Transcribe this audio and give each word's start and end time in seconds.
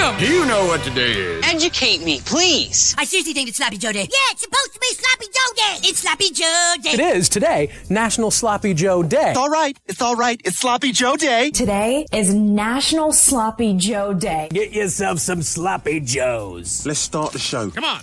Welcome. 0.00 0.18
Do 0.24 0.32
you 0.32 0.46
know 0.46 0.66
what 0.66 0.82
today 0.82 1.12
is? 1.12 1.44
Educate 1.46 2.02
me, 2.02 2.20
please. 2.24 2.94
I 2.98 3.04
seriously 3.04 3.32
think 3.32 3.48
it's 3.48 3.58
Sloppy 3.58 3.78
Joe 3.78 3.92
Day. 3.92 4.00
Yeah, 4.00 4.32
it's 4.32 4.42
supposed 4.42 4.72
to 4.74 4.80
be 4.80 4.86
Sloppy 4.88 5.26
Joe 5.26 5.54
Day. 5.56 5.88
It's 5.88 5.98
Sloppy 5.98 6.30
Joe 6.30 6.74
Day. 6.82 6.90
It 6.90 7.16
is 7.16 7.28
today, 7.28 7.70
National 7.88 8.30
Sloppy 8.30 8.74
Joe 8.74 9.02
Day. 9.02 9.30
It's 9.30 9.38
all 9.38 9.50
right. 9.50 9.78
It's 9.86 10.02
all 10.02 10.16
right. 10.16 10.40
It's 10.44 10.58
Sloppy 10.58 10.92
Joe 10.92 11.16
Day. 11.16 11.50
Today 11.50 12.06
is 12.12 12.34
National 12.34 13.12
Sloppy 13.12 13.74
Joe 13.74 14.12
Day. 14.14 14.48
Get 14.50 14.72
yourself 14.72 15.18
some 15.18 15.42
Sloppy 15.42 16.00
Joes. 16.00 16.86
Let's 16.86 17.00
start 17.00 17.32
the 17.32 17.38
show. 17.38 17.70
Come 17.70 17.84
on, 17.84 18.02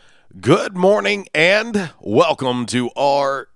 Good 0.39 0.77
morning 0.77 1.27
and 1.33 1.91
welcome 1.99 2.65
to 2.67 2.89
RWRC 2.91 3.51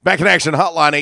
Back 0.00 0.20
in 0.20 0.28
action 0.28 0.54
hotline 0.54 0.92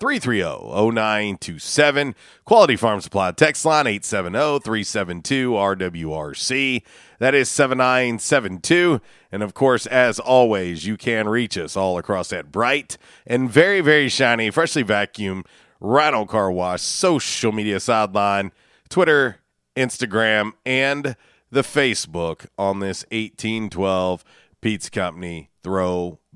870-330-0927. 0.00 2.14
Quality 2.46 2.74
Farm 2.74 3.02
Supply 3.02 3.32
text 3.32 3.66
line 3.66 3.84
870-372-RWRC. 3.84 6.82
That 7.18 7.34
is 7.34 7.50
7972. 7.50 9.02
And 9.30 9.42
of 9.42 9.52
course, 9.52 9.84
as 9.86 10.18
always, 10.18 10.86
you 10.86 10.96
can 10.96 11.28
reach 11.28 11.58
us 11.58 11.76
all 11.76 11.98
across 11.98 12.30
that 12.30 12.50
bright 12.50 12.96
and 13.26 13.50
very, 13.50 13.82
very 13.82 14.08
shiny, 14.08 14.50
freshly 14.50 14.82
vacuumed 14.82 15.44
Rhino 15.78 16.24
Car 16.24 16.50
Wash 16.50 16.80
social 16.80 17.52
media 17.52 17.78
sideline, 17.78 18.52
Twitter, 18.88 19.40
Instagram, 19.76 20.52
and 20.64 21.14
the 21.50 21.62
Facebook 21.62 22.46
on 22.56 22.80
this 22.80 23.04
1812 23.10 24.24
Pizza 24.62 24.90
Company 24.90 25.50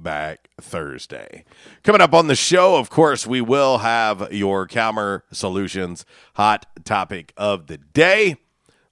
Throwback 0.02 0.50
Thursday. 0.60 1.44
Coming 1.84 2.00
up 2.00 2.12
on 2.12 2.26
the 2.26 2.34
show, 2.34 2.74
of 2.74 2.90
course, 2.90 3.24
we 3.24 3.40
will 3.40 3.78
have 3.78 4.32
your 4.32 4.66
Calmer 4.66 5.22
Solutions 5.30 6.04
hot 6.34 6.66
topic 6.84 7.32
of 7.36 7.68
the 7.68 7.78
day. 7.78 8.36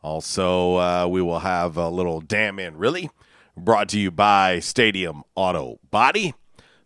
Also, 0.03 0.77
uh, 0.77 1.09
we 1.11 1.21
will 1.21 1.41
have 1.41 1.77
a 1.77 1.89
little 1.89 2.21
Damn 2.21 2.61
In 2.61 2.77
Really 2.77 3.11
brought 3.57 3.89
to 3.89 3.99
you 3.99 4.13
by 4.13 4.61
Stadium 4.61 5.25
Auto 5.35 5.81
Body. 5.91 6.33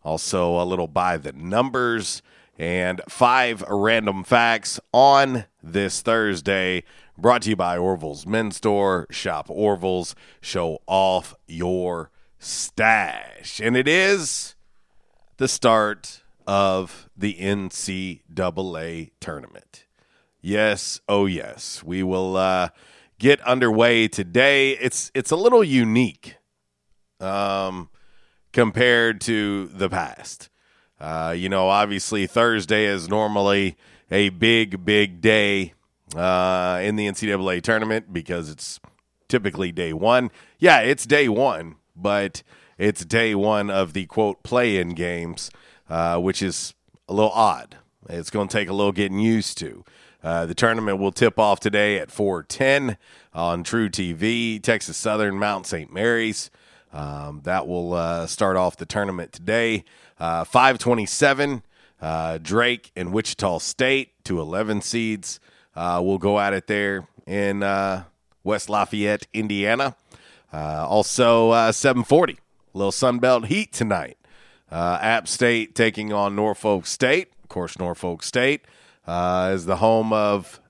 Also, 0.03 0.59
a 0.59 0.65
little 0.65 0.89
by 0.89 1.19
the 1.19 1.33
numbers 1.33 2.23
and 2.59 3.03
five 3.07 3.63
random 3.69 4.25
facts 4.25 4.81
on 4.95 5.45
this 5.63 6.01
Thursday 6.01 6.83
Brought 7.17 7.43
to 7.43 7.51
you 7.51 7.57
by 7.57 7.79
Orville's 7.79 8.27
Men's 8.27 8.57
Store. 8.57 9.07
Shop 9.09 9.47
Orville's. 9.49 10.17
Show 10.41 10.83
off 10.89 11.35
your 11.47 12.11
stash. 12.45 13.61
And 13.61 13.77
it 13.77 13.89
is 13.89 14.55
the 15.37 15.49
start 15.49 16.23
of 16.47 17.09
the 17.17 17.35
NCAA 17.35 19.11
tournament. 19.21 19.87
Yes, 20.41 21.01
oh 21.09 21.27
yes. 21.27 21.83
We 21.83 22.03
will 22.03 22.37
uh, 22.37 22.69
get 23.19 23.41
underway 23.43 24.09
today. 24.09 24.73
It's 24.73 25.11
it's 25.15 25.31
a 25.31 25.37
little 25.37 25.65
unique 25.65 26.37
um, 27.19 27.89
compared 28.53 29.21
to 29.23 29.67
the 29.69 29.89
past. 29.89 30.51
Uh, 31.01 31.35
you 31.37 31.49
know, 31.49 31.69
obviously 31.69 32.27
Thursday 32.27 32.85
is 32.85 33.09
normally 33.09 33.77
a 34.11 34.29
big, 34.29 34.85
big 34.85 35.21
day 35.21 35.73
uh, 36.15 36.81
in 36.83 36.97
the 36.97 37.07
NCAA 37.07 37.63
tournament 37.63 38.13
because 38.13 38.51
it's 38.51 38.79
typically 39.29 39.73
day 39.73 39.93
one. 39.93 40.31
Yeah, 40.59 40.81
it's 40.81 41.07
day 41.07 41.29
one, 41.29 41.77
but 41.97 42.43
it's 42.79 43.05
day 43.05 43.35
one 43.35 43.71
of 43.71 43.93
the 43.93 44.07
quote 44.07 44.43
play-in 44.43 44.91
games, 44.91 45.51
uh, 45.89 46.19
which 46.19 46.43
is 46.43 46.75
a 47.09 47.15
little 47.15 47.31
odd. 47.31 47.77
It's 48.09 48.31
going 48.31 48.49
to 48.49 48.57
take 48.57 48.69
a 48.69 48.73
little 48.73 48.93
getting 48.93 49.19
used 49.19 49.59
to. 49.59 49.85
Uh, 50.23 50.47
the 50.47 50.55
tournament 50.55 50.99
will 50.99 51.13
tip 51.13 51.39
off 51.39 51.61
today 51.61 51.99
at 51.99 52.09
4:10 52.09 52.97
on 53.35 53.63
truTV. 53.63 54.63
Texas 54.63 54.97
Southern, 54.97 55.39
Mount 55.39 55.67
St. 55.67 55.93
Mary's. 55.93 56.51
Um, 56.93 57.41
that 57.45 57.67
will 57.67 57.93
uh, 57.93 58.27
start 58.27 58.57
off 58.57 58.77
the 58.77 58.87
tournament 58.87 59.33
today. 59.33 59.85
Uh, 60.19 60.45
527, 60.45 61.63
uh, 62.01 62.39
Drake 62.41 62.93
and 62.95 63.13
Wichita 63.13 63.59
State, 63.59 64.13
to 64.25 64.41
11 64.41 64.81
seeds. 64.81 65.41
Uh, 65.75 66.01
will 66.03 66.19
go 66.19 66.39
at 66.39 66.53
it 66.53 66.69
there 66.69 67.09
in 67.27 67.65
uh, 67.65 68.05
West 68.45 68.71
Lafayette, 68.71 69.27
Indiana. 69.35 69.97
Uh, 70.55 70.87
also, 70.89 71.51
740, 71.73 72.39
little 72.75 72.93
Sunbelt 72.93 73.47
Heat 73.47 73.73
tonight. 73.73 74.17
App 74.71 75.27
State 75.27 75.75
taking 75.75 76.13
on 76.13 76.37
Norfolk 76.37 76.87
State. 76.87 77.33
Of 77.43 77.49
course, 77.49 77.79
Norfolk 77.79 78.23
State 78.23 78.63
is 79.09 79.67
the 79.67 79.77
home 79.77 80.13
of 80.13 80.61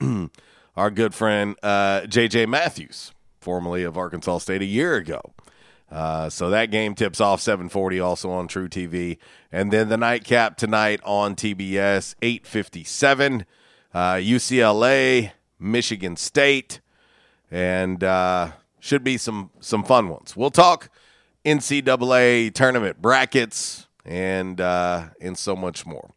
our 0.76 0.90
good 0.90 1.14
friend 1.14 1.54
J.J. 1.62 2.46
Matthews, 2.46 3.12
formerly 3.40 3.84
of 3.84 3.96
Arkansas 3.96 4.38
State 4.38 4.62
a 4.62 4.66
year 4.66 4.96
ago. 4.96 5.20
Uh, 5.92 6.30
so 6.30 6.48
that 6.48 6.70
game 6.70 6.94
tips 6.94 7.20
off 7.20 7.40
740 7.40 8.00
also 8.00 8.30
on 8.30 8.48
truTV. 8.48 9.18
And 9.52 9.70
then 9.70 9.90
the 9.90 9.98
nightcap 9.98 10.56
tonight 10.56 11.00
on 11.04 11.36
TBS, 11.36 12.14
857, 12.22 13.44
uh, 13.92 14.14
UCLA, 14.14 15.32
Michigan 15.60 16.16
State, 16.16 16.80
and 17.50 18.02
uh, 18.02 18.52
should 18.82 19.04
be 19.04 19.16
some, 19.16 19.48
some 19.60 19.84
fun 19.84 20.08
ones. 20.08 20.36
We'll 20.36 20.50
talk 20.50 20.90
NCAA 21.44 22.52
tournament 22.52 23.00
brackets 23.00 23.86
and, 24.04 24.60
uh, 24.60 25.04
and 25.20 25.38
so 25.38 25.54
much 25.54 25.86
more. 25.86 26.10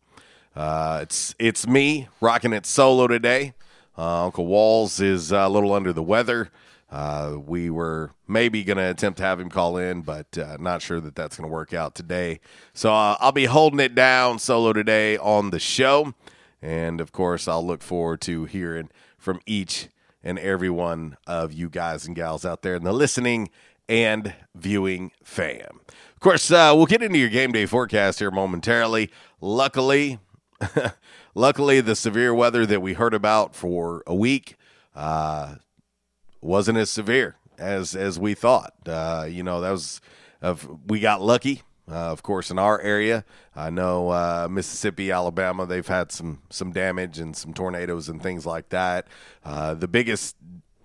Uh, 0.56 1.02
it's, 1.04 1.36
it's 1.38 1.68
me 1.68 2.08
rocking 2.20 2.54
it 2.54 2.66
solo 2.66 3.06
today. 3.06 3.54
Uh, 3.96 4.26
Uncle 4.26 4.48
Walls 4.48 5.00
is 5.00 5.32
a 5.32 5.48
little 5.48 5.74
under 5.74 5.94
the 5.94 6.02
weather. 6.02 6.50
Uh, 6.90 7.36
we 7.46 7.70
were 7.70 8.10
maybe 8.28 8.64
going 8.64 8.78
to 8.78 8.90
attempt 8.90 9.18
to 9.18 9.24
have 9.24 9.40
him 9.40 9.50
call 9.50 9.78
in, 9.78 10.02
but 10.02 10.36
uh, 10.36 10.58
not 10.60 10.82
sure 10.82 11.00
that 11.00 11.14
that's 11.14 11.38
going 11.38 11.48
to 11.48 11.54
work 11.54 11.72
out 11.72 11.94
today. 11.94 12.40
So 12.74 12.92
uh, 12.92 13.16
I'll 13.20 13.32
be 13.32 13.46
holding 13.46 13.80
it 13.80 13.94
down 13.94 14.40
solo 14.40 14.74
today 14.74 15.20
on 15.20 15.52
the 15.52 15.60
show. 15.60 16.16
And 16.64 17.00
of 17.00 17.12
course, 17.12 17.48
I'll 17.48 17.66
look 17.66 17.84
forward 17.84 18.22
to 18.22 18.46
hearing 18.46 18.90
from 19.20 19.40
each 19.46 19.90
and 20.26 20.40
every 20.40 20.70
one 20.70 21.16
of 21.28 21.54
you 21.54 21.70
guys 21.70 22.06
and 22.06 22.16
gals 22.16 22.44
out 22.44 22.64
there 22.64 22.76
in 22.76 22.84
the 22.84 22.92
listening 22.92 23.50
and 23.88 24.34
viewing 24.56 25.12
fam. 25.24 25.80
Of 26.14 26.20
course, 26.20 26.50
uh, 26.52 26.74
we'll 26.76 26.88
get 26.88 27.04
into 27.04 27.20
your 27.20 27.30
game 27.30 27.52
day 27.52 27.68
forecast 27.68 28.20
here 28.20 28.32
momentarily. 28.32 29.12
Luckily, 29.40 30.20
luckily, 31.36 31.82
the 31.82 31.96
severe 31.96 32.34
weather 32.34 32.66
that 32.66 32.82
we 32.82 32.94
heard 32.94 33.14
about 33.14 33.56
for 33.56 34.04
a 34.08 34.16
week 34.16 34.58
uh, 34.96 35.56
wasn't 36.42 36.80
as 36.80 36.90
severe 36.90 37.36
as 37.60 37.96
as 37.96 38.18
we 38.18 38.34
thought. 38.34 38.74
Uh, 38.88 39.28
you 39.30 39.44
know, 39.44 39.62
that 39.62 39.72
was 39.72 40.02
of 40.42 40.68
we 40.88 41.00
got 41.00 41.22
lucky. 41.22 41.62
Uh, 41.90 42.12
of 42.12 42.24
course, 42.24 42.50
in 42.50 42.58
our 42.58 42.82
area, 42.82 43.24
I 43.56 43.70
know 43.70 44.10
uh, 44.10 44.48
Mississippi, 44.50 45.12
Alabama, 45.12 45.68
they've 45.68 45.88
had 45.88 46.12
some 46.12 46.42
some 46.50 46.72
damage 46.72 47.20
and 47.20 47.38
some 47.38 47.54
tornadoes 47.54 48.10
and 48.10 48.22
things 48.22 48.46
like 48.46 48.70
that. 48.70 49.08
Uh, 49.44 49.76
the 49.76 49.88
biggest 49.88 50.36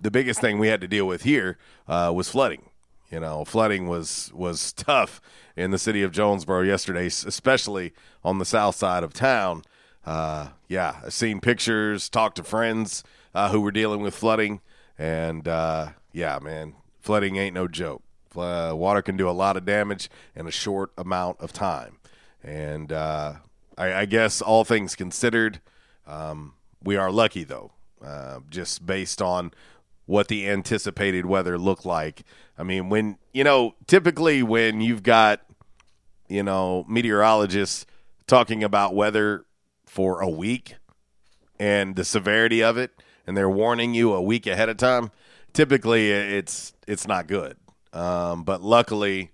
the 0.01 0.11
biggest 0.11 0.41
thing 0.41 0.59
we 0.59 0.69
had 0.69 0.81
to 0.83 0.89
deal 0.89 1.07
with 1.07 1.23
here 1.23 1.57
uh, 1.89 2.13
was 2.15 2.29
flooding. 2.29 2.69
You 3.11 3.19
know, 3.19 3.47
flooding 3.47 3.89
was 3.89 4.31
was 4.35 4.73
tough 4.75 5.23
in 5.57 5.71
the 5.71 5.79
city 5.79 6.03
of 6.03 6.13
Jonesboro 6.13 6.63
yesterday, 6.63 7.07
especially 7.07 7.95
on 8.23 8.39
the 8.39 8.45
south 8.45 8.77
side 8.77 9.03
of 9.03 9.15
town. 9.15 9.63
Uh, 10.05 10.49
yeah, 10.69 11.01
I've 11.05 11.15
seen 11.15 11.41
pictures, 11.41 12.11
talked 12.11 12.37
to 12.37 12.43
friends 12.43 13.05
uh, 13.35 13.51
who 13.51 13.63
were 13.63 13.73
dealing 13.73 14.03
with 14.03 14.15
flooding. 14.15 14.61
And 14.99 15.47
yeah, 15.47 16.39
man, 16.43 16.75
flooding 17.01 17.37
ain't 17.37 17.55
no 17.55 17.69
joke. 17.69 18.03
Uh, 18.37 18.73
water 18.75 19.03
can 19.03 19.17
do 19.17 19.29
a 19.29 19.33
lot 19.33 19.57
of 19.57 19.65
damage 19.65 20.09
in 20.37 20.47
a 20.47 20.51
short 20.51 20.93
amount 20.97 21.41
of 21.41 21.53
time. 21.53 21.99
And 22.43 22.93
uh, 22.93 23.35
I, 23.77 23.93
I, 23.93 24.05
guess 24.07 24.41
all 24.41 24.65
things 24.65 24.95
considered, 24.95 25.61
um, 26.07 26.55
we 26.83 26.97
are 26.97 27.11
lucky 27.11 27.45
though, 27.45 27.73
uh, 28.05 28.41
just 28.49 28.87
based 28.87 29.21
on 29.21 29.53
what 30.07 30.29
the 30.29 30.49
anticipated 30.49 31.27
weather 31.27 31.59
looked 31.59 31.85
like. 31.85 32.23
I 32.59 32.63
mean, 32.63 32.89
when 32.89 33.19
you 33.33 33.45
know, 33.45 33.75
typically 33.87 34.43
when 34.43 34.81
you've 34.81 35.03
got 35.03 35.41
you 36.29 36.43
know 36.43 36.85
meteorologists 36.89 37.87
talking 38.27 38.65
about 38.65 38.95
weather 38.95 39.45
for 39.87 40.21
a 40.21 40.29
week 40.29 40.77
and 41.59 41.97
the 41.97 42.05
severity 42.05 42.63
of 42.63 42.77
it 42.79 43.03
and 43.27 43.37
they're 43.37 43.51
warning 43.51 43.93
you 43.93 44.13
a 44.13 44.23
week 44.23 44.47
ahead 44.47 44.69
of 44.69 44.77
time, 44.77 45.11
typically 45.53 46.11
it's 46.11 46.73
it's 46.87 47.07
not 47.07 47.27
good. 47.27 47.57
Um, 47.93 48.45
but 48.45 48.63
luckily, 48.63 49.31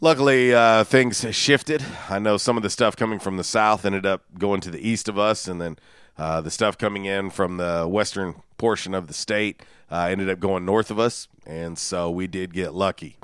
luckily 0.00 0.54
uh, 0.54 0.84
things 0.84 1.24
shifted. 1.34 1.84
I 2.08 2.18
know 2.18 2.36
some 2.36 2.56
of 2.56 2.62
the 2.62 2.70
stuff 2.70 2.96
coming 2.96 3.18
from 3.18 3.36
the 3.36 3.44
south 3.44 3.84
ended 3.84 4.06
up 4.06 4.22
going 4.38 4.60
to 4.62 4.70
the 4.70 4.86
east 4.86 5.08
of 5.08 5.18
us, 5.18 5.46
and 5.46 5.60
then 5.60 5.78
uh, 6.18 6.40
the 6.40 6.50
stuff 6.50 6.76
coming 6.78 7.04
in 7.04 7.30
from 7.30 7.56
the 7.56 7.86
western 7.88 8.34
portion 8.58 8.94
of 8.94 9.06
the 9.06 9.14
state 9.14 9.62
uh, 9.90 10.08
ended 10.10 10.28
up 10.28 10.40
going 10.40 10.64
north 10.64 10.90
of 10.90 10.98
us, 10.98 11.28
and 11.46 11.78
so 11.78 12.10
we 12.10 12.26
did 12.26 12.52
get 12.52 12.74
lucky. 12.74 13.16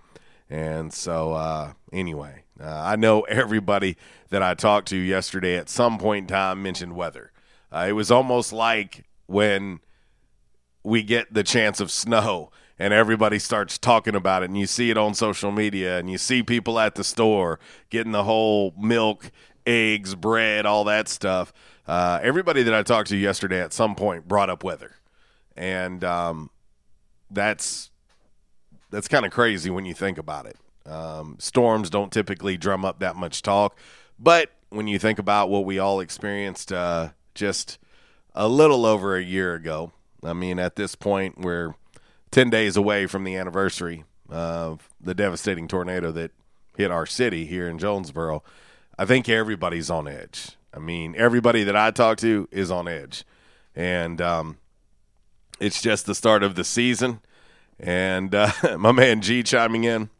And 0.49 0.93
so, 0.93 1.33
uh, 1.33 1.73
anyway, 1.93 2.45
uh, 2.61 2.67
I 2.67 2.97
know 2.97 3.21
everybody 3.29 3.97
that 4.31 4.43
I 4.43 4.55
talked 4.55 4.89
to 4.89 4.97
yesterday 4.97 5.57
at 5.57 5.69
some 5.69 5.99
point 5.99 6.25
in 6.25 6.29
time 6.29 6.63
mentioned 6.63 6.97
weather. 6.97 7.33
Uh, 7.73 7.87
it 7.89 7.93
was 7.93 8.11
almost 8.11 8.53
like 8.53 9.05
when 9.27 9.81
we 10.83 11.03
get 11.03 11.33
the 11.35 11.43
chance 11.43 11.81
of 11.81 11.91
snow 11.91 12.51
and 12.79 12.93
everybody 12.93 13.39
starts 13.39 13.79
talking 13.79 14.15
about 14.15 14.43
it 14.43 14.47
and 14.47 14.59
you 14.59 14.67
see 14.67 14.91
it 14.91 14.99
on 14.99 15.15
social 15.15 15.51
media 15.51 15.99
and 15.99 16.11
you 16.11 16.19
see 16.19 16.43
people 16.43 16.79
at 16.79 16.95
the 16.95 17.05
store 17.05 17.59
getting 17.91 18.13
the 18.13 18.25
whole 18.25 18.75
milk 18.79 19.31
eggs 19.67 20.15
bread 20.15 20.67
all 20.67 20.85
that 20.85 21.09
stuff 21.09 21.53
uh, 21.87 22.19
everybody 22.23 22.63
that 22.63 22.75
i 22.75 22.83
talked 22.83 23.09
to 23.09 23.17
yesterday 23.17 23.61
at 23.61 23.73
some 23.73 23.95
point 23.95 24.27
brought 24.29 24.51
up 24.51 24.63
weather 24.63 24.97
and 25.57 26.05
um, 26.05 26.51
that's 27.31 27.91
that's 28.91 29.09
kind 29.09 29.27
of 29.27 29.33
crazy 29.33 29.71
when 29.71 29.85
you 29.85 29.95
think 29.95 30.19
about 30.19 30.47
it 30.47 30.57
um, 30.87 31.37
storms 31.39 31.91
don't 31.91 32.13
typically 32.13 32.57
drum 32.57 32.85
up 32.85 33.01
that 33.01 33.17
much 33.17 33.43
talk 33.43 33.77
but 34.19 34.51
when 34.71 34.87
you 34.87 34.99
think 34.99 35.19
about 35.19 35.49
what 35.49 35.65
we 35.65 35.79
all 35.79 36.01
experienced 36.01 36.73
uh, 36.73 37.09
just 37.35 37.79
a 38.37 38.49
little 38.49 38.85
over 38.85 39.17
a 39.17 39.23
year 39.23 39.55
ago. 39.55 39.93
I 40.23 40.35
mean, 40.35 40.59
at 40.59 40.77
this 40.77 40.95
point, 40.95 41.39
we're 41.39 41.75
10 42.37 42.51
days 42.51 42.77
away 42.77 43.07
from 43.07 43.25
the 43.25 43.35
anniversary 43.35 44.05
of 44.29 44.91
the 45.01 45.15
devastating 45.15 45.67
tornado 45.67 46.13
that 46.13 46.33
hit 46.77 46.91
our 46.91 47.07
city 47.07 47.47
here 47.47 47.67
in 47.67 47.79
Jonesboro. 47.79 48.43
I 48.99 49.07
think 49.07 49.27
everybody's 49.27 49.89
on 49.89 50.07
edge. 50.07 50.51
I 50.75 50.79
mean, 50.79 51.15
everybody 51.17 51.65
that 51.65 51.75
I 51.75 51.93
talk 51.93 52.19
to 52.19 52.47
is 52.53 52.71
on 52.71 52.89
edge. 52.89 53.25
And 53.75 54.21
um, 54.21 54.59
it's 55.61 55.81
just 55.81 56.05
the 56.05 56.15
start 56.15 56.43
of 56.43 56.57
the 56.57 56.65
season. 56.65 57.21
And 57.81 58.35
uh, 58.35 58.53
my 58.79 58.93
man 58.93 59.23
G 59.23 59.43
chiming 59.43 59.85
in 59.85 60.11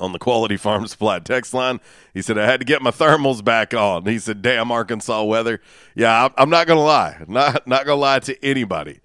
on 0.00 0.10
the 0.10 0.18
Quality 0.18 0.56
Farm 0.56 0.88
Supply 0.88 1.20
text 1.20 1.54
line. 1.54 1.78
He 2.12 2.20
said, 2.20 2.36
I 2.36 2.46
had 2.46 2.58
to 2.58 2.66
get 2.66 2.82
my 2.82 2.90
thermals 2.90 3.44
back 3.44 3.74
on. 3.74 4.06
He 4.06 4.18
said, 4.18 4.42
damn 4.42 4.72
Arkansas 4.72 5.22
weather. 5.22 5.60
Yeah, 5.94 6.30
I'm 6.36 6.50
not 6.50 6.66
going 6.66 6.78
to 6.78 6.84
lie. 6.84 7.24
Not, 7.28 7.68
not 7.68 7.86
going 7.86 7.96
to 7.96 8.00
lie 8.00 8.18
to 8.18 8.44
anybody. 8.44 8.98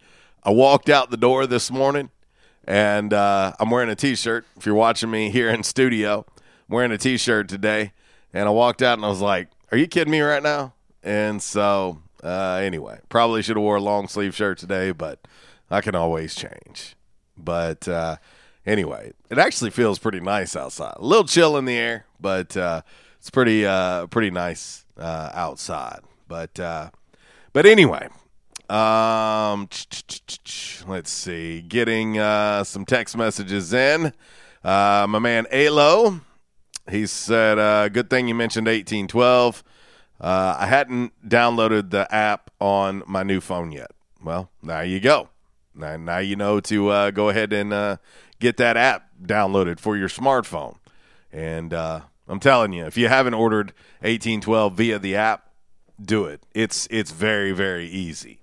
I 0.48 0.52
walked 0.52 0.88
out 0.88 1.12
the 1.12 1.18
door 1.18 1.46
this 1.46 1.70
morning 1.70 2.10
and 2.64 3.12
uh, 3.12 3.52
I'm 3.60 3.70
wearing 3.70 3.90
a 3.90 3.96
t-shirt. 3.96 4.46
If 4.56 4.66
you're 4.66 4.76
watching 4.76 5.12
me 5.12 5.30
here 5.30 5.50
in 5.50 5.62
studio, 5.62 6.26
I'm 6.38 6.74
wearing 6.74 6.94
a 6.94 6.98
t-shirt 6.98 7.50
today. 7.50 7.92
And 8.34 8.48
I 8.48 8.52
walked 8.52 8.82
out 8.82 8.98
and 8.98 9.04
I 9.04 9.10
was 9.10 9.20
like, 9.20 9.50
are 9.74 9.78
you 9.78 9.88
kidding 9.88 10.10
me 10.12 10.22
right 10.22 10.42
now? 10.42 10.74
And 11.04 11.44
so, 11.44 12.02
Uh, 12.24 12.62
anyway, 12.64 13.00
probably 13.10 13.42
should 13.42 13.58
have 13.58 13.64
wore 13.64 13.76
a 13.76 13.82
long 13.82 14.08
sleeve 14.08 14.34
shirt 14.34 14.58
today, 14.58 14.92
but 14.92 15.20
I 15.70 15.82
can 15.82 15.96
always 15.96 16.34
change. 16.34 16.96
But 17.38 17.86
uh, 17.90 18.16
anyway, 18.66 19.12
it 19.30 19.38
actually 19.38 19.72
feels 19.72 20.00
pretty 20.00 20.22
nice 20.22 20.56
outside. 20.56 20.96
A 20.96 21.06
little 21.06 21.28
chill 21.28 21.58
in 21.58 21.66
the 21.66 21.78
air, 21.78 22.06
but 22.22 22.56
uh, 22.56 22.84
it's 23.20 23.30
pretty 23.30 23.66
uh, 23.66 24.08
pretty 24.08 24.32
nice 24.32 24.86
uh, 24.98 25.30
outside. 25.34 26.00
But 26.30 26.56
but 26.56 27.66
anyway, 27.66 28.08
um, 28.70 29.70
let's 30.88 31.12
see. 31.12 31.62
Getting 31.62 32.18
uh, 32.18 32.64
some 32.64 32.86
text 32.86 33.16
messages 33.18 33.74
in. 33.74 34.14
Uh, 34.64 35.06
my 35.08 35.20
man 35.20 35.48
Alo, 35.52 36.22
he 36.90 37.06
said, 37.06 37.58
uh, 37.58 37.90
"Good 37.90 38.10
thing 38.10 38.28
you 38.28 38.36
mentioned 38.36 38.68
1812." 38.68 39.64
Uh, 40.20 40.56
I 40.60 40.66
hadn't 40.66 41.14
downloaded 41.28 41.92
the 41.92 42.14
app 42.14 42.50
on 42.60 43.04
my 43.06 43.24
new 43.24 43.40
phone 43.40 43.72
yet. 43.72 43.92
Well, 44.22 44.50
now 44.62 44.82
you 44.82 45.00
go. 45.00 45.30
Now, 45.76 45.96
now 45.96 46.18
you 46.18 46.36
know 46.36 46.60
to 46.62 46.90
uh, 46.90 47.12
go 47.12 47.30
ahead 47.30 47.54
and 47.54 47.72
uh, 47.72 47.98
get 48.40 48.58
that 48.58 48.76
app 48.76 49.10
downloaded 49.22 49.80
for 49.80 49.96
your 49.96 50.10
smartphone. 50.10 50.78
And 51.32 51.72
I'm 51.72 52.40
telling 52.40 52.74
you, 52.74 52.86
if 52.86 52.98
you 52.98 53.08
haven't 53.08 53.36
ordered 53.36 53.68
1812 54.02 54.74
via 54.74 55.00
the 55.00 55.16
app, 55.16 55.48
do 56.02 56.26
it. 56.26 56.42
It's 56.54 56.88
it's 56.92 57.12
very 57.12 57.52
very 57.52 57.88
easy, 57.88 58.40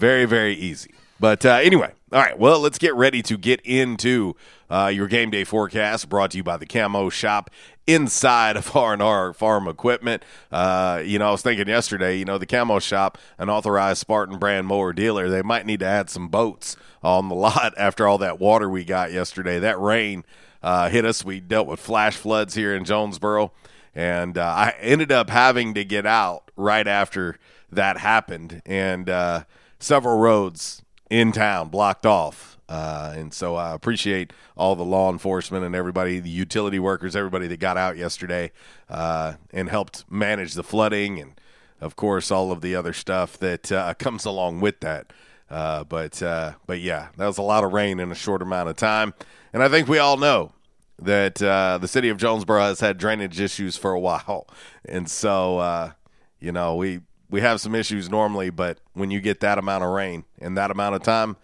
very 0.00 0.24
very 0.24 0.54
easy. 0.54 0.90
But 1.20 1.44
uh, 1.44 1.60
anyway, 1.62 1.92
all 2.12 2.20
right. 2.20 2.38
Well, 2.38 2.60
let's 2.60 2.78
get 2.78 2.94
ready 2.94 3.20
to 3.22 3.36
get 3.36 3.60
into 3.60 4.34
uh, 4.70 4.90
your 4.92 5.06
game 5.06 5.30
day 5.30 5.44
forecast. 5.44 6.08
Brought 6.08 6.30
to 6.30 6.38
you 6.38 6.42
by 6.42 6.56
the 6.56 6.64
Camo 6.64 7.10
Shop 7.10 7.50
inside 7.86 8.56
of 8.56 8.74
R&R 8.76 9.34
Farm 9.34 9.68
Equipment. 9.68 10.24
Uh, 10.50 11.02
you 11.04 11.18
know, 11.18 11.28
I 11.28 11.30
was 11.32 11.42
thinking 11.42 11.68
yesterday. 11.68 12.16
You 12.16 12.24
know, 12.24 12.38
the 12.38 12.46
Camo 12.46 12.78
Shop, 12.78 13.18
an 13.36 13.50
authorized 13.50 13.98
Spartan 13.98 14.38
brand 14.38 14.66
mower 14.66 14.94
dealer, 14.94 15.28
they 15.28 15.42
might 15.42 15.66
need 15.66 15.80
to 15.80 15.86
add 15.86 16.08
some 16.08 16.28
boats 16.28 16.76
on 17.02 17.28
the 17.28 17.34
lot 17.36 17.74
after 17.76 18.08
all 18.08 18.16
that 18.18 18.40
water 18.40 18.70
we 18.70 18.82
got 18.82 19.12
yesterday. 19.12 19.58
That 19.58 19.78
rain 19.78 20.24
uh, 20.62 20.88
hit 20.88 21.04
us. 21.04 21.22
We 21.22 21.40
dealt 21.40 21.66
with 21.66 21.80
flash 21.80 22.16
floods 22.16 22.54
here 22.54 22.74
in 22.74 22.86
Jonesboro, 22.86 23.52
and 23.94 24.38
uh, 24.38 24.44
I 24.44 24.74
ended 24.80 25.12
up 25.12 25.28
having 25.28 25.74
to 25.74 25.84
get 25.84 26.06
out 26.06 26.50
right 26.56 26.88
after 26.88 27.38
that 27.70 27.98
happened, 27.98 28.62
and 28.64 29.08
uh, 29.08 29.44
several 29.80 30.18
roads 30.18 30.82
in 31.10 31.32
town 31.32 31.68
blocked 31.68 32.06
off. 32.06 32.58
Uh, 32.68 33.12
and 33.16 33.34
so 33.34 33.56
I 33.56 33.74
appreciate 33.74 34.32
all 34.56 34.76
the 34.76 34.84
law 34.84 35.10
enforcement 35.10 35.64
and 35.64 35.74
everybody, 35.74 36.20
the 36.20 36.30
utility 36.30 36.78
workers, 36.78 37.16
everybody 37.16 37.48
that 37.48 37.58
got 37.58 37.76
out 37.76 37.96
yesterday 37.96 38.52
uh, 38.88 39.34
and 39.52 39.68
helped 39.68 40.04
manage 40.08 40.54
the 40.54 40.62
flooding 40.62 41.18
and, 41.18 41.32
of 41.80 41.96
course, 41.96 42.30
all 42.30 42.52
of 42.52 42.60
the 42.60 42.76
other 42.76 42.92
stuff 42.92 43.36
that 43.38 43.72
uh, 43.72 43.92
comes 43.98 44.24
along 44.24 44.60
with 44.60 44.78
that. 44.80 45.12
Uh, 45.50 45.82
but 45.82 46.22
uh, 46.22 46.52
but 46.64 46.78
yeah, 46.78 47.08
that 47.16 47.26
was 47.26 47.38
a 47.38 47.42
lot 47.42 47.64
of 47.64 47.72
rain 47.72 47.98
in 47.98 48.12
a 48.12 48.14
short 48.14 48.40
amount 48.40 48.68
of 48.68 48.76
time, 48.76 49.12
and 49.52 49.64
I 49.64 49.68
think 49.68 49.88
we 49.88 49.98
all 49.98 50.16
know 50.16 50.52
that 51.00 51.42
uh, 51.42 51.76
the 51.78 51.88
city 51.88 52.08
of 52.08 52.18
Jonesboro 52.18 52.60
has 52.60 52.78
had 52.78 52.98
drainage 52.98 53.40
issues 53.40 53.76
for 53.76 53.90
a 53.90 53.98
while, 53.98 54.46
and 54.84 55.10
so 55.10 55.90
you 56.38 56.52
know 56.52 56.76
we 56.76 57.00
we 57.30 57.40
have 57.40 57.60
some 57.60 57.74
issues 57.74 58.10
normally, 58.10 58.50
but 58.50 58.78
when 58.92 59.10
you 59.10 59.20
get 59.20 59.40
that 59.40 59.58
amount 59.58 59.84
of 59.84 59.90
rain 59.90 60.24
in 60.38 60.54
that 60.54 60.70
amount 60.70 60.96
of 60.96 61.02
time, 61.02 61.36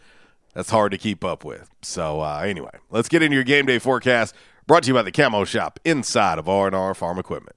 that's 0.55 0.71
hard 0.71 0.93
to 0.93 0.99
keep 0.99 1.25
up 1.25 1.45
with. 1.45 1.71
So 1.83 2.21
uh, 2.21 2.41
anyway, 2.45 2.71
let's 2.91 3.09
get 3.09 3.23
into 3.23 3.35
your 3.35 3.45
game 3.45 3.67
day 3.67 3.79
forecast. 3.79 4.35
Brought 4.67 4.83
to 4.85 4.89
you 4.89 4.95
by 4.95 5.03
the 5.03 5.13
Camo 5.13 5.45
Shop 5.45 5.79
inside 5.85 6.39
of 6.39 6.49
R&R 6.49 6.95
Farm 6.95 7.19
Equipment. 7.19 7.57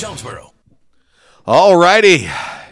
Jonesboro. 0.00 0.52
All 1.46 1.76
righty. 1.76 2.26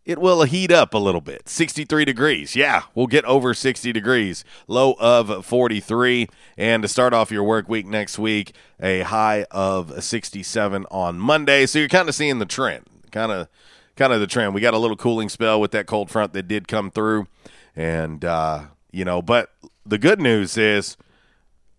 it 0.06 0.18
will 0.18 0.42
heat 0.44 0.72
up 0.72 0.94
a 0.94 0.98
little 0.98 1.20
bit. 1.20 1.46
63 1.46 2.06
degrees. 2.06 2.56
Yeah, 2.56 2.84
we'll 2.94 3.06
get 3.06 3.26
over 3.26 3.52
60 3.52 3.92
degrees. 3.92 4.42
Low 4.66 4.94
of 4.98 5.44
43. 5.44 6.26
And 6.56 6.82
to 6.82 6.88
start 6.88 7.12
off 7.12 7.30
your 7.30 7.44
work 7.44 7.68
week 7.68 7.86
next 7.86 8.18
week, 8.18 8.54
a 8.80 9.02
high 9.02 9.44
of 9.50 10.02
67 10.02 10.86
on 10.90 11.18
Monday. 11.20 11.66
So 11.66 11.78
you're 11.78 11.88
kind 11.88 12.08
of 12.08 12.14
seeing 12.14 12.38
the 12.38 12.46
trend 12.46 12.89
kind 13.10 13.32
of 13.32 13.48
kind 13.96 14.12
of 14.12 14.20
the 14.20 14.26
trend. 14.26 14.54
We 14.54 14.60
got 14.60 14.74
a 14.74 14.78
little 14.78 14.96
cooling 14.96 15.28
spell 15.28 15.60
with 15.60 15.72
that 15.72 15.86
cold 15.86 16.10
front 16.10 16.32
that 16.32 16.48
did 16.48 16.68
come 16.68 16.90
through, 16.90 17.26
and 17.76 18.24
uh, 18.24 18.66
you 18.90 19.04
know, 19.04 19.22
but 19.22 19.50
the 19.84 19.98
good 19.98 20.20
news 20.20 20.56
is 20.56 20.96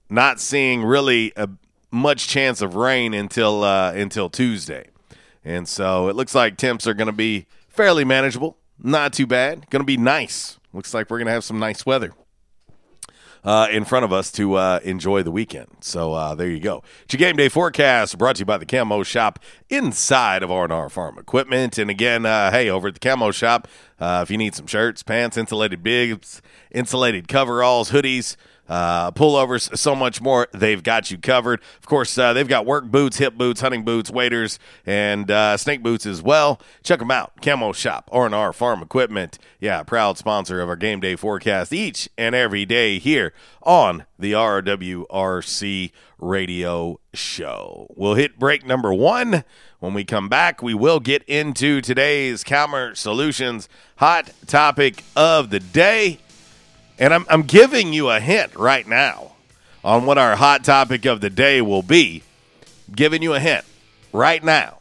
not 0.09 0.39
seeing 0.39 0.83
really 0.83 1.33
a 1.35 1.49
much 1.91 2.27
chance 2.27 2.61
of 2.61 2.75
rain 2.75 3.13
until 3.13 3.63
uh, 3.63 3.91
until 3.93 4.29
Tuesday, 4.29 4.87
and 5.43 5.67
so 5.67 6.07
it 6.07 6.15
looks 6.15 6.35
like 6.35 6.57
temps 6.57 6.87
are 6.87 6.93
going 6.93 7.07
to 7.07 7.13
be 7.13 7.47
fairly 7.67 8.05
manageable, 8.05 8.57
not 8.79 9.13
too 9.13 9.27
bad. 9.27 9.69
Going 9.69 9.81
to 9.81 9.85
be 9.85 9.97
nice. 9.97 10.59
Looks 10.73 10.93
like 10.93 11.09
we're 11.09 11.17
going 11.17 11.27
to 11.27 11.33
have 11.33 11.43
some 11.43 11.59
nice 11.59 11.85
weather 11.85 12.13
uh, 13.43 13.67
in 13.71 13.85
front 13.85 14.05
of 14.05 14.13
us 14.13 14.31
to 14.33 14.55
uh, 14.55 14.79
enjoy 14.83 15.23
the 15.23 15.31
weekend. 15.31 15.67
So 15.81 16.13
uh, 16.13 16.35
there 16.35 16.49
you 16.49 16.59
go. 16.59 16.83
It's 17.03 17.13
your 17.13 17.19
game 17.19 17.35
day 17.35 17.49
forecast 17.49 18.17
brought 18.17 18.35
to 18.35 18.39
you 18.41 18.45
by 18.45 18.57
the 18.57 18.65
Camo 18.65 19.03
Shop 19.03 19.39
inside 19.69 20.43
of 20.43 20.51
R&R 20.51 20.89
Farm 20.89 21.17
Equipment. 21.17 21.77
And 21.77 21.89
again, 21.89 22.25
uh, 22.25 22.51
hey, 22.51 22.69
over 22.69 22.89
at 22.89 22.93
the 22.95 22.99
Camo 22.99 23.31
Shop, 23.31 23.67
uh, 23.99 24.21
if 24.23 24.31
you 24.31 24.37
need 24.37 24.55
some 24.55 24.67
shirts, 24.67 25.03
pants, 25.03 25.37
insulated 25.37 25.83
bibs, 25.83 26.41
insulated 26.71 27.27
coveralls, 27.27 27.91
hoodies, 27.91 28.35
uh, 28.71 29.11
pullovers, 29.11 29.77
so 29.77 29.93
much 29.93 30.21
more. 30.21 30.47
They've 30.53 30.81
got 30.81 31.11
you 31.11 31.17
covered. 31.17 31.59
Of 31.77 31.87
course, 31.87 32.17
uh, 32.17 32.31
they've 32.31 32.47
got 32.47 32.65
work 32.65 32.85
boots, 32.85 33.17
hip 33.17 33.33
boots, 33.35 33.59
hunting 33.59 33.83
boots, 33.83 34.09
waders, 34.09 34.59
and 34.85 35.29
uh, 35.29 35.57
snake 35.57 35.83
boots 35.83 36.05
as 36.05 36.21
well. 36.21 36.61
Check 36.81 36.99
them 36.99 37.11
out. 37.11 37.33
Camo 37.41 37.73
Shop, 37.73 38.09
R&R 38.13 38.53
Farm 38.53 38.81
Equipment. 38.81 39.37
Yeah, 39.59 39.83
proud 39.83 40.17
sponsor 40.17 40.61
of 40.61 40.69
our 40.69 40.77
game 40.77 41.01
day 41.01 41.17
forecast 41.17 41.73
each 41.73 42.07
and 42.17 42.33
every 42.33 42.65
day 42.65 42.97
here 42.97 43.33
on 43.61 44.05
the 44.17 44.31
RWRC 44.31 45.91
radio 46.17 46.97
show. 47.13 47.87
We'll 47.93 48.15
hit 48.15 48.39
break 48.39 48.65
number 48.65 48.93
one. 48.93 49.43
When 49.79 49.93
we 49.93 50.05
come 50.05 50.29
back, 50.29 50.63
we 50.63 50.73
will 50.73 51.01
get 51.01 51.23
into 51.23 51.81
today's 51.81 52.45
Calmer 52.45 52.95
Solutions 52.95 53.67
hot 53.97 54.31
topic 54.47 55.03
of 55.13 55.49
the 55.49 55.59
day. 55.59 56.19
And 57.01 57.15
I'm, 57.15 57.25
I'm 57.29 57.41
giving 57.41 57.93
you 57.93 58.11
a 58.11 58.19
hint 58.19 58.55
right 58.55 58.87
now 58.87 59.31
on 59.83 60.05
what 60.05 60.19
our 60.19 60.35
hot 60.35 60.63
topic 60.63 61.05
of 61.05 61.19
the 61.19 61.31
day 61.31 61.59
will 61.59 61.81
be. 61.81 62.21
Giving 62.95 63.23
you 63.23 63.33
a 63.33 63.39
hint 63.39 63.65
right 64.13 64.43
now. 64.43 64.77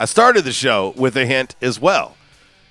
I 0.00 0.06
started 0.06 0.42
the 0.42 0.52
show 0.52 0.92
with 0.96 1.16
a 1.16 1.24
hint 1.24 1.54
as 1.62 1.78
well. 1.78 2.16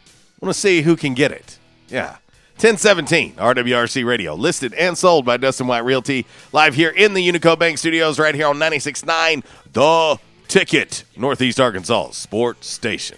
I 0.06 0.46
want 0.46 0.54
to 0.54 0.60
see 0.60 0.82
who 0.82 0.98
can 0.98 1.14
get 1.14 1.32
it. 1.32 1.58
Yeah. 1.88 2.18
1017 2.56 3.36
RWRC 3.36 4.06
Radio, 4.06 4.36
listed 4.36 4.74
and 4.74 4.98
sold 4.98 5.24
by 5.24 5.38
Dustin 5.38 5.68
White 5.68 5.86
Realty, 5.86 6.26
live 6.52 6.76
here 6.76 6.90
in 6.90 7.14
the 7.14 7.26
Unico 7.26 7.58
Bank 7.58 7.78
Studios, 7.78 8.20
right 8.20 8.36
here 8.36 8.48
on 8.48 8.58
96.9 8.58 9.46
The 9.72 10.20
Ticket, 10.50 11.06
Northeast 11.16 11.62
Arkansas 11.62 12.10
Sports 12.12 12.68
Station. 12.68 13.18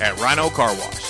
at 0.00 0.18
Rhino 0.20 0.48
Car 0.50 0.74
Wash. 0.74 1.09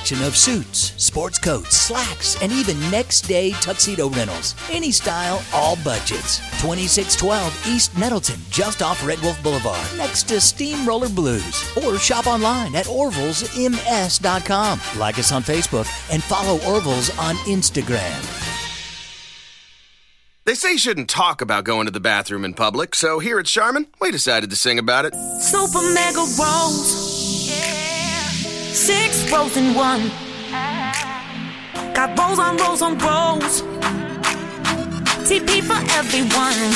of 0.01 0.35
suits, 0.35 0.93
sports 1.01 1.37
coats, 1.37 1.77
slacks, 1.77 2.41
and 2.41 2.51
even 2.51 2.77
next 2.89 3.21
day 3.21 3.51
tuxedo 3.51 4.09
rentals. 4.09 4.55
Any 4.71 4.89
style, 4.91 5.43
all 5.53 5.75
budgets. 5.77 6.39
2612 6.61 7.67
East 7.67 7.95
Nettleton, 7.97 8.39
just 8.49 8.81
off 8.81 9.05
Red 9.05 9.19
Wolf 9.19 9.41
Boulevard, 9.43 9.85
next 9.95 10.23
to 10.29 10.41
Steamroller 10.41 11.09
Blues. 11.09 11.63
Or 11.77 11.99
shop 11.99 12.25
online 12.25 12.73
at 12.75 12.87
orvillesms.com. 12.87 14.81
Like 14.99 15.19
us 15.19 15.31
on 15.31 15.43
Facebook 15.43 15.87
and 16.11 16.23
follow 16.23 16.59
Orville's 16.73 17.15
on 17.19 17.35
Instagram. 17.45 18.49
They 20.45 20.55
say 20.55 20.71
you 20.71 20.79
shouldn't 20.79 21.07
talk 21.09 21.41
about 21.41 21.65
going 21.65 21.85
to 21.85 21.91
the 21.91 21.99
bathroom 21.99 22.43
in 22.43 22.55
public, 22.55 22.95
so 22.95 23.19
here 23.19 23.37
at 23.37 23.45
Charmin, 23.45 23.85
we 24.01 24.09
decided 24.09 24.49
to 24.49 24.55
sing 24.55 24.79
about 24.79 25.05
it. 25.05 25.13
Super 25.39 25.81
mega 25.93 26.25
rolls. 26.39 27.10
Six 28.73 29.29
rolls 29.31 29.57
in 29.57 29.73
one. 29.75 30.09
Got 31.93 32.17
rolls 32.17 32.39
on 32.39 32.57
rolls 32.57 32.81
on 32.81 32.97
rolls. 32.97 33.61
TP 35.27 35.61
for 35.61 35.79
everyone. 35.99 36.73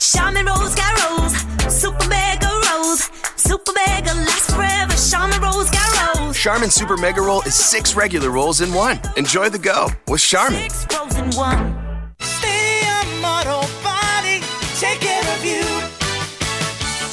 Charmin 0.00 0.46
rolls 0.46 0.74
got 0.74 0.92
rolls. 1.04 1.34
Super 1.72 2.08
mega 2.08 2.48
rolls. 2.70 3.10
Super 3.36 3.72
mega 3.74 4.14
lasts 4.14 4.52
forever. 4.54 4.94
Charmin 5.10 5.40
rolls 5.40 5.70
got 5.70 6.16
rolls. 6.16 6.36
Charmin 6.36 6.70
Super 6.70 6.96
Mega 6.96 7.20
Roll 7.20 7.42
is 7.42 7.54
six 7.54 7.94
regular 7.94 8.30
rolls 8.30 8.60
in 8.60 8.72
one. 8.72 9.00
Enjoy 9.16 9.48
the 9.48 9.58
go 9.58 9.88
with 10.06 10.20
Charmin. 10.20 10.70
Six 10.70 10.86
rolls 10.96 11.16
in 11.16 11.30
one. 11.32 12.14
Stadium 12.20 13.24
Auto 13.24 13.66
Body, 13.82 14.40
take 14.78 15.00
care 15.00 15.22
of 15.34 15.44
you. 15.44 15.64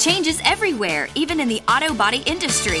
Changes 0.00 0.40
everywhere, 0.44 1.08
even 1.14 1.40
in 1.40 1.48
the 1.48 1.60
auto 1.68 1.92
body 1.92 2.22
industry. 2.26 2.80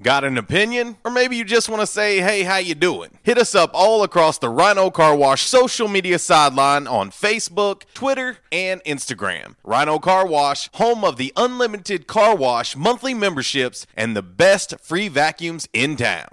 Got 0.00 0.22
an 0.22 0.38
opinion? 0.38 0.96
Or 1.04 1.10
maybe 1.10 1.36
you 1.36 1.44
just 1.44 1.68
want 1.68 1.80
to 1.80 1.86
say, 1.86 2.20
hey, 2.20 2.44
how 2.44 2.58
you 2.58 2.76
doing? 2.76 3.10
Hit 3.24 3.36
us 3.36 3.56
up 3.56 3.72
all 3.74 4.04
across 4.04 4.38
the 4.38 4.48
Rhino 4.48 4.90
Car 4.90 5.16
Wash 5.16 5.42
social 5.42 5.88
media 5.88 6.20
sideline 6.20 6.86
on 6.86 7.10
Facebook, 7.10 7.82
Twitter, 7.94 8.38
and 8.52 8.82
Instagram. 8.84 9.56
Rhino 9.64 9.98
Car 9.98 10.24
Wash, 10.24 10.70
home 10.74 11.04
of 11.04 11.16
the 11.16 11.32
unlimited 11.36 12.06
car 12.06 12.36
wash 12.36 12.76
monthly 12.76 13.12
memberships 13.12 13.86
and 13.96 14.14
the 14.14 14.22
best 14.22 14.78
free 14.80 15.08
vacuums 15.08 15.68
in 15.72 15.96
town. 15.96 16.28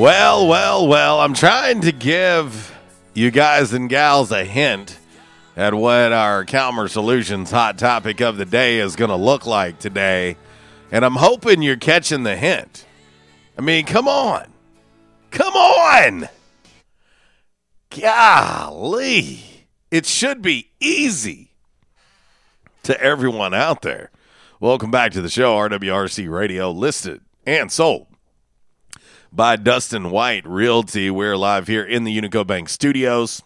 Well, 0.00 0.48
well, 0.48 0.88
well, 0.88 1.20
I'm 1.20 1.34
trying 1.34 1.82
to 1.82 1.92
give 1.92 2.74
you 3.12 3.30
guys 3.30 3.74
and 3.74 3.86
gals 3.86 4.32
a 4.32 4.46
hint 4.46 4.98
at 5.54 5.74
what 5.74 6.10
our 6.10 6.46
Calmer 6.46 6.88
Solutions 6.88 7.50
hot 7.50 7.76
topic 7.76 8.22
of 8.22 8.38
the 8.38 8.46
day 8.46 8.78
is 8.78 8.96
going 8.96 9.10
to 9.10 9.16
look 9.16 9.44
like 9.44 9.78
today. 9.78 10.38
And 10.90 11.04
I'm 11.04 11.16
hoping 11.16 11.60
you're 11.60 11.76
catching 11.76 12.22
the 12.22 12.34
hint. 12.34 12.86
I 13.58 13.60
mean, 13.60 13.84
come 13.84 14.08
on. 14.08 14.46
Come 15.32 15.52
on. 15.52 16.30
Golly. 17.90 19.66
It 19.90 20.06
should 20.06 20.40
be 20.40 20.70
easy 20.80 21.50
to 22.84 22.98
everyone 22.98 23.52
out 23.52 23.82
there. 23.82 24.10
Welcome 24.60 24.90
back 24.90 25.12
to 25.12 25.20
the 25.20 25.28
show, 25.28 25.56
RWRC 25.56 26.30
Radio, 26.30 26.70
listed 26.70 27.20
and 27.44 27.70
sold 27.70 28.06
by 29.32 29.56
Dustin 29.56 30.10
White 30.10 30.46
Realty. 30.46 31.10
We're 31.10 31.36
live 31.36 31.66
here 31.68 31.84
in 31.84 32.04
the 32.04 32.20
Unico 32.20 32.46
Bank 32.46 32.68
studios, 32.68 33.42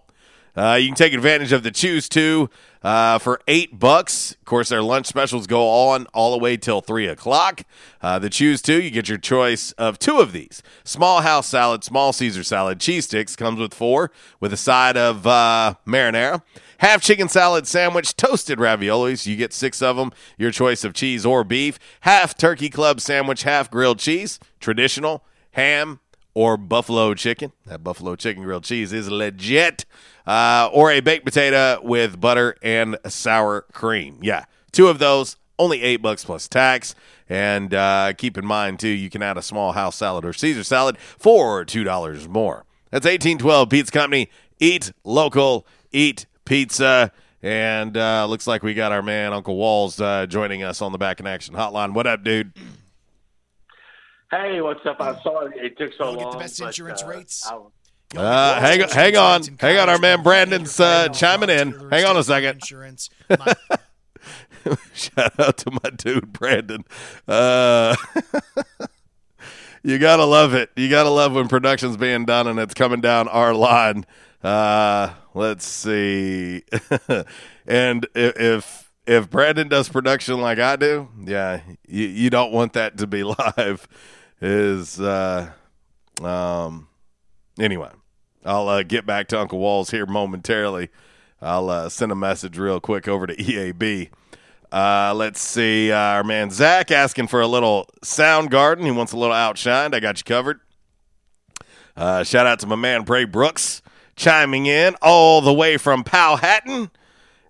Uh, 0.55 0.75
you 0.79 0.87
can 0.87 0.95
take 0.95 1.13
advantage 1.13 1.51
of 1.51 1.63
the 1.63 1.71
Choose 1.71 2.07
Two 2.07 2.49
uh, 2.81 3.17
for 3.17 3.41
eight 3.47 3.77
bucks. 3.77 4.31
Of 4.31 4.45
course, 4.45 4.69
their 4.69 4.81
lunch 4.81 5.05
specials 5.05 5.47
go 5.47 5.67
on 5.67 6.05
all 6.13 6.31
the 6.31 6.37
way 6.37 6.55
till 6.55 6.81
three 6.81 7.07
o'clock. 7.07 7.63
Uh, 8.01 8.19
the 8.19 8.29
Choose 8.29 8.61
Two, 8.61 8.81
you 8.81 8.89
get 8.89 9.09
your 9.09 9.17
choice 9.17 9.73
of 9.73 9.99
two 9.99 10.19
of 10.19 10.31
these: 10.31 10.63
small 10.83 11.21
house 11.21 11.47
salad, 11.47 11.83
small 11.83 12.13
Caesar 12.13 12.43
salad, 12.43 12.79
cheese 12.79 13.05
sticks 13.05 13.35
comes 13.35 13.59
with 13.59 13.73
four, 13.73 14.11
with 14.39 14.53
a 14.53 14.57
side 14.57 14.95
of 14.95 15.27
uh, 15.27 15.75
marinara. 15.85 16.41
Half 16.79 17.01
chicken 17.01 17.29
salad 17.29 17.67
sandwich, 17.67 18.15
toasted 18.15 18.59
raviolis. 18.59 19.25
You 19.25 19.35
get 19.35 19.53
six 19.53 19.81
of 19.81 19.95
them. 19.95 20.11
Your 20.37 20.51
choice 20.51 20.83
of 20.83 20.93
cheese 20.93 21.25
or 21.25 21.43
beef. 21.43 21.79
Half 22.01 22.37
turkey 22.37 22.69
club 22.69 23.01
sandwich, 23.01 23.43
half 23.43 23.71
grilled 23.71 23.99
cheese, 23.99 24.39
traditional 24.59 25.23
ham 25.51 26.01
or 26.35 26.57
buffalo 26.57 27.15
chicken. 27.15 27.51
That 27.65 27.83
buffalo 27.83 28.15
chicken 28.15 28.43
grilled 28.43 28.65
cheese 28.65 28.93
is 28.93 29.09
legit. 29.09 29.85
Uh, 30.27 30.69
or 30.73 30.91
a 30.91 30.99
baked 30.99 31.23
potato 31.23 31.79
with 31.83 32.19
butter 32.19 32.55
and 32.61 32.97
sour 33.07 33.61
cream. 33.73 34.19
Yeah, 34.21 34.45
two 34.71 34.87
of 34.87 34.99
those, 34.99 35.37
only 35.57 35.81
eight 35.81 35.97
bucks 36.03 36.25
plus 36.25 36.47
tax. 36.47 36.93
And 37.29 37.73
uh, 37.73 38.13
keep 38.13 38.37
in 38.37 38.45
mind 38.45 38.79
too, 38.79 38.87
you 38.87 39.09
can 39.09 39.23
add 39.23 39.37
a 39.37 39.41
small 39.41 39.71
house 39.71 39.95
salad 39.95 40.25
or 40.25 40.33
Caesar 40.33 40.63
salad 40.63 40.97
for 40.97 41.63
two 41.63 41.83
dollars 41.83 42.27
more. 42.27 42.65
That's 42.91 43.05
eighteen 43.05 43.37
twelve 43.37 43.69
Pizza 43.69 43.91
Company. 43.91 44.29
Eat 44.59 44.91
local, 45.03 45.65
eat 45.91 46.25
pizza. 46.43 47.11
And 47.43 47.95
uh, 47.95 48.25
looks 48.25 48.47
like 48.47 48.63
we 48.63 48.73
got 48.73 48.91
our 48.91 49.03
man 49.03 49.31
Uncle 49.31 49.55
Walls 49.55 50.01
uh, 50.01 50.25
joining 50.25 50.63
us 50.63 50.81
on 50.81 50.91
the 50.91 50.97
Back 50.97 51.19
in 51.19 51.27
Action 51.27 51.53
Hotline. 51.53 51.93
What 51.93 52.07
up, 52.07 52.23
dude? 52.23 52.51
Hey, 54.31 54.59
what's 54.61 54.85
up? 54.85 54.97
I'm 54.99 55.17
sorry 55.23 55.55
it 55.57 55.77
took 55.77 55.93
so 55.97 56.11
long. 56.11 56.17
Get 56.17 56.31
the 56.31 56.37
best 56.39 56.59
but, 56.59 56.65
insurance 56.67 57.03
uh, 57.03 57.07
rates. 57.07 57.47
I- 57.47 57.59
Uh, 58.15 58.59
hang 58.61 58.81
on, 58.83 58.89
hang 58.89 59.17
on, 59.17 59.41
hang 59.59 59.77
on. 59.77 59.89
Our 59.89 59.97
man 59.97 60.23
Brandon's 60.23 60.79
uh, 60.79 61.09
chiming 61.09 61.49
in. 61.49 61.71
Hang 61.89 62.05
on 62.05 62.15
a 62.15 62.23
second. 62.23 62.55
Insurance. 62.55 63.09
Shout 64.93 65.39
out 65.39 65.57
to 65.57 65.71
my 65.71 65.89
dude 65.95 66.31
Brandon. 66.31 66.85
Uh, 67.27 67.95
you 69.83 69.97
gotta 69.99 70.23
love 70.25 70.53
it. 70.53 70.69
You 70.75 70.89
gotta 70.89 71.09
love 71.09 71.33
when 71.33 71.47
production's 71.47 71.97
being 71.97 72.25
done 72.25 72.47
and 72.47 72.57
it's 72.59 72.73
coming 72.73 73.01
down 73.01 73.27
our 73.27 73.53
line. 73.53 74.05
Uh, 74.43 75.09
let's 75.33 75.65
see. 75.65 76.63
and 77.67 78.05
i- 78.15 78.33
if 78.37 78.84
if 79.07 79.29
Brandon 79.29 79.67
does 79.67 79.89
production 79.89 80.41
like 80.41 80.59
I 80.59 80.75
do, 80.75 81.09
yeah, 81.23 81.61
you, 81.87 82.07
you 82.07 82.29
don't 82.29 82.51
want 82.51 82.73
that 82.73 82.97
to 82.97 83.07
be 83.07 83.23
live. 83.57 83.87
Is 84.41 84.99
uh, 84.99 85.51
um, 86.21 86.87
anyway. 87.59 87.89
I'll 88.45 88.69
uh, 88.69 88.83
get 88.83 89.07
back 89.07 89.27
to 89.29 89.39
Uncle 89.39 89.57
Walls 89.57 89.89
here 89.89 90.05
momentarily. 90.05 90.89
I'll 91.41 91.69
uh, 91.69 91.89
send 91.89 92.11
a 92.11 92.15
message 92.15 92.57
real 92.57 92.79
quick 92.79 93.07
over 93.07 93.25
to 93.25 93.35
EAB. 93.35 94.09
Uh, 94.71 95.13
let's 95.15 95.41
see. 95.41 95.91
Uh, 95.91 95.97
our 95.97 96.23
man 96.23 96.51
Zach 96.51 96.91
asking 96.91 97.27
for 97.27 97.41
a 97.41 97.47
little 97.47 97.89
Soundgarden. 98.03 98.83
He 98.83 98.91
wants 98.91 99.13
a 99.13 99.17
little 99.17 99.35
outshined. 99.35 99.95
I 99.95 99.99
got 99.99 100.19
you 100.19 100.23
covered. 100.23 100.59
Uh, 101.97 102.23
shout 102.23 102.45
out 102.45 102.59
to 102.59 102.67
my 102.67 102.75
man 102.75 103.03
Bray 103.03 103.25
Brooks 103.25 103.81
chiming 104.15 104.65
in 104.65 104.95
all 105.01 105.41
the 105.41 105.53
way 105.53 105.77
from 105.77 106.03
Powhatan. 106.03 106.91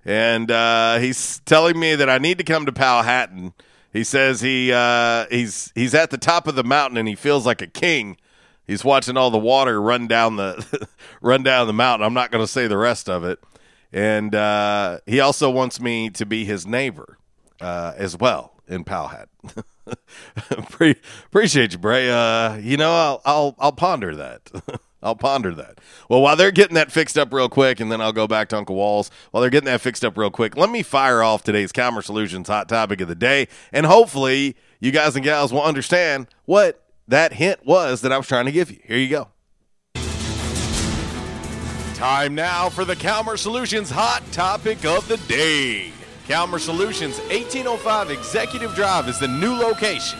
And 0.06 0.52
uh, 0.52 1.00
he's 1.00 1.40
telling 1.42 1.80
me 1.80 1.96
that 1.96 2.10
I 2.10 2.20
need 2.20 2.38
to 2.38 2.44
come 2.44 2.66
to 2.68 2.72
Powhatan. 2.72 3.54
He 3.92 4.04
says 4.04 4.42
he 4.42 4.72
uh, 4.72 5.26
he's 5.30 5.72
he's 5.74 5.96
at 5.96 6.12
the 6.12 6.18
top 6.18 6.48
of 6.48 6.56
the 6.56 6.64
mountain 6.64 6.98
and 6.98 7.08
he 7.08 7.16
feels 7.16 7.46
like 7.46 7.62
a 7.62 7.68
king. 7.68 8.18
He's 8.68 8.84
watching 8.84 9.18
all 9.18 9.32
the 9.32 9.38
water 9.38 9.82
run 9.82 10.08
down 10.08 10.36
the 10.36 10.88
run 11.22 11.44
down 11.44 11.68
the 11.68 11.74
mountain. 11.74 12.06
I'm 12.06 12.14
not 12.14 12.32
going 12.32 12.44
to 12.44 12.48
say 12.48 12.68
the 12.68 12.78
rest 12.78 13.10
of 13.10 13.24
it. 13.24 13.40
And 13.92 14.36
uh, 14.36 15.00
he 15.06 15.20
also 15.22 15.50
wants 15.50 15.80
me 15.80 16.10
to 16.12 16.26
be 16.26 16.46
his 16.46 16.68
neighbor 16.68 17.18
uh, 17.62 17.94
as 17.96 18.18
well 18.18 18.54
in 18.68 18.84
Powhatan. 18.84 19.30
Pre- 20.70 20.96
appreciate 21.28 21.72
you, 21.72 21.78
Bray. 21.78 22.10
Uh, 22.10 22.56
you 22.58 22.78
know, 22.78 22.92
I'll 22.92 23.22
I'll, 23.26 23.56
I'll 23.60 23.72
ponder 23.72 24.16
that. 24.16 24.42
I'll 25.04 25.16
ponder 25.16 25.54
that. 25.54 25.80
Well, 26.10 26.22
while 26.22 26.36
they're 26.36 26.52
getting 26.52 26.76
that 26.76 26.92
fixed 26.92 27.18
up 27.18 27.32
real 27.32 27.50
quick, 27.50 27.80
and 27.80 27.92
then 27.92 28.02
I'll 28.02 28.14
go 28.14 28.28
back 28.28 28.50
to 28.50 28.58
Uncle 28.58 28.76
Walls. 28.76 29.12
While 29.32 29.42
they're 29.42 29.50
getting 29.50 29.68
that 29.68 29.82
fixed 29.82 30.04
up 30.04 30.18
real 30.18 30.32
quick, 30.32 30.58
let 30.58 30.70
me 30.70 30.82
fire 30.82 31.22
off 31.22 31.44
today's 31.44 31.72
Calmer 31.72 32.02
Solutions 32.02 32.48
hot 32.48 32.68
topic 32.68 33.02
of 33.02 33.08
the 33.08 33.16
day, 33.16 33.48
and 33.72 33.86
hopefully 33.86 34.56
you 34.80 34.92
guys 34.92 35.16
and 35.16 35.24
gals 35.24 35.54
will 35.54 35.64
understand 35.64 36.28
what 36.46 36.84
that 37.08 37.34
hint 37.34 37.66
was 37.66 38.02
that 38.02 38.12
I 38.12 38.18
was 38.18 38.28
trying 38.28 38.46
to 38.46 38.52
give 38.52 38.72
you. 38.72 38.80
Here 38.84 38.98
you 38.98 39.10
go. 39.10 39.28
Time 41.96 42.36
now 42.36 42.70
for 42.70 42.84
the 42.84 42.96
Calmer 42.96 43.38
Solutions 43.38 43.90
hot 43.90 44.22
topic 44.32 44.86
of 44.86 45.08
the 45.08 45.18
day. 45.28 45.92
Calmer 46.28 46.60
Solutions 46.60 47.20
1805 47.20 48.12
Executive 48.12 48.74
Drive 48.76 49.08
is 49.08 49.20
the 49.20 49.28
new 49.28 49.54
location. 49.54 50.20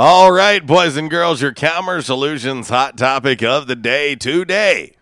All 0.00 0.30
right, 0.30 0.64
boys 0.64 0.96
and 0.96 1.10
girls, 1.10 1.42
your 1.42 1.52
Calmer 1.52 2.00
Solutions 2.02 2.68
hot 2.68 2.96
topic 2.96 3.42
of 3.42 3.66
the 3.66 3.74
day 3.74 4.14
today. 4.14 4.94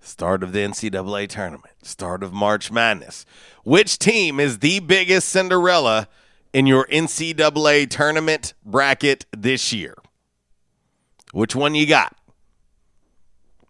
Start 0.00 0.42
of 0.42 0.50
the 0.50 0.58
NCAA 0.58 1.28
tournament, 1.28 1.74
start 1.86 2.24
of 2.24 2.32
March 2.32 2.72
Madness. 2.72 3.24
Which 3.62 3.96
team 4.00 4.40
is 4.40 4.58
the 4.58 4.80
biggest 4.80 5.28
Cinderella 5.28 6.08
in 6.52 6.66
your 6.66 6.86
NCAA 6.86 7.88
tournament 7.88 8.52
bracket 8.66 9.26
this 9.30 9.72
year? 9.72 9.94
Which 11.30 11.54
one 11.54 11.76
you 11.76 11.86
got? 11.86 12.16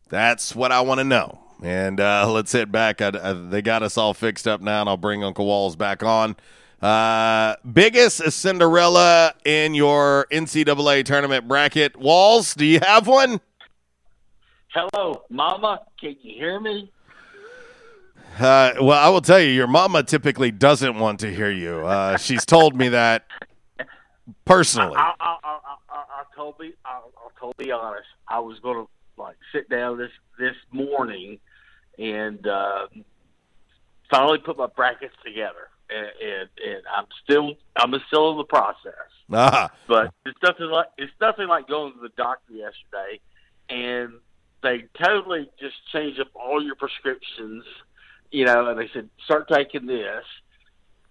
That's 0.08 0.56
what 0.56 0.72
I 0.72 0.80
want 0.80 1.00
to 1.00 1.04
know. 1.04 1.38
And 1.62 2.00
uh, 2.00 2.32
let's 2.32 2.52
hit 2.52 2.72
back. 2.72 3.02
I, 3.02 3.08
I, 3.08 3.32
they 3.34 3.60
got 3.60 3.82
us 3.82 3.98
all 3.98 4.14
fixed 4.14 4.48
up 4.48 4.62
now, 4.62 4.80
and 4.80 4.88
I'll 4.88 4.96
bring 4.96 5.22
Uncle 5.22 5.44
Walls 5.44 5.76
back 5.76 6.02
on. 6.02 6.34
Uh, 6.80 7.56
biggest 7.72 8.30
Cinderella 8.30 9.34
in 9.44 9.74
your 9.74 10.26
NCAA 10.30 11.04
tournament 11.04 11.48
bracket. 11.48 11.96
Walls, 11.96 12.54
do 12.54 12.64
you 12.64 12.80
have 12.80 13.06
one? 13.06 13.40
Hello, 14.68 15.24
Mama. 15.28 15.80
Can 16.00 16.16
you 16.22 16.34
hear 16.34 16.60
me? 16.60 16.90
Uh, 18.38 18.74
well, 18.80 18.92
I 18.92 19.08
will 19.08 19.20
tell 19.20 19.40
you, 19.40 19.48
your 19.48 19.66
mama 19.66 20.04
typically 20.04 20.52
doesn't 20.52 20.96
want 20.96 21.18
to 21.20 21.34
hear 21.34 21.50
you. 21.50 21.84
Uh, 21.84 22.16
she's 22.16 22.44
told 22.44 22.76
me 22.76 22.88
that 22.90 23.26
personally. 24.44 24.94
I, 24.96 25.12
I, 25.18 25.36
I, 25.42 25.58
I, 25.90 25.96
I 25.98 26.36
told 26.36 26.58
be 26.58 26.74
I, 26.84 27.00
I'll 27.16 27.32
totally 27.40 27.72
honest. 27.72 28.06
I 28.28 28.38
was 28.38 28.60
going 28.60 28.76
to 28.76 28.88
like 29.20 29.36
sit 29.52 29.68
down 29.68 29.98
this 29.98 30.12
this 30.38 30.54
morning 30.70 31.40
and 31.98 32.46
uh, 32.46 32.86
finally 34.08 34.38
put 34.38 34.56
my 34.56 34.68
brackets 34.68 35.14
together, 35.24 35.68
and, 35.90 36.06
and 36.20 36.48
and 36.64 36.82
I'm 36.96 37.06
still 37.24 37.54
I'm 37.76 37.94
still 38.08 38.32
in 38.32 38.38
the 38.38 38.44
process. 38.44 38.92
Ah, 39.32 39.70
But 39.86 40.12
it's 40.24 40.38
nothing 40.42 40.66
like 40.66 40.86
it's 40.96 41.12
nothing 41.20 41.48
like 41.48 41.68
going 41.68 41.92
to 41.94 42.00
the 42.00 42.10
doctor 42.16 42.52
yesterday, 42.52 43.20
and 43.68 44.14
they 44.62 44.84
totally 45.02 45.50
just 45.60 45.76
change 45.92 46.18
up 46.18 46.28
all 46.34 46.62
your 46.62 46.74
prescriptions, 46.74 47.64
you 48.30 48.44
know. 48.44 48.68
And 48.68 48.78
they 48.78 48.88
said 48.92 49.08
start 49.24 49.48
taking 49.48 49.86
this, 49.86 50.24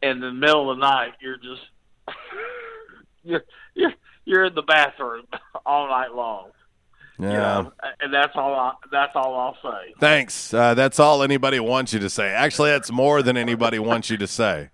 and 0.02 0.12
in 0.14 0.22
the 0.22 0.32
middle 0.32 0.72
of 0.72 0.78
the 0.78 0.82
night 0.82 1.14
you're 1.22 1.38
just 1.38 1.62
you're 3.24 3.44
you're 3.76 3.94
you're 4.26 4.46
in 4.46 4.56
the 4.56 4.64
bathroom 4.64 5.26
all 5.66 5.88
night 5.88 6.14
long. 6.14 6.50
Yeah. 7.20 7.28
You 7.32 7.38
know, 7.38 7.72
and 8.02 8.14
that's 8.14 8.34
all. 8.36 8.54
I, 8.54 8.74
that's 8.92 9.12
all 9.16 9.36
I'll 9.36 9.58
say. 9.62 9.94
Thanks. 10.00 10.54
Uh, 10.54 10.74
that's 10.74 11.00
all 11.00 11.24
anybody 11.24 11.60
wants 11.60 11.94
you 11.94 12.00
to 12.00 12.10
say. 12.10 12.30
Actually, 12.30 12.72
that's 12.72 12.92
more 12.92 13.22
than 13.22 13.38
anybody 13.38 13.80
wants 13.80 14.10
you 14.10 14.18
to 14.18 14.28
say. 14.28 14.70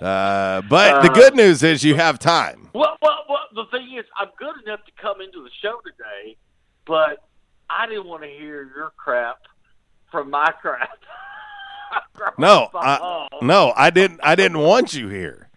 Uh, 0.00 0.62
but 0.62 1.02
the 1.02 1.10
Uh, 1.10 1.14
good 1.14 1.34
news 1.34 1.62
is 1.62 1.84
you 1.84 1.94
have 1.94 2.18
time. 2.18 2.68
Well, 2.72 2.96
well, 3.02 3.24
well, 3.28 3.38
the 3.54 3.64
thing 3.70 3.96
is, 3.96 4.04
I'm 4.18 4.28
good 4.38 4.54
enough 4.66 4.84
to 4.86 4.92
come 5.00 5.20
into 5.20 5.42
the 5.44 5.50
show 5.60 5.80
today, 5.84 6.36
but 6.86 7.22
I 7.70 7.86
didn't 7.86 8.06
want 8.06 8.22
to 8.22 8.28
hear 8.28 8.62
your 8.74 8.92
crap 8.96 9.36
from 10.10 10.30
my 10.30 10.50
crap. 10.60 10.88
No, 12.38 12.70
I, 12.74 13.28
no, 13.42 13.72
I 13.76 13.90
didn't. 13.90 14.20
I 14.22 14.34
didn't 14.34 14.60
want 14.60 14.94
you 14.94 15.08
here. 15.08 15.48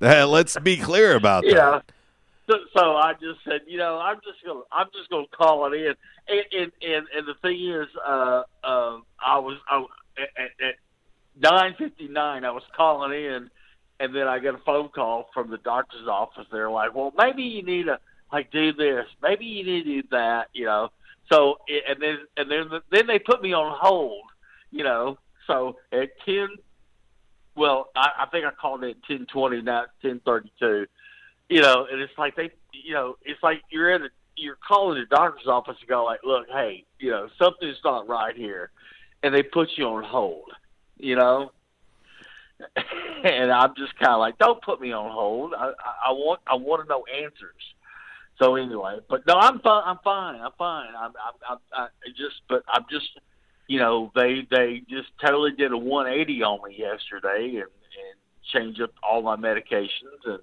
Uh, 0.00 0.24
let's 0.26 0.56
be 0.60 0.76
clear 0.76 1.16
about 1.16 1.44
that. 1.80 1.82
So, 2.50 2.56
so 2.76 2.96
I 2.96 3.12
just 3.12 3.44
said, 3.44 3.60
you 3.68 3.78
know, 3.78 3.98
I'm 3.98 4.16
just 4.16 4.44
gonna, 4.44 4.62
I'm 4.72 4.88
just 4.92 5.08
gonna 5.08 5.26
call 5.36 5.72
it 5.72 5.76
in. 5.76 5.94
And 6.28 6.44
and 6.52 6.72
and, 6.82 7.06
and 7.16 7.28
the 7.28 7.34
thing 7.42 7.70
is, 7.70 7.86
uh, 8.04 8.42
uh, 8.64 8.98
I 9.24 9.38
was, 9.38 9.56
I, 9.68 9.84
at, 10.18 10.66
at 10.66 10.74
nine 11.40 11.76
fifty 11.78 12.08
nine, 12.08 12.44
I 12.44 12.50
was 12.50 12.64
calling 12.76 13.12
in, 13.12 13.50
and 14.00 14.14
then 14.14 14.26
I 14.26 14.40
got 14.40 14.56
a 14.56 14.62
phone 14.66 14.88
call 14.88 15.28
from 15.32 15.50
the 15.50 15.58
doctor's 15.58 16.08
office. 16.08 16.46
They're 16.50 16.70
like, 16.70 16.92
well, 16.94 17.12
maybe 17.16 17.44
you 17.44 17.62
need 17.62 17.84
to 17.84 18.00
like 18.32 18.50
do 18.50 18.72
this, 18.72 19.06
maybe 19.22 19.44
you 19.44 19.64
need 19.64 19.84
to 19.84 20.02
do 20.02 20.08
that, 20.10 20.48
you 20.52 20.64
know. 20.64 20.88
So 21.30 21.58
and 21.68 22.02
then 22.02 22.18
and 22.36 22.50
then 22.50 22.80
then 22.90 23.06
they 23.06 23.20
put 23.20 23.42
me 23.42 23.52
on 23.52 23.76
hold, 23.80 24.24
you 24.72 24.82
know. 24.82 25.18
So 25.46 25.76
at 25.92 26.08
ten 26.24 26.48
well, 27.54 27.90
I, 27.94 28.10
I 28.20 28.26
think 28.26 28.44
I 28.44 28.50
called 28.50 28.82
it 28.82 28.96
ten 29.06 29.26
twenty, 29.26 29.62
not 29.62 29.90
ten 30.02 30.20
thirty 30.24 30.50
two. 30.58 30.86
You 31.50 31.62
know, 31.62 31.86
and 31.90 32.00
it's 32.00 32.12
like 32.16 32.36
they, 32.36 32.50
you 32.72 32.94
know, 32.94 33.16
it's 33.22 33.42
like 33.42 33.62
you're 33.70 33.90
in 33.90 34.02
a, 34.02 34.08
you're 34.36 34.56
calling 34.66 35.00
the 35.00 35.06
doctor's 35.14 35.48
office 35.48 35.76
and 35.80 35.88
go 35.88 36.04
like, 36.04 36.20
look, 36.24 36.46
hey, 36.48 36.84
you 37.00 37.10
know, 37.10 37.28
something's 37.42 37.76
not 37.84 38.08
right 38.08 38.36
here, 38.36 38.70
and 39.24 39.34
they 39.34 39.42
put 39.42 39.68
you 39.76 39.84
on 39.86 40.04
hold. 40.04 40.48
You 40.96 41.16
know, 41.16 41.50
and 43.24 43.50
I'm 43.50 43.74
just 43.76 43.98
kind 43.98 44.12
of 44.12 44.20
like, 44.20 44.38
don't 44.38 44.62
put 44.62 44.80
me 44.80 44.92
on 44.92 45.10
hold. 45.10 45.52
I, 45.54 45.72
I, 46.06 46.12
want 46.12 46.40
I 46.46 46.54
want 46.54 46.84
to 46.84 46.88
know 46.88 47.04
answers. 47.12 47.62
So 48.40 48.54
anyway, 48.54 48.98
but 49.08 49.26
no, 49.26 49.34
I'm 49.34 49.58
fine. 49.58 49.82
I'm 49.84 49.98
fine. 50.04 50.40
I'm 50.40 50.52
fine. 50.56 50.88
I'm, 50.96 51.12
I'm, 51.26 51.34
I'm 51.50 51.58
I 51.74 51.88
just, 52.10 52.42
but 52.48 52.62
I'm 52.68 52.84
just, 52.88 53.08
you 53.66 53.80
know, 53.80 54.12
they 54.14 54.46
they 54.50 54.82
just 54.88 55.08
totally 55.20 55.50
did 55.50 55.72
a 55.72 55.76
180 55.76 56.42
on 56.44 56.68
me 56.68 56.76
yesterday 56.78 57.56
and 57.56 57.64
and 57.64 58.16
changed 58.52 58.80
up 58.80 58.92
all 59.02 59.20
my 59.22 59.36
medications 59.36 60.24
and 60.24 60.40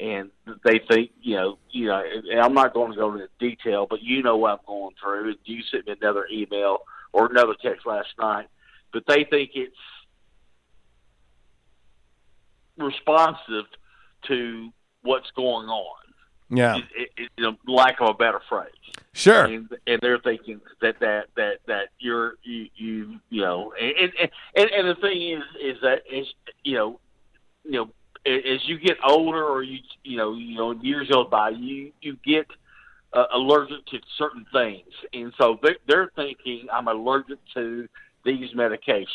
and 0.00 0.30
they 0.64 0.80
think, 0.88 1.10
you 1.20 1.36
know, 1.36 1.58
you 1.70 1.86
know, 1.86 2.02
and 2.30 2.40
I'm 2.40 2.54
not 2.54 2.74
going 2.74 2.92
to 2.92 2.96
go 2.96 3.12
into 3.12 3.28
detail, 3.38 3.86
but 3.88 4.02
you 4.02 4.22
know 4.22 4.36
what 4.36 4.52
I'm 4.52 4.58
going 4.66 4.94
through. 5.00 5.30
And 5.30 5.38
You 5.44 5.62
sent 5.70 5.86
me 5.86 5.94
another 6.00 6.26
email 6.32 6.78
or 7.12 7.26
another 7.30 7.54
text 7.62 7.86
last 7.86 8.08
night, 8.18 8.48
but 8.92 9.04
they 9.06 9.24
think 9.24 9.50
it's 9.54 9.76
responsive 12.76 13.66
to 14.28 14.70
what's 15.02 15.30
going 15.32 15.68
on. 15.68 15.96
Yeah. 16.50 16.76
It, 16.76 17.10
it, 17.16 17.30
it, 17.38 17.56
lack 17.66 18.00
of 18.00 18.08
a 18.10 18.14
better 18.14 18.40
phrase. 18.48 18.70
Sure. 19.14 19.44
And, 19.44 19.68
and 19.86 20.00
they're 20.02 20.18
thinking 20.18 20.60
that 20.80 21.00
that 21.00 21.26
that 21.36 21.58
that 21.66 21.88
you're 21.98 22.34
you 22.42 22.68
you 22.74 23.20
you 23.30 23.42
know, 23.42 23.72
and 23.80 24.12
and 24.18 24.30
and, 24.54 24.70
and 24.70 24.88
the 24.88 24.94
thing 25.00 25.32
is 25.32 25.42
is 25.60 25.80
that 25.82 26.02
is 26.10 26.26
you 26.62 26.76
know, 26.76 27.00
you 27.64 27.72
know, 27.72 27.90
as 28.26 28.66
you 28.68 28.78
get 28.78 28.96
older 29.04 29.44
or 29.44 29.62
you 29.62 29.78
you 30.04 30.16
know 30.16 30.34
you 30.34 30.56
know 30.56 30.72
years 30.72 31.08
go 31.08 31.24
by, 31.24 31.50
you 31.50 31.92
you 32.00 32.16
get 32.24 32.46
uh, 33.12 33.24
allergic 33.34 33.84
to 33.86 33.98
certain 34.16 34.46
things, 34.52 34.88
and 35.12 35.32
so 35.38 35.58
they're, 35.62 35.76
they're 35.86 36.10
thinking 36.16 36.66
I'm 36.72 36.88
allergic 36.88 37.38
to 37.54 37.88
these 38.24 38.52
medications 38.54 39.06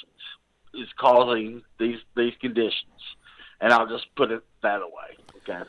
is 0.73 0.87
causing 0.97 1.61
these 1.79 1.99
these 2.15 2.33
conditions, 2.41 3.01
and 3.61 3.73
I'll 3.73 3.87
just 3.87 4.07
put 4.15 4.31
it 4.31 4.43
that 4.61 4.81
away. 4.81 5.17
Okay. 5.37 5.67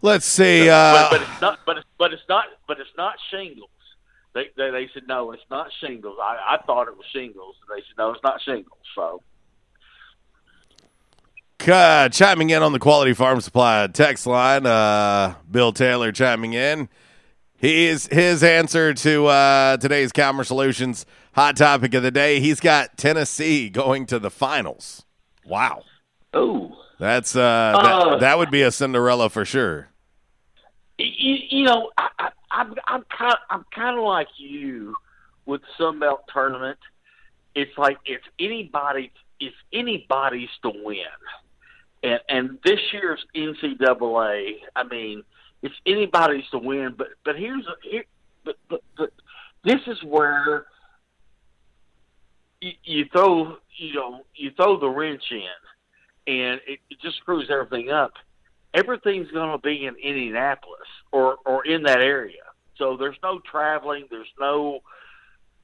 Let's 0.00 0.26
see. 0.26 0.66
but, 0.66 0.72
Uh, 0.72 1.08
but 1.10 1.22
it's 1.22 1.40
not. 1.40 1.58
But 1.66 1.78
it's 1.78 1.86
but 1.98 2.12
it's 2.12 2.22
not. 2.28 2.44
But 2.66 2.80
it's 2.80 2.96
not 2.96 3.14
shingles. 3.30 3.70
They 4.34 4.50
they, 4.56 4.70
they 4.70 4.88
said 4.94 5.04
no, 5.08 5.32
it's 5.32 5.42
not 5.50 5.68
shingles. 5.80 6.16
I, 6.22 6.56
I 6.56 6.62
thought 6.64 6.88
it 6.88 6.96
was 6.96 7.06
shingles. 7.12 7.56
They 7.68 7.80
said 7.80 7.98
no, 7.98 8.12
it's 8.12 8.22
not 8.22 8.40
shingles. 8.42 8.78
So 8.94 9.22
uh, 11.68 12.08
chiming 12.08 12.50
in 12.50 12.62
on 12.62 12.72
the 12.72 12.78
Quality 12.78 13.12
Farm 13.14 13.40
Supply 13.40 13.86
text 13.88 14.26
line, 14.26 14.66
uh, 14.66 15.34
Bill 15.50 15.72
Taylor 15.72 16.12
chiming 16.12 16.52
in. 16.52 16.88
He's 17.56 18.06
his 18.06 18.42
answer 18.44 18.94
to 18.94 19.26
uh, 19.26 19.76
today's 19.78 20.12
Calmer 20.12 20.44
Solutions 20.44 21.04
hot 21.32 21.56
topic 21.56 21.94
of 21.94 22.02
the 22.02 22.10
day. 22.10 22.40
He's 22.40 22.60
got 22.60 22.96
Tennessee 22.96 23.68
going 23.68 24.06
to 24.06 24.18
the 24.18 24.30
finals. 24.30 25.04
Wow. 25.44 25.82
Oh, 26.34 26.76
That's 26.98 27.34
uh, 27.36 27.40
Uh. 27.76 28.10
that, 28.10 28.20
that 28.20 28.38
would 28.38 28.50
be 28.50 28.62
a 28.62 28.70
Cinderella 28.70 29.28
for 29.30 29.44
sure. 29.44 29.88
you, 30.98 31.36
you 31.50 31.62
know, 31.64 31.90
I, 31.96 32.08
I, 32.18 32.28
I'm 32.50 32.74
I'm 32.86 33.04
kind 33.16 33.36
I'm 33.50 33.64
kind 33.74 33.98
of 33.98 34.04
like 34.04 34.28
you 34.36 34.94
with 35.46 35.62
the 35.62 35.66
Sun 35.78 36.00
Belt 36.00 36.22
tournament. 36.32 36.78
It's 37.54 37.76
like 37.78 37.98
it's 38.04 38.24
anybody 38.38 39.10
it's 39.40 39.56
anybody's 39.72 40.48
to 40.62 40.70
win, 40.84 40.98
and 42.02 42.20
and 42.28 42.58
this 42.64 42.80
year's 42.92 43.24
NCAA. 43.34 44.56
I 44.74 44.82
mean, 44.84 45.22
it's 45.62 45.74
anybody's 45.86 46.48
to 46.50 46.58
win. 46.58 46.94
But 46.96 47.08
but 47.24 47.36
here's 47.36 47.64
here, 47.82 48.04
but, 48.44 48.56
but 48.68 48.82
but 48.96 49.12
this 49.64 49.80
is 49.86 50.02
where 50.02 50.66
you, 52.60 52.72
you 52.84 53.04
throw 53.12 53.56
you 53.76 53.94
know 53.94 54.24
you 54.34 54.50
throw 54.56 54.78
the 54.78 54.88
wrench 54.88 55.24
in, 55.30 56.32
and 56.32 56.60
it, 56.66 56.80
it 56.90 57.00
just 57.02 57.16
screws 57.18 57.48
everything 57.50 57.90
up 57.90 58.12
everything's 58.74 59.30
going 59.30 59.50
to 59.50 59.58
be 59.58 59.86
in 59.86 59.96
Indianapolis 59.96 60.88
or 61.12 61.36
or 61.44 61.66
in 61.66 61.82
that 61.84 62.00
area. 62.00 62.42
So 62.76 62.96
there's 62.96 63.16
no 63.22 63.40
traveling. 63.40 64.06
There's 64.10 64.32
no 64.38 64.80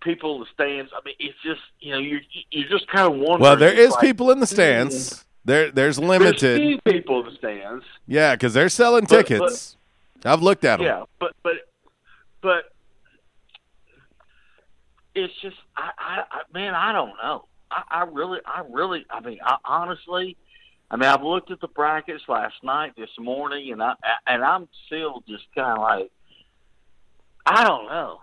people 0.01 0.37
in 0.37 0.40
the 0.40 0.47
stands. 0.53 0.90
I 0.92 1.01
mean, 1.05 1.14
it's 1.18 1.38
just 1.44 1.61
you 1.81 1.92
know 1.92 1.99
you 1.99 2.20
you 2.51 2.68
just 2.68 2.87
kind 2.88 3.07
of 3.07 3.12
wondering. 3.12 3.40
Well, 3.40 3.57
there 3.57 3.73
is 3.73 3.92
like, 3.92 4.01
people 4.01 4.31
in 4.31 4.40
the 4.40 4.47
stands. 4.47 5.11
Mm-hmm. 5.11 5.20
There, 5.44 5.70
there's 5.70 5.96
There's 5.96 5.98
limited. 5.98 6.61
few 6.61 6.80
people 6.80 7.20
in 7.20 7.26
the 7.33 7.37
stands. 7.37 7.85
Yeah, 8.07 8.35
because 8.35 8.54
they're 8.54 8.68
selling 8.68 9.04
But- 9.09 9.26
tickets. 9.26 9.76
I've 10.24 10.40
looked 10.42 10.64
at 10.64 10.78
them. 10.78 10.87
Yeah, 10.87 11.04
but 11.20 11.35
but 11.42 11.52
but 12.40 12.72
it's 15.14 15.33
just 15.42 15.57
I, 15.76 15.90
I, 15.98 16.22
I 16.30 16.40
man 16.52 16.74
I 16.74 16.92
don't 16.92 17.12
know. 17.22 17.44
I, 17.70 17.83
I 17.90 18.02
really 18.04 18.38
I 18.46 18.62
really 18.70 19.04
I 19.11 19.20
mean 19.20 19.38
I, 19.44 19.57
honestly. 19.64 20.37
I 20.90 20.96
mean, 20.96 21.09
I've 21.09 21.22
looked 21.22 21.50
at 21.50 21.61
the 21.61 21.66
brackets 21.68 22.22
last 22.28 22.54
night, 22.62 22.92
this 22.96 23.09
morning, 23.18 23.72
and 23.72 23.83
I 23.83 23.94
and 24.26 24.44
I'm 24.44 24.68
still 24.87 25.24
just 25.26 25.44
kind 25.54 25.78
of 25.78 25.83
like, 25.83 26.11
I 27.46 27.64
don't 27.64 27.87
know. 27.87 28.20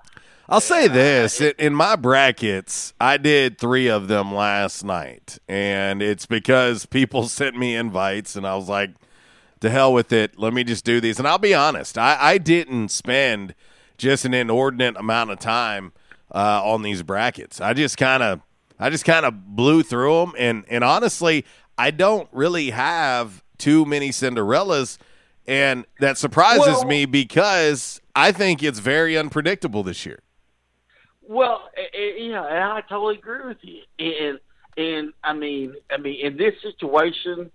I'll 0.52 0.60
say 0.60 0.90
this 0.90 1.40
in, 1.40 1.54
in 1.58 1.74
my 1.74 1.96
brackets, 1.96 2.94
I 3.00 3.16
did 3.16 3.58
three 3.58 3.88
of 3.88 4.10
them 4.10 4.36
last 4.36 4.84
night, 4.84 5.40
and 5.48 6.02
it's 6.02 6.26
because 6.26 6.86
people 6.86 7.24
sent 7.30 7.58
me 7.58 7.74
invites, 7.74 8.36
and 8.36 8.46
I 8.46 8.58
was 8.58 8.68
like, 8.68 8.90
"To 9.62 9.70
hell 9.70 9.94
with 9.94 10.12
it, 10.12 10.38
let 10.38 10.54
me 10.54 10.66
just 10.66 10.84
do 10.84 11.00
these." 11.00 11.20
And 11.20 11.28
I'll 11.28 11.38
be 11.38 11.54
honest, 11.54 11.98
I, 11.98 12.18
I 12.20 12.38
didn't 12.38 12.90
spend 12.90 13.56
just 13.98 14.26
an 14.26 14.34
inordinate 14.34 14.98
amount 14.98 15.32
of 15.32 15.40
time 15.40 15.94
uh, 16.36 16.62
on 16.66 16.82
these 16.82 17.02
brackets. 17.02 17.62
I 17.62 17.74
just 17.74 17.96
kind 17.96 18.22
of, 18.22 18.42
I 18.78 18.90
just 18.90 19.06
kind 19.06 19.26
of 19.26 19.56
blew 19.56 19.84
through 19.84 20.20
them, 20.20 20.34
and 20.38 20.66
and 20.70 20.84
honestly, 20.84 21.46
I 21.78 21.92
don't 21.92 22.28
really 22.34 22.72
have 22.72 23.42
too 23.58 23.86
many 23.86 24.10
Cinderellas, 24.10 24.98
and 25.48 25.86
that 26.02 26.18
surprises 26.18 26.68
Well- 26.68 26.88
me 26.88 27.06
because 27.06 28.02
I 28.14 28.34
think 28.34 28.62
it's 28.62 28.80
very 28.80 29.18
unpredictable 29.18 29.84
this 29.84 30.06
year. 30.06 30.20
Well, 31.28 31.70
yeah, 31.94 32.46
and 32.46 32.64
I 32.64 32.82
totally 32.88 33.18
agree 33.18 33.48
with 33.48 33.58
you. 33.62 33.82
And 34.00 34.40
and 34.78 35.14
I 35.24 35.34
mean, 35.34 35.76
I 35.92 35.98
mean, 35.98 36.26
in 36.26 36.38
this 36.38 36.54
situation, 36.62 37.52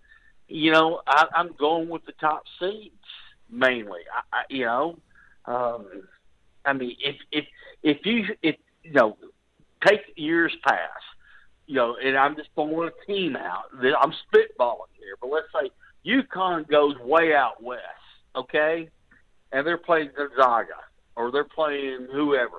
you 0.48 0.72
know, 0.72 1.00
I, 1.06 1.26
I'm 1.34 1.52
going 1.58 1.88
with 1.88 2.04
the 2.06 2.12
top 2.12 2.44
seeds 2.60 2.94
mainly. 3.50 4.00
I, 4.14 4.36
I 4.38 4.42
you 4.48 4.64
know, 4.64 4.98
um, 5.46 5.86
I 6.64 6.72
mean, 6.72 6.96
if 7.00 7.16
if 7.32 7.44
if 7.82 8.04
you 8.04 8.24
if 8.42 8.56
you 8.82 8.92
know, 8.92 9.16
take 9.84 10.00
years 10.16 10.54
past, 10.66 11.04
you 11.66 11.76
know, 11.76 11.96
and 12.02 12.16
I'm 12.16 12.36
just 12.36 12.50
throwing 12.54 12.88
a 12.88 13.06
team 13.06 13.36
out. 13.36 13.64
I'm 13.74 14.12
spitballing 14.12 14.92
here, 14.98 15.16
but 15.20 15.30
let's 15.30 15.48
say 15.52 15.70
UConn 16.06 16.68
goes 16.68 16.96
way 16.98 17.34
out 17.34 17.62
west, 17.62 17.82
okay, 18.34 18.88
and 19.52 19.66
they're 19.66 19.78
playing 19.78 20.10
Gonzaga 20.16 20.74
or 21.16 21.32
they're 21.32 21.44
playing 21.44 22.06
whoever. 22.12 22.58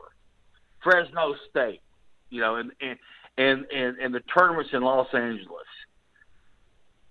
Fresno 0.83 1.35
State, 1.49 1.81
you 2.29 2.41
know, 2.41 2.55
and 2.55 2.71
and 2.81 2.97
and 3.37 3.65
and, 3.73 3.97
and 3.99 4.13
the 4.13 4.21
tournaments 4.21 4.71
in 4.73 4.81
Los 4.81 5.07
Angeles. 5.13 5.65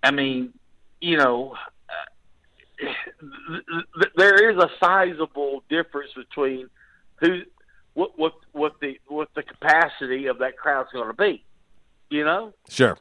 I 0.03 0.11
mean, 0.11 0.53
you 1.01 1.17
know, 1.17 1.55
uh, 1.89 2.85
th- 2.85 3.63
th- 3.99 4.13
there 4.15 4.49
is 4.51 4.57
a 4.57 4.69
sizable 4.79 5.63
difference 5.69 6.11
between 6.15 6.69
who, 7.17 7.41
what, 7.93 8.17
what, 8.17 8.33
what 8.51 8.79
the 8.79 8.99
what 9.07 9.29
the 9.35 9.43
capacity 9.43 10.27
of 10.27 10.37
that 10.39 10.57
crowd's 10.57 10.89
going 10.93 11.07
to 11.07 11.13
be. 11.13 11.43
You 12.09 12.23
know, 12.23 12.53
Sure. 12.69 12.97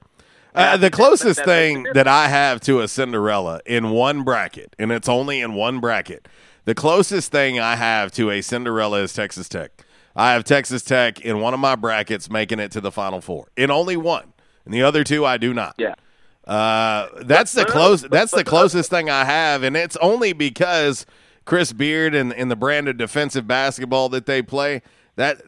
Uh, 0.54 0.76
the 0.78 0.90
closest 0.90 1.36
that- 1.40 1.46
that 1.46 1.52
makes 1.52 1.78
a 1.78 1.82
thing 1.84 1.86
that 1.94 2.08
I 2.08 2.28
have 2.28 2.60
to 2.62 2.80
a 2.80 2.88
Cinderella 2.88 3.60
in 3.66 3.90
one 3.90 4.22
bracket, 4.24 4.74
and 4.78 4.90
it's 4.90 5.08
only 5.08 5.40
in 5.40 5.52
one 5.52 5.80
bracket, 5.80 6.26
the 6.64 6.74
closest 6.74 7.30
thing 7.30 7.60
I 7.60 7.76
have 7.76 8.10
to 8.12 8.30
a 8.30 8.40
Cinderella 8.40 9.02
is 9.02 9.12
Texas 9.12 9.48
Tech. 9.50 9.84
I 10.16 10.32
have 10.32 10.44
Texas 10.44 10.82
Tech 10.82 11.20
in 11.20 11.40
one 11.40 11.54
of 11.54 11.60
my 11.60 11.76
brackets 11.76 12.30
making 12.30 12.58
it 12.58 12.72
to 12.72 12.80
the 12.80 12.90
Final 12.90 13.20
Four. 13.20 13.48
In 13.56 13.70
only 13.70 13.96
one. 13.96 14.32
And 14.64 14.74
the 14.74 14.82
other 14.82 15.04
two 15.04 15.24
I 15.24 15.36
do 15.36 15.54
not. 15.54 15.76
Yeah. 15.78 15.94
Uh, 16.46 17.08
that's 17.22 17.52
the 17.52 17.64
close. 17.64 18.02
That's 18.02 18.32
the 18.32 18.44
closest 18.44 18.88
thing 18.88 19.10
I 19.10 19.24
have, 19.24 19.64
and 19.64 19.76
it's 19.76 19.96
only 19.96 20.32
because 20.32 21.04
Chris 21.44 21.72
Beard 21.72 22.14
and, 22.14 22.32
and 22.32 22.50
the 22.50 22.56
brand 22.56 22.88
of 22.88 22.96
defensive 22.96 23.48
basketball 23.48 24.08
that 24.10 24.26
they 24.26 24.42
play 24.42 24.82
that 25.16 25.42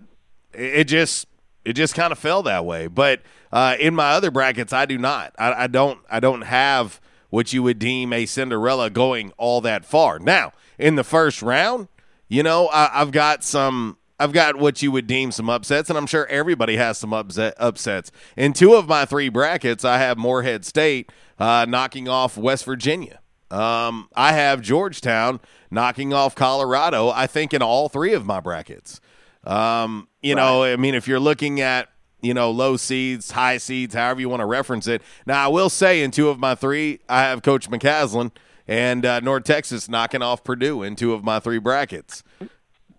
it 0.53 0.85
just 0.85 1.27
it 1.65 1.75
just 1.75 1.95
kind 1.95 2.11
of 2.11 2.19
fell 2.19 2.43
that 2.43 2.65
way. 2.65 2.89
But 2.89 3.23
uh, 3.53 3.77
in 3.79 3.95
my 3.95 4.11
other 4.11 4.33
brackets, 4.33 4.73
I 4.73 4.87
do 4.87 4.99
not. 4.99 5.35
I, 5.39 5.65
I 5.65 5.67
don't. 5.69 6.01
I 6.11 6.19
don't 6.19 6.43
have 6.43 7.01
what 7.31 7.53
you 7.53 7.63
would 7.63 7.79
deem 7.79 8.13
a 8.13 8.27
Cinderella 8.27 8.91
going 8.91 9.33
all 9.37 9.61
that 9.61 9.85
far. 9.85 10.19
Now 10.19 10.53
in 10.79 10.97
the 10.97 11.05
first 11.05 11.43
round, 11.43 11.87
you 12.29 12.43
know, 12.43 12.69
I, 12.69 12.91
I've 12.93 13.13
got 13.13 13.45
some. 13.45 13.98
I've 14.19 14.33
got 14.33 14.57
what 14.57 14.83
you 14.83 14.91
would 14.93 15.07
deem 15.07 15.31
some 15.33 15.49
upsets, 15.49 15.89
and 15.89 15.97
I'm 15.99 16.07
sure 16.07 16.27
everybody 16.27 16.77
has 16.77 16.99
some 16.99 17.13
upset, 17.13 17.55
upsets. 17.59 18.11
In 18.37 18.53
two 18.53 18.75
of 18.75 18.89
my 18.89 19.05
three 19.05 19.29
brackets, 19.29 19.85
I 19.85 19.99
have 19.99 20.19
Morehead 20.19 20.65
State 20.65 21.13
uh, 21.39 21.67
knocking 21.69 22.09
off 22.09 22.37
West 22.37 22.65
Virginia. 22.65 23.21
Um, 23.51 24.09
I 24.15 24.33
have 24.33 24.61
Georgetown 24.61 25.41
knocking 25.71 26.13
off 26.13 26.35
Colorado. 26.35 27.09
I 27.11 27.27
think 27.27 27.55
in 27.55 27.63
all 27.63 27.89
three 27.89 28.13
of 28.13 28.27
my 28.27 28.41
brackets. 28.41 29.01
Um, 29.45 30.09
you 30.21 30.35
know, 30.35 30.65
I 30.65 30.77
mean, 30.77 30.95
if 30.95 31.09
you're 31.09 31.21
looking 31.21 31.61
at 31.61 31.89
you 32.21 32.35
know, 32.35 32.51
low 32.51 32.77
seeds, 32.77 33.31
high 33.31 33.59
seeds, 33.59 33.95
however 33.95 34.21
you 34.21 34.29
want 34.29 34.41
to 34.41 34.47
reference 34.47 34.87
it. 34.87 35.03
Now, 35.27 35.45
I 35.45 35.49
will 35.49 35.71
say 35.71 36.03
in 36.03 36.11
two 36.11 36.29
of 36.29 36.39
my 36.39 36.55
three, 36.55 37.01
I 37.09 37.23
have 37.23 37.43
Coach 37.43 37.71
McCasland 37.71 38.33
and 38.67 39.07
uh, 39.07 39.21
North 39.21 39.45
Texas 39.45 39.89
knocking 39.89 40.23
off 40.23 40.45
Purdue 40.45 40.83
in 40.83 40.97
two 40.97 41.13
of 41.15 41.25
my 41.25 41.39
three 41.39 41.59
brackets. 41.59 42.23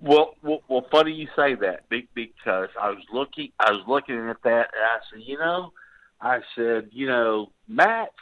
Well, 0.02 0.36
well, 0.42 0.62
well, 0.70 0.86
funny 0.92 1.12
you 1.12 1.28
say 1.36 1.56
that 1.56 1.90
be- 1.90 2.08
because 2.14 2.70
I 2.82 2.90
was 2.90 3.04
looking, 3.12 3.52
I 3.60 3.72
was 3.72 3.84
looking 3.88 4.30
at 4.30 4.42
that, 4.44 4.70
and 4.74 4.84
I 4.84 5.00
said, 5.12 5.22
you 5.26 5.38
know, 5.38 5.74
I 6.22 6.40
said, 6.56 6.90
you 6.92 7.08
know, 7.08 7.52
Matt 7.68 8.14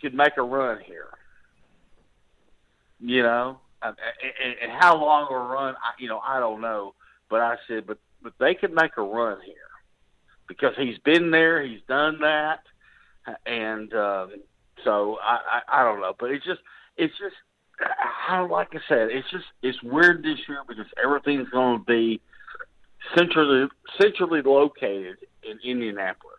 could 0.00 0.14
make 0.14 0.36
a 0.36 0.42
run 0.42 0.80
here. 0.84 1.08
You 3.00 3.22
know, 3.22 3.60
and, 3.82 3.96
and, 4.42 4.54
and 4.62 4.72
how 4.72 4.96
long 4.96 5.28
a 5.30 5.36
run, 5.36 5.74
I, 5.74 5.92
you 5.98 6.08
know, 6.08 6.18
I 6.18 6.40
don't 6.40 6.60
know, 6.60 6.94
but 7.28 7.40
I 7.40 7.56
said, 7.68 7.86
but 7.86 7.98
but 8.22 8.32
they 8.40 8.54
could 8.54 8.72
make 8.72 8.96
a 8.96 9.02
run 9.02 9.38
here 9.44 9.54
because 10.48 10.74
he's 10.78 10.98
been 11.04 11.30
there, 11.30 11.62
he's 11.62 11.82
done 11.86 12.18
that, 12.20 12.60
and 13.44 13.92
um, 13.92 14.30
so 14.84 15.18
I, 15.22 15.60
I 15.68 15.80
I 15.80 15.84
don't 15.84 16.00
know, 16.00 16.14
but 16.18 16.30
it's 16.30 16.44
just 16.44 16.60
it's 16.96 17.12
just 17.18 17.34
how 17.98 18.46
like 18.50 18.68
I 18.74 18.78
said, 18.88 19.08
it's 19.10 19.30
just 19.30 19.44
it's 19.62 19.82
weird 19.82 20.22
this 20.22 20.38
year 20.48 20.58
because 20.66 20.86
everything's 21.02 21.48
going 21.50 21.78
to 21.80 21.84
be 21.84 22.20
centrally 23.16 23.68
centrally 24.00 24.42
located 24.42 25.16
in 25.42 25.58
Indianapolis. 25.64 26.34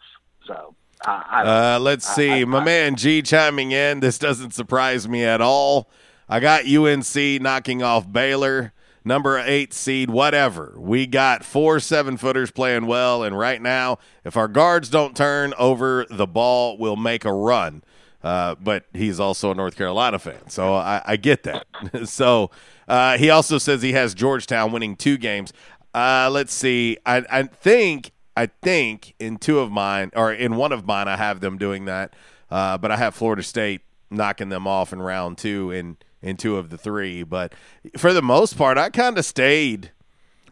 So 0.47 0.75
I, 1.05 1.25
I 1.43 1.75
Uh, 1.75 1.79
let's 1.79 2.07
see. 2.07 2.41
I- 2.41 2.45
My 2.45 2.63
man 2.63 2.95
G 2.95 3.21
chiming 3.21 3.71
in. 3.71 3.99
This 3.99 4.17
doesn't 4.17 4.51
surprise 4.51 5.07
me 5.07 5.23
at 5.23 5.41
all. 5.41 5.89
I 6.27 6.39
got 6.39 6.65
UNC 6.65 7.39
knocking 7.41 7.83
off 7.83 8.11
Baylor, 8.11 8.73
number 9.03 9.37
eight 9.37 9.73
seed, 9.75 10.09
whatever. 10.09 10.73
We 10.79 11.05
got 11.05 11.45
four 11.45 11.79
seven 11.79 12.17
footers 12.17 12.49
playing 12.49 12.87
well, 12.87 13.23
and 13.23 13.37
right 13.37 13.61
now, 13.61 13.99
if 14.23 14.35
our 14.35 14.47
guards 14.47 14.89
don't 14.89 15.15
turn 15.15 15.53
over 15.59 16.05
the 16.09 16.25
ball, 16.25 16.77
we'll 16.79 16.95
make 16.95 17.25
a 17.25 17.33
run. 17.33 17.83
Uh, 18.25 18.55
but 18.55 18.85
he's 18.91 19.19
also 19.19 19.51
a 19.51 19.53
North 19.53 19.75
Carolina 19.75 20.17
fan, 20.17 20.49
so 20.49 20.73
I, 20.73 20.99
I 21.05 21.15
get 21.15 21.43
that. 21.43 21.67
so 22.05 22.49
uh, 22.87 23.19
he 23.19 23.29
also 23.29 23.59
says 23.59 23.83
he 23.83 23.93
has 23.93 24.15
Georgetown 24.15 24.71
winning 24.71 24.95
two 24.95 25.15
games. 25.19 25.53
Uh, 25.93 26.27
let's 26.31 26.51
see. 26.51 26.97
I, 27.05 27.23
I 27.29 27.43
think 27.43 28.13
I 28.35 28.47
think 28.47 29.13
in 29.19 29.37
two 29.37 29.59
of 29.59 29.71
mine 29.71 30.09
or 30.15 30.33
in 30.33 30.55
one 30.55 30.71
of 30.71 30.87
mine 30.87 31.07
I 31.07 31.17
have 31.17 31.39
them 31.39 31.59
doing 31.59 31.85
that, 31.85 32.15
uh, 32.49 32.79
but 32.79 32.89
I 32.89 32.97
have 32.97 33.13
Florida 33.13 33.43
State 33.43 33.81
knocking 34.09 34.49
them 34.49 34.65
off 34.65 34.91
in 34.91 35.03
round 35.03 35.37
two 35.37 35.69
in 35.69 35.97
in 36.19 36.35
two 36.35 36.57
of 36.57 36.71
the 36.71 36.79
three. 36.79 37.21
But 37.21 37.53
for 37.95 38.11
the 38.11 38.23
most 38.23 38.57
part, 38.57 38.79
I 38.79 38.89
kind 38.89 39.19
of 39.19 39.25
stayed. 39.25 39.91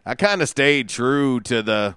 I 0.05 0.13
kind 0.13 0.43
of 0.43 0.47
stayed 0.47 0.89
true 0.89 1.39
to 1.39 1.63
the 1.63 1.95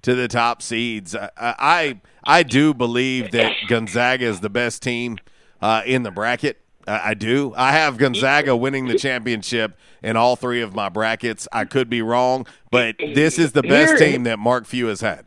to 0.00 0.14
the 0.14 0.26
top 0.26 0.62
seeds. 0.62 1.14
I 1.14 1.30
I, 1.36 2.00
I 2.28 2.42
do 2.42 2.74
believe 2.74 3.30
that 3.32 3.54
Gonzaga 3.68 4.26
is 4.26 4.40
the 4.40 4.50
best 4.50 4.82
team 4.82 5.16
uh, 5.62 5.82
in 5.86 6.02
the 6.02 6.10
bracket. 6.10 6.60
I 6.86 7.10
I 7.10 7.14
do. 7.14 7.54
I 7.56 7.72
have 7.72 7.96
Gonzaga 7.98 8.54
winning 8.54 8.86
the 8.86 8.98
championship 8.98 9.76
in 10.02 10.16
all 10.16 10.36
three 10.36 10.60
of 10.60 10.74
my 10.74 10.88
brackets. 10.90 11.48
I 11.52 11.64
could 11.64 11.88
be 11.90 12.02
wrong, 12.02 12.46
but 12.70 12.96
this 12.98 13.38
is 13.38 13.52
the 13.52 13.62
best 13.62 13.98
Here- 13.98 14.12
team 14.12 14.22
that 14.24 14.38
Mark 14.38 14.66
Few 14.66 14.86
has 14.86 15.00
had. 15.00 15.24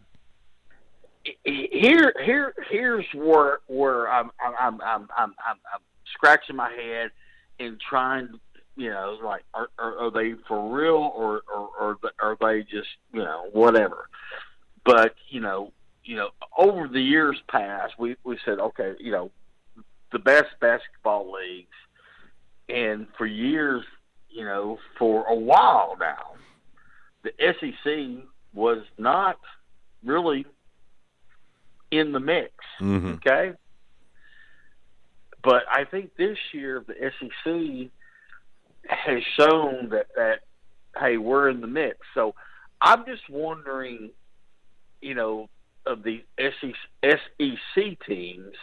here 1.44 2.14
here 2.24 2.54
here's 2.70 3.06
where 3.14 3.60
where 3.68 4.10
I'm 4.10 4.32
I'm 4.44 4.54
I'm 4.60 4.82
I'm 4.82 5.02
I'm, 5.18 5.36
I'm, 5.48 5.58
I'm 5.74 5.82
scratching 6.14 6.56
my 6.56 6.72
head 6.72 7.12
and 7.60 7.80
trying 7.80 8.40
you 8.76 8.90
know 8.90 9.18
like 9.24 9.44
are, 9.54 9.70
are, 9.78 9.98
are 10.06 10.12
they 10.12 10.34
for 10.48 10.76
real 10.76 11.12
or 11.16 11.42
or 11.54 11.70
or 11.80 11.98
are 12.20 12.38
they 12.42 12.64
just 12.64 12.90
you 13.14 13.20
know 13.24 13.50
whatever 13.54 14.10
but 14.84 15.14
you 15.30 15.42
know 15.42 15.72
you 16.12 16.18
know 16.18 16.32
over 16.58 16.90
the 16.90 17.00
years 17.02 17.42
past 17.48 17.94
we 17.98 18.18
we 18.26 18.38
said 18.44 18.60
okay 18.60 18.96
you 19.00 19.14
know 19.14 19.32
the 20.12 20.20
best 20.20 20.50
basketball 20.60 21.32
leagues 21.32 21.78
and 22.68 23.08
for 23.18 23.26
years 23.26 23.86
you 24.30 24.44
know 24.44 24.78
for 25.00 25.26
a 25.28 25.34
while 25.34 25.96
now 25.98 26.34
the 27.24 27.32
SEC 27.40 28.26
was 28.54 28.80
not 28.98 29.40
really 30.04 30.46
in 31.92 32.12
the 32.12 32.20
mix. 32.20 32.52
Mhm. 32.82 33.16
Okay. 33.16 33.54
But 35.42 35.64
I 35.72 35.86
think 35.86 36.16
this 36.18 36.38
year 36.52 36.84
the 36.86 36.96
SEC 37.00 37.90
has 38.90 39.24
shown 39.38 39.90
that 39.90 40.08
that 40.16 40.42
hey 40.98 41.16
we're 41.18 41.48
in 41.48 41.62
the 41.62 41.68
mix. 41.68 42.00
So 42.16 42.36
I'm 42.82 43.06
just 43.06 43.30
wondering, 43.30 44.10
you 45.02 45.14
know, 45.14 45.48
of 45.86 46.04
the 46.04 46.24
SEC, 46.40 46.74
SEC 47.04 47.98
teams, 48.08 48.56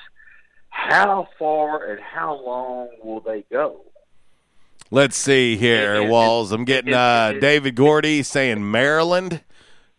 how 0.70 1.28
far 1.38 1.84
and 1.92 2.00
how 2.00 2.40
long 2.44 2.88
will 3.02 3.20
they 3.20 3.44
go? 3.50 3.84
Let's 4.90 5.16
see 5.16 5.56
here, 5.56 6.08
Walls. 6.08 6.50
I'm 6.50 6.64
getting 6.64 6.94
uh, 6.94 7.34
David 7.40 7.74
Gordy 7.74 8.22
saying 8.22 8.70
Maryland. 8.70 9.42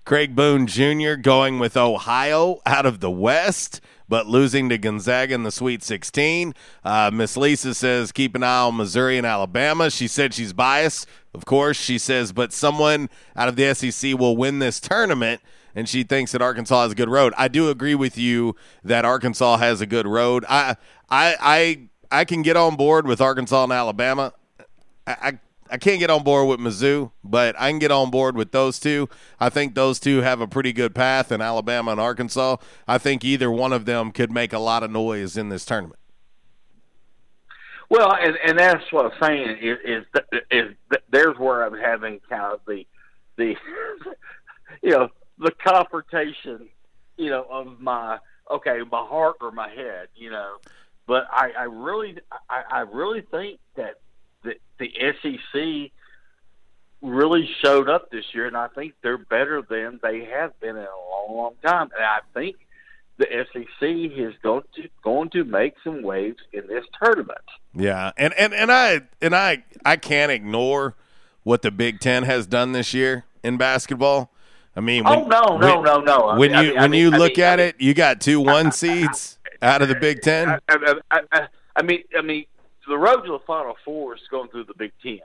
Craig 0.09 0.35
Boone 0.35 0.65
Jr. 0.65 1.13
going 1.13 1.59
with 1.59 1.77
Ohio 1.77 2.59
out 2.65 2.87
of 2.87 2.99
the 2.99 3.11
West, 3.11 3.79
but 4.07 4.25
losing 4.25 4.67
to 4.69 4.79
Gonzaga 4.79 5.35
in 5.35 5.43
the 5.43 5.51
Sweet 5.51 5.83
16. 5.83 6.55
Uh, 6.83 7.11
Miss 7.13 7.37
Lisa 7.37 7.75
says 7.75 8.11
keep 8.11 8.33
an 8.33 8.41
eye 8.41 8.61
on 8.61 8.77
Missouri 8.77 9.19
and 9.19 9.27
Alabama. 9.27 9.91
She 9.91 10.07
said 10.07 10.33
she's 10.33 10.51
biased, 10.53 11.07
of 11.35 11.45
course. 11.45 11.77
She 11.77 11.99
says, 11.99 12.31
but 12.31 12.51
someone 12.51 13.11
out 13.35 13.49
of 13.49 13.55
the 13.55 13.75
SEC 13.75 14.17
will 14.17 14.35
win 14.35 14.57
this 14.57 14.79
tournament, 14.79 15.41
and 15.79 15.87
she 15.87 16.03
thinks 16.03 16.33
that 16.33 16.41
Arkansas 16.41 16.83
has 16.83 16.91
a 16.91 16.95
good 16.95 17.07
road. 17.07 17.33
I 17.37 17.47
do 17.47 17.69
agree 17.69 17.95
with 17.95 18.17
you 18.17 18.53
that 18.83 19.05
Arkansas 19.05 19.57
has 19.57 19.79
a 19.79 19.85
good 19.85 20.05
road. 20.05 20.43
I 20.49 20.75
I 21.09 21.37
I 21.39 22.19
I 22.19 22.25
can 22.25 22.41
get 22.41 22.57
on 22.57 22.75
board 22.75 23.07
with 23.07 23.21
Arkansas 23.21 23.63
and 23.63 23.71
Alabama. 23.71 24.33
I, 25.07 25.15
I 25.21 25.39
I 25.71 25.77
can't 25.77 25.99
get 25.99 26.09
on 26.09 26.23
board 26.23 26.49
with 26.49 26.59
Mizzou, 26.59 27.11
but 27.23 27.55
I 27.57 27.69
can 27.69 27.79
get 27.79 27.91
on 27.91 28.11
board 28.11 28.35
with 28.35 28.51
those 28.51 28.77
two. 28.77 29.07
I 29.39 29.47
think 29.47 29.73
those 29.73 30.01
two 30.01 30.19
have 30.19 30.41
a 30.41 30.47
pretty 30.47 30.73
good 30.73 30.93
path 30.93 31.31
in 31.31 31.39
Alabama 31.39 31.91
and 31.91 32.01
Arkansas. 32.01 32.57
I 32.85 32.97
think 32.97 33.23
either 33.23 33.49
one 33.49 33.71
of 33.71 33.85
them 33.85 34.11
could 34.11 34.33
make 34.33 34.51
a 34.51 34.59
lot 34.59 34.83
of 34.83 34.91
noise 34.91 35.37
in 35.37 35.47
this 35.47 35.63
tournament. 35.63 35.99
Well, 37.89 38.13
and, 38.13 38.37
and 38.45 38.59
that's 38.59 38.91
what 38.91 39.05
I'm 39.05 39.17
saying 39.21 39.57
is 39.61 39.77
is, 39.85 40.05
is 40.51 40.75
there's 41.09 41.37
where 41.37 41.63
I'm 41.63 41.79
having 41.79 42.19
kind 42.27 42.53
of 42.53 42.59
the 42.67 42.85
the 43.37 43.55
you 44.81 44.89
know 44.89 45.09
the 45.39 45.51
confrontation 45.51 46.69
you 47.17 47.29
know 47.29 47.45
of 47.49 47.79
my 47.79 48.19
okay 48.51 48.79
my 48.91 49.05
heart 49.05 49.37
or 49.41 49.51
my 49.51 49.69
head 49.69 50.07
you 50.15 50.29
know, 50.29 50.57
but 51.07 51.27
I, 51.31 51.51
I 51.57 51.63
really 51.63 52.17
I, 52.49 52.63
I 52.69 52.79
really 52.81 53.21
think 53.21 53.59
that 53.75 53.95
the 54.43 54.55
the 54.77 54.91
SEC 55.21 55.91
really 57.01 57.49
showed 57.63 57.89
up 57.89 58.11
this 58.11 58.25
year, 58.33 58.47
and 58.47 58.57
I 58.57 58.67
think 58.67 58.93
they're 59.01 59.17
better 59.17 59.61
than 59.61 59.99
they 60.03 60.25
have 60.25 60.59
been 60.59 60.75
in 60.75 60.83
a 60.83 61.11
long, 61.11 61.37
long 61.37 61.53
time. 61.63 61.89
And 61.95 62.03
I 62.03 62.19
think 62.33 62.57
the 63.17 63.25
SEC 63.53 63.87
is 64.17 64.33
going 64.41 64.63
to 64.75 64.89
going 65.03 65.29
to 65.31 65.43
make 65.43 65.75
some 65.83 66.01
waves 66.01 66.39
in 66.53 66.67
this 66.67 66.85
tournament. 67.01 67.39
Yeah, 67.73 68.11
and 68.17 68.33
and 68.33 68.53
and 68.53 68.71
I 68.71 69.01
and 69.21 69.35
I 69.35 69.63
I 69.85 69.97
can't 69.97 70.31
ignore 70.31 70.95
what 71.43 71.61
the 71.61 71.71
Big 71.71 71.99
Ten 71.99 72.23
has 72.23 72.47
done 72.47 72.71
this 72.71 72.93
year 72.93 73.25
in 73.43 73.57
basketball. 73.57 74.31
I 74.79 74.81
mean, 74.81 75.03
Oh, 75.05 75.25
no, 75.25 75.57
no, 75.57 75.81
no, 75.81 75.99
no. 75.99 76.17
I 76.29 76.37
When 76.37 76.51
mean- 76.51 76.57
I 76.57 76.61
you 76.63 76.69
mean- 76.71 76.79
when 76.79 76.93
you 76.93 77.11
I 77.13 77.17
look 77.17 77.35
mean- 77.35 77.45
at 77.45 77.59
it, 77.59 77.75
you 77.81 77.93
got 77.93 78.21
two 78.21 78.39
one 78.39 78.71
seeds 78.71 79.37
out 79.61 79.81
of 79.81 79.89
the 79.89 79.95
Big 79.95 80.21
Ten. 80.21 80.47
I, 80.47 80.59
I, 80.69 80.93
I, 81.11 81.19
I, 81.33 81.47
I 81.75 81.81
mean, 81.81 82.03
I 82.17 82.21
mean, 82.21 82.45
the 82.87 82.97
road 82.97 83.23
to 83.25 83.33
the 83.33 83.39
Final 83.45 83.75
Four 83.83 84.15
is 84.15 84.21
going 84.31 84.47
through 84.47 84.63
the 84.63 84.73
Big 84.77 84.93
Ten. 85.03 85.19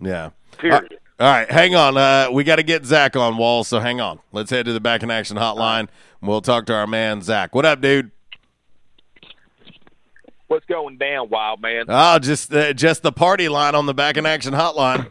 Yeah. 0.00 0.30
Period. 0.56 0.98
All 1.18 1.26
right, 1.26 1.50
hang 1.50 1.74
on. 1.74 1.96
Uh, 1.96 2.28
we 2.30 2.44
got 2.44 2.56
to 2.56 2.62
get 2.62 2.84
Zach 2.86 3.16
on 3.16 3.38
wall, 3.38 3.64
so 3.64 3.80
hang 3.80 4.00
on. 4.00 4.20
Let's 4.30 4.50
head 4.52 4.66
to 4.66 4.72
the 4.72 4.78
back 4.80 5.02
in 5.02 5.10
action 5.10 5.36
hotline. 5.36 5.88
We'll 6.20 6.42
talk 6.42 6.66
to 6.66 6.74
our 6.74 6.86
man 6.86 7.22
Zach. 7.22 7.56
What 7.56 7.66
up, 7.66 7.80
dude? 7.80 8.12
What's 10.46 10.66
going 10.66 10.96
down, 10.98 11.28
wild 11.28 11.60
man? 11.60 11.86
Oh, 11.88 12.20
just 12.20 12.54
uh, 12.54 12.72
just 12.72 13.02
the 13.02 13.10
party 13.10 13.48
line 13.48 13.74
on 13.74 13.86
the 13.86 13.94
back 13.94 14.16
in 14.16 14.26
action 14.26 14.52
hotline. 14.54 15.10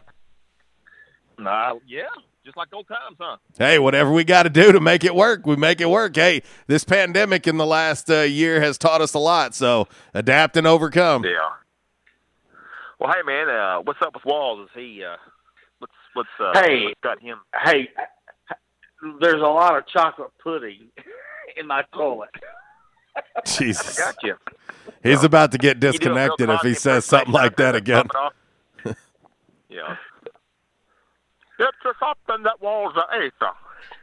Nah, 1.38 1.74
yeah, 1.86 2.04
just 2.46 2.56
like 2.56 2.72
old 2.72 2.86
times, 2.86 3.16
huh? 3.20 3.36
Hey, 3.58 3.80
whatever 3.80 4.12
we 4.12 4.22
got 4.22 4.44
to 4.44 4.50
do 4.50 4.70
to 4.70 4.78
make 4.78 5.02
it 5.02 5.16
work, 5.16 5.44
we 5.46 5.56
make 5.56 5.80
it 5.80 5.90
work. 5.90 6.14
Hey, 6.14 6.42
this 6.68 6.84
pandemic 6.84 7.48
in 7.48 7.56
the 7.56 7.66
last 7.66 8.08
uh, 8.08 8.20
year 8.20 8.60
has 8.60 8.78
taught 8.78 9.00
us 9.00 9.14
a 9.14 9.18
lot, 9.18 9.52
so 9.52 9.88
adapt 10.14 10.56
and 10.56 10.64
overcome. 10.64 11.24
Yeah. 11.24 11.32
Well, 13.00 13.12
hey 13.12 13.22
man, 13.26 13.48
uh, 13.50 13.78
what's 13.80 14.00
up 14.00 14.14
with 14.14 14.24
Walls? 14.24 14.68
Is 14.68 14.80
he? 14.80 15.02
Uh, 15.04 15.16
what's 15.80 15.92
what's 16.14 16.28
uh, 16.38 16.52
Hey. 16.54 16.84
what's 16.84 17.00
got 17.02 17.20
him? 17.20 17.38
Hey, 17.64 17.88
there's 19.20 19.42
a 19.42 19.46
lot 19.46 19.76
of 19.76 19.86
chocolate 19.88 20.30
pudding 20.40 20.86
in 21.56 21.66
my 21.66 21.82
toilet. 21.92 22.30
Jesus. 23.44 23.98
Gotcha. 23.98 24.38
He's 25.02 25.24
about 25.24 25.50
to 25.52 25.58
get 25.58 25.76
You 25.76 25.80
do 25.80 25.86
a 25.86 25.90
real 25.90 25.92
disconnected 25.92 26.50
if 26.50 26.60
he 26.60 26.74
says 26.74 27.04
something 27.04 27.32
like 27.32 27.56
that 27.56 27.74
again. 27.74 28.06
Top 28.06 28.34
it 28.84 28.88
off. 28.88 28.96
yeah. 29.68 29.96
It's 31.58 31.98
something 31.98 32.42
that 32.44 32.60
was 32.60 32.94
a 32.96 33.14
answer. 33.14 33.56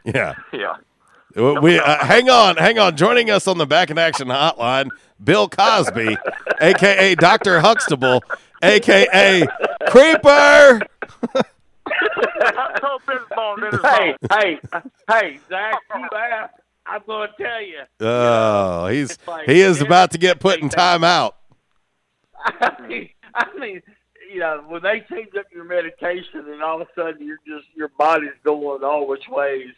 Yeah. 0.05 0.35
Yeah. 0.51 1.59
We 1.61 1.79
uh, 1.79 2.05
hang 2.05 2.29
on, 2.29 2.57
hang 2.57 2.77
on. 2.77 2.95
Joining 2.95 3.31
us 3.31 3.47
on 3.47 3.57
the 3.57 3.65
Back 3.65 3.89
in 3.89 3.97
Action 3.97 4.27
Hotline, 4.27 4.89
Bill 5.23 5.49
Cosby, 5.49 6.15
aka 6.61 7.15
Doctor 7.15 7.59
Huxtable, 7.59 8.23
aka 8.61 9.43
Creeper. 9.87 10.81
hey, 13.83 14.15
hey, 14.31 14.59
hey, 15.09 15.39
Zach, 15.49 15.75
you 15.95 16.07
asked. 16.15 16.53
I'm 16.85 17.01
going 17.07 17.29
to 17.37 17.43
tell 17.43 17.61
you. 17.61 17.79
Oh, 18.01 18.87
he's 18.87 19.17
like- 19.25 19.47
he 19.47 19.61
is 19.61 19.81
about 19.81 20.11
to 20.11 20.17
get 20.17 20.39
put 20.39 20.59
in 20.59 20.69
timeout. 20.69 21.31
I 22.45 22.75
mean, 22.87 23.09
I 23.33 23.57
mean, 23.57 23.81
you 24.33 24.39
know, 24.39 24.63
when 24.67 24.81
they 24.81 25.03
change 25.09 25.29
up 25.37 25.45
your 25.53 25.63
medication 25.63 26.45
and 26.47 26.63
all 26.63 26.81
of 26.81 26.87
a 26.87 26.91
sudden 26.99 27.25
you're 27.25 27.39
just 27.45 27.67
your 27.75 27.89
body's 27.99 28.31
going 28.43 28.83
all 28.83 29.07
which 29.07 29.25
ways. 29.29 29.69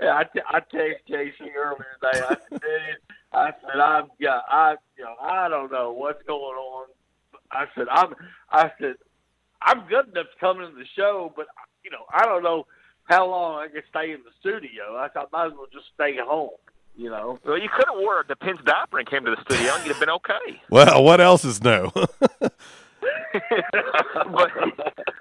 Yeah, 0.00 0.16
I, 0.16 0.24
t- 0.24 0.40
I 0.48 0.60
texted 0.60 1.06
Casey 1.06 1.52
earlier 1.56 1.86
today. 2.00 2.24
I 2.26 2.36
said, 2.50 2.96
I 3.32 3.52
said, 3.60 3.80
I've 3.80 4.08
got, 4.20 4.44
I, 4.48 4.76
you 4.96 5.04
know, 5.04 5.14
I 5.20 5.48
don't 5.48 5.70
know 5.70 5.92
what's 5.92 6.22
going 6.26 6.56
on. 6.56 6.86
I 7.52 7.66
said, 7.74 7.86
I'm, 7.90 8.14
I 8.50 8.72
said, 8.80 8.94
I'm 9.60 9.86
good 9.88 10.08
enough 10.08 10.26
coming 10.40 10.62
to 10.62 10.66
come 10.66 10.72
into 10.72 10.78
the 10.78 10.86
show, 10.96 11.32
but 11.36 11.46
you 11.84 11.90
know, 11.90 12.04
I 12.12 12.24
don't 12.24 12.42
know 12.42 12.66
how 13.04 13.28
long 13.28 13.60
I 13.60 13.68
can 13.68 13.82
stay 13.90 14.12
in 14.12 14.20
the 14.24 14.30
studio. 14.40 14.96
I 14.96 15.08
thought 15.08 15.28
I 15.32 15.36
might 15.36 15.46
as 15.48 15.52
well 15.52 15.66
just 15.72 15.86
stay 15.94 16.16
home. 16.18 16.50
You 16.96 17.10
know. 17.10 17.38
Well, 17.44 17.58
you 17.58 17.68
could 17.68 17.86
have 17.86 17.96
wore 17.96 18.24
the 18.26 18.36
Pins 18.36 18.58
diaper 18.64 18.98
and 18.98 19.08
came 19.08 19.24
to 19.24 19.30
the 19.30 19.40
studio, 19.42 19.74
and 19.74 19.84
you'd 19.84 19.92
have 19.92 20.00
been 20.00 20.10
okay. 20.10 20.60
Well, 20.70 21.04
what 21.04 21.20
else 21.20 21.44
is 21.44 21.62
new? 21.62 21.90
but 24.32 24.50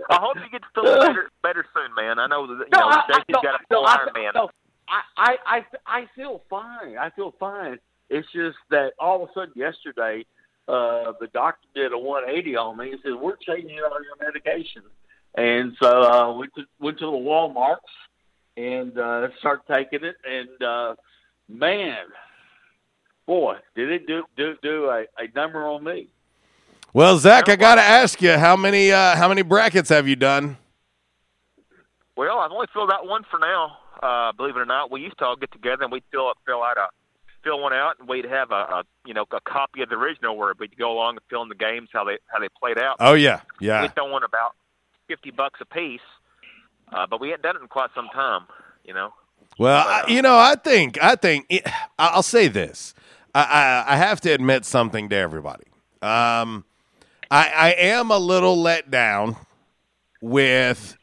I 0.10 0.18
hope 0.20 0.38
you 0.38 0.50
get 0.52 0.62
to 0.62 0.68
feel 0.82 0.84
better, 1.02 1.30
better 1.44 1.66
soon, 1.74 1.94
man. 1.96 2.20
I 2.20 2.28
know 2.28 2.48
that 2.48 2.66
you 2.66 2.70
No, 2.74 2.80
know 2.80 2.88
I- 2.88 3.04
I- 3.10 3.24
no, 3.30 3.42
got 3.42 3.56
a 3.56 3.64
no, 3.70 3.78
full 3.78 3.86
I- 3.86 3.96
Iron 3.98 4.10
Man. 4.14 4.32
no, 4.36 4.50
I, 4.88 5.02
I, 5.18 5.38
I, 5.46 5.66
I 5.86 6.06
feel 6.16 6.42
fine. 6.50 6.98
I 6.98 7.10
feel 7.12 7.34
fine. 7.40 7.78
It's 8.10 8.28
just 8.34 8.58
that 8.72 8.94
all 9.00 9.24
of 9.24 9.30
a 9.30 9.34
sudden 9.34 9.54
yesterday, 9.56 10.26
uh, 10.68 11.14
the 11.20 11.28
doctor 11.34 11.68
did 11.76 11.94
a 11.94 11.98
180 11.98 12.56
on 12.58 12.78
me 12.78 12.92
and 12.92 13.00
said, 13.04 13.14
"We're 13.14 13.36
changing 13.38 13.78
all 13.80 13.98
your 14.04 14.16
medication." 14.20 14.82
And 15.36 15.76
so 15.82 16.02
uh, 16.04 16.34
went 16.38 16.54
to 16.56 16.64
went 16.80 16.98
to 17.00 17.06
the 17.06 17.12
Walmarts 17.12 17.78
and 18.58 18.98
uh, 18.98 19.28
started 19.40 19.62
taking 19.72 20.04
it. 20.08 20.16
And 20.28 20.64
uh, 20.64 20.96
man, 21.48 21.98
boy, 23.28 23.58
did 23.76 23.92
it 23.92 24.08
do 24.08 24.24
do 24.36 24.56
do 24.64 24.86
a, 24.90 25.02
a 25.20 25.28
number 25.36 25.68
on 25.68 25.84
me. 25.84 26.08
Well, 26.94 27.18
Zach, 27.20 27.50
I 27.50 27.56
got 27.56 27.76
to 27.76 27.82
ask 27.82 28.22
you 28.22 28.32
how 28.38 28.56
many 28.56 28.92
uh, 28.92 29.16
how 29.16 29.28
many 29.30 29.44
brackets 29.44 29.90
have 29.90 30.08
you 30.08 30.16
done? 30.16 30.58
Well, 32.16 32.40
I've 32.40 32.52
only 32.52 32.68
filled 32.74 32.92
out 32.92 33.08
one 33.08 33.24
for 33.30 33.40
now. 33.40 33.78
Uh, 34.02 34.32
believe 34.32 34.56
it 34.56 34.60
or 34.60 34.66
not, 34.66 34.92
we 34.92 35.02
used 35.02 35.18
to 35.20 35.26
all 35.26 35.36
get 35.36 35.52
together 35.52 35.84
and 35.84 35.92
we'd 35.92 36.04
fill 36.12 36.28
up, 36.28 36.38
fill 36.46 36.64
out 36.64 36.78
a, 36.78 36.88
fill 37.44 37.62
one 37.62 37.74
out, 37.74 38.00
and 38.00 38.08
we'd 38.08 38.26
have 38.26 38.52
a, 38.52 38.56
a, 38.56 38.84
you 39.06 39.14
know, 39.14 39.26
a 39.32 39.42
copy 39.42 39.82
of 39.82 39.90
the 39.90 39.96
original 39.96 40.36
where 40.36 40.54
we'd 40.58 40.78
go 40.78 40.92
along 40.92 41.12
and 41.12 41.20
fill 41.30 41.44
in 41.44 41.50
the 41.50 41.56
games 41.56 41.90
how 41.94 42.04
they 42.04 42.18
how 42.28 42.40
they 42.40 42.48
played 42.60 42.80
out. 42.80 42.96
Oh 43.00 43.14
yeah, 43.14 43.42
yeah. 43.60 43.84
We 43.84 43.90
throw 43.90 44.16
in 44.18 44.24
about 44.24 44.56
fifty 45.08 45.32
bucks 45.32 45.60
a 45.62 45.66
piece, 45.66 46.02
uh, 46.92 47.06
but 47.08 47.22
we 47.22 47.30
hadn't 47.30 47.44
done 47.44 47.56
it 47.56 47.62
in 47.62 47.68
quite 47.68 47.90
some 47.94 48.08
time. 48.14 48.48
You 48.84 48.96
know. 48.96 49.14
Well, 49.60 49.86
I, 49.88 50.06
you 50.08 50.22
know, 50.22 50.38
I 50.38 50.56
think 50.56 50.98
I 51.02 51.16
think 51.16 51.46
it, 51.50 51.68
I'll 52.00 52.24
say 52.24 52.48
this. 52.48 52.96
I, 53.36 53.44
I 53.44 53.94
I 53.94 53.98
have 53.98 54.22
to 54.22 54.32
admit 54.32 54.66
something 54.66 55.08
to 55.10 55.16
everybody. 55.16 55.66
Um, 56.02 56.64
I 57.32 57.48
I 57.48 57.70
am 57.72 58.12
a 58.12 58.18
little 58.18 58.60
let 58.60 58.90
down 58.90 59.36
with 60.22 60.98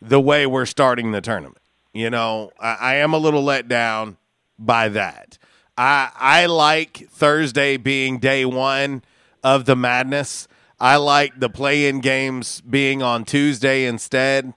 the 0.00 0.20
way 0.20 0.46
we're 0.46 0.66
starting 0.66 1.12
the 1.12 1.20
tournament. 1.20 1.62
You 1.92 2.10
know, 2.10 2.50
I, 2.60 2.74
I 2.74 2.94
am 2.96 3.12
a 3.12 3.18
little 3.18 3.42
let 3.42 3.68
down 3.68 4.16
by 4.58 4.88
that. 4.90 5.38
I 5.76 6.10
I 6.14 6.46
like 6.46 7.08
Thursday 7.10 7.76
being 7.76 8.18
day 8.18 8.44
one 8.44 9.02
of 9.42 9.64
the 9.64 9.76
madness. 9.76 10.48
I 10.80 10.96
like 10.96 11.40
the 11.40 11.48
play-in 11.48 12.00
games 12.00 12.60
being 12.60 13.02
on 13.02 13.24
Tuesday 13.24 13.84
instead. 13.84 14.54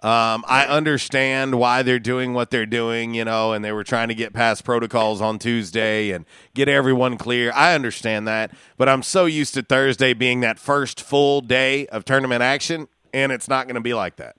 Um, 0.00 0.44
I 0.46 0.66
understand 0.66 1.58
why 1.58 1.82
they're 1.82 1.98
doing 1.98 2.34
what 2.34 2.50
they're 2.50 2.66
doing, 2.66 3.14
you 3.14 3.24
know, 3.24 3.52
and 3.54 3.64
they 3.64 3.72
were 3.72 3.82
trying 3.82 4.08
to 4.08 4.14
get 4.14 4.34
past 4.34 4.62
protocols 4.62 5.22
on 5.22 5.38
Tuesday 5.38 6.10
and 6.10 6.26
get 6.52 6.68
everyone 6.68 7.16
clear. 7.16 7.50
I 7.54 7.74
understand 7.74 8.28
that, 8.28 8.50
but 8.76 8.90
I'm 8.90 9.02
so 9.02 9.24
used 9.24 9.54
to 9.54 9.62
Thursday 9.62 10.12
being 10.12 10.40
that 10.40 10.58
first 10.58 11.00
full 11.00 11.40
day 11.40 11.86
of 11.86 12.04
tournament 12.04 12.42
action, 12.42 12.88
and 13.14 13.32
it's 13.32 13.48
not 13.48 13.66
going 13.66 13.76
to 13.76 13.80
be 13.80 13.94
like 13.94 14.16
that. 14.16 14.36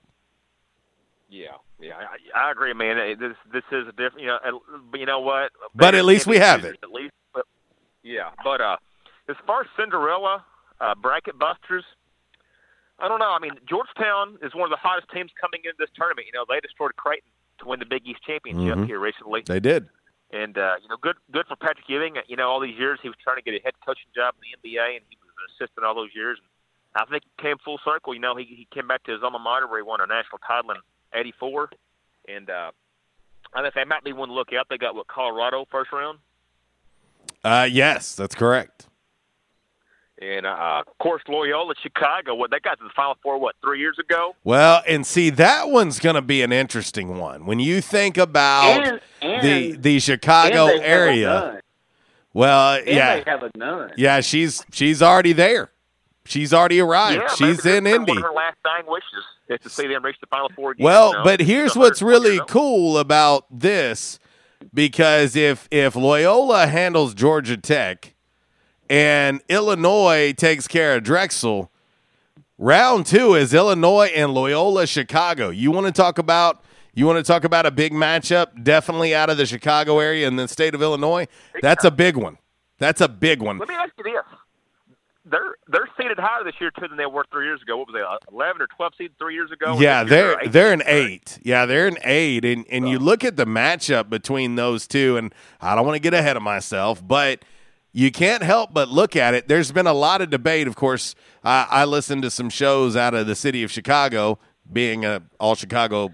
Yeah, 1.28 1.48
yeah, 1.80 1.94
I, 1.96 2.46
I 2.46 2.50
agree, 2.52 2.72
man. 2.72 3.18
This 3.18 3.36
this 3.52 3.64
is 3.72 3.88
a 3.88 3.92
different, 3.92 4.20
you 4.20 4.26
know. 4.28 4.60
But 4.90 5.00
you 5.00 5.06
know 5.06 5.20
what? 5.20 5.50
But 5.74 5.96
at 5.96 6.04
least 6.04 6.26
we 6.26 6.36
have 6.38 6.64
it. 6.64 6.76
At 6.82 6.90
least, 6.90 7.12
but 7.34 7.44
yeah. 8.04 8.30
But 8.44 8.60
uh, 8.60 8.76
as 9.28 9.36
far 9.44 9.62
as 9.62 9.66
Cinderella 9.76 10.44
uh, 10.80 10.94
bracket 10.94 11.38
busters, 11.38 11.84
I 12.98 13.06
don't 13.08 13.20
know. 13.20 13.30
I 13.30 13.38
mean, 13.38 13.52
Georgetown 13.68 14.38
is 14.42 14.54
one 14.54 14.64
of 14.64 14.70
the 14.70 14.76
hottest 14.80 15.08
teams 15.14 15.30
coming 15.40 15.60
into 15.64 15.76
this 15.78 15.90
tournament. 15.94 16.26
You 16.26 16.32
know, 16.34 16.44
they 16.48 16.58
destroyed 16.60 16.96
Creighton 16.96 17.30
to 17.60 17.66
win 17.66 17.78
the 17.78 17.86
Big 17.86 18.06
East 18.06 18.20
championship 18.26 18.76
Mhm. 18.78 18.86
here 18.86 18.98
recently. 18.98 19.42
They 19.42 19.60
did. 19.60 19.88
And 20.30 20.58
uh, 20.58 20.76
you 20.82 20.88
know, 20.88 20.96
good 20.96 21.16
good 21.30 21.46
for 21.46 21.56
Patrick 21.56 21.88
Ewing. 21.88 22.16
You 22.26 22.36
know, 22.36 22.48
all 22.50 22.60
these 22.60 22.76
years 22.78 22.98
he 23.02 23.08
was 23.08 23.16
trying 23.22 23.36
to 23.36 23.42
get 23.42 23.54
a 23.54 23.62
head 23.64 23.74
coaching 23.84 24.10
job 24.14 24.34
in 24.36 24.42
the 24.62 24.68
NBA, 24.68 24.96
and 24.96 25.04
he 25.08 25.16
was 25.22 25.30
an 25.38 25.46
assistant 25.56 25.86
all 25.86 25.94
those 25.94 26.14
years. 26.14 26.38
And 26.94 27.02
I 27.02 27.10
think 27.10 27.22
it 27.24 27.42
came 27.42 27.56
full 27.64 27.78
circle. 27.84 28.12
You 28.14 28.20
know, 28.20 28.36
he 28.36 28.44
he 28.44 28.66
came 28.74 28.86
back 28.88 29.04
to 29.04 29.12
his 29.12 29.22
alma 29.22 29.38
mater 29.38 29.66
where 29.66 29.78
he 29.78 29.82
won 29.84 30.00
a 30.02 30.06
national 30.06 30.38
title 30.46 30.70
in 30.72 30.76
'84, 31.14 31.70
and 32.28 32.50
uh, 32.50 32.72
I 33.54 33.62
think 33.62 33.74
that 33.74 33.88
might 33.88 34.04
be 34.04 34.12
one 34.12 34.28
to 34.28 34.34
look 34.34 34.52
out. 34.52 34.66
They 34.68 34.76
got 34.76 34.94
what 34.94 35.06
Colorado 35.06 35.66
first 35.70 35.92
round, 35.92 36.18
Uh, 37.42 37.66
yes, 37.70 38.14
that's 38.14 38.34
correct. 38.34 38.86
And 40.20 40.46
uh, 40.46 40.82
of 40.86 40.98
course 40.98 41.22
Loyola 41.28 41.74
Chicago. 41.82 42.34
What 42.34 42.50
they 42.50 42.58
got 42.60 42.78
to 42.78 42.84
the 42.84 42.90
Final 42.96 43.16
Four 43.22 43.38
what 43.38 43.54
three 43.62 43.78
years 43.80 43.98
ago? 43.98 44.34
Well, 44.44 44.82
and 44.88 45.06
see 45.06 45.30
that 45.30 45.68
one's 45.70 45.98
going 46.00 46.14
to 46.16 46.22
be 46.22 46.42
an 46.42 46.52
interesting 46.52 47.18
one 47.18 47.46
when 47.46 47.60
you 47.60 47.80
think 47.80 48.16
about 48.18 48.86
And- 48.86 49.00
and- 49.22 49.42
the 49.42 49.72
the 49.76 49.98
Chicago 50.00 50.66
and 50.68 50.80
they 50.80 50.84
area. 50.84 51.26
nun. 51.28 51.60
Well, 52.34 52.74
And 52.76 52.86
yeah, 52.86 53.16
they 53.20 53.30
have 53.30 53.42
a 53.42 53.50
nun. 53.56 53.92
yeah, 53.96 54.20
she's 54.20 54.64
she's 54.72 55.02
already 55.02 55.32
there. 55.32 55.70
She's 56.24 56.52
already 56.52 56.78
arrived. 56.80 57.22
yeah, 57.22 57.28
she's 57.34 57.64
in 57.64 57.84
that's 57.84 57.96
Indy. 57.96 58.12
One 58.12 58.18
of 58.18 58.24
her 58.24 58.32
last 58.32 58.56
dying 58.62 58.84
wishes 58.86 59.24
is 59.48 59.60
to 59.60 59.70
see 59.70 59.86
them 59.86 60.04
reach 60.04 60.16
the 60.20 60.26
Final 60.26 60.50
Four. 60.54 60.72
Again, 60.72 60.84
Well, 60.84 61.08
you 61.12 61.18
know? 61.18 61.24
but 61.24 61.40
here's 61.40 61.74
what's 61.74 62.02
really 62.02 62.34
years 62.34 62.42
cool 62.48 62.98
about 62.98 63.46
this 63.50 64.18
because 64.74 65.36
if 65.36 65.68
if 65.70 65.96
Loyola 65.96 66.66
handles 66.66 67.14
Georgia 67.14 67.56
Tech 67.56 68.14
and 68.88 69.40
Illinois 69.48 70.32
takes 70.32 70.66
care 70.68 70.96
of 70.96 71.04
Drexel, 71.04 71.70
round 72.56 73.06
2 73.06 73.34
is 73.34 73.54
Illinois 73.54 74.10
and 74.14 74.32
Loyola 74.32 74.86
Chicago. 74.86 75.50
You 75.50 75.70
want 75.70 75.86
to 75.86 75.92
talk 75.92 76.18
about 76.18 76.64
you 76.94 77.06
want 77.06 77.18
to 77.18 77.22
talk 77.22 77.44
about 77.44 77.64
a 77.64 77.70
big 77.70 77.92
matchup 77.92 78.64
definitely 78.64 79.14
out 79.14 79.30
of 79.30 79.36
the 79.36 79.46
Chicago 79.46 80.00
area 80.00 80.26
and 80.26 80.36
the 80.36 80.48
state 80.48 80.74
of 80.74 80.82
Illinois? 80.82 81.28
That's 81.62 81.84
a 81.84 81.92
big 81.92 82.16
one. 82.16 82.38
That's 82.78 83.00
a 83.00 83.08
big 83.08 83.40
one. 83.40 83.58
Let 83.58 83.68
me 83.68 83.74
ask 83.76 83.92
you 83.98 84.04
this: 84.04 84.14
they're 85.30 85.54
they're 85.68 85.88
seated 85.96 86.18
higher 86.18 86.44
this 86.44 86.54
year 86.60 86.70
too 86.70 86.88
than 86.88 86.96
they 86.96 87.06
were 87.06 87.24
three 87.30 87.46
years 87.46 87.62
ago. 87.62 87.76
What 87.76 87.88
was 87.88 87.94
they, 87.94 88.00
uh, 88.00 88.32
eleven 88.32 88.62
or 88.62 88.66
twelve 88.66 88.94
seed 88.96 89.12
three 89.18 89.34
years 89.34 89.50
ago? 89.52 89.78
Yeah, 89.78 90.04
they're 90.04 90.40
eight 90.40 90.52
they're 90.52 90.72
an 90.72 90.82
eight. 90.86 91.38
Yeah, 91.42 91.66
they're 91.66 91.86
an 91.86 91.98
eight, 92.04 92.44
and 92.44 92.66
and 92.70 92.88
you 92.88 92.98
look 92.98 93.24
at 93.24 93.36
the 93.36 93.46
matchup 93.46 94.10
between 94.10 94.56
those 94.56 94.86
two, 94.86 95.16
and 95.16 95.34
I 95.60 95.74
don't 95.74 95.86
want 95.86 95.96
to 95.96 96.00
get 96.00 96.14
ahead 96.14 96.36
of 96.36 96.42
myself, 96.42 97.06
but 97.06 97.44
you 97.92 98.10
can't 98.10 98.42
help 98.42 98.72
but 98.72 98.88
look 98.88 99.16
at 99.16 99.34
it. 99.34 99.48
There's 99.48 99.72
been 99.72 99.86
a 99.86 99.92
lot 99.92 100.20
of 100.20 100.30
debate. 100.30 100.66
Of 100.66 100.76
course, 100.76 101.14
I, 101.42 101.66
I 101.70 101.84
listened 101.84 102.22
to 102.22 102.30
some 102.30 102.50
shows 102.50 102.96
out 102.96 103.14
of 103.14 103.26
the 103.26 103.34
city 103.34 103.62
of 103.62 103.70
Chicago, 103.70 104.38
being 104.70 105.04
a 105.04 105.22
all 105.40 105.54
Chicago 105.54 106.10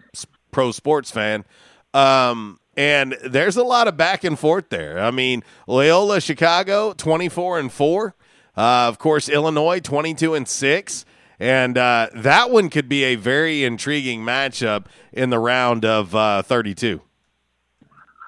pro 0.51 0.71
sports 0.73 1.11
fan. 1.11 1.45
Um, 1.93 2.61
and 2.77 3.17
there's 3.25 3.57
a 3.57 3.63
lot 3.63 3.89
of 3.89 3.97
back 3.97 4.25
and 4.25 4.39
forth 4.39 4.69
there. 4.69 4.99
I 4.99 5.11
mean, 5.11 5.43
Loyola 5.67 6.21
Chicago, 6.21 6.93
24 6.93 7.61
and 7.61 7.73
4. 7.73 8.15
Uh, 8.57 8.61
of 8.89 8.99
course, 8.99 9.29
Illinois, 9.29 9.81
22 9.81 10.35
and 10.35 10.49
6. 10.49 11.05
And 11.39 11.77
uh, 11.77 12.09
that 12.15 12.51
one 12.51 12.71
could 12.71 12.89
be 12.89 13.05
a 13.05 13.17
very 13.17 13.65
intriguing 13.65 14.23
matchup 14.23 14.87
in 15.13 15.31
the 15.31 15.39
round 15.39 15.85
of 15.85 16.15
uh, 16.15 16.43
32. 16.43 17.01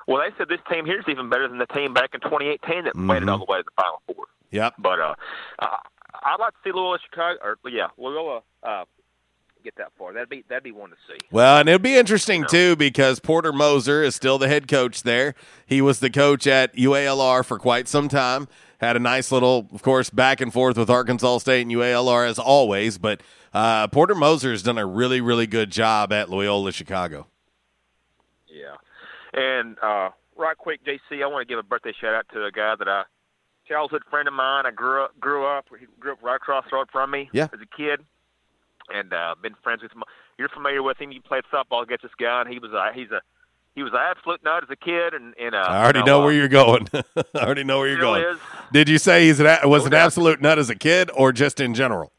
Well, 0.06 0.22
they 0.22 0.36
said 0.38 0.48
this 0.48 0.60
team 0.70 0.86
here 0.86 1.00
is 1.00 1.04
even 1.08 1.28
better 1.28 1.48
than 1.48 1.58
the 1.58 1.66
team 1.66 1.92
back 1.92 2.10
in 2.14 2.20
2018 2.20 2.84
that 2.84 2.96
made 2.96 3.22
it 3.22 3.28
all 3.28 3.38
the 3.38 3.44
way 3.44 3.58
to 3.58 3.64
the 3.64 3.70
Final 3.82 4.02
Four. 4.06 4.26
Yep. 4.50 4.74
But 4.78 5.00
uh, 5.00 5.14
uh, 5.58 5.66
I'd 6.22 6.36
like 6.38 6.52
to 6.52 6.58
see 6.64 6.72
Loyola 6.72 6.98
Chicago, 7.10 7.38
or 7.42 7.70
yeah, 7.70 7.88
Loyola 7.98 8.42
uh, 8.62 8.84
get 9.66 9.74
that 9.76 9.92
far. 9.98 10.12
That'd 10.12 10.28
be 10.28 10.44
that'd 10.48 10.62
be 10.62 10.70
one 10.72 10.90
to 10.90 10.96
see. 11.08 11.18
Well, 11.30 11.58
and 11.58 11.68
it'd 11.68 11.82
be 11.82 11.96
interesting 11.96 12.44
too 12.48 12.76
because 12.76 13.18
Porter 13.18 13.52
Moser 13.52 14.02
is 14.02 14.14
still 14.14 14.38
the 14.38 14.48
head 14.48 14.68
coach 14.68 15.02
there. 15.02 15.34
He 15.66 15.82
was 15.82 15.98
the 15.98 16.10
coach 16.10 16.46
at 16.46 16.74
UALR 16.76 17.44
for 17.44 17.58
quite 17.58 17.88
some 17.88 18.08
time. 18.08 18.46
Had 18.78 18.94
a 18.94 19.00
nice 19.00 19.32
little, 19.32 19.68
of 19.72 19.82
course, 19.82 20.10
back 20.10 20.40
and 20.40 20.52
forth 20.52 20.76
with 20.76 20.90
Arkansas 20.90 21.38
State 21.38 21.62
and 21.62 21.70
UALR 21.70 22.28
as 22.28 22.38
always. 22.38 22.98
But 22.98 23.22
uh, 23.52 23.88
Porter 23.88 24.14
Moser 24.14 24.50
has 24.50 24.62
done 24.62 24.78
a 24.78 24.86
really, 24.86 25.20
really 25.20 25.46
good 25.46 25.70
job 25.70 26.12
at 26.12 26.30
Loyola 26.30 26.72
Chicago. 26.72 27.26
Yeah. 28.46 28.76
And 29.36 29.76
uh, 29.82 30.10
right 30.36 30.56
quick, 30.56 30.80
JC, 30.84 31.22
I 31.22 31.26
want 31.26 31.46
to 31.46 31.50
give 31.52 31.58
a 31.58 31.62
birthday 31.62 31.92
shout 32.00 32.14
out 32.14 32.26
to 32.32 32.44
a 32.44 32.50
guy 32.50 32.74
that 32.78 32.88
I 32.88 33.04
childhood 33.68 34.02
friend 34.10 34.26
of 34.28 34.34
mine. 34.34 34.64
I 34.66 34.70
grew 34.70 35.04
up 35.04 35.18
grew 35.20 35.44
up 35.46 35.66
he 35.78 35.86
grew 36.00 36.12
up 36.12 36.18
right 36.22 36.36
across 36.36 36.64
the 36.70 36.76
road 36.76 36.88
from 36.90 37.10
me 37.10 37.28
Yeah. 37.32 37.44
as 37.52 37.60
a 37.60 37.76
kid, 37.76 38.00
and 38.92 39.12
uh, 39.12 39.34
been 39.42 39.54
friends 39.62 39.82
with 39.82 39.92
him. 39.92 40.02
You're 40.38 40.48
familiar 40.48 40.82
with 40.82 40.98
him. 41.00 41.12
You 41.12 41.20
played 41.20 41.44
softball 41.52 41.82
against 41.82 42.02
this 42.02 42.12
guy, 42.18 42.40
and 42.42 42.50
he 42.50 42.58
was 42.58 42.72
a 42.72 42.92
he's 42.94 43.10
a 43.10 43.20
he 43.74 43.82
was 43.82 43.92
an 43.92 43.98
absolute 44.00 44.42
nut 44.42 44.62
as 44.62 44.70
a 44.70 44.76
kid, 44.76 45.12
and, 45.12 45.34
and 45.38 45.54
uh, 45.54 45.58
I 45.58 45.82
already 45.82 45.98
you 45.98 46.04
know 46.06 46.22
uh, 46.22 46.24
where 46.24 46.32
you're 46.32 46.48
going. 46.48 46.88
I 46.94 47.04
already 47.34 47.64
know 47.64 47.78
where 47.78 47.88
you're 47.88 48.00
going. 48.00 48.22
is. 48.24 48.38
Did 48.72 48.88
you 48.88 48.96
say 48.98 49.26
he's 49.26 49.38
an, 49.40 49.46
was 49.68 49.82
No 49.82 49.86
an 49.86 49.92
doubt. 49.92 50.06
absolute 50.06 50.40
nut 50.40 50.58
as 50.58 50.70
a 50.70 50.74
kid 50.74 51.10
or 51.14 51.30
just 51.32 51.60
in 51.60 51.74
general? 51.74 52.10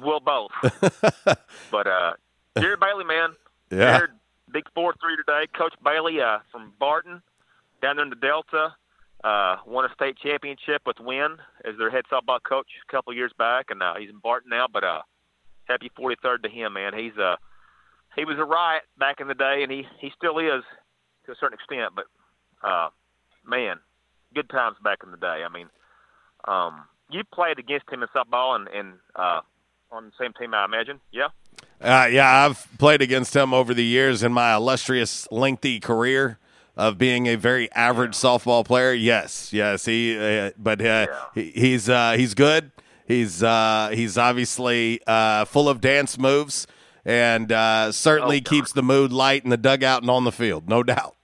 Well, 0.00 0.20
both. 0.20 0.50
but 1.70 1.86
uh, 1.86 2.12
Jared 2.58 2.80
Bailey, 2.80 3.04
man. 3.04 3.30
Yeah. 3.70 3.98
Jared, 3.98 4.10
big 4.52 4.64
four 4.74 4.94
three 5.00 5.16
today. 5.16 5.46
Coach 5.56 5.74
Bailey 5.82 6.20
uh, 6.20 6.38
from 6.50 6.72
Barton, 6.78 7.22
down 7.80 7.96
there 7.96 8.04
in 8.04 8.10
the 8.10 8.16
Delta, 8.16 8.74
uh, 9.24 9.56
won 9.66 9.84
a 9.84 9.94
state 9.94 10.16
championship 10.22 10.82
with 10.86 10.96
Wynne 11.00 11.38
as 11.64 11.76
their 11.78 11.90
head 11.90 12.04
softball 12.10 12.38
coach 12.42 12.66
a 12.88 12.92
couple 12.92 13.12
years 13.14 13.32
back, 13.38 13.66
and 13.70 13.82
uh, 13.82 13.94
he's 13.98 14.10
in 14.10 14.18
Barton 14.18 14.50
now. 14.50 14.66
But 14.72 14.84
uh, 14.84 15.02
happy 15.64 15.90
43rd 15.98 16.42
to 16.42 16.48
him, 16.48 16.74
man. 16.74 16.92
He's 16.96 17.16
uh, 17.18 17.36
he 18.16 18.24
was 18.24 18.36
a 18.38 18.44
riot 18.44 18.82
back 18.98 19.20
in 19.20 19.28
the 19.28 19.34
day, 19.34 19.62
and 19.62 19.72
he 19.72 19.84
he 20.00 20.10
still 20.16 20.38
is 20.38 20.62
to 21.26 21.32
a 21.32 21.36
certain 21.40 21.54
extent. 21.54 21.94
But 21.94 22.06
uh, 22.66 22.90
man, 23.46 23.76
good 24.34 24.50
times 24.50 24.76
back 24.82 24.98
in 25.04 25.10
the 25.10 25.16
day. 25.16 25.42
I 25.44 25.48
mean, 25.48 25.68
um, 26.46 26.84
you 27.10 27.22
played 27.32 27.58
against 27.58 27.90
him 27.90 28.02
in 28.02 28.08
softball, 28.08 28.56
and 28.56 28.68
and 28.68 28.94
uh, 29.16 29.40
on 29.90 30.06
the 30.06 30.12
same 30.20 30.32
team, 30.32 30.54
I 30.54 30.64
imagine. 30.64 31.00
Yeah. 31.12 31.28
Uh, 31.82 32.08
yeah, 32.10 32.46
I've 32.46 32.66
played 32.78 33.02
against 33.02 33.34
him 33.34 33.52
over 33.52 33.74
the 33.74 33.84
years 33.84 34.22
in 34.22 34.32
my 34.32 34.54
illustrious, 34.54 35.26
lengthy 35.32 35.80
career 35.80 36.38
of 36.76 36.96
being 36.96 37.26
a 37.26 37.34
very 37.34 37.70
average 37.72 38.12
softball 38.12 38.64
player. 38.64 38.92
Yes, 38.92 39.52
yes, 39.52 39.84
he, 39.84 40.16
uh, 40.16 40.52
but 40.56 40.80
uh, 40.80 41.06
he, 41.34 41.50
he's 41.50 41.88
uh, 41.88 42.12
he's 42.12 42.34
good. 42.34 42.70
He's 43.06 43.42
uh, 43.42 43.90
he's 43.92 44.16
obviously 44.16 45.00
uh, 45.06 45.44
full 45.44 45.68
of 45.68 45.80
dance 45.80 46.16
moves 46.18 46.66
and 47.04 47.50
uh, 47.50 47.92
certainly 47.92 48.40
keeps 48.40 48.72
the 48.72 48.82
mood 48.82 49.12
light 49.12 49.44
in 49.44 49.50
the 49.50 49.56
dugout 49.56 50.02
and 50.02 50.10
on 50.10 50.24
the 50.24 50.32
field, 50.32 50.68
no 50.68 50.82
doubt. 50.82 51.16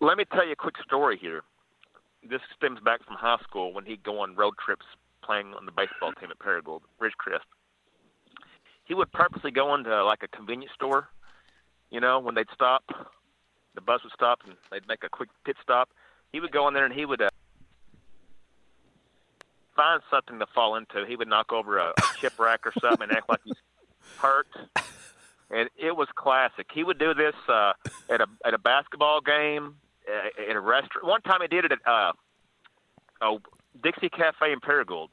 Let 0.00 0.16
me 0.16 0.24
tell 0.32 0.46
you 0.46 0.52
a 0.52 0.56
quick 0.56 0.76
story 0.84 1.18
here. 1.20 1.42
This 2.22 2.40
stems 2.56 2.80
back 2.80 3.04
from 3.04 3.16
high 3.16 3.38
school 3.42 3.72
when 3.72 3.84
he'd 3.84 4.02
go 4.02 4.20
on 4.20 4.36
road 4.36 4.54
trips 4.64 4.86
playing 5.24 5.54
on 5.54 5.66
the 5.66 5.72
baseball 5.72 6.12
team 6.12 6.30
at 6.30 6.38
Paragould, 6.38 6.80
Ridgecrest. 7.00 7.40
He 8.90 8.94
would 8.94 9.12
purposely 9.12 9.52
go 9.52 9.72
into 9.76 10.04
like 10.04 10.24
a 10.24 10.26
convenience 10.36 10.72
store, 10.74 11.08
you 11.92 12.00
know, 12.00 12.18
when 12.18 12.34
they'd 12.34 12.50
stop, 12.52 12.82
the 13.76 13.80
bus 13.80 14.02
would 14.02 14.12
stop 14.12 14.40
and 14.44 14.56
they'd 14.72 14.88
make 14.88 15.04
a 15.04 15.08
quick 15.08 15.28
pit 15.44 15.54
stop. 15.62 15.90
He 16.32 16.40
would 16.40 16.50
go 16.50 16.66
in 16.66 16.74
there 16.74 16.86
and 16.86 16.92
he 16.92 17.04
would 17.04 17.22
uh, 17.22 17.28
find 19.76 20.02
something 20.10 20.40
to 20.40 20.46
fall 20.46 20.74
into. 20.74 21.06
He 21.06 21.14
would 21.14 21.28
knock 21.28 21.52
over 21.52 21.78
a, 21.78 21.90
a 21.90 22.02
chip 22.18 22.36
rack 22.36 22.66
or 22.66 22.72
something 22.80 23.02
and 23.02 23.12
act 23.12 23.28
like 23.28 23.38
he's 23.44 23.54
hurt. 24.18 24.48
And 25.52 25.70
it 25.78 25.94
was 25.94 26.08
classic. 26.16 26.66
He 26.74 26.82
would 26.82 26.98
do 26.98 27.14
this 27.14 27.36
uh, 27.48 27.74
at 28.08 28.20
a 28.20 28.26
at 28.44 28.54
a 28.54 28.58
basketball 28.58 29.20
game, 29.20 29.76
uh, 30.12 30.50
at 30.50 30.56
a 30.56 30.60
restaurant. 30.60 31.06
One 31.06 31.22
time 31.22 31.42
he 31.42 31.46
did 31.46 31.64
it 31.64 31.70
at 31.70 31.78
uh, 31.86 32.12
oh, 33.22 33.40
Dixie 33.80 34.08
Cafe 34.08 34.50
in 34.50 34.58
Paragould, 34.58 35.10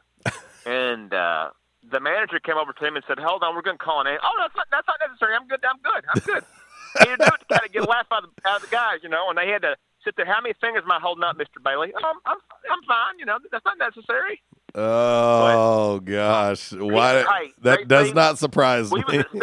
and 0.65 1.13
uh, 1.13 1.51
the 1.89 1.99
manager 1.99 2.39
came 2.39 2.57
over 2.57 2.73
to 2.73 2.85
him 2.85 2.95
and 2.95 3.03
said, 3.07 3.19
"Hold 3.19 3.43
on, 3.43 3.55
we're 3.55 3.61
going 3.61 3.77
to 3.77 3.83
call 3.83 4.01
an 4.01 4.05
name." 4.07 4.19
Oh, 4.23 4.33
that's 4.39 4.55
not 4.55 4.67
that's 4.71 4.87
not 4.87 4.97
necessary. 4.99 5.35
I'm 5.35 5.47
good. 5.47 5.59
I'm 5.63 5.79
good. 5.81 6.03
I'm 6.13 6.21
good. 6.21 6.43
he 7.03 7.09
would 7.11 7.19
do 7.19 7.25
it 7.25 7.39
to 7.39 7.45
kind 7.53 7.65
of 7.65 7.71
get 7.73 7.83
a 7.83 7.89
laugh 7.89 8.07
out 8.11 8.23
of, 8.23 8.29
the, 8.35 8.65
the 8.67 8.71
guys, 8.71 8.99
you 9.03 9.09
know. 9.09 9.29
And 9.29 9.37
they 9.37 9.47
had 9.49 9.61
to 9.61 9.75
sit 10.03 10.15
there. 10.17 10.25
How 10.25 10.41
many 10.41 10.53
fingers 10.59 10.83
am 10.83 10.91
I 10.91 10.99
holding 10.99 11.23
up, 11.23 11.37
Mister 11.37 11.59
Bailey? 11.63 11.93
Oh, 11.95 12.13
I'm, 12.25 12.37
I'm 12.71 12.83
fine. 12.87 13.19
You 13.19 13.25
know, 13.25 13.37
that's 13.51 13.65
not 13.65 13.77
necessary. 13.77 14.41
Oh 14.75 15.99
gosh, 15.99 16.71
why? 16.73 17.19
Hey, 17.23 17.51
that 17.61 17.79
they- 17.79 17.85
does 17.85 18.07
they- 18.09 18.13
not 18.13 18.37
surprise 18.37 18.91
we 18.91 18.99
me. 18.99 19.05
was 19.17 19.17
at 19.19 19.33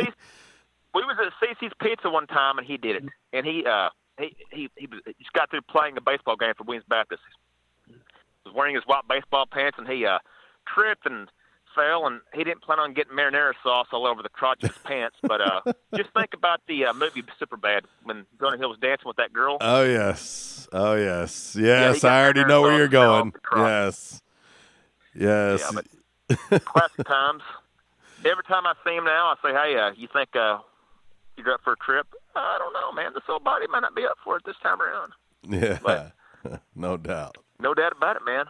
we 0.94 1.02
was 1.02 1.16
at 1.18 1.32
Cici's 1.42 1.72
Pizza 1.80 2.08
one 2.10 2.26
time, 2.26 2.58
and 2.58 2.66
he 2.66 2.76
did 2.76 2.96
it. 2.96 3.04
And 3.32 3.44
he 3.46 3.64
uh 3.66 3.88
he 4.18 4.36
he 4.52 4.68
he 4.76 4.86
was, 4.86 5.00
he 5.06 5.14
just 5.18 5.32
got 5.32 5.50
through 5.50 5.62
playing 5.62 5.96
a 5.96 6.00
baseball 6.00 6.36
game 6.36 6.52
for 6.56 6.64
Waynes 6.64 6.86
Baptist. 6.88 7.22
He 7.88 7.94
was 8.44 8.54
wearing 8.54 8.74
his 8.74 8.84
white 8.86 9.02
baseball 9.08 9.46
pants, 9.50 9.76
and 9.78 9.88
he 9.88 10.06
uh 10.06 10.18
tripped 10.72 11.06
and 11.06 11.28
and 11.76 12.20
he 12.32 12.44
didn't 12.44 12.62
plan 12.62 12.78
on 12.78 12.94
getting 12.94 13.12
marinara 13.14 13.52
sauce 13.62 13.88
all 13.92 14.06
over 14.06 14.22
the 14.22 14.28
crotch 14.28 14.62
of 14.62 14.70
his 14.70 14.78
pants. 14.84 15.16
But 15.22 15.40
uh 15.40 15.72
just 15.94 16.10
think 16.10 16.34
about 16.34 16.60
the 16.66 16.86
uh, 16.86 16.92
movie 16.94 17.22
Superbad 17.40 17.82
when 18.02 18.26
Jonah 18.40 18.58
Hill 18.58 18.70
was 18.70 18.78
dancing 18.78 19.06
with 19.06 19.16
that 19.16 19.32
girl. 19.32 19.58
Oh 19.60 19.82
yes, 19.82 20.68
oh 20.72 20.94
yes, 20.94 21.56
yes. 21.58 22.02
got 22.02 22.12
I 22.12 22.22
already 22.22 22.44
know 22.44 22.62
where 22.62 22.76
you're 22.76 22.88
going. 22.88 23.32
Yes, 23.56 24.22
yes. 25.14 25.72
Yeah, 26.30 26.58
classic 26.58 27.06
times. 27.06 27.42
Every 28.24 28.44
time 28.44 28.66
I 28.66 28.72
see 28.84 28.94
him 28.94 29.04
now, 29.04 29.34
I 29.34 29.34
say, 29.42 29.52
"Hey, 29.52 29.78
uh, 29.78 29.92
you 29.96 30.08
think 30.12 30.34
uh, 30.34 30.58
you're 31.36 31.52
up 31.52 31.60
for 31.62 31.74
a 31.74 31.76
trip?" 31.76 32.06
I 32.34 32.56
don't 32.58 32.72
know, 32.72 32.92
man. 32.92 33.12
This 33.14 33.22
old 33.28 33.44
body 33.44 33.66
might 33.68 33.80
not 33.80 33.94
be 33.94 34.04
up 34.04 34.16
for 34.24 34.36
it 34.36 34.44
this 34.44 34.56
time 34.62 34.80
around. 34.80 35.12
yeah, 35.46 36.10
no 36.74 36.96
doubt. 36.96 37.36
No 37.60 37.74
doubt 37.74 37.92
about 37.96 38.16
it, 38.16 38.22
man. 38.24 38.46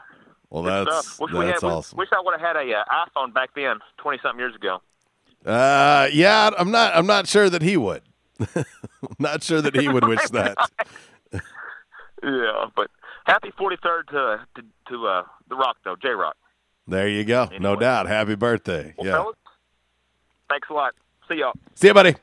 Well, 0.54 0.62
Good 0.62 0.86
that's 0.86 1.06
stuff. 1.08 1.20
Wish 1.20 1.32
we 1.32 1.44
that's 1.46 1.62
had, 1.62 1.68
awesome. 1.68 1.98
Wish 1.98 2.10
I 2.12 2.20
would 2.20 2.38
have 2.38 2.40
had 2.40 2.54
a 2.54 2.72
uh, 2.72 2.84
iPhone 3.06 3.34
back 3.34 3.50
then, 3.56 3.80
twenty 3.98 4.20
something 4.22 4.38
years 4.38 4.54
ago. 4.54 4.80
Uh, 5.44 6.06
yeah, 6.12 6.50
I'm 6.56 6.70
not. 6.70 6.94
I'm 6.94 7.08
not 7.08 7.26
sure 7.26 7.50
that 7.50 7.60
he 7.60 7.76
would. 7.76 8.02
not 9.18 9.42
sure 9.42 9.60
that 9.60 9.74
he 9.74 9.88
would 9.88 10.06
wish 10.06 10.22
that. 10.30 10.56
Yeah, 12.22 12.66
but 12.76 12.88
happy 13.24 13.50
43rd 13.50 14.06
to 14.10 14.46
to, 14.54 14.62
to 14.90 15.06
uh, 15.08 15.22
the 15.48 15.56
Rock 15.56 15.78
though, 15.84 15.96
J 16.00 16.10
Rock. 16.10 16.36
There 16.86 17.08
you 17.08 17.24
go. 17.24 17.48
No 17.58 17.74
doubt. 17.74 18.06
Happy 18.06 18.36
birthday. 18.36 18.94
Well, 18.96 19.06
yeah. 19.08 19.12
fellas, 19.14 19.36
thanks 20.48 20.68
a 20.70 20.72
lot. 20.72 20.94
See 21.28 21.38
y'all. 21.38 21.54
See 21.74 21.88
you, 21.88 21.94
buddy. 21.94 22.14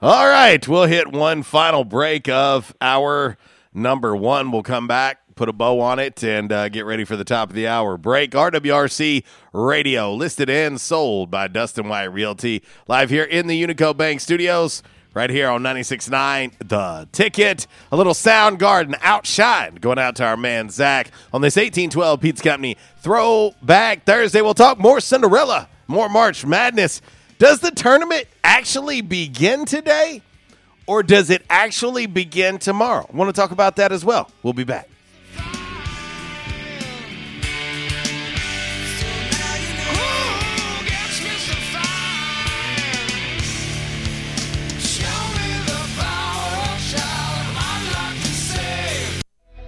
All 0.00 0.28
right, 0.28 0.66
we'll 0.68 0.84
hit 0.84 1.10
one 1.10 1.42
final 1.42 1.82
break 1.82 2.28
of 2.28 2.72
our 2.80 3.36
number 3.72 4.14
one. 4.14 4.52
We'll 4.52 4.62
come 4.62 4.86
back, 4.86 5.18
put 5.34 5.48
a 5.48 5.52
bow 5.52 5.80
on 5.80 5.98
it, 5.98 6.22
and 6.22 6.50
uh, 6.52 6.68
get 6.68 6.84
ready 6.84 7.04
for 7.04 7.16
the 7.16 7.24
top 7.24 7.50
of 7.50 7.54
the 7.54 7.66
hour 7.66 7.96
break. 7.96 8.32
RWRC 8.32 9.24
Radio, 9.52 10.14
listed 10.14 10.48
and 10.48 10.80
sold 10.80 11.30
by 11.30 11.48
Dustin 11.48 11.88
White 11.88 12.04
Realty, 12.04 12.62
live 12.88 13.10
here 13.10 13.24
in 13.24 13.46
the 13.46 13.60
Unico 13.60 13.96
Bank 13.96 14.20
Studios, 14.20 14.82
right 15.14 15.30
here 15.30 15.48
on 15.48 15.62
96.9 15.62 16.68
The 16.68 17.08
Ticket. 17.12 17.66
A 17.92 17.96
little 17.96 18.14
Soundgarden 18.14 18.96
outshine 19.02 19.76
going 19.76 19.98
out 19.98 20.16
to 20.16 20.24
our 20.24 20.36
man 20.36 20.70
Zach 20.70 21.10
on 21.32 21.40
this 21.40 21.56
1812 21.56 22.20
Pizza 22.20 22.42
Company 22.42 22.76
Throwback 22.98 24.04
Thursday. 24.04 24.40
We'll 24.40 24.54
talk 24.54 24.78
more 24.78 25.00
Cinderella, 25.00 25.68
more 25.86 26.08
March 26.08 26.44
Madness. 26.44 27.00
Does 27.38 27.60
the 27.60 27.70
tournament 27.70 28.26
actually 28.42 29.00
begin 29.00 29.64
today? 29.64 30.22
Or 30.86 31.02
does 31.02 31.30
it 31.30 31.42
actually 31.48 32.06
begin 32.06 32.58
tomorrow? 32.58 33.08
I 33.10 33.16
want 33.16 33.34
to 33.34 33.40
talk 33.40 33.52
about 33.52 33.76
that 33.76 33.90
as 33.90 34.04
well. 34.04 34.30
We'll 34.42 34.52
be 34.52 34.64
back. 34.64 34.88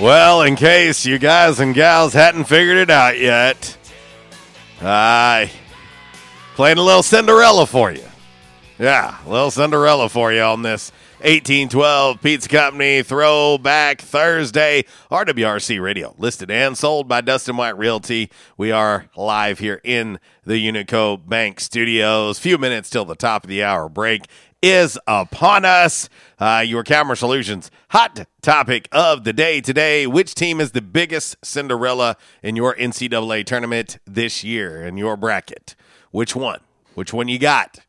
Well, 0.00 0.40
in 0.40 0.56
case 0.56 1.04
you 1.04 1.18
guys 1.18 1.60
and 1.60 1.74
gals 1.74 2.14
hadn't 2.14 2.44
figured 2.44 2.78
it 2.78 2.88
out 2.88 3.18
yet, 3.18 3.76
I 4.80 5.50
playing 6.54 6.78
a 6.78 6.82
little 6.82 7.02
Cinderella 7.02 7.66
for 7.66 7.92
you. 7.92 8.04
Yeah, 8.78 9.18
a 9.26 9.28
little 9.28 9.50
Cinderella 9.50 10.08
for 10.08 10.32
you 10.32 10.40
on 10.40 10.62
this 10.62 10.90
1812 11.18 12.22
Pizza 12.22 12.48
Company 12.48 13.02
Throwback 13.02 14.00
Thursday. 14.00 14.86
RWRC 15.10 15.78
Radio, 15.82 16.14
listed 16.16 16.50
and 16.50 16.78
sold 16.78 17.06
by 17.06 17.20
Dustin 17.20 17.58
White 17.58 17.76
Realty. 17.76 18.30
We 18.56 18.72
are 18.72 19.04
live 19.16 19.58
here 19.58 19.82
in 19.84 20.18
the 20.46 20.54
Unico 20.54 21.20
Bank 21.28 21.60
Studios. 21.60 22.38
Few 22.38 22.56
minutes 22.56 22.88
till 22.88 23.04
the 23.04 23.14
top 23.14 23.44
of 23.44 23.50
the 23.50 23.62
hour 23.62 23.86
break 23.90 24.22
is 24.62 24.98
upon 25.06 25.64
us. 25.64 26.08
Uh, 26.38 26.64
your 26.66 26.82
Calmer 26.84 27.14
Solutions 27.14 27.70
hot 27.90 28.26
topic 28.42 28.88
of 28.92 29.24
the 29.24 29.32
day 29.32 29.60
today. 29.60 30.06
Which 30.06 30.34
team 30.34 30.60
is 30.60 30.72
the 30.72 30.82
biggest 30.82 31.36
Cinderella 31.44 32.16
in 32.42 32.56
your 32.56 32.74
NCAA 32.74 33.44
tournament 33.44 33.98
this 34.06 34.42
year 34.42 34.84
in 34.84 34.96
your 34.96 35.16
bracket? 35.16 35.74
Which 36.10 36.34
one? 36.34 36.60
Which 36.94 37.12
one 37.12 37.28
you 37.28 37.38
got? 37.38 37.80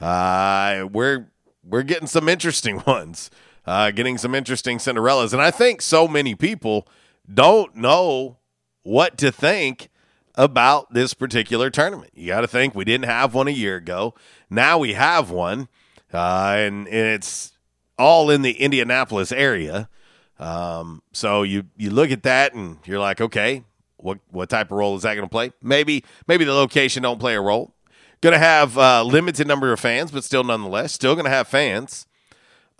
Uh, 0.00 0.88
we're 0.92 1.30
we're 1.64 1.82
getting 1.82 2.06
some 2.06 2.28
interesting 2.28 2.82
ones, 2.86 3.30
uh, 3.66 3.90
getting 3.90 4.18
some 4.18 4.34
interesting 4.34 4.78
Cinderellas, 4.78 5.32
and 5.32 5.42
I 5.42 5.50
think 5.50 5.82
so 5.82 6.08
many 6.08 6.34
people 6.34 6.88
don't 7.32 7.76
know 7.76 8.38
what 8.82 9.18
to 9.18 9.30
think 9.30 9.90
about 10.34 10.94
this 10.94 11.14
particular 11.14 11.68
tournament. 11.68 12.12
You 12.14 12.28
got 12.28 12.42
to 12.42 12.48
think 12.48 12.74
we 12.74 12.84
didn't 12.84 13.06
have 13.06 13.34
one 13.34 13.48
a 13.48 13.52
year 13.52 13.76
ago. 13.76 14.14
Now 14.48 14.78
we 14.78 14.94
have 14.94 15.30
one, 15.30 15.68
uh, 16.12 16.54
and, 16.56 16.86
and 16.88 17.06
it's 17.06 17.52
all 17.98 18.30
in 18.30 18.42
the 18.42 18.52
Indianapolis 18.52 19.32
area. 19.32 19.88
Um, 20.38 21.02
so 21.12 21.42
you 21.42 21.64
you 21.76 21.90
look 21.90 22.10
at 22.10 22.22
that 22.22 22.54
and 22.54 22.78
you're 22.84 23.00
like, 23.00 23.20
okay, 23.20 23.64
what 23.96 24.18
what 24.30 24.48
type 24.48 24.70
of 24.70 24.78
role 24.78 24.96
is 24.96 25.02
that 25.02 25.14
going 25.14 25.26
to 25.26 25.30
play? 25.30 25.52
Maybe 25.60 26.04
maybe 26.26 26.44
the 26.44 26.54
location 26.54 27.02
don't 27.02 27.18
play 27.18 27.34
a 27.34 27.40
role. 27.40 27.74
Going 28.20 28.32
to 28.32 28.38
have 28.38 28.76
a 28.76 29.04
limited 29.04 29.46
number 29.46 29.72
of 29.72 29.78
fans, 29.78 30.10
but 30.10 30.24
still, 30.24 30.42
nonetheless, 30.42 30.92
still 30.92 31.14
going 31.14 31.24
to 31.24 31.30
have 31.30 31.46
fans. 31.46 32.06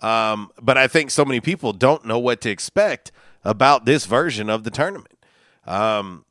Um, 0.01 0.51
but 0.61 0.77
I 0.77 0.89
think 0.89 1.11
so 1.11 1.25
many 1.25 1.41
people 1.41 1.73
don't 1.73 2.05
know 2.05 2.19
what 2.19 2.41
to 2.41 2.51
expect 2.51 3.13
about 3.45 3.85
this 3.85 4.07
version 4.07 4.51
of 4.51 4.65
the 4.65 4.71
tournament. 4.71 5.15
Um, 5.65 6.25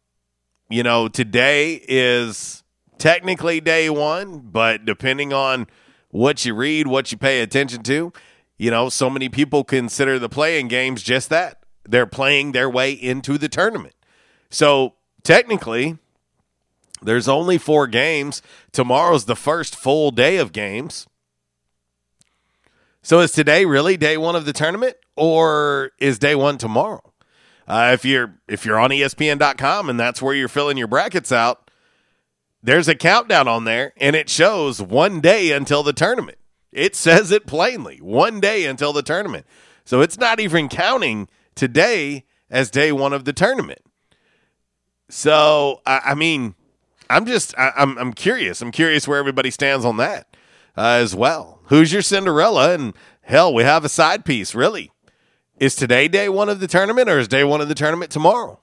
you 0.70 0.84
know, 0.84 1.08
today 1.08 1.82
is 1.88 2.64
technically 2.98 3.62
day 3.62 3.90
one, 3.90 4.40
but 4.40 4.84
depending 4.84 5.32
on 5.32 5.68
what 6.10 6.46
you 6.46 6.54
read, 6.54 6.88
what 6.88 7.12
you 7.12 7.18
pay 7.18 7.42
attention 7.42 7.84
to, 7.84 8.14
you 8.58 8.72
know, 8.72 8.90
so 8.90 9.10
many 9.10 9.30
people 9.30 9.64
consider 9.64 10.18
the 10.18 10.30
play-in 10.30 10.68
games 10.68 11.04
just 11.04 11.30
that. 11.30 11.64
They're 11.88 12.08
playing 12.08 12.52
their 12.52 12.70
way 12.70 12.92
into 12.92 13.38
the 13.38 13.48
tournament. 13.48 13.96
So 14.50 14.96
technically, 15.24 15.98
there's 17.02 17.28
only 17.28 17.58
four 17.58 17.88
games. 17.88 18.42
Tomorrow's 18.72 19.26
the 19.26 19.36
first 19.36 19.76
full 19.76 20.12
day 20.12 20.38
of 20.38 20.52
games. 20.52 21.08
So 23.02 23.20
is 23.20 23.32
today 23.32 23.64
really 23.64 23.96
day 23.96 24.18
one 24.18 24.36
of 24.36 24.46
the 24.46 24.52
tournament, 24.52 24.98
or 25.16 25.92
is 26.00 26.20
day 26.20 26.36
one 26.36 26.58
tomorrow? 26.58 27.14
Uh, 27.68 27.92
if 27.94 28.04
you're 28.04 28.40
if 28.48 28.66
you're 28.66 28.80
on 28.80 28.90
ESPN.com 28.90 29.90
and 29.90 30.00
that's 30.00 30.22
where 30.22 30.34
you're 30.34 30.48
filling 30.48 30.78
your 30.78 30.88
brackets 30.88 31.32
out, 31.32 31.67
there's 32.62 32.88
a 32.88 32.96
countdown 32.96 33.48
on 33.48 33.64
there, 33.64 33.94
and 33.98 34.16
it 34.16 34.30
shows 34.30 34.82
one 34.82 35.22
day 35.22 35.52
until 35.52 35.84
the 35.84 35.94
tournament. 35.94 36.38
It 36.72 36.96
says 36.96 37.32
it 37.32 37.48
plainly, 37.48 37.98
one 37.98 38.40
day 38.40 38.66
until 38.66 38.94
the 38.94 39.04
tournament. 39.04 39.46
So 39.86 40.02
it's 40.02 40.18
not 40.18 40.40
even 40.40 40.68
counting 40.68 41.30
today 41.56 42.26
as 42.50 42.70
day 42.70 42.92
one 42.92 43.14
of 43.14 43.26
the 43.26 43.34
tournament. 43.34 43.80
So 45.10 45.82
I, 45.86 46.02
I 46.06 46.16
mean, 46.16 46.56
I'm 47.10 47.26
just 47.26 47.58
I, 47.58 47.72
I'm 47.76 47.98
I'm 47.98 48.14
curious. 48.14 48.62
I'm 48.62 48.72
curious 48.72 49.08
where 49.08 49.20
everybody 49.20 49.52
stands 49.52 49.86
on 49.86 49.98
that 49.98 50.36
uh, 50.76 51.00
as 51.02 51.16
well. 51.16 51.62
Who's 51.66 51.94
your 51.94 52.02
Cinderella? 52.02 52.74
And 52.74 52.94
hell, 53.22 53.54
we 53.54 53.64
have 53.64 53.86
a 53.86 53.90
side 53.90 54.26
piece. 54.26 54.54
Really, 54.54 54.92
is 55.58 55.76
today 55.76 56.08
day 56.08 56.28
one 56.30 56.50
of 56.50 56.60
the 56.60 56.68
tournament, 56.68 57.10
or 57.10 57.20
is 57.20 57.28
day 57.28 57.44
one 57.44 57.62
of 57.62 57.70
the 57.70 57.76
tournament 57.76 58.12
tomorrow? 58.12 58.60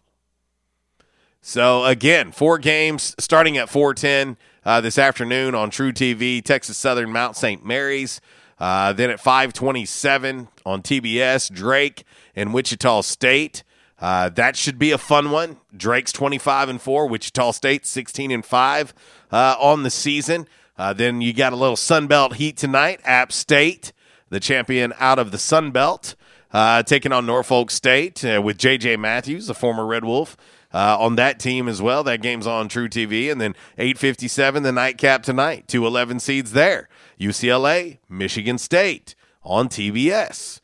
So 1.46 1.84
again, 1.84 2.32
four 2.32 2.56
games 2.56 3.14
starting 3.18 3.58
at 3.58 3.68
4:10 3.68 4.38
uh, 4.64 4.80
this 4.80 4.96
afternoon 4.96 5.54
on 5.54 5.70
truTV. 5.70 6.42
Texas 6.42 6.78
Southern 6.78 7.12
Mount 7.12 7.36
St. 7.36 7.62
Mary's. 7.62 8.22
Uh, 8.58 8.94
then 8.94 9.10
at 9.10 9.20
5:27 9.20 10.48
on 10.64 10.80
TBS, 10.80 11.52
Drake 11.52 12.04
and 12.34 12.54
Wichita 12.54 13.02
State. 13.02 13.62
Uh, 14.00 14.30
that 14.30 14.56
should 14.56 14.78
be 14.78 14.90
a 14.90 14.96
fun 14.96 15.30
one. 15.30 15.58
Drake's 15.76 16.12
25 16.12 16.70
and 16.70 16.80
4, 16.80 17.08
Wichita 17.08 17.50
State 17.50 17.84
16 17.84 18.30
and 18.30 18.44
5 18.44 18.94
uh, 19.30 19.56
on 19.60 19.82
the 19.82 19.90
season. 19.90 20.48
Uh, 20.78 20.94
then 20.94 21.20
you 21.20 21.34
got 21.34 21.52
a 21.52 21.56
little 21.56 21.76
Sun 21.76 22.06
Belt 22.06 22.36
heat 22.36 22.56
tonight. 22.56 23.00
App 23.04 23.32
State, 23.32 23.92
the 24.30 24.40
champion 24.40 24.94
out 24.98 25.18
of 25.18 25.30
the 25.30 25.38
Sun 25.38 25.72
Belt, 25.72 26.14
uh, 26.54 26.82
taking 26.82 27.12
on 27.12 27.26
Norfolk 27.26 27.70
State 27.70 28.24
with 28.24 28.56
J.J. 28.56 28.96
Matthews, 28.96 29.46
the 29.46 29.54
former 29.54 29.84
Red 29.84 30.06
Wolf. 30.06 30.38
Uh, 30.74 30.96
on 30.98 31.14
that 31.14 31.38
team 31.38 31.68
as 31.68 31.80
well. 31.80 32.02
That 32.02 32.20
game's 32.20 32.48
on 32.48 32.68
truTV. 32.68 33.30
And 33.30 33.40
then 33.40 33.54
857, 33.78 34.64
the 34.64 34.72
nightcap 34.72 35.22
tonight. 35.22 35.68
Two 35.68 35.86
11 35.86 36.18
seeds 36.18 36.50
there. 36.50 36.88
UCLA, 37.20 37.98
Michigan 38.08 38.58
State 38.58 39.14
on 39.44 39.68
TBS. 39.68 40.60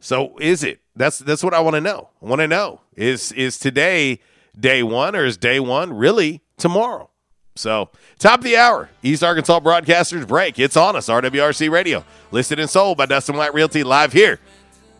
So 0.00 0.36
is 0.38 0.64
it? 0.64 0.80
That's 0.96 1.18
that's 1.18 1.42
what 1.42 1.54
I 1.54 1.60
want 1.60 1.74
to 1.74 1.80
know. 1.80 2.10
I 2.20 2.26
want 2.26 2.40
to 2.40 2.48
know 2.48 2.80
is 2.96 3.32
is 3.32 3.58
today 3.58 4.20
day 4.58 4.82
one 4.82 5.16
or 5.16 5.24
is 5.24 5.36
day 5.36 5.60
one 5.60 5.92
really 5.92 6.42
tomorrow? 6.58 7.10
So 7.56 7.90
top 8.18 8.40
of 8.40 8.44
the 8.44 8.56
hour, 8.56 8.90
East 9.02 9.22
Arkansas 9.22 9.60
Broadcasters 9.60 10.26
break. 10.26 10.58
It's 10.58 10.76
on 10.76 10.96
us. 10.96 11.08
RWRC 11.08 11.70
Radio, 11.70 12.04
listed 12.32 12.58
and 12.58 12.68
sold 12.68 12.98
by 12.98 13.06
Dustin 13.06 13.36
White 13.36 13.54
Realty, 13.54 13.84
live 13.84 14.12
here 14.12 14.40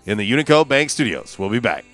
in 0.06 0.16
the 0.16 0.30
Unico 0.30 0.66
Bank 0.66 0.90
Studios. 0.90 1.38
We'll 1.38 1.50
be 1.50 1.60
back. 1.60 1.84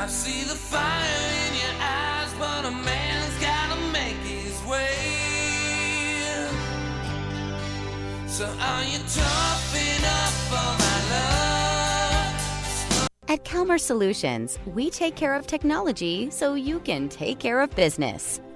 I 0.00 0.06
see 0.06 0.44
the 0.44 0.54
fire 0.54 1.32
in 1.46 1.54
your 1.60 1.74
eyes, 1.78 2.32
but 2.38 2.64
a 2.64 2.70
man's 2.70 3.38
gotta 3.38 3.76
make 3.92 4.16
his 4.24 4.58
way. 4.64 4.96
So 8.26 8.46
are 8.46 8.82
you 8.82 8.96
tough 8.96 9.76
enough 9.76 10.48
for 10.48 10.78
my 10.80 11.00
love? 11.10 12.32
At 13.28 13.44
Calmer 13.44 13.76
Solutions, 13.76 14.58
we 14.64 14.88
take 14.88 15.16
care 15.16 15.34
of 15.34 15.46
technology 15.46 16.30
so 16.30 16.54
you 16.54 16.80
can 16.80 17.10
take 17.10 17.38
care 17.38 17.60
of 17.60 17.68
business. 17.76 18.40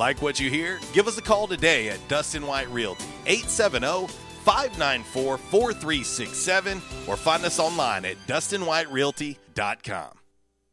Like 0.00 0.22
what 0.22 0.40
you 0.40 0.48
hear? 0.48 0.80
Give 0.94 1.06
us 1.06 1.18
a 1.18 1.22
call 1.22 1.46
today 1.46 1.90
at 1.90 1.98
Dustin 2.08 2.46
White 2.46 2.70
Realty, 2.70 3.04
870 3.26 4.06
594 4.44 5.36
4367, 5.36 6.80
or 7.06 7.16
find 7.16 7.44
us 7.44 7.58
online 7.58 8.06
at 8.06 8.16
DustinWhiteRealty.com. 8.26 10.12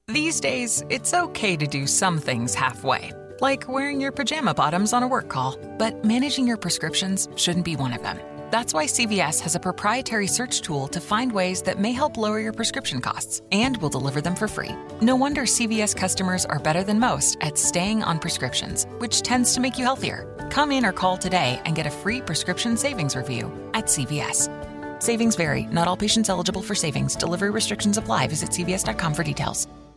These 0.08 0.40
days, 0.40 0.82
it's 0.90 1.14
okay 1.14 1.58
to 1.58 1.68
do 1.68 1.88
some 1.88 2.20
things 2.20 2.56
halfway, 2.56 3.12
like 3.42 3.68
wearing 3.68 4.00
your 4.00 4.14
pajama 4.14 4.54
bottoms 4.54 4.94
on 4.94 5.04
a 5.04 5.08
work 5.10 5.28
call, 5.28 5.58
but 5.78 6.06
managing 6.06 6.48
your 6.48 6.56
prescriptions 6.56 7.28
shouldn't 7.36 7.66
be 7.66 7.76
one 7.76 7.92
of 7.92 8.02
them. 8.04 8.37
That's 8.50 8.74
why 8.74 8.86
CVS 8.86 9.42
has 9.42 9.56
a 9.56 9.60
proprietary 9.60 10.28
search 10.28 10.62
tool 10.62 10.88
to 10.90 11.02
find 11.02 11.32
ways 11.32 11.62
that 11.64 11.80
may 11.80 11.92
help 11.92 12.18
lower 12.18 12.40
your 12.40 12.54
prescription 12.54 13.02
costs, 13.02 13.42
and 13.52 13.76
will 13.78 13.90
deliver 13.90 14.22
them 14.22 14.36
for 14.36 14.48
free. 14.48 14.76
No 15.02 15.16
wonder 15.16 15.42
CVS 15.44 15.96
customers 15.96 16.46
are 16.46 16.60
better 16.60 16.84
than 16.84 17.00
most 17.00 17.38
at 17.42 17.58
staying 17.58 18.04
on 18.04 18.20
prescriptions, 18.20 18.86
which 19.00 19.22
tends 19.22 19.54
to 19.54 19.60
make 19.60 19.78
you 19.78 19.84
healthier. 19.84 20.26
Come 20.50 20.72
in 20.72 20.86
or 20.86 20.92
call 20.92 21.18
today 21.18 21.62
and 21.66 21.76
get 21.76 21.88
a 21.88 21.92
free 21.92 22.22
prescription 22.22 22.78
savings 22.78 23.16
review 23.16 23.52
at 23.74 23.86
CVS. 23.86 24.50
Savings 25.04 25.36
vary. 25.36 25.64
Not 25.72 25.88
all 25.88 25.98
patients 25.98 26.30
eligible 26.30 26.62
for 26.62 26.76
savings. 26.76 27.16
Delivery 27.16 27.52
restrictions 27.52 27.98
apply. 27.98 28.28
Visit 28.28 28.50
cvs.com 28.50 29.14
for 29.14 29.24
details. 29.24 29.68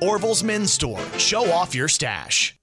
Orville's 0.00 0.42
Men's 0.44 0.72
Store. 0.72 1.00
Show 1.18 1.50
off 1.50 1.74
your 1.74 1.88
stash. 1.88 2.54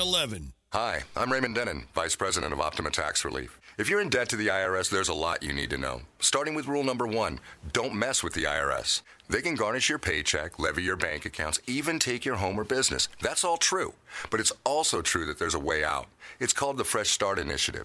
5111. 0.00 0.54
Hi, 0.72 1.02
I'm 1.14 1.30
Raymond 1.30 1.54
Denon, 1.54 1.84
Vice 1.94 2.16
President 2.16 2.54
of 2.54 2.60
Optima 2.60 2.90
Tax 2.90 3.22
Relief. 3.22 3.60
If 3.76 3.90
you're 3.90 4.00
in 4.00 4.08
debt 4.08 4.30
to 4.30 4.36
the 4.36 4.46
IRS, 4.46 4.88
there's 4.88 5.10
a 5.10 5.14
lot 5.14 5.42
you 5.42 5.52
need 5.52 5.68
to 5.68 5.76
know. 5.76 6.00
Starting 6.20 6.54
with 6.54 6.68
rule 6.68 6.82
number 6.82 7.06
one 7.06 7.38
don't 7.74 7.94
mess 7.94 8.22
with 8.22 8.32
the 8.32 8.44
IRS. 8.44 9.02
They 9.28 9.42
can 9.42 9.56
garnish 9.56 9.90
your 9.90 9.98
paycheck, 9.98 10.58
levy 10.58 10.84
your 10.84 10.96
bank 10.96 11.26
accounts, 11.26 11.60
even 11.66 11.98
take 11.98 12.24
your 12.24 12.36
home 12.36 12.58
or 12.58 12.64
business. 12.64 13.08
That's 13.20 13.44
all 13.44 13.58
true. 13.58 13.92
But 14.30 14.40
it's 14.40 14.54
also 14.64 15.02
true 15.02 15.26
that 15.26 15.38
there's 15.38 15.54
a 15.54 15.58
way 15.58 15.84
out. 15.84 16.06
It's 16.38 16.54
called 16.54 16.78
the 16.78 16.84
Fresh 16.84 17.10
Start 17.10 17.38
Initiative. 17.38 17.84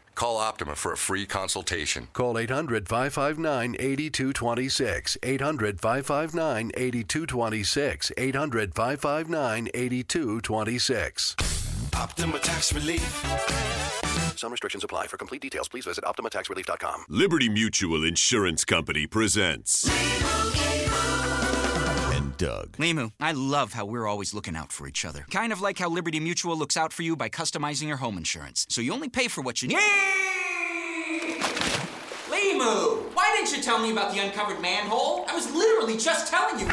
Call 0.15 0.37
Optima 0.37 0.75
for 0.75 0.93
a 0.93 0.97
free 0.97 1.25
consultation. 1.25 2.07
Call 2.13 2.37
800 2.37 2.87
559 2.87 3.75
8226. 3.79 5.17
800 5.23 5.81
559 5.81 6.71
8226. 6.75 8.11
800 8.17 8.73
559 8.75 9.69
8226. 9.73 11.35
Optima 11.95 12.39
Tax 12.39 12.73
Relief. 12.73 14.37
Some 14.37 14.51
restrictions 14.51 14.83
apply. 14.83 15.07
For 15.07 15.17
complete 15.17 15.41
details, 15.41 15.67
please 15.67 15.85
visit 15.85 16.03
OptimaTaxRelief.com. 16.03 17.05
Liberty 17.09 17.47
Mutual 17.49 18.03
Insurance 18.03 18.65
Company 18.65 19.05
presents. 19.05 19.87
And 22.41 22.49
Doug. 22.49 22.71
Limu, 22.77 23.11
I 23.19 23.31
love 23.33 23.73
how 23.73 23.85
we're 23.85 24.07
always 24.07 24.33
looking 24.33 24.55
out 24.55 24.71
for 24.71 24.87
each 24.87 25.05
other. 25.05 25.25
Kind 25.31 25.53
of 25.53 25.61
like 25.61 25.77
how 25.77 25.89
Liberty 25.89 26.19
Mutual 26.19 26.57
looks 26.57 26.77
out 26.77 26.93
for 26.93 27.03
you 27.03 27.15
by 27.15 27.29
customizing 27.29 27.87
your 27.87 27.97
home 27.97 28.17
insurance. 28.17 28.65
So 28.69 28.81
you 28.81 28.93
only 28.93 29.09
pay 29.09 29.27
for 29.27 29.41
what 29.41 29.61
you 29.61 29.67
need. 29.69 29.77
Limu, 32.29 33.13
why 33.13 33.35
didn't 33.35 33.55
you 33.55 33.61
tell 33.63 33.79
me 33.79 33.91
about 33.91 34.13
the 34.13 34.19
uncovered 34.19 34.61
manhole? 34.61 35.25
I 35.27 35.35
was 35.35 35.53
literally 35.53 35.97
just 35.97 36.31
telling 36.31 36.59
you. 36.59 36.65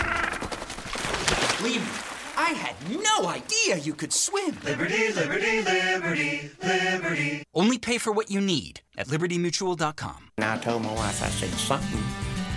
Limu, 1.63 2.39
I 2.39 2.51
had 2.51 2.77
no 2.91 3.29
idea 3.29 3.79
you 3.79 3.95
could 3.95 4.13
swim. 4.13 4.57
Liberty, 4.65 5.13
liberty, 5.13 5.63
liberty, 5.63 6.51
liberty. 6.63 7.43
Only 7.55 7.79
pay 7.79 7.99
for 7.99 8.13
what 8.13 8.31
you 8.31 8.41
need 8.41 8.81
at 8.97 9.09
libertymutual.com. 9.09 10.31
And 10.37 10.45
I 10.45 10.59
told 10.59 10.83
my 10.83 10.95
wife, 10.95 11.23
I 11.23 11.29
said, 11.29 11.51
something 11.51 12.01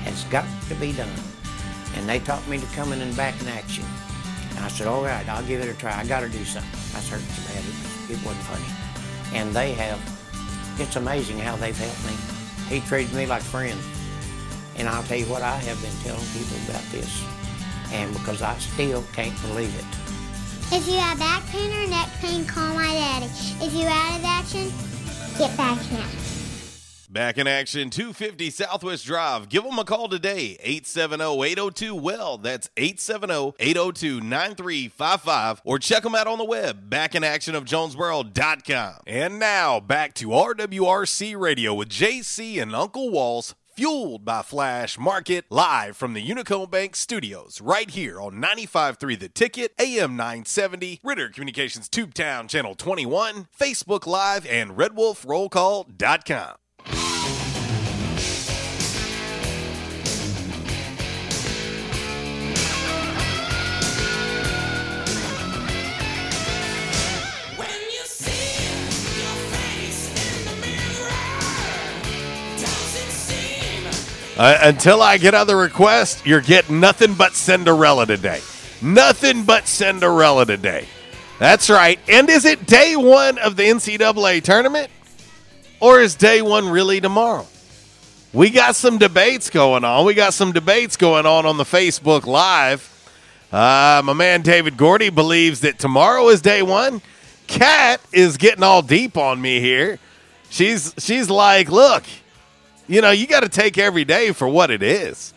has 0.04 0.24
got 0.26 0.46
to 0.70 0.76
be 0.76 0.94
done. 0.94 1.10
And 1.96 2.08
they 2.08 2.20
taught 2.20 2.48
me 2.48 2.58
to 2.58 2.66
come 2.68 2.94
in 2.94 3.02
and 3.02 3.16
back 3.16 3.40
in 3.42 3.48
action. 3.48 3.86
And 4.52 4.60
I 4.60 4.68
said, 4.68 4.88
all 4.88 5.04
right, 5.04 5.28
I'll 5.28 5.46
give 5.46 5.62
it 5.62 5.70
a 5.70 5.78
try. 5.78 5.98
I 5.98 6.06
got 6.06 6.22
to 6.22 6.30
do 6.30 6.44
something. 6.46 6.70
I 6.96 7.02
hurt 7.04 7.22
so 7.22 7.54
bad, 7.54 7.64
it, 7.64 8.12
it 8.12 8.26
wasn't 8.26 8.46
funny. 8.46 9.38
And 9.38 9.54
they 9.54 9.74
have, 9.74 10.00
it's 10.80 10.96
amazing 10.96 11.40
how 11.40 11.56
they've 11.56 11.78
helped 11.78 12.06
me. 12.06 12.16
He 12.68 12.86
treated 12.88 13.14
me 13.14 13.26
like 13.26 13.42
friends. 13.42 13.84
And 14.78 14.88
I'll 14.88 15.04
tell 15.04 15.18
you 15.18 15.26
what, 15.26 15.42
I 15.42 15.58
have 15.58 15.82
been 15.82 15.96
telling 16.04 16.26
people 16.34 16.58
about 16.70 16.84
this. 16.92 17.24
And 17.92 18.14
because 18.14 18.42
I 18.42 18.58
still 18.58 19.04
can't 19.14 19.40
believe 19.42 19.76
it. 19.76 19.86
If 20.74 20.88
you 20.88 20.98
have 21.00 21.20
back 21.20 21.46
pain 21.48 21.70
or 21.72 21.88
neck 21.90 22.10
pain, 22.22 22.46
call 22.46 22.74
my 22.74 22.88
daddy. 22.88 23.26
If 23.60 23.74
you're 23.74 23.90
out 23.90 24.18
of 24.18 24.24
action, 24.24 24.72
get 25.38 25.56
back 25.58 25.78
now. 25.92 26.31
Back 27.12 27.38
in 27.38 27.46
action, 27.46 27.90
250 27.90 28.50
Southwest 28.52 29.06
Drive. 29.06 29.50
Give 29.50 29.66
them 29.66 29.78
a 29.78 29.84
call 29.84 30.08
today, 30.08 30.58
870-802-WELL. 30.64 32.38
That's 32.38 32.70
870-802-9355. 32.78 35.60
Or 35.66 35.78
check 35.78 36.04
them 36.04 36.16
out 36.16 36.28
on 36.28 36.38
the 36.38 36.46
web, 36.46 36.90
backinactionofjonesboro.com. 36.90 38.94
And 39.06 39.40
now, 39.40 39.82
back 39.82 40.14
to 40.14 40.30
RWRC 40.30 41.38
Radio 41.38 41.74
with 41.74 41.90
JC 41.90 42.62
and 42.62 42.74
Uncle 42.74 43.10
Walls, 43.10 43.56
fueled 43.76 44.24
by 44.24 44.42
Flash 44.42 44.98
Market, 44.98 45.44
live 45.50 45.98
from 45.98 46.14
the 46.14 46.26
Unico 46.26 46.72
Bank 46.72 46.96
Studios, 46.96 47.60
right 47.60 47.90
here 47.90 48.22
on 48.22 48.36
95.3 48.36 49.20
The 49.20 49.28
Ticket, 49.28 49.74
AM 49.78 50.16
970, 50.16 51.02
Ritter 51.04 51.28
Communications 51.28 51.90
Tubetown 51.90 52.48
Channel 52.48 52.76
21, 52.76 53.50
Facebook 53.60 54.08
Live, 54.08 54.46
and 54.46 54.78
RedWolfRollCall.com. 54.78 56.56
Uh, 74.42 74.58
until 74.64 75.04
I 75.04 75.20
get 75.20 75.36
other 75.36 75.56
requests, 75.56 76.26
you're 76.26 76.42
getting 76.42 76.80
nothing 76.80 77.14
but 77.14 77.34
Cinderella 77.34 78.08
today. 78.08 78.42
Nothing 78.82 79.44
but 79.44 79.68
Cinderella 79.68 80.48
today. 80.48 80.88
That's 81.38 81.70
right. 81.70 82.00
And 82.10 82.28
is 82.28 82.44
it 82.46 82.66
day 82.66 82.96
one 82.96 83.38
of 83.38 83.56
the 83.56 83.62
NCAA 83.62 84.42
tournament? 84.42 84.90
Or 85.80 86.00
is 86.00 86.16
day 86.16 86.42
one 86.42 86.70
really 86.70 87.00
tomorrow? 87.00 87.46
We 88.34 88.50
got 88.50 88.76
some 88.76 88.98
debates 88.98 89.52
going 89.52 89.84
on. 89.84 90.08
We 90.08 90.16
got 90.16 90.34
some 90.34 90.54
debates 90.54 90.98
going 90.98 91.28
on 91.28 91.46
on 91.46 91.58
the 91.58 91.64
Facebook 91.64 92.26
Live. 92.26 92.88
Uh, 93.52 94.02
my 94.04 94.14
man 94.14 94.42
David 94.42 94.76
Gordy 94.76 95.12
believes 95.12 95.60
that 95.60 95.78
tomorrow 95.78 96.30
is 96.30 96.42
day 96.42 96.64
one. 96.64 97.04
Kat 97.46 98.02
is 98.12 98.38
getting 98.38 98.64
all 98.64 98.82
deep 98.82 99.18
on 99.18 99.40
me 99.40 99.60
here. 99.60 100.00
She's 100.50 100.96
she's 100.98 101.30
like, 101.30 101.70
look, 101.70 102.06
you 102.92 103.00
know, 103.00 103.12
you 103.12 103.26
got 103.26 103.40
to 103.40 103.50
take 103.50 103.78
every 103.78 104.04
day 104.04 104.34
for 104.34 104.50
what 104.50 104.70
it 104.70 104.84
is. 104.84 105.34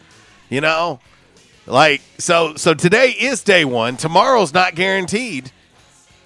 You 0.51 0.61
know, 0.61 0.99
like 1.67 2.03
so. 2.19 2.57
So 2.57 2.75
today 2.75 3.11
is 3.11 3.45
day 3.45 3.65
one. 3.65 3.97
Tomorrow's 3.97 4.53
not 4.53 4.75
guaranteed. 4.75 5.53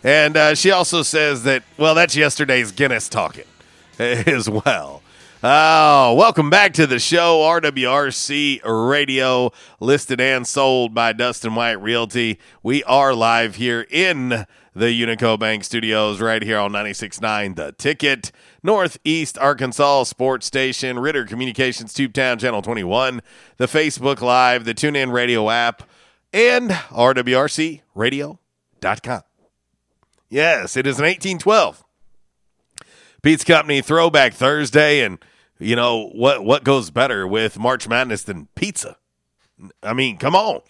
And 0.02 0.36
uh, 0.36 0.54
she 0.54 0.70
also 0.70 1.02
says 1.02 1.42
that 1.42 1.64
well, 1.76 1.94
that's 1.94 2.16
yesterday's 2.16 2.72
Guinness 2.72 3.10
talking 3.10 3.44
as 3.98 4.48
well. 4.48 5.02
Oh, 5.42 6.14
welcome 6.14 6.48
back 6.50 6.72
to 6.74 6.86
the 6.86 6.98
show, 6.98 7.40
RWRC 7.40 8.62
Radio, 8.64 9.52
listed 9.80 10.20
and 10.20 10.46
sold 10.46 10.94
by 10.94 11.12
Dustin 11.12 11.54
White 11.54 11.80
Realty. 11.80 12.40
We 12.62 12.82
are 12.84 13.14
live 13.14 13.56
here 13.56 13.86
in 13.90 14.46
the 14.78 14.86
Unico 14.86 15.38
Bank 15.38 15.62
Studios, 15.64 16.20
right 16.20 16.40
here 16.40 16.58
on 16.58 16.70
96.9 16.70 17.56
The 17.56 17.72
Ticket, 17.72 18.30
Northeast 18.62 19.36
Arkansas 19.36 20.04
Sports 20.04 20.46
Station, 20.46 21.00
Ritter 21.00 21.24
Communications 21.24 21.92
Tubetown 21.92 22.38
Channel 22.38 22.62
21, 22.62 23.20
the 23.56 23.66
Facebook 23.66 24.20
Live, 24.20 24.64
the 24.64 24.74
TuneIn 24.74 25.12
Radio 25.12 25.50
app, 25.50 25.82
and 26.32 26.70
RWRCRadio.com. 26.70 29.22
Yes, 30.30 30.76
it 30.76 30.86
is 30.86 31.00
an 31.00 31.06
1812. 31.06 31.82
Pizza 33.22 33.44
Company 33.44 33.80
Throwback 33.80 34.32
Thursday, 34.32 35.02
and 35.02 35.18
you 35.58 35.74
know 35.74 36.06
what? 36.10 36.44
What 36.44 36.62
goes 36.62 36.90
better 36.90 37.26
with 37.26 37.58
March 37.58 37.88
Madness 37.88 38.22
than 38.22 38.46
pizza? 38.54 38.96
I 39.82 39.92
mean, 39.92 40.18
come 40.18 40.36
on. 40.36 40.60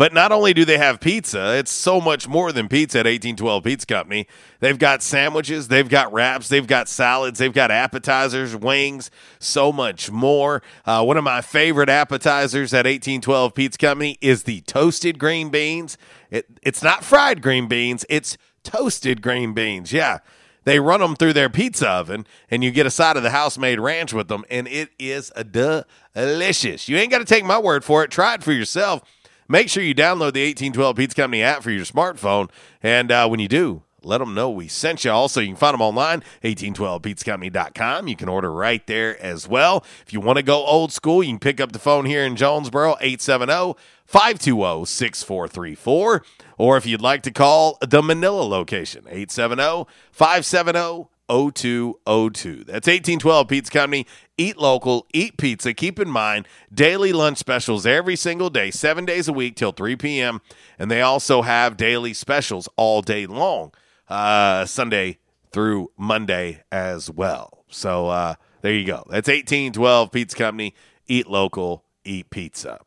But 0.00 0.14
not 0.14 0.32
only 0.32 0.54
do 0.54 0.64
they 0.64 0.78
have 0.78 0.98
pizza, 0.98 1.58
it's 1.58 1.70
so 1.70 2.00
much 2.00 2.26
more 2.26 2.52
than 2.52 2.68
pizza 2.68 3.00
at 3.00 3.04
1812 3.04 3.62
Pizza 3.62 3.86
Company. 3.86 4.26
They've 4.60 4.78
got 4.78 5.02
sandwiches, 5.02 5.68
they've 5.68 5.90
got 5.90 6.10
wraps, 6.10 6.48
they've 6.48 6.66
got 6.66 6.88
salads, 6.88 7.38
they've 7.38 7.52
got 7.52 7.70
appetizers, 7.70 8.56
wings, 8.56 9.10
so 9.38 9.70
much 9.70 10.10
more. 10.10 10.62
Uh, 10.86 11.04
one 11.04 11.18
of 11.18 11.24
my 11.24 11.42
favorite 11.42 11.90
appetizers 11.90 12.72
at 12.72 12.86
1812 12.86 13.52
Pizza 13.52 13.76
Company 13.76 14.16
is 14.22 14.44
the 14.44 14.62
toasted 14.62 15.18
green 15.18 15.50
beans. 15.50 15.98
It, 16.30 16.46
it's 16.62 16.82
not 16.82 17.04
fried 17.04 17.42
green 17.42 17.68
beans, 17.68 18.06
it's 18.08 18.38
toasted 18.62 19.20
green 19.20 19.52
beans. 19.52 19.92
Yeah. 19.92 20.20
They 20.64 20.80
run 20.80 21.00
them 21.00 21.14
through 21.14 21.34
their 21.34 21.50
pizza 21.50 21.88
oven, 21.90 22.26
and 22.50 22.64
you 22.64 22.70
get 22.70 22.86
a 22.86 22.90
side 22.90 23.18
of 23.18 23.22
the 23.22 23.30
house 23.30 23.58
made 23.58 23.78
ranch 23.78 24.14
with 24.14 24.28
them, 24.28 24.46
and 24.50 24.66
it 24.66 24.90
is 24.98 25.30
a 25.36 25.44
delicious. 25.44 26.88
You 26.88 26.96
ain't 26.96 27.10
got 27.10 27.18
to 27.18 27.24
take 27.26 27.44
my 27.44 27.58
word 27.58 27.84
for 27.84 28.02
it. 28.02 28.10
Try 28.10 28.34
it 28.34 28.42
for 28.42 28.52
yourself. 28.52 29.02
Make 29.50 29.68
sure 29.68 29.82
you 29.82 29.96
download 29.96 30.34
the 30.34 30.46
1812 30.46 30.96
Pizza 30.96 31.16
Company 31.16 31.42
app 31.42 31.64
for 31.64 31.72
your 31.72 31.84
smartphone, 31.84 32.50
and 32.84 33.10
uh, 33.10 33.26
when 33.26 33.40
you 33.40 33.48
do, 33.48 33.82
let 34.00 34.18
them 34.18 34.32
know 34.32 34.48
we 34.48 34.68
sent 34.68 35.04
you. 35.04 35.10
Also, 35.10 35.40
you 35.40 35.48
can 35.48 35.56
find 35.56 35.74
them 35.74 35.82
online, 35.82 36.22
1812pizzacompany.com. 36.44 38.06
You 38.06 38.14
can 38.14 38.28
order 38.28 38.52
right 38.52 38.86
there 38.86 39.20
as 39.20 39.48
well. 39.48 39.84
If 40.06 40.12
you 40.12 40.20
want 40.20 40.36
to 40.36 40.44
go 40.44 40.64
old 40.64 40.92
school, 40.92 41.24
you 41.24 41.30
can 41.30 41.40
pick 41.40 41.60
up 41.60 41.72
the 41.72 41.80
phone 41.80 42.04
here 42.04 42.22
in 42.22 42.36
Jonesboro, 42.36 42.90
870 43.00 43.74
520 44.06 44.84
6434. 44.84 46.22
Or 46.56 46.76
if 46.76 46.86
you'd 46.86 47.00
like 47.00 47.24
to 47.24 47.32
call 47.32 47.76
the 47.80 48.04
Manila 48.04 48.42
location, 48.42 49.00
870 49.08 49.86
570 50.12 51.09
0202. 51.30 52.64
That's 52.64 52.88
1812 52.88 53.48
Pizza 53.48 53.70
Company. 53.70 54.06
Eat 54.36 54.56
local, 54.56 55.06
eat 55.14 55.36
pizza. 55.36 55.72
Keep 55.72 56.00
in 56.00 56.10
mind, 56.10 56.48
daily 56.74 57.12
lunch 57.12 57.38
specials 57.38 57.86
every 57.86 58.16
single 58.16 58.50
day, 58.50 58.70
seven 58.72 59.04
days 59.04 59.28
a 59.28 59.32
week 59.32 59.54
till 59.54 59.70
3 59.70 59.94
p.m. 59.96 60.40
And 60.78 60.90
they 60.90 61.02
also 61.02 61.42
have 61.42 61.76
daily 61.76 62.14
specials 62.14 62.68
all 62.76 63.00
day 63.00 63.26
long, 63.26 63.72
uh, 64.08 64.64
Sunday 64.66 65.18
through 65.52 65.92
Monday 65.96 66.62
as 66.72 67.08
well. 67.08 67.64
So 67.68 68.08
uh, 68.08 68.34
there 68.62 68.72
you 68.72 68.84
go. 68.84 69.04
That's 69.08 69.28
1812 69.28 70.10
Pizza 70.10 70.36
Company. 70.36 70.74
Eat 71.06 71.28
local, 71.28 71.84
eat 72.04 72.30
pizza. 72.30 72.80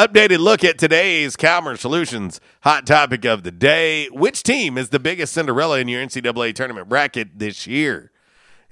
Updated 0.00 0.38
look 0.38 0.64
at 0.64 0.78
today's 0.78 1.36
Calmer 1.36 1.76
Solutions 1.76 2.40
hot 2.62 2.86
topic 2.86 3.26
of 3.26 3.42
the 3.42 3.50
day. 3.50 4.06
Which 4.06 4.42
team 4.42 4.78
is 4.78 4.88
the 4.88 4.98
biggest 4.98 5.34
Cinderella 5.34 5.78
in 5.78 5.88
your 5.88 6.02
NCAA 6.02 6.54
tournament 6.54 6.88
bracket 6.88 7.38
this 7.38 7.66
year? 7.66 8.10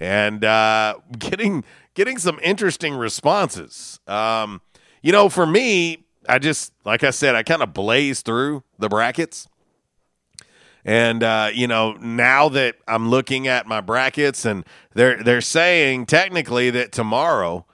And 0.01 0.43
uh, 0.43 0.95
getting 1.18 1.64
getting 1.93 2.16
some 2.16 2.41
interesting 2.43 2.95
responses. 2.95 4.01
Um, 4.07 4.62
you 5.03 5.12
know, 5.12 5.29
for 5.29 5.47
me, 5.47 6.07
I 6.26 6.39
just 6.39 6.72
like 6.87 7.05
I 7.05 7.11
said, 7.11 7.35
I 7.35 7.43
kind 7.43 7.62
of 7.62 7.74
blazed 7.74 8.24
through 8.24 8.62
the 8.79 8.89
brackets. 8.89 9.49
And 10.83 11.22
uh, 11.22 11.51
you 11.53 11.66
know, 11.66 11.93
now 11.93 12.49
that 12.49 12.76
I'm 12.88 13.11
looking 13.11 13.46
at 13.46 13.67
my 13.67 13.83
brackets 13.83 14.46
and 14.46 14.64
they're 14.95 15.22
they're 15.22 15.42
saying 15.42 16.07
technically 16.07 16.71
that 16.71 16.91
tomorrow 16.91 17.67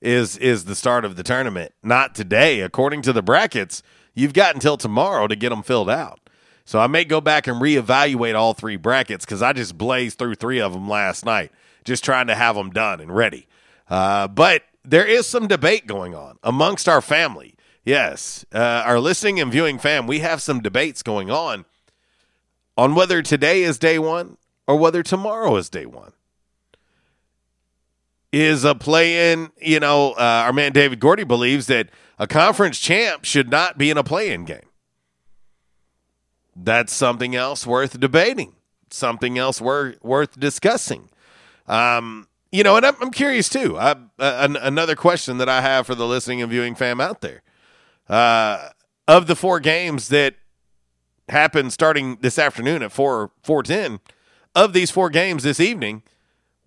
is 0.00 0.36
is 0.36 0.64
the 0.64 0.74
start 0.74 1.04
of 1.04 1.16
the 1.16 1.22
tournament, 1.22 1.72
not 1.82 2.14
today. 2.14 2.60
According 2.60 3.02
to 3.02 3.12
the 3.12 3.22
brackets, 3.22 3.82
you've 4.14 4.32
got 4.32 4.54
until 4.54 4.76
tomorrow 4.76 5.26
to 5.26 5.36
get 5.36 5.50
them 5.50 5.62
filled 5.62 5.90
out. 5.90 6.20
So 6.64 6.78
I 6.78 6.86
may 6.86 7.04
go 7.04 7.20
back 7.20 7.46
and 7.46 7.60
reevaluate 7.60 8.34
all 8.34 8.54
three 8.54 8.76
brackets 8.76 9.24
because 9.24 9.42
I 9.42 9.52
just 9.52 9.76
blazed 9.76 10.18
through 10.18 10.36
three 10.36 10.60
of 10.60 10.72
them 10.72 10.88
last 10.88 11.24
night, 11.24 11.50
just 11.84 12.04
trying 12.04 12.28
to 12.28 12.34
have 12.34 12.54
them 12.54 12.70
done 12.70 13.00
and 13.00 13.14
ready. 13.14 13.46
Uh, 13.88 14.28
but 14.28 14.62
there 14.84 15.04
is 15.04 15.26
some 15.26 15.48
debate 15.48 15.86
going 15.86 16.14
on 16.14 16.38
amongst 16.42 16.88
our 16.88 17.00
family. 17.00 17.56
Yes, 17.84 18.44
uh, 18.54 18.82
our 18.86 19.00
listening 19.00 19.40
and 19.40 19.50
viewing 19.50 19.78
fam, 19.78 20.06
we 20.06 20.20
have 20.20 20.42
some 20.42 20.60
debates 20.60 21.02
going 21.02 21.30
on 21.30 21.64
on 22.76 22.94
whether 22.94 23.20
today 23.22 23.62
is 23.62 23.78
day 23.78 23.98
one 23.98 24.36
or 24.66 24.76
whether 24.76 25.02
tomorrow 25.02 25.56
is 25.56 25.68
day 25.68 25.86
one 25.86 26.12
is 28.32 28.64
a 28.64 28.74
play 28.74 29.32
in. 29.32 29.50
You 29.60 29.80
know, 29.80 30.12
uh, 30.12 30.44
our 30.46 30.52
man 30.52 30.72
David 30.72 31.00
Gordy 31.00 31.24
believes 31.24 31.66
that 31.66 31.90
a 32.18 32.26
conference 32.26 32.78
champ 32.78 33.24
should 33.24 33.50
not 33.50 33.78
be 33.78 33.90
in 33.90 33.98
a 33.98 34.04
play 34.04 34.30
in 34.32 34.44
game. 34.44 34.60
that's 36.56 36.92
something 36.92 37.34
else 37.34 37.66
worth 37.66 37.98
debating, 37.98 38.54
something 38.90 39.38
else 39.38 39.60
worth 39.60 40.02
worth 40.02 40.38
discussing. 40.38 41.08
Um, 41.66 42.28
you 42.52 42.64
know, 42.64 42.76
and 42.76 42.84
I'm, 42.84 42.96
I'm 43.00 43.10
curious 43.10 43.48
too. 43.48 43.78
I, 43.78 43.92
uh, 43.92 43.96
an, 44.18 44.56
another 44.56 44.96
question 44.96 45.38
that 45.38 45.48
I 45.48 45.60
have 45.60 45.86
for 45.86 45.94
the 45.94 46.06
listening 46.06 46.42
and 46.42 46.50
viewing 46.50 46.74
fam 46.74 47.00
out 47.00 47.20
there: 47.20 47.42
uh, 48.08 48.70
of 49.06 49.26
the 49.26 49.36
four 49.36 49.60
games 49.60 50.08
that 50.08 50.34
happen 51.28 51.70
starting 51.70 52.18
this 52.20 52.38
afternoon 52.38 52.82
at 52.82 52.92
four 52.92 53.30
four 53.42 53.62
ten, 53.62 54.00
of 54.54 54.72
these 54.72 54.90
four 54.90 55.10
games 55.10 55.42
this 55.44 55.60
evening, 55.60 56.02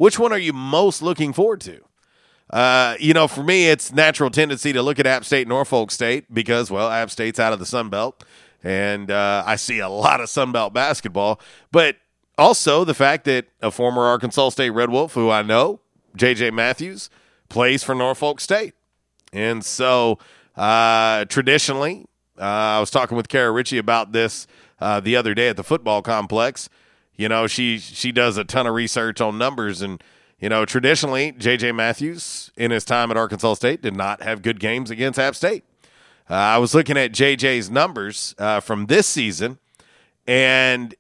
which 0.03 0.19
one 0.19 0.33
are 0.33 0.37
you 0.37 0.51
most 0.51 1.01
looking 1.01 1.31
forward 1.31 1.61
to? 1.61 1.79
Uh, 2.49 2.95
you 2.99 3.13
know, 3.13 3.25
for 3.25 3.41
me, 3.41 3.69
it's 3.69 3.93
natural 3.93 4.29
tendency 4.29 4.73
to 4.73 4.81
look 4.81 4.99
at 4.99 5.07
App 5.07 5.23
State, 5.23 5.47
Norfolk 5.47 5.91
State 5.91 6.25
because, 6.33 6.69
well, 6.69 6.91
App 6.91 7.09
State's 7.09 7.39
out 7.39 7.53
of 7.53 7.59
the 7.59 7.65
Sun 7.65 7.87
Belt, 7.87 8.21
and 8.61 9.09
uh, 9.09 9.43
I 9.45 9.55
see 9.55 9.79
a 9.79 9.87
lot 9.87 10.19
of 10.19 10.27
Sun 10.27 10.51
Belt 10.51 10.73
basketball. 10.73 11.39
But 11.71 11.95
also 12.37 12.83
the 12.83 12.93
fact 12.93 13.23
that 13.25 13.45
a 13.61 13.71
former 13.71 14.01
Arkansas 14.01 14.49
State 14.49 14.71
Red 14.71 14.89
Wolf, 14.89 15.13
who 15.13 15.29
I 15.29 15.41
know, 15.41 15.79
JJ 16.17 16.51
Matthews, 16.51 17.09
plays 17.47 17.81
for 17.81 17.95
Norfolk 17.95 18.41
State, 18.41 18.73
and 19.31 19.63
so 19.63 20.19
uh, 20.57 21.23
traditionally, 21.25 22.07
uh, 22.37 22.43
I 22.43 22.79
was 22.81 22.91
talking 22.91 23.15
with 23.15 23.29
Kara 23.29 23.53
Ritchie 23.53 23.77
about 23.77 24.11
this 24.11 24.47
uh, 24.81 24.99
the 24.99 25.15
other 25.15 25.33
day 25.33 25.47
at 25.47 25.55
the 25.55 25.63
football 25.63 26.01
complex. 26.01 26.67
You 27.15 27.29
know, 27.29 27.47
she 27.47 27.77
she 27.77 28.11
does 28.11 28.37
a 28.37 28.43
ton 28.43 28.67
of 28.67 28.73
research 28.73 29.21
on 29.21 29.37
numbers 29.37 29.81
and 29.81 30.03
you 30.43 30.49
know, 30.49 30.65
traditionally, 30.65 31.31
J.J. 31.31 31.71
Matthews 31.71 32.51
in 32.57 32.71
his 32.71 32.83
time 32.83 33.09
at 33.11 33.15
Arkansas 33.15 33.53
State 33.53 33.81
did 33.81 33.95
not 33.95 34.21
have 34.21 34.41
good 34.41 34.59
games 34.59 34.91
against 34.91 35.17
App 35.17 35.35
State. 35.35 35.63
Uh, 36.29 36.33
I 36.33 36.57
was 36.57 36.75
looking 36.75 36.97
at 36.97 37.13
J.J.'s 37.13 37.69
numbers 37.69 38.35
uh, 38.37 38.59
from 38.59 38.87
this 38.87 39.07
season, 39.07 39.59
and 40.27 40.95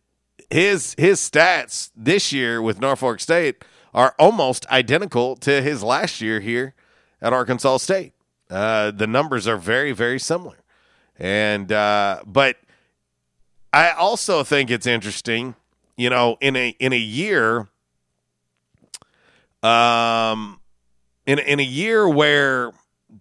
his 0.49 0.95
his 0.97 1.19
stats 1.19 1.91
this 1.93 2.31
year 2.31 2.61
with 2.61 2.79
Norfolk 2.79 3.19
State 3.19 3.65
are 3.93 4.15
almost 4.17 4.65
identical 4.67 5.35
to 5.37 5.61
his 5.61 5.83
last 5.83 6.21
year 6.21 6.39
here 6.39 6.73
at 7.21 7.33
Arkansas 7.33 7.77
State. 7.77 8.13
Uh, 8.49 8.91
the 8.91 9.07
numbers 9.07 9.45
are 9.45 9.57
very 9.57 9.91
very 9.91 10.19
similar, 10.19 10.63
and 11.19 11.69
uh, 11.69 12.21
but 12.25 12.57
I 13.73 13.91
also 13.91 14.43
think 14.43 14.71
it's 14.71 14.87
interesting, 14.87 15.55
you 15.97 16.09
know, 16.09 16.37
in 16.41 16.55
a 16.55 16.69
in 16.79 16.93
a 16.93 16.97
year 16.97 17.67
um, 19.63 20.59
in 21.25 21.39
in 21.39 21.59
a 21.59 21.63
year 21.63 22.07
where, 22.07 22.71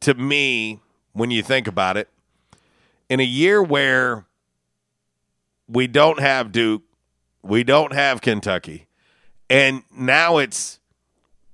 to 0.01 0.15
me, 0.15 0.81
when 1.13 1.31
you 1.31 1.43
think 1.43 1.69
about 1.69 1.97
it, 1.97 2.09
in 3.09 3.21
a 3.21 3.25
year 3.25 3.63
where 3.63 4.27
we 5.69 5.87
don't 5.87 6.21
have 6.21 6.51
Duke, 6.53 6.83
we 7.43 7.63
don't 7.63 7.93
have 7.93 8.21
Kentucky, 8.21 8.89
and 9.49 9.85
now 9.97 10.39
it's 10.39 10.81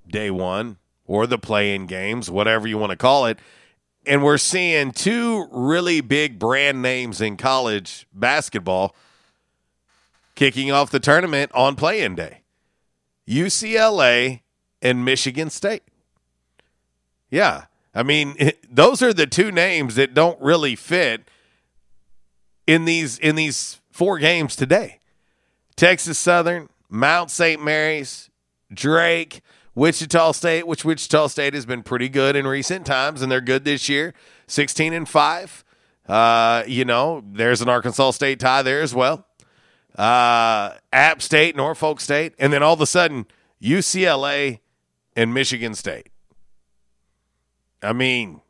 day 0.08 0.30
one 0.30 0.78
or 1.04 1.26
the 1.26 1.38
play-in 1.38 1.86
games, 1.86 2.30
whatever 2.30 2.66
you 2.66 2.78
want 2.78 2.90
to 2.90 2.96
call 2.96 3.26
it. 3.26 3.38
And 4.06 4.22
we're 4.22 4.38
seeing 4.38 4.92
two 4.92 5.48
really 5.50 6.00
big 6.00 6.38
brand 6.38 6.80
names 6.80 7.20
in 7.20 7.36
college 7.36 8.06
basketball 8.12 8.94
kicking 10.38 10.70
off 10.70 10.88
the 10.88 11.00
tournament 11.00 11.50
on 11.52 11.74
play-in 11.74 12.14
day. 12.14 12.42
UCLA 13.28 14.42
and 14.80 15.04
Michigan 15.04 15.50
State. 15.50 15.82
Yeah. 17.28 17.64
I 17.92 18.04
mean, 18.04 18.36
it, 18.38 18.64
those 18.74 19.02
are 19.02 19.12
the 19.12 19.26
two 19.26 19.50
names 19.50 19.96
that 19.96 20.14
don't 20.14 20.40
really 20.40 20.76
fit 20.76 21.28
in 22.68 22.84
these 22.84 23.18
in 23.18 23.34
these 23.34 23.80
four 23.90 24.20
games 24.20 24.54
today. 24.54 25.00
Texas 25.74 26.18
Southern, 26.18 26.68
Mount 26.88 27.32
St. 27.32 27.60
Mary's, 27.60 28.30
Drake, 28.72 29.40
Wichita 29.74 30.32
State, 30.32 30.68
which 30.68 30.84
Wichita 30.84 31.26
State 31.26 31.54
has 31.54 31.66
been 31.66 31.82
pretty 31.82 32.08
good 32.08 32.36
in 32.36 32.46
recent 32.46 32.86
times, 32.86 33.22
and 33.22 33.30
they're 33.30 33.40
good 33.40 33.64
this 33.64 33.88
year, 33.88 34.14
16 34.46 34.92
and 34.92 35.08
5. 35.08 35.64
Uh, 36.08 36.62
you 36.66 36.84
know, 36.84 37.24
there's 37.26 37.60
an 37.60 37.68
Arkansas 37.68 38.12
State 38.12 38.38
tie 38.38 38.62
there 38.62 38.80
as 38.80 38.94
well. 38.94 39.27
Uh, 39.98 40.74
App 40.92 41.20
State, 41.20 41.56
Norfolk 41.56 42.00
State, 42.00 42.32
and 42.38 42.52
then 42.52 42.62
all 42.62 42.74
of 42.74 42.80
a 42.80 42.86
sudden, 42.86 43.26
UCLA 43.60 44.60
and 45.16 45.34
Michigan 45.34 45.74
State. 45.74 46.10
I 47.82 47.92
mean, 47.92 48.40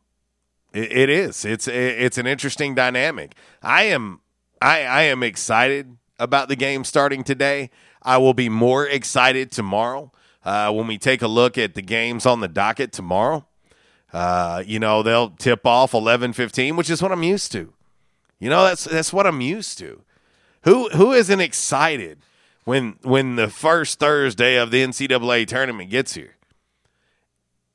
it, 0.75 0.93
it 0.93 1.11
is. 1.11 1.47
It's 1.47 1.67
it's 1.67 2.19
an 2.19 2.27
interesting 2.27 2.75
dynamic. 2.75 3.35
I 3.63 3.85
am 3.85 4.21
I 4.61 4.83
I 4.83 5.03
am 5.05 5.23
excited 5.23 5.97
about 6.19 6.49
the 6.49 6.57
game 6.57 6.85
starting 6.85 7.25
today. 7.25 7.71
I 8.03 8.19
will 8.19 8.35
be 8.35 8.49
more 8.49 8.87
excited 8.87 9.51
tomorrow 9.51 10.13
uh, 10.45 10.71
when 10.73 10.87
we 10.87 10.99
take 10.99 11.23
a 11.23 11.29
look 11.29 11.57
at 11.57 11.75
the 11.75 11.83
games 11.83 12.27
on 12.27 12.41
the 12.41 12.49
docket 12.49 12.93
tomorrow. 12.93 13.47
Uh, 14.13 14.63
you 14.67 14.79
know, 14.79 15.03
they'll 15.03 15.31
tip 15.31 15.67
off 15.67 15.95
eleven 15.95 16.35
fifteen, 16.35 16.77
which 16.77 16.91
is 16.91 17.03
what 17.03 17.13
I'm 17.13 17.23
used 17.23 17.53
to. 17.53 17.73
You 18.39 18.51
know, 18.51 18.65
that's 18.65 18.85
that's 18.85 19.13
what 19.13 19.27
I'm 19.27 19.41
used 19.41 19.79
to. 19.79 20.03
Who 20.63 20.89
who 20.91 21.13
isn't 21.13 21.41
excited 21.41 22.19
when 22.65 22.99
when 23.03 23.37
the 23.37 23.49
first 23.49 23.99
Thursday 23.99 24.57
of 24.57 24.71
the 24.71 24.83
NCAA 24.83 25.47
tournament 25.47 25.91
gets 25.91 26.15
here? 26.15 26.37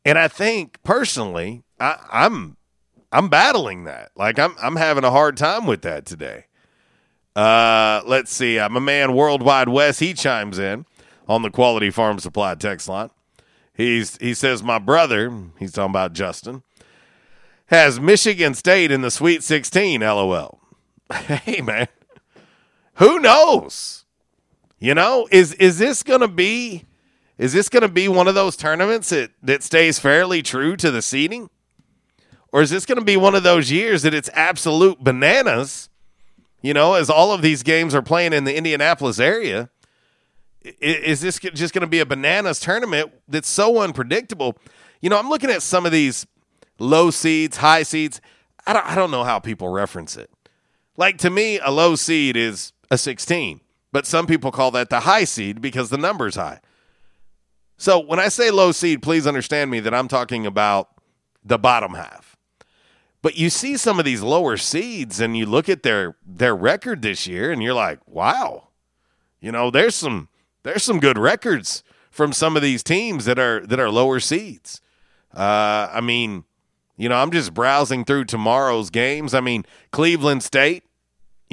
And 0.06 0.20
I 0.20 0.28
think 0.28 0.82
personally, 0.84 1.64
I, 1.80 1.98
I'm 2.12 2.58
I'm 3.12 3.30
battling 3.30 3.86
that. 3.86 4.12
Like 4.16 4.40
I'm 4.40 4.56
I'm 4.62 4.76
having 4.76 5.04
a 5.04 5.12
hard 5.12 5.38
time 5.38 5.66
with 5.66 5.82
that 5.84 6.06
today. 6.06 6.46
Uh, 7.36 8.02
let's 8.06 8.32
see. 8.32 8.60
I'm 8.60 8.76
a 8.76 8.82
man 8.82 9.14
worldwide 9.14 9.70
West. 9.70 10.00
He 10.00 10.14
chimes 10.14 10.60
in 10.60 10.86
on 11.28 11.42
the 11.42 11.50
Quality 11.50 11.90
Farm 11.90 12.20
Supply 12.20 12.54
text 12.56 12.88
line. 12.88 13.10
He's 13.74 14.18
he 14.18 14.34
says 14.34 14.62
my 14.62 14.78
brother. 14.78 15.32
He's 15.58 15.72
talking 15.72 15.92
about 15.92 16.14
Justin 16.14 16.64
has 17.74 18.00
Michigan 18.00 18.54
State 18.54 18.92
in 18.92 19.02
the 19.02 19.12
Sweet 19.12 19.44
16. 19.44 20.02
LOL. 20.02 20.60
hey 21.12 21.62
man, 21.62 21.88
who 22.96 23.20
knows? 23.20 24.06
You 24.80 24.94
know, 24.94 25.28
is 25.32 25.54
is 25.54 25.78
this 25.78 26.04
to 26.04 26.28
be 26.28 26.86
is 27.38 27.54
this 27.54 27.70
to 27.70 27.88
be 27.88 28.08
one 28.08 28.28
of 28.28 28.36
those 28.36 28.56
tournaments 28.56 29.10
that, 29.10 29.32
that 29.42 29.64
stays 29.64 29.98
fairly 29.98 30.42
true 30.42 30.76
to 30.78 30.92
the 30.92 31.02
seeding? 31.02 31.50
Or 32.52 32.62
is 32.62 32.70
this 32.70 32.86
to 32.86 33.02
be 33.02 33.18
one 33.18 33.34
of 33.34 33.44
those 33.44 33.72
years 33.72 34.04
that 34.04 34.14
it's 34.14 34.30
absolute 34.34 35.04
bananas? 35.04 35.90
You 36.62 36.74
know, 36.74 36.94
as 36.94 37.10
all 37.10 37.32
of 37.32 37.42
these 37.42 37.64
games 37.64 37.96
are 37.96 38.02
playing 38.02 38.34
in 38.34 38.44
the 38.44 38.56
Indianapolis 38.56 39.20
area, 39.20 39.70
is 40.80 41.22
this 41.22 41.40
just 41.40 41.74
going 41.74 41.82
to 41.82 41.88
be 41.88 42.00
a 42.00 42.06
bananas 42.06 42.60
tournament 42.60 43.12
that's 43.28 43.50
so 43.50 43.82
unpredictable? 43.82 44.58
You 45.02 45.10
know, 45.10 45.18
I'm 45.18 45.30
looking 45.30 45.50
at 45.50 45.62
some 45.62 45.86
of 45.86 45.92
these 45.92 46.28
low 46.78 47.10
seeds, 47.10 47.58
high 47.58 47.84
seeds. 47.84 48.22
I 48.68 48.74
don't, 48.74 48.86
I 48.86 48.96
don't 48.96 49.12
know 49.12 49.24
how 49.24 49.40
people 49.40 49.70
reference 49.70 50.16
it. 50.16 50.30
Like 50.96 51.18
to 51.20 51.30
me, 51.30 51.60
a 51.60 51.72
low 51.72 51.96
seed 51.96 52.38
is 52.38 52.73
a 52.92 52.98
16, 52.98 53.62
but 53.92 54.06
some 54.06 54.28
people 54.28 54.52
call 54.52 54.72
that 54.72 54.90
the 54.90 55.02
high 55.02 55.24
seed 55.24 55.62
because 55.62 55.90
the 55.90 55.98
number's 55.98 56.36
high. 56.36 56.60
So 57.78 58.00
when 58.00 58.20
I 58.20 58.30
say 58.30 58.52
low 58.52 58.72
seed, 58.72 59.02
please 59.02 59.28
understand 59.28 59.72
me 59.72 59.80
that 59.82 59.94
I'm 59.94 60.08
talking 60.08 60.46
about 60.46 60.90
the 61.44 61.58
bottom 61.58 61.96
half. 61.96 62.38
But 63.22 63.38
you 63.38 63.50
see 63.50 63.78
some 63.78 64.00
of 64.00 64.06
these 64.06 64.22
lower 64.22 64.58
seeds 64.58 65.20
and 65.20 65.36
you 65.36 65.46
look 65.46 65.70
at 65.70 65.84
their 65.84 66.16
their 66.26 66.56
record 66.56 67.02
this 67.02 67.26
year 67.26 67.52
and 67.52 67.64
you're 67.64 67.74
like, 67.74 68.00
"Wow. 68.06 68.68
You 69.40 69.52
know, 69.52 69.72
there's 69.72 69.96
some 69.96 70.28
there's 70.64 70.84
some 70.84 71.00
good 71.00 71.18
records 71.18 71.84
from 72.12 72.34
some 72.34 72.56
of 72.56 72.62
these 72.62 72.84
teams 72.84 73.26
that 73.26 73.40
are 73.40 73.66
that 73.66 73.80
are 73.80 73.90
lower 73.90 74.20
seeds." 74.20 74.82
Uh, 75.34 75.90
I 75.92 76.02
mean, 76.02 76.44
you 76.98 77.10
know, 77.10 77.16
I'm 77.16 77.32
just 77.32 77.54
browsing 77.54 78.06
through 78.06 78.26
tomorrow's 78.26 78.90
games. 78.90 79.34
I 79.34 79.40
mean, 79.40 79.66
Cleveland 79.92 80.44
State, 80.44 80.84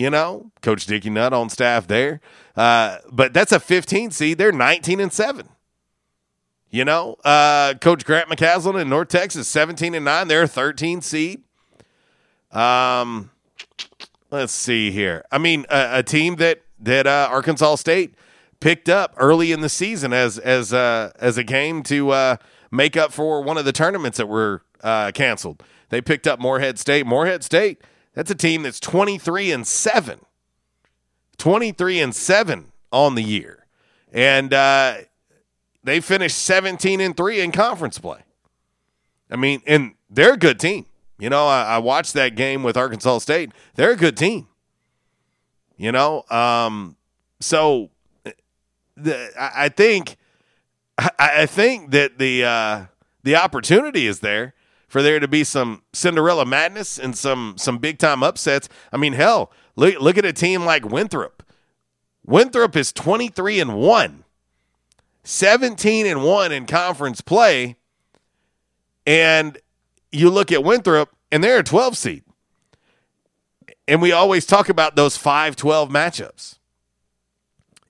you 0.00 0.08
know, 0.08 0.50
Coach 0.62 0.86
Dickey 0.86 1.10
Nutt 1.10 1.34
on 1.34 1.50
staff 1.50 1.86
there. 1.86 2.22
Uh, 2.56 2.96
but 3.12 3.34
that's 3.34 3.52
a 3.52 3.60
15 3.60 4.10
seed. 4.10 4.38
They're 4.38 4.50
19 4.50 4.98
and 4.98 5.12
7. 5.12 5.46
You 6.70 6.86
know, 6.86 7.16
uh, 7.22 7.74
Coach 7.80 8.06
Grant 8.06 8.30
McCasland 8.30 8.80
in 8.80 8.88
North 8.88 9.08
Texas, 9.08 9.46
17 9.48 9.94
and 9.94 10.04
9. 10.06 10.28
They're 10.28 10.44
a 10.44 10.48
13 10.48 11.02
seed. 11.02 11.42
Um, 12.50 13.30
let's 14.30 14.54
see 14.54 14.90
here. 14.90 15.22
I 15.30 15.36
mean, 15.36 15.66
a, 15.68 15.98
a 15.98 16.02
team 16.02 16.36
that 16.36 16.62
that 16.78 17.06
uh, 17.06 17.28
Arkansas 17.30 17.74
State 17.74 18.14
picked 18.60 18.88
up 18.88 19.12
early 19.18 19.52
in 19.52 19.60
the 19.60 19.68
season 19.68 20.14
as 20.14 20.38
as 20.38 20.72
uh, 20.72 21.10
as 21.18 21.36
a 21.36 21.44
game 21.44 21.82
to 21.84 22.10
uh, 22.10 22.36
make 22.70 22.96
up 22.96 23.12
for 23.12 23.42
one 23.42 23.58
of 23.58 23.64
the 23.64 23.72
tournaments 23.72 24.16
that 24.16 24.28
were 24.28 24.62
uh, 24.82 25.10
canceled. 25.12 25.62
They 25.90 26.00
picked 26.00 26.26
up 26.26 26.38
Morehead 26.38 26.78
State. 26.78 27.04
Morehead 27.04 27.44
State, 27.44 27.82
that's 28.14 28.30
a 28.30 28.34
team 28.34 28.62
that's 28.62 28.80
23 28.80 29.52
and 29.52 29.66
7. 29.66 30.20
23 31.38 32.00
and 32.00 32.14
7 32.14 32.72
on 32.92 33.14
the 33.14 33.22
year. 33.22 33.66
And 34.12 34.52
uh, 34.52 34.94
they 35.84 36.00
finished 36.00 36.38
17 36.38 37.00
and 37.00 37.16
3 37.16 37.40
in 37.40 37.52
conference 37.52 37.98
play. 37.98 38.20
I 39.30 39.36
mean, 39.36 39.62
and 39.66 39.94
they're 40.10 40.34
a 40.34 40.38
good 40.38 40.58
team. 40.58 40.86
You 41.18 41.30
know, 41.30 41.46
I, 41.46 41.62
I 41.62 41.78
watched 41.78 42.14
that 42.14 42.34
game 42.34 42.62
with 42.62 42.76
Arkansas 42.76 43.18
State. 43.18 43.52
They're 43.74 43.92
a 43.92 43.96
good 43.96 44.16
team. 44.16 44.48
You 45.76 45.92
know, 45.92 46.24
um, 46.30 46.96
so 47.40 47.90
the, 48.96 49.30
I, 49.38 49.64
I 49.64 49.68
think 49.68 50.16
I, 50.98 51.10
I 51.18 51.46
think 51.46 51.90
that 51.92 52.18
the 52.18 52.44
uh, 52.44 52.84
the 53.22 53.36
opportunity 53.36 54.06
is 54.06 54.20
there 54.20 54.54
for 54.90 55.02
there 55.02 55.20
to 55.20 55.28
be 55.28 55.44
some 55.44 55.82
Cinderella 55.92 56.44
madness 56.44 56.98
and 56.98 57.16
some 57.16 57.54
some 57.56 57.78
big 57.78 57.98
time 57.98 58.24
upsets. 58.24 58.68
I 58.92 58.96
mean, 58.96 59.12
hell, 59.12 59.52
look 59.76 59.98
look 60.00 60.18
at 60.18 60.24
a 60.24 60.32
team 60.32 60.64
like 60.64 60.84
Winthrop. 60.84 61.44
Winthrop 62.26 62.76
is 62.76 62.92
23 62.92 63.60
and 63.60 63.76
1. 63.76 64.24
17 65.22 66.06
and 66.06 66.24
1 66.24 66.52
in 66.52 66.66
conference 66.66 67.20
play. 67.20 67.76
And 69.06 69.58
you 70.10 70.28
look 70.28 70.50
at 70.50 70.64
Winthrop 70.64 71.10
and 71.30 71.42
they're 71.44 71.60
a 71.60 71.62
12 71.62 71.96
seed. 71.96 72.24
And 73.86 74.02
we 74.02 74.10
always 74.10 74.44
talk 74.44 74.68
about 74.68 74.96
those 74.96 75.16
5 75.16 75.54
12 75.54 75.88
matchups. 75.88 76.58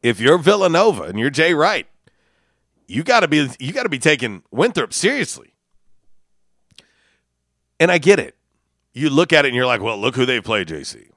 If 0.02 0.20
you're 0.20 0.38
Villanova 0.38 1.04
and 1.04 1.18
you're 1.18 1.30
Jay 1.30 1.54
Wright, 1.54 1.86
you 2.86 3.02
got 3.02 3.20
to 3.20 3.28
be 3.28 3.48
you 3.58 3.72
got 3.72 3.84
to 3.84 3.88
be 3.88 3.98
taking 3.98 4.42
Winthrop 4.50 4.92
seriously. 4.92 5.49
And 7.80 7.90
I 7.90 7.98
get 7.98 8.20
it. 8.20 8.36
You 8.92 9.10
look 9.10 9.32
at 9.32 9.44
it 9.44 9.48
and 9.48 9.56
you're 9.56 9.66
like, 9.66 9.80
"Well, 9.80 9.98
look 9.98 10.14
who 10.14 10.26
they 10.26 10.40
play, 10.40 10.64
JC." 10.64 11.10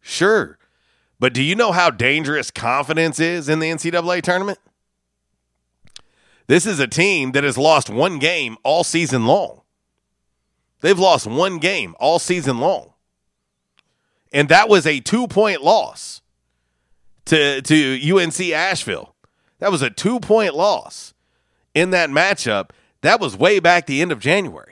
Sure. 0.00 0.58
But 1.20 1.34
do 1.34 1.42
you 1.42 1.54
know 1.54 1.70
how 1.70 1.90
dangerous 1.90 2.50
confidence 2.50 3.20
is 3.20 3.48
in 3.48 3.58
the 3.58 3.70
NCAA 3.70 4.22
tournament? 4.22 4.58
This 6.46 6.66
is 6.66 6.80
a 6.80 6.88
team 6.88 7.32
that 7.32 7.44
has 7.44 7.58
lost 7.58 7.90
one 7.90 8.18
game 8.18 8.56
all 8.64 8.82
season 8.82 9.26
long. 9.26 9.60
They've 10.80 10.98
lost 10.98 11.26
one 11.26 11.58
game 11.58 11.94
all 12.00 12.18
season 12.18 12.58
long. 12.58 12.94
And 14.32 14.48
that 14.48 14.68
was 14.68 14.86
a 14.86 15.00
two 15.00 15.28
point 15.28 15.62
loss 15.62 16.22
to, 17.26 17.60
to 17.62 18.16
UNC 18.16 18.40
Asheville. 18.40 19.14
That 19.58 19.70
was 19.70 19.82
a 19.82 19.90
two 19.90 20.20
point 20.20 20.54
loss 20.54 21.14
in 21.74 21.90
that 21.90 22.10
matchup. 22.10 22.70
That 23.02 23.20
was 23.20 23.36
way 23.36 23.60
back 23.60 23.86
the 23.86 24.00
end 24.02 24.10
of 24.10 24.18
January. 24.18 24.69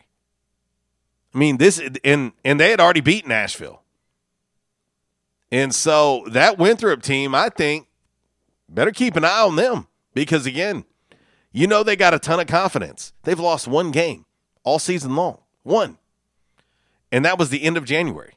I 1.39 1.41
mean, 1.41 1.59
this 1.59 1.81
and 2.03 2.33
and 2.45 2.59
they 2.59 2.73
had 2.73 2.81
already 2.81 3.01
beaten 3.01 3.31
Asheville. 3.31 3.83
And 5.53 5.73
so 5.73 6.27
that 6.33 6.59
Winthrop 6.59 7.01
team, 7.01 7.33
I 7.33 7.49
think, 7.49 7.87
better 8.69 8.91
keep 8.91 9.15
an 9.15 9.25
eye 9.25 9.43
on 9.43 9.55
them 9.55 9.87
because 10.15 10.47
again, 10.47 10.85
you 11.53 11.69
know 11.69 11.85
they 11.85 11.95
got 11.95 12.13
a 12.13 12.19
ton 12.19 12.41
of 12.41 12.49
confidence. 12.49 13.13
They've 13.23 13.39
lost 13.39 13.69
one 13.69 13.93
game 13.93 14.27
all 14.65 14.81
season 14.81 15.15
long. 15.15 15.39
One. 15.63 15.99
And 17.13 17.25
that 17.25 17.39
was 17.39 17.51
the 17.51 17.63
end 17.63 17.77
of 17.77 17.85
January. 17.85 18.35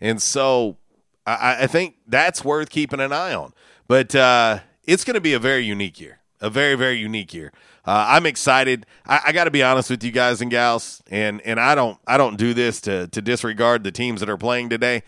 And 0.00 0.20
so 0.20 0.76
I, 1.24 1.58
I 1.60 1.66
think 1.68 1.94
that's 2.04 2.44
worth 2.44 2.68
keeping 2.68 2.98
an 2.98 3.12
eye 3.12 3.32
on. 3.32 3.52
But 3.86 4.12
uh, 4.12 4.58
it's 4.82 5.04
going 5.04 5.14
to 5.14 5.20
be 5.20 5.34
a 5.34 5.38
very 5.38 5.64
unique 5.64 6.00
year, 6.00 6.18
a 6.40 6.50
very, 6.50 6.74
very 6.74 6.96
unique 6.96 7.32
year. 7.32 7.52
Uh, 7.86 8.06
I'm 8.08 8.24
excited. 8.26 8.86
I, 9.06 9.20
I 9.26 9.32
got 9.32 9.44
to 9.44 9.50
be 9.50 9.62
honest 9.62 9.90
with 9.90 10.02
you 10.02 10.10
guys 10.10 10.40
and 10.40 10.50
gals, 10.50 11.02
and 11.10 11.40
and 11.42 11.60
I 11.60 11.74
don't 11.74 11.98
I 12.06 12.16
don't 12.16 12.36
do 12.36 12.54
this 12.54 12.80
to 12.82 13.08
to 13.08 13.20
disregard 13.20 13.84
the 13.84 13.92
teams 13.92 14.20
that 14.20 14.30
are 14.30 14.38
playing 14.38 14.70
today. 14.70 15.02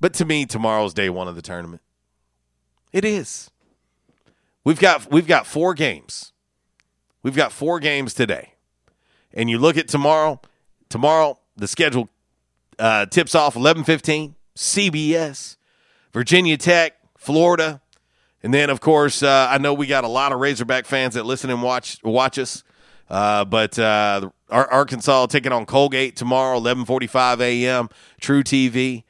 But 0.00 0.14
to 0.14 0.24
me, 0.24 0.46
tomorrow's 0.46 0.94
day 0.94 1.10
one 1.10 1.28
of 1.28 1.36
the 1.36 1.42
tournament. 1.42 1.82
It 2.92 3.04
is. 3.04 3.50
We've 4.64 4.80
got 4.80 5.10
we've 5.10 5.26
got 5.26 5.46
four 5.46 5.74
games. 5.74 6.32
We've 7.22 7.36
got 7.36 7.52
four 7.52 7.80
games 7.80 8.14
today. 8.14 8.54
And 9.32 9.48
you 9.48 9.58
look 9.58 9.76
at 9.76 9.88
tomorrow, 9.88 10.40
tomorrow 10.88 11.38
the 11.56 11.68
schedule 11.68 12.08
uh, 12.78 13.06
tips 13.06 13.34
off 13.34 13.54
11:15 13.54 14.34
CBS, 14.56 15.56
Virginia 16.12 16.56
Tech, 16.56 16.96
Florida, 17.16 17.80
and 18.42 18.52
then 18.52 18.70
of 18.70 18.80
course 18.80 19.22
uh, 19.22 19.48
I 19.50 19.58
know 19.58 19.74
we 19.74 19.86
got 19.86 20.04
a 20.04 20.08
lot 20.08 20.32
of 20.32 20.40
Razorback 20.40 20.86
fans 20.86 21.14
that 21.14 21.26
listen 21.26 21.50
and 21.50 21.62
watch 21.62 21.98
watch 22.02 22.38
us. 22.38 22.64
Uh, 23.08 23.44
but 23.44 23.76
uh, 23.76 24.30
Arkansas 24.48 25.26
taking 25.26 25.50
on 25.50 25.66
Colgate 25.66 26.14
tomorrow, 26.14 26.58
11:45 26.60 27.40
a.m. 27.40 27.88
truTV. 28.20 29.04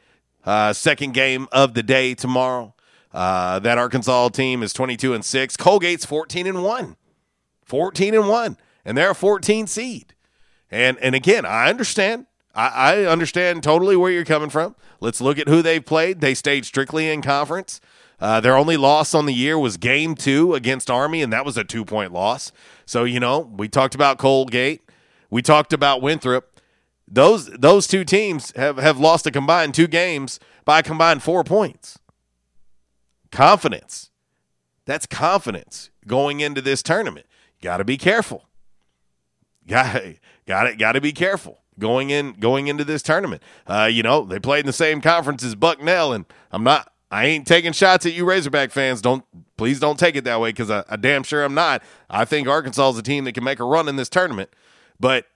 Uh, 0.44 0.72
second 0.72 1.12
game 1.12 1.46
of 1.52 1.74
the 1.74 1.82
day 1.82 2.14
tomorrow. 2.14 2.74
Uh, 3.12 3.58
that 3.58 3.76
Arkansas 3.76 4.28
team 4.28 4.62
is 4.62 4.72
22 4.72 5.14
and 5.14 5.24
6. 5.24 5.56
Colgate's 5.56 6.04
14 6.04 6.46
and 6.46 6.62
1. 6.62 6.96
14 7.64 8.14
and 8.14 8.28
1. 8.28 8.56
And 8.84 8.96
they're 8.96 9.10
a 9.10 9.14
14 9.14 9.66
seed. 9.66 10.14
And 10.70 10.96
and 10.98 11.14
again, 11.14 11.44
I 11.44 11.68
understand. 11.68 12.26
I, 12.54 12.68
I 12.68 13.04
understand 13.04 13.62
totally 13.62 13.96
where 13.96 14.10
you're 14.10 14.24
coming 14.24 14.50
from. 14.50 14.76
Let's 15.00 15.20
look 15.20 15.38
at 15.38 15.48
who 15.48 15.62
they've 15.62 15.84
played. 15.84 16.20
They 16.20 16.34
stayed 16.34 16.64
strictly 16.64 17.10
in 17.10 17.22
conference. 17.22 17.80
Uh, 18.20 18.40
their 18.40 18.56
only 18.56 18.76
loss 18.76 19.14
on 19.14 19.26
the 19.26 19.32
year 19.32 19.58
was 19.58 19.76
game 19.76 20.14
two 20.14 20.54
against 20.54 20.90
Army, 20.90 21.22
and 21.22 21.32
that 21.32 21.44
was 21.44 21.56
a 21.56 21.64
two 21.64 21.84
point 21.84 22.12
loss. 22.12 22.52
So, 22.84 23.04
you 23.04 23.18
know, 23.18 23.38
we 23.56 23.68
talked 23.68 23.94
about 23.94 24.18
Colgate. 24.18 24.82
We 25.30 25.42
talked 25.42 25.72
about 25.72 26.02
Winthrop 26.02 26.50
those 27.10 27.46
those 27.46 27.86
two 27.86 28.04
teams 28.04 28.52
have, 28.56 28.78
have 28.78 28.98
lost 28.98 29.26
a 29.26 29.30
combined 29.30 29.74
two 29.74 29.88
games 29.88 30.38
by 30.64 30.78
a 30.78 30.82
combined 30.82 31.22
four 31.22 31.42
points. 31.42 31.98
Confidence. 33.32 34.10
That's 34.86 35.06
confidence 35.06 35.90
going 36.06 36.40
into 36.40 36.60
this 36.62 36.82
tournament. 36.82 37.26
Got 37.60 37.78
to 37.78 37.84
be 37.84 37.98
careful. 37.98 38.46
Got 39.66 40.02
got 40.46 40.66
it. 40.66 40.78
Got 40.78 40.92
to 40.92 41.00
be 41.00 41.12
careful 41.12 41.60
going 41.78 42.10
in 42.10 42.32
going 42.34 42.68
into 42.68 42.84
this 42.84 43.02
tournament. 43.02 43.42
Uh, 43.66 43.88
you 43.90 44.02
know 44.02 44.24
they 44.24 44.38
played 44.38 44.60
in 44.60 44.66
the 44.66 44.72
same 44.72 45.00
conference 45.00 45.42
as 45.42 45.54
Bucknell, 45.54 46.12
and 46.12 46.24
I'm 46.52 46.62
not. 46.62 46.92
I 47.10 47.26
ain't 47.26 47.46
taking 47.46 47.72
shots 47.72 48.06
at 48.06 48.12
you 48.12 48.24
Razorback 48.24 48.70
fans. 48.70 49.02
Don't 49.02 49.24
please 49.56 49.80
don't 49.80 49.98
take 49.98 50.16
it 50.16 50.24
that 50.24 50.40
way 50.40 50.50
because 50.50 50.70
I, 50.70 50.84
I 50.88 50.96
damn 50.96 51.22
sure 51.22 51.44
I'm 51.44 51.54
not. 51.54 51.82
I 52.08 52.24
think 52.24 52.46
Arkansas 52.46 52.90
is 52.90 52.98
a 52.98 53.02
team 53.02 53.24
that 53.24 53.32
can 53.32 53.44
make 53.44 53.58
a 53.58 53.64
run 53.64 53.88
in 53.88 53.96
this 53.96 54.08
tournament, 54.08 54.50
but 54.98 55.26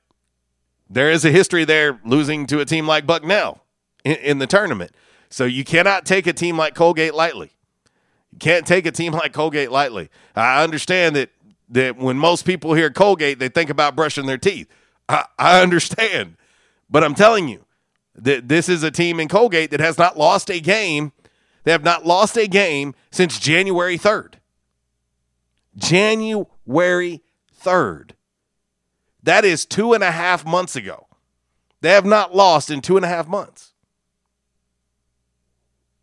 there 0.89 1.11
is 1.11 1.25
a 1.25 1.31
history 1.31 1.65
there 1.65 2.01
losing 2.05 2.47
to 2.47 2.61
a 2.61 2.65
team 2.65 2.87
like 2.87 3.07
Bucknell 3.07 3.61
in, 4.05 4.17
in 4.17 4.39
the 4.39 4.47
tournament. 4.47 4.93
So 5.31 5.45
you 5.45 5.65
cannot 5.65 6.07
take 6.07 6.27
a 6.27 6.33
team 6.33 6.57
like 6.57 6.75
Colgate 6.75 7.15
lightly. 7.15 7.51
You 8.31 8.39
can't 8.39 8.67
take 8.67 8.87
a 8.87 8.93
team 8.93 9.13
like 9.13 9.33
Colgate 9.33 9.71
lightly. 9.71 10.11
I 10.37 10.63
understand 10.63 11.17
that 11.17 11.31
that 11.71 11.97
when 11.97 12.17
most 12.19 12.45
people 12.45 12.75
hear 12.75 12.91
Colgate, 12.91 13.39
they 13.39 13.49
think 13.49 13.71
about 13.71 13.97
brushing 13.97 14.27
their 14.27 14.39
teeth. 14.39 14.69
I, 15.09 15.25
I 15.39 15.61
understand. 15.63 16.37
But 16.89 17.03
I'm 17.03 17.15
telling 17.15 17.49
you 17.49 17.65
that 18.15 18.49
this 18.49 18.69
is 18.69 18.83
a 18.83 18.91
team 18.91 19.19
in 19.19 19.29
Colgate 19.29 19.71
that 19.71 19.81
has 19.81 19.99
not 19.99 20.17
lost 20.17 20.51
a 20.51 20.61
game. 20.61 21.13
They 21.65 21.73
have 21.73 21.85
not 21.85 22.07
lost 22.07 22.37
a 22.37 22.47
game 22.47 22.95
since 23.11 23.39
January 23.39 23.99
3rd. 23.99 24.35
January 25.77 27.23
3rd. 27.61 28.11
That 29.23 29.45
is 29.45 29.65
two 29.65 29.95
and 29.95 30.05
a 30.05 30.11
half 30.11 30.45
months 30.45 30.77
ago. 30.77 31.09
They 31.81 31.91
have 31.91 32.05
not 32.05 32.35
lost 32.35 32.71
in 32.71 32.81
two 32.81 32.97
and 32.97 33.05
a 33.05 33.09
half 33.09 33.27
months. 33.27 33.73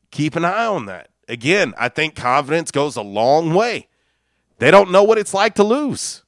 Keep 0.09 0.35
an 0.35 0.45
eye 0.45 0.65
on 0.65 0.87
that. 0.87 1.09
Again, 1.27 1.73
I 1.77 1.87
think 1.87 2.15
confidence 2.15 2.71
goes 2.71 2.95
a 2.95 3.01
long 3.01 3.53
way. 3.53 3.87
They 4.57 4.69
don't 4.69 4.91
know 4.91 5.03
what 5.03 5.17
it's 5.17 5.33
like 5.33 5.55
to 5.55 5.63
lose, 5.63 6.23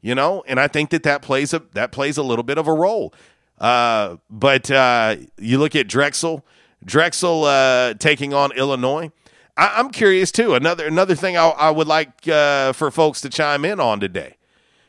you 0.00 0.14
know, 0.14 0.42
and 0.48 0.58
I 0.58 0.66
think 0.66 0.90
that 0.90 1.02
that 1.04 1.22
plays 1.22 1.52
a 1.52 1.62
that 1.74 1.92
plays 1.92 2.16
a 2.16 2.22
little 2.22 2.42
bit 2.42 2.58
of 2.58 2.66
a 2.66 2.72
role. 2.72 3.14
Uh, 3.58 4.16
but 4.28 4.70
uh, 4.70 5.16
you 5.38 5.58
look 5.58 5.76
at 5.76 5.86
Drexel, 5.86 6.44
Drexel 6.84 7.44
uh, 7.44 7.94
taking 7.94 8.34
on 8.34 8.52
Illinois. 8.52 9.10
I, 9.56 9.80
am 9.80 9.90
curious 9.90 10.30
too. 10.30 10.54
Another 10.54 10.86
another 10.86 11.14
thing 11.14 11.36
I, 11.36 11.48
I 11.48 11.70
would 11.70 11.86
like 11.86 12.28
uh, 12.28 12.72
for 12.72 12.90
folks 12.90 13.20
to 13.22 13.30
chime 13.30 13.64
in 13.64 13.80
on 13.80 14.00
today. 14.00 14.36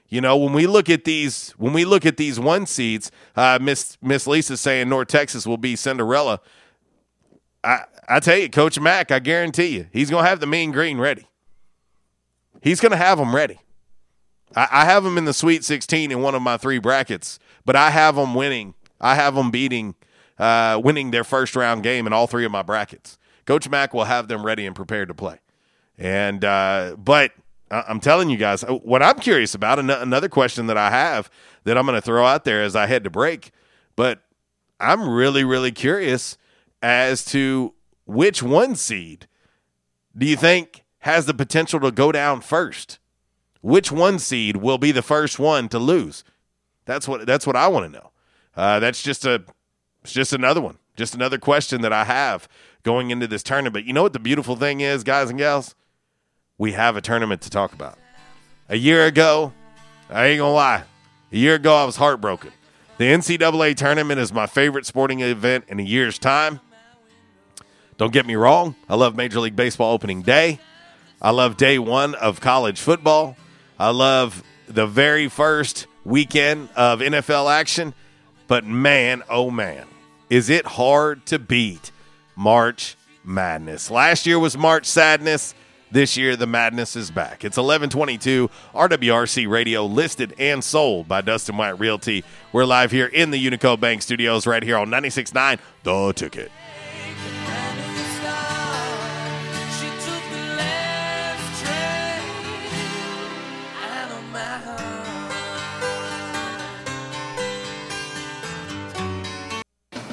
You 0.09 0.21
know, 0.21 0.37
when 0.37 0.53
we 0.53 0.67
look 0.67 0.89
at 0.89 1.03
these, 1.03 1.51
when 1.51 1.73
we 1.73 1.83
look 1.85 2.05
at 2.05 2.17
these 2.17 2.39
one 2.39 2.65
seeds, 2.65 3.11
uh, 3.35 3.59
Miss 3.61 3.97
Miss 4.01 4.27
Lisa 4.27 4.57
saying 4.57 4.89
North 4.89 5.07
Texas 5.07 5.45
will 5.45 5.57
be 5.57 5.75
Cinderella. 5.75 6.39
I 7.63 7.83
I 8.07 8.19
tell 8.19 8.37
you, 8.37 8.49
Coach 8.49 8.79
Mack, 8.79 9.11
I 9.11 9.19
guarantee 9.19 9.67
you, 9.67 9.87
he's 9.91 10.09
gonna 10.09 10.27
have 10.27 10.39
the 10.39 10.47
mean 10.47 10.71
green 10.71 10.97
ready. 10.97 11.27
He's 12.61 12.79
gonna 12.79 12.97
have 12.97 13.17
them 13.17 13.35
ready. 13.35 13.59
I, 14.55 14.67
I 14.71 14.85
have 14.85 15.03
them 15.03 15.17
in 15.17 15.25
the 15.25 15.33
Sweet 15.33 15.63
16 15.63 16.11
in 16.11 16.21
one 16.21 16.35
of 16.35 16.41
my 16.41 16.57
three 16.57 16.79
brackets, 16.79 17.39
but 17.65 17.75
I 17.75 17.89
have 17.89 18.15
them 18.15 18.33
winning. 18.33 18.75
I 18.99 19.15
have 19.15 19.35
them 19.35 19.51
beating, 19.51 19.95
uh, 20.39 20.79
winning 20.83 21.11
their 21.11 21.23
first 21.23 21.55
round 21.55 21.83
game 21.83 22.07
in 22.07 22.13
all 22.13 22.27
three 22.27 22.45
of 22.45 22.51
my 22.51 22.61
brackets. 22.61 23.17
Coach 23.45 23.69
Mack 23.69 23.93
will 23.93 24.05
have 24.05 24.27
them 24.27 24.45
ready 24.45 24.65
and 24.65 24.75
prepared 24.75 25.07
to 25.07 25.13
play. 25.13 25.39
And 25.97 26.43
uh, 26.43 26.95
but 26.97 27.31
I'm 27.71 27.99
telling 27.99 28.29
you 28.29 28.37
guys, 28.37 28.63
uh, 28.63 28.73
what 28.73 29.01
I'm 29.01 29.19
curious 29.19 29.55
about, 29.55 29.79
another 29.79 30.29
question 30.29 30.67
that 30.67 30.77
I 30.77 30.89
have 30.89 31.29
that 31.63 31.77
I'm 31.77 31.85
going 31.85 31.95
to 31.97 32.01
throw 32.01 32.25
out 32.25 32.45
there 32.45 32.61
as 32.61 32.75
I 32.75 32.85
head 32.85 33.03
to 33.03 33.09
break, 33.09 33.51
but 33.95 34.21
I'm 34.79 35.09
really, 35.09 35.43
really 35.43 35.71
curious 35.71 36.37
as 36.81 37.25
to 37.25 37.73
which 38.05 38.41
one 38.41 38.75
seed 38.75 39.27
do 40.17 40.25
you 40.25 40.37
think 40.37 40.83
has 40.99 41.25
the 41.25 41.33
potential 41.33 41.79
to 41.81 41.91
go 41.91 42.11
down 42.11 42.41
first? 42.41 42.99
Which 43.61 43.91
one 43.91 44.19
seed 44.19 44.57
will 44.57 44.77
be 44.77 44.91
the 44.91 45.01
first 45.01 45.39
one 45.39 45.67
to 45.69 45.79
lose? 45.79 46.23
That's 46.85 47.07
what 47.07 47.25
that's 47.25 47.45
what 47.45 47.55
I 47.55 47.67
want 47.67 47.85
to 47.85 47.99
know. 47.99 48.11
Uh, 48.55 48.79
that's 48.79 49.03
just 49.03 49.25
a 49.25 49.43
it's 50.07 50.13
just 50.13 50.31
another 50.31 50.61
one, 50.61 50.77
just 50.95 51.15
another 51.15 51.37
question 51.37 51.81
that 51.81 51.91
I 51.91 52.05
have 52.05 52.47
going 52.83 53.11
into 53.11 53.27
this 53.27 53.43
tournament. 53.43 53.85
You 53.85 53.91
know 53.91 54.03
what 54.03 54.13
the 54.13 54.19
beautiful 54.19 54.55
thing 54.55 54.79
is, 54.79 55.03
guys 55.03 55.29
and 55.29 55.37
gals? 55.37 55.75
We 56.57 56.71
have 56.71 56.95
a 56.95 57.01
tournament 57.01 57.41
to 57.41 57.49
talk 57.49 57.73
about. 57.73 57.99
A 58.69 58.77
year 58.77 59.05
ago, 59.05 59.51
I 60.09 60.27
ain't 60.27 60.39
gonna 60.39 60.53
lie, 60.53 60.83
a 61.29 61.37
year 61.37 61.55
ago 61.55 61.75
I 61.75 61.83
was 61.83 61.97
heartbroken. 61.97 62.53
The 62.97 63.03
NCAA 63.03 63.75
tournament 63.75 64.21
is 64.21 64.31
my 64.31 64.47
favorite 64.47 64.85
sporting 64.85 65.19
event 65.19 65.65
in 65.67 65.77
a 65.81 65.83
year's 65.83 66.17
time. 66.17 66.61
Don't 67.97 68.13
get 68.13 68.25
me 68.25 68.37
wrong, 68.37 68.77
I 68.87 68.95
love 68.95 69.17
Major 69.17 69.41
League 69.41 69.57
Baseball 69.57 69.91
opening 69.91 70.21
day. 70.21 70.57
I 71.21 71.31
love 71.31 71.57
day 71.57 71.79
one 71.79 72.15
of 72.15 72.39
college 72.39 72.79
football. 72.79 73.35
I 73.77 73.89
love 73.89 74.41
the 74.69 74.87
very 74.87 75.27
first 75.27 75.85
weekend 76.05 76.69
of 76.77 77.01
NFL 77.01 77.51
action. 77.51 77.93
But 78.47 78.63
man, 78.65 79.23
oh 79.29 79.51
man, 79.51 79.85
is 80.29 80.49
it 80.49 80.65
hard 80.65 81.25
to 81.27 81.39
beat 81.39 81.91
March 82.35 82.95
Madness. 83.23 83.91
Last 83.91 84.25
year 84.25 84.39
was 84.39 84.57
March 84.57 84.85
Sadness. 84.85 85.53
This 85.89 86.17
year, 86.17 86.35
the 86.35 86.47
madness 86.47 86.97
is 86.97 87.11
back. 87.11 87.45
It's 87.45 87.55
1122 87.55 88.49
RWRC 88.73 89.49
Radio, 89.49 89.85
listed 89.85 90.33
and 90.37 90.61
sold 90.61 91.07
by 91.07 91.21
Dustin 91.21 91.55
White 91.55 91.79
Realty. 91.79 92.25
We're 92.51 92.65
live 92.65 92.91
here 92.91 93.05
in 93.05 93.31
the 93.31 93.45
Unico 93.45 93.79
Bank 93.79 94.01
Studios 94.01 94.45
right 94.45 94.61
here 94.61 94.77
on 94.77 94.89
96.9 94.89 95.59
The 95.83 96.13
Ticket. 96.13 96.51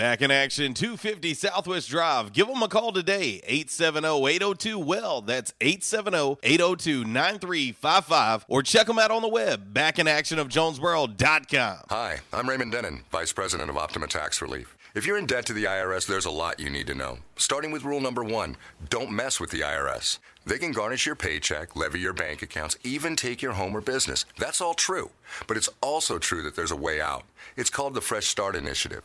Back 0.00 0.22
in 0.22 0.30
action, 0.30 0.72
250 0.72 1.34
Southwest 1.34 1.90
Drive. 1.90 2.32
Give 2.32 2.46
them 2.46 2.62
a 2.62 2.68
call 2.68 2.90
today, 2.90 3.42
870-802-WELL. 3.46 5.20
That's 5.20 5.52
870-802-9355. 5.60 8.44
Or 8.48 8.62
check 8.62 8.86
them 8.86 8.98
out 8.98 9.10
on 9.10 9.20
the 9.20 9.28
web, 9.28 9.74
backinactionofjonesboro.com. 9.74 11.78
Hi, 11.90 12.20
I'm 12.32 12.48
Raymond 12.48 12.72
Denon, 12.72 13.04
Vice 13.12 13.34
President 13.34 13.68
of 13.68 13.76
Optima 13.76 14.06
Tax 14.06 14.40
Relief. 14.40 14.74
If 14.94 15.06
you're 15.06 15.18
in 15.18 15.26
debt 15.26 15.44
to 15.46 15.52
the 15.52 15.64
IRS, 15.64 16.06
there's 16.06 16.24
a 16.24 16.30
lot 16.30 16.58
you 16.58 16.70
need 16.70 16.86
to 16.86 16.94
know. 16.94 17.18
Starting 17.36 17.70
with 17.70 17.84
rule 17.84 18.00
number 18.00 18.24
one 18.24 18.56
don't 18.88 19.10
mess 19.10 19.38
with 19.38 19.50
the 19.50 19.60
IRS. 19.60 20.18
They 20.46 20.58
can 20.58 20.72
garnish 20.72 21.04
your 21.04 21.14
paycheck, 21.14 21.76
levy 21.76 22.00
your 22.00 22.14
bank 22.14 22.40
accounts, 22.40 22.78
even 22.82 23.14
take 23.14 23.42
your 23.42 23.52
home 23.52 23.76
or 23.76 23.82
business. 23.82 24.24
That's 24.38 24.62
all 24.62 24.74
true. 24.74 25.10
But 25.46 25.58
it's 25.58 25.68
also 25.82 26.18
true 26.18 26.42
that 26.42 26.56
there's 26.56 26.70
a 26.70 26.76
way 26.76 27.00
out. 27.00 27.24
It's 27.56 27.70
called 27.70 27.94
the 27.94 28.00
Fresh 28.00 28.26
Start 28.26 28.56
Initiative. 28.56 29.04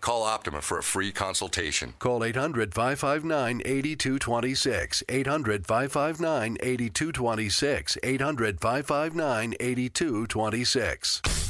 Call 0.00 0.22
Optima 0.22 0.62
for 0.62 0.78
a 0.78 0.82
free 0.82 1.12
consultation. 1.12 1.92
Call 1.98 2.24
800 2.24 2.72
559 2.74 3.60
8226. 3.64 5.02
800 5.08 5.66
559 5.66 6.56
8226. 6.62 7.98
800 8.02 8.60
559 8.60 9.54
8226. 9.60 11.49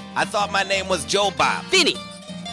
I 0.15 0.25
thought 0.25 0.51
my 0.51 0.63
name 0.63 0.89
was 0.89 1.05
Joe 1.05 1.31
Bob. 1.37 1.63
Vinny, 1.65 1.95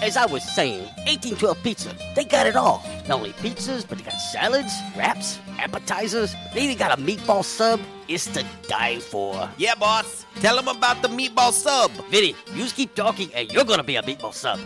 as 0.01 0.17
I 0.17 0.27
was 0.27 0.45
saying, 0.45 0.83
1812 1.07 1.63
Pizza, 1.65 1.95
they 2.15 2.25
got 2.25 2.47
it 2.47 2.55
all. 2.55 2.85
Not 3.09 3.19
only 3.19 3.33
pizzas, 3.33 3.87
but 3.89 3.99
they 3.99 4.05
got 4.05 4.15
salads, 4.15 4.73
wraps, 4.97 5.41
appetizers. 5.59 6.37
They 6.55 6.63
even 6.63 6.79
got 6.79 6.97
a 6.97 7.03
meatball 7.03 7.45
sub. 7.45 7.81
It's 8.07 8.27
to 8.29 8.45
die 8.69 9.01
for. 9.01 9.51
Yeah, 9.57 9.75
boss. 9.75 10.25
Tell 10.37 10.55
them 10.55 10.69
about 10.69 11.03
the 11.03 11.09
meatball 11.09 11.53
sub. 11.53 11.91
Vinny, 12.11 12.37
you 12.55 12.63
just 12.63 12.77
keep 12.77 12.95
talking 12.95 13.29
and 13.35 13.51
you're 13.53 13.65
gonna 13.65 13.83
be 13.83 13.97
a 13.97 14.03
meatball 14.03 14.33
sub. 14.33 14.61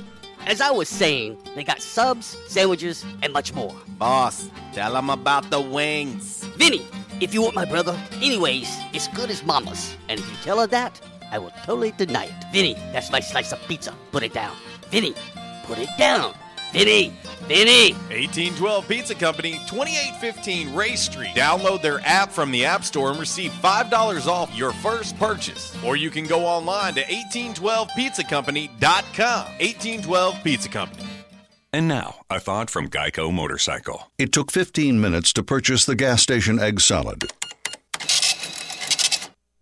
As 0.46 0.60
I 0.60 0.70
was 0.70 0.88
saying, 0.88 1.38
they 1.54 1.64
got 1.64 1.80
subs, 1.80 2.36
sandwiches, 2.48 3.06
and 3.22 3.32
much 3.32 3.54
more. 3.54 3.74
Boss, 3.96 4.50
tell 4.74 4.92
them 4.92 5.08
about 5.08 5.48
the 5.50 5.60
wings. 5.60 6.44
Vinny, 6.56 6.84
if 7.20 7.32
you 7.32 7.40
want 7.40 7.54
my 7.54 7.64
brother, 7.64 7.98
anyways, 8.16 8.68
it's 8.92 9.08
good 9.08 9.30
as 9.30 9.44
mama's. 9.44 9.96
And 10.08 10.18
if 10.18 10.28
you 10.28 10.36
tell 10.42 10.58
her 10.60 10.66
that, 10.66 11.00
I 11.32 11.38
will 11.38 11.52
totally 11.64 11.92
deny 11.92 12.26
it. 12.26 12.34
Vinny, 12.52 12.74
that's 12.92 13.10
my 13.10 13.20
slice 13.20 13.52
of 13.52 13.60
pizza. 13.66 13.94
Put 14.12 14.22
it 14.22 14.32
down. 14.32 14.54
Vinny, 14.90 15.14
put 15.64 15.78
it 15.78 15.88
down. 15.98 16.34
Vinny, 16.72 17.12
Vinny. 17.48 17.92
1812 18.08 18.88
Pizza 18.88 19.14
Company, 19.14 19.52
2815 19.66 20.74
Ray 20.74 20.96
Street. 20.96 21.34
Download 21.34 21.82
their 21.82 22.00
app 22.00 22.30
from 22.30 22.50
the 22.50 22.64
App 22.64 22.84
Store 22.84 23.10
and 23.10 23.20
receive 23.20 23.50
$5 23.50 24.26
off 24.26 24.54
your 24.54 24.72
first 24.74 25.18
purchase. 25.18 25.76
Or 25.84 25.96
you 25.96 26.10
can 26.10 26.26
go 26.26 26.46
online 26.46 26.94
to 26.94 27.02
1812pizzacompany.com. 27.02 28.70
1812 28.80 30.44
Pizza 30.44 30.68
Company. 30.68 31.06
And 31.74 31.88
now, 31.88 32.16
a 32.28 32.38
thought 32.38 32.68
from 32.68 32.88
Geico 32.88 33.32
Motorcycle. 33.32 34.10
It 34.18 34.30
took 34.32 34.52
15 34.52 35.00
minutes 35.00 35.32
to 35.32 35.42
purchase 35.42 35.86
the 35.86 35.94
gas 35.94 36.22
station 36.22 36.58
egg 36.58 36.80
salad. 36.80 37.32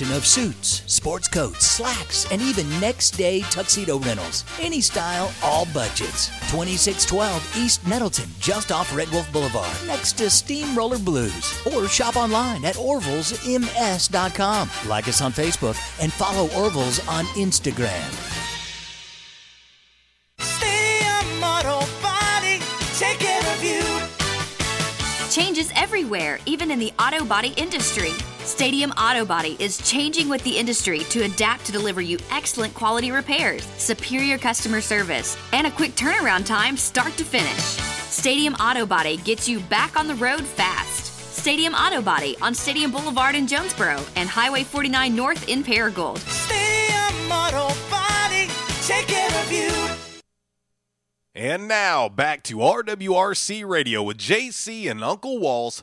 of 0.00 0.26
suits, 0.26 0.82
sports 0.86 1.28
coats, 1.28 1.64
slacks, 1.66 2.30
and 2.32 2.42
even 2.42 2.68
next 2.80 3.12
day 3.12 3.42
tuxedo 3.42 3.98
rentals. 4.00 4.44
Any 4.60 4.80
style, 4.80 5.32
all 5.42 5.66
budgets. 5.72 6.28
2612 6.50 7.56
East 7.56 7.86
Nettleton, 7.86 8.28
just 8.40 8.72
off 8.72 8.94
Red 8.96 9.08
Wolf 9.10 9.32
Boulevard, 9.32 9.70
next 9.86 10.14
to 10.18 10.28
Steamroller 10.28 10.98
Blues. 10.98 11.54
Or 11.72 11.86
shop 11.86 12.16
online 12.16 12.64
at 12.64 12.74
orvillesms.com. 12.74 14.70
Like 14.88 15.06
us 15.08 15.20
on 15.20 15.32
Facebook 15.32 15.76
and 16.02 16.12
follow 16.12 16.48
Orville's 16.60 17.06
on 17.06 17.24
Instagram. 17.36 18.10
Stadium 20.40 21.44
Auto 21.44 21.86
Body, 22.02 22.60
take 22.96 23.20
care 23.20 23.54
of 23.54 23.62
you. 23.62 23.82
Changes 25.30 25.70
everywhere, 25.76 26.40
even 26.46 26.70
in 26.72 26.80
the 26.80 26.92
auto 26.98 27.24
body 27.24 27.54
industry. 27.56 28.12
Stadium 28.44 28.90
Auto 28.90 29.24
Body 29.24 29.56
is 29.58 29.78
changing 29.78 30.28
with 30.28 30.44
the 30.44 30.56
industry 30.56 30.98
to 31.04 31.22
adapt 31.24 31.64
to 31.64 31.72
deliver 31.72 32.02
you 32.02 32.18
excellent 32.30 32.74
quality 32.74 33.10
repairs, 33.10 33.64
superior 33.78 34.36
customer 34.36 34.82
service, 34.82 35.38
and 35.52 35.66
a 35.66 35.70
quick 35.70 35.92
turnaround 35.92 36.44
time 36.44 36.76
start 36.76 37.16
to 37.16 37.24
finish. 37.24 37.62
Stadium 38.10 38.52
Auto 38.54 38.84
Body 38.84 39.16
gets 39.16 39.48
you 39.48 39.60
back 39.60 39.98
on 39.98 40.06
the 40.06 40.14
road 40.16 40.42
fast. 40.42 41.06
Stadium 41.34 41.72
Auto 41.72 42.02
Body 42.02 42.36
on 42.42 42.54
Stadium 42.54 42.90
Boulevard 42.90 43.34
in 43.34 43.46
Jonesboro 43.46 44.04
and 44.14 44.28
Highway 44.28 44.62
49 44.62 45.16
North 45.16 45.48
in 45.48 45.64
Paragould. 45.64 46.18
Stadium 46.18 47.32
Auto 47.32 47.74
Body, 47.90 48.48
take 48.82 49.06
care 49.06 49.42
of 49.42 49.50
you. 49.50 49.70
And 51.34 51.66
now 51.66 52.10
back 52.10 52.42
to 52.44 52.58
RWRC 52.58 53.66
Radio 53.66 54.02
with 54.02 54.18
JC 54.18 54.88
and 54.90 55.02
Uncle 55.02 55.38
Walls, 55.40 55.82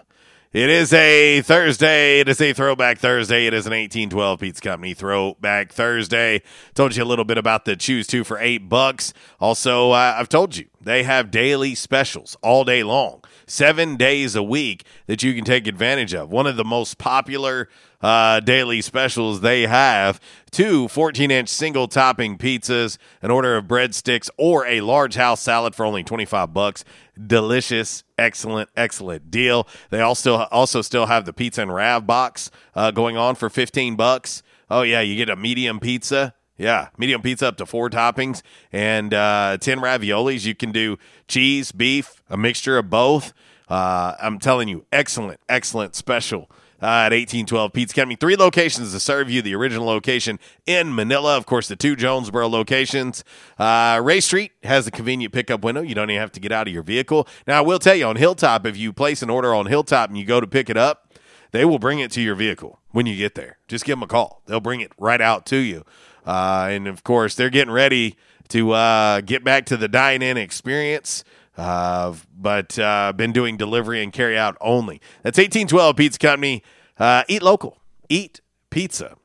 It 0.56 0.70
is 0.70 0.90
a 0.94 1.42
Thursday. 1.42 2.20
It 2.20 2.30
is 2.30 2.40
a 2.40 2.54
throwback 2.54 2.96
Thursday. 2.96 3.46
It 3.46 3.52
is 3.52 3.66
an 3.66 3.72
1812 3.72 4.40
Pizza 4.40 4.62
Company 4.62 4.94
throwback 4.94 5.70
Thursday. 5.70 6.40
Told 6.72 6.96
you 6.96 7.02
a 7.02 7.04
little 7.04 7.26
bit 7.26 7.36
about 7.36 7.66
the 7.66 7.76
choose 7.76 8.06
two 8.06 8.24
for 8.24 8.38
eight 8.38 8.66
bucks. 8.66 9.12
Also, 9.38 9.90
uh, 9.90 10.16
I've 10.18 10.30
told 10.30 10.56
you 10.56 10.64
they 10.80 11.02
have 11.02 11.30
daily 11.30 11.74
specials 11.74 12.38
all 12.40 12.64
day 12.64 12.82
long, 12.82 13.22
seven 13.46 13.96
days 13.96 14.34
a 14.34 14.42
week 14.42 14.86
that 15.08 15.22
you 15.22 15.34
can 15.34 15.44
take 15.44 15.66
advantage 15.66 16.14
of. 16.14 16.30
One 16.30 16.46
of 16.46 16.56
the 16.56 16.64
most 16.64 16.96
popular 16.96 17.68
uh, 18.00 18.40
daily 18.40 18.80
specials 18.80 19.40
they 19.40 19.62
have 19.62 20.20
two 20.50 20.88
14 20.88 21.30
inch 21.30 21.50
single 21.50 21.86
topping 21.86 22.38
pizzas, 22.38 22.96
an 23.20 23.30
order 23.30 23.56
of 23.56 23.66
breadsticks, 23.66 24.30
or 24.38 24.66
a 24.66 24.80
large 24.80 25.16
house 25.16 25.42
salad 25.42 25.74
for 25.74 25.84
only 25.84 26.02
25 26.02 26.54
bucks. 26.54 26.82
Delicious, 27.24 28.04
excellent, 28.18 28.68
excellent 28.76 29.30
deal. 29.30 29.66
They 29.90 30.00
also 30.00 30.34
also 30.50 30.82
still 30.82 31.06
have 31.06 31.24
the 31.24 31.32
pizza 31.32 31.62
and 31.62 31.72
rav 31.72 32.06
box 32.06 32.50
uh, 32.74 32.90
going 32.90 33.16
on 33.16 33.36
for 33.36 33.48
15 33.48 33.96
bucks. 33.96 34.42
Oh 34.70 34.82
yeah, 34.82 35.00
you 35.00 35.16
get 35.16 35.30
a 35.30 35.36
medium 35.36 35.80
pizza. 35.80 36.34
Yeah, 36.58 36.88
medium 36.96 37.22
pizza 37.22 37.48
up 37.48 37.56
to 37.58 37.66
four 37.66 37.90
toppings 37.90 38.42
and 38.72 39.12
uh, 39.12 39.58
10 39.60 39.78
raviolis. 39.78 40.44
You 40.46 40.54
can 40.54 40.72
do 40.72 40.98
cheese, 41.28 41.70
beef, 41.72 42.22
a 42.30 42.36
mixture 42.36 42.78
of 42.78 42.88
both. 42.88 43.32
Uh, 43.68 44.14
I'm 44.20 44.38
telling 44.38 44.68
you, 44.68 44.86
excellent, 44.92 45.40
excellent 45.48 45.94
special 45.94 46.50
at 46.86 47.12
1812 47.12 47.72
Pizza 47.72 47.94
Company. 47.94 48.16
Three 48.16 48.36
locations 48.36 48.92
to 48.92 49.00
serve 49.00 49.28
you. 49.28 49.42
The 49.42 49.54
original 49.54 49.86
location 49.86 50.38
in 50.66 50.94
Manila, 50.94 51.36
of 51.36 51.46
course, 51.46 51.68
the 51.68 51.76
two 51.76 51.96
Jonesboro 51.96 52.48
locations. 52.48 53.24
Uh, 53.58 54.00
Ray 54.02 54.20
Street 54.20 54.52
has 54.62 54.86
a 54.86 54.90
convenient 54.90 55.32
pickup 55.32 55.64
window. 55.64 55.82
You 55.82 55.94
don't 55.94 56.10
even 56.10 56.20
have 56.20 56.32
to 56.32 56.40
get 56.40 56.52
out 56.52 56.68
of 56.68 56.72
your 56.72 56.82
vehicle. 56.82 57.26
Now, 57.46 57.58
I 57.58 57.60
will 57.62 57.78
tell 57.78 57.94
you 57.94 58.06
on 58.06 58.16
Hilltop, 58.16 58.66
if 58.66 58.76
you 58.76 58.92
place 58.92 59.22
an 59.22 59.30
order 59.30 59.54
on 59.54 59.66
Hilltop 59.66 60.10
and 60.10 60.18
you 60.18 60.24
go 60.24 60.40
to 60.40 60.46
pick 60.46 60.70
it 60.70 60.76
up, 60.76 61.12
they 61.50 61.64
will 61.64 61.78
bring 61.78 61.98
it 61.98 62.10
to 62.12 62.20
your 62.20 62.34
vehicle 62.34 62.78
when 62.92 63.06
you 63.06 63.16
get 63.16 63.34
there. 63.34 63.58
Just 63.66 63.84
give 63.84 63.98
them 63.98 64.02
a 64.02 64.06
call. 64.06 64.42
They'll 64.46 64.60
bring 64.60 64.80
it 64.80 64.92
right 64.98 65.20
out 65.20 65.46
to 65.46 65.56
you. 65.56 65.84
Uh, 66.24 66.68
and 66.70 66.86
of 66.86 67.02
course, 67.02 67.34
they're 67.34 67.50
getting 67.50 67.72
ready 67.72 68.16
to 68.48 68.72
uh, 68.72 69.20
get 69.22 69.42
back 69.42 69.66
to 69.66 69.76
the 69.76 69.88
dine 69.88 70.22
in 70.22 70.36
experience. 70.36 71.24
Uh, 71.56 72.14
but 72.38 72.78
uh, 72.78 73.12
been 73.14 73.32
doing 73.32 73.56
delivery 73.56 74.02
and 74.02 74.12
carry 74.12 74.36
out 74.36 74.56
only. 74.60 75.00
That's 75.22 75.38
1812 75.38 75.96
Pizza 75.96 76.18
Company. 76.18 76.62
Uh, 76.98 77.24
eat 77.28 77.42
local. 77.42 77.78
Eat 78.08 78.40
pizza. 78.70 79.16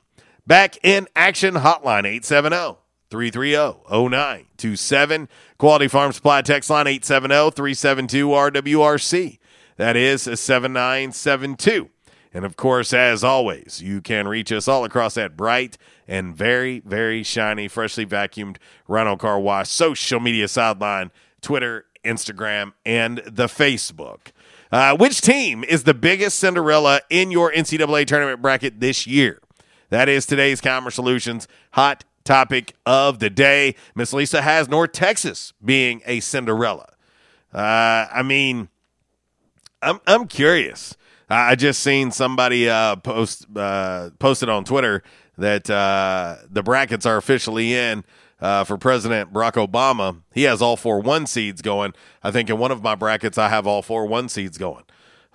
Back 0.46 0.78
in 0.84 1.08
action 1.16 1.56
hotline 1.56 2.06
870 2.06 2.78
330 3.10 4.08
0927. 4.10 5.30
Quality 5.58 5.88
Farm 5.88 6.12
Supply 6.12 6.42
text 6.42 6.70
line 6.70 6.88
870 6.88 7.52
372 7.52 8.28
RWRC. 8.28 9.38
That 9.78 9.96
is 9.96 10.24
7972. 10.24 11.90
And 12.34 12.46
of 12.46 12.56
course, 12.56 12.94
as 12.94 13.24
always, 13.24 13.82
you 13.84 14.02
can 14.02 14.28
reach 14.28 14.52
us 14.52 14.68
all 14.68 14.86
across 14.86 15.16
that 15.16 15.36
bright 15.36 15.78
and 16.08 16.36
very, 16.36 16.80
very 16.80 17.24
shiny, 17.24 17.68
freshly 17.68 18.06
vacuumed 18.06 18.58
Rhino 18.88 19.18
Car 19.18 19.40
Wash. 19.40 19.70
Social 19.70 20.20
media 20.20 20.48
sideline, 20.48 21.12
Twitter, 21.42 21.86
Instagram, 22.06 22.74
and 22.86 23.18
the 23.26 23.48
Facebook. 23.48 24.32
Uh, 24.72 24.96
which 24.96 25.20
team 25.20 25.64
is 25.66 25.84
the 25.84 25.94
biggest 25.94 26.40
Cinderella 26.40 27.02
in 27.10 27.30
your 27.30 27.52
NCAA 27.52 28.06
tournament 28.06 28.42
bracket 28.42 28.80
this 28.80 29.06
year? 29.06 29.42
That 29.90 30.08
is 30.08 30.26
today's 30.26 30.62
Calmer 30.62 30.92
Solutions 30.92 31.48
hot 31.74 32.06
topic 32.24 32.74
of 32.86 33.20
the 33.20 33.30
day. 33.30 33.76
Miss 33.96 34.14
Lisa 34.14 34.42
has 34.42 34.70
North 34.70 34.94
Texas 34.94 35.52
being 35.64 36.02
a 36.06 36.22
Cinderella. 36.22 36.94
Uh, 37.54 38.08
I 38.14 38.24
mean, 38.24 38.70
I'm 39.82 40.00
I'm 40.08 40.28
curious. 40.28 40.96
I 41.30 41.56
just 41.56 41.82
seen 41.82 42.12
somebody 42.12 42.70
uh, 42.70 42.96
post 42.98 43.46
uh, 43.56 44.12
posted 44.20 44.48
on 44.48 44.64
Twitter 44.64 45.04
that 45.38 45.70
uh, 45.70 46.38
the 46.50 46.64
brackets 46.64 47.06
are 47.06 47.18
officially 47.18 47.74
in 47.74 48.06
uh, 48.42 48.64
for 48.64 48.78
President 48.78 49.32
Barack 49.32 49.54
Obama. 49.54 50.22
He 50.34 50.44
has 50.44 50.62
all 50.62 50.76
four 50.76 51.00
one 51.00 51.28
seeds 51.28 51.62
going. 51.62 51.94
I 52.24 52.32
think 52.32 52.50
in 52.50 52.58
one 52.58 52.72
of 52.72 52.82
my 52.82 52.96
brackets 52.96 53.38
I 53.38 53.50
have 53.50 53.68
all 53.68 53.82
four 53.82 54.06
one 54.06 54.30
seeds 54.30 54.58
going. 54.58 54.84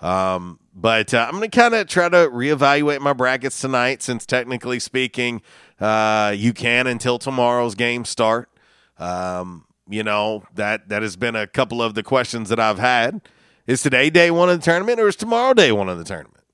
Um, 0.00 0.58
but 0.74 1.14
uh, 1.14 1.24
I'm 1.26 1.38
going 1.38 1.50
to 1.50 1.56
kind 1.56 1.74
of 1.74 1.88
try 1.88 2.08
to 2.08 2.28
reevaluate 2.28 3.00
my 3.00 3.14
brackets 3.14 3.58
tonight, 3.60 4.02
since 4.02 4.26
technically 4.26 4.78
speaking, 4.78 5.40
uh, 5.80 6.34
you 6.36 6.52
can 6.52 6.86
until 6.86 7.18
tomorrow's 7.18 7.74
game 7.74 8.04
start. 8.04 8.50
Um, 8.98 9.64
you 9.88 10.02
know 10.02 10.44
that 10.54 10.88
that 10.88 11.02
has 11.02 11.16
been 11.16 11.36
a 11.36 11.46
couple 11.46 11.80
of 11.80 11.94
the 11.94 12.02
questions 12.02 12.48
that 12.48 12.60
I've 12.60 12.78
had. 12.78 13.22
Is 13.66 13.82
today 13.82 14.10
day 14.10 14.30
one 14.30 14.48
of 14.48 14.58
the 14.58 14.64
tournament, 14.64 15.00
or 15.00 15.08
is 15.08 15.16
tomorrow 15.16 15.54
day 15.54 15.72
one 15.72 15.88
of 15.88 15.98
the 15.98 16.04
tournament? 16.04 16.44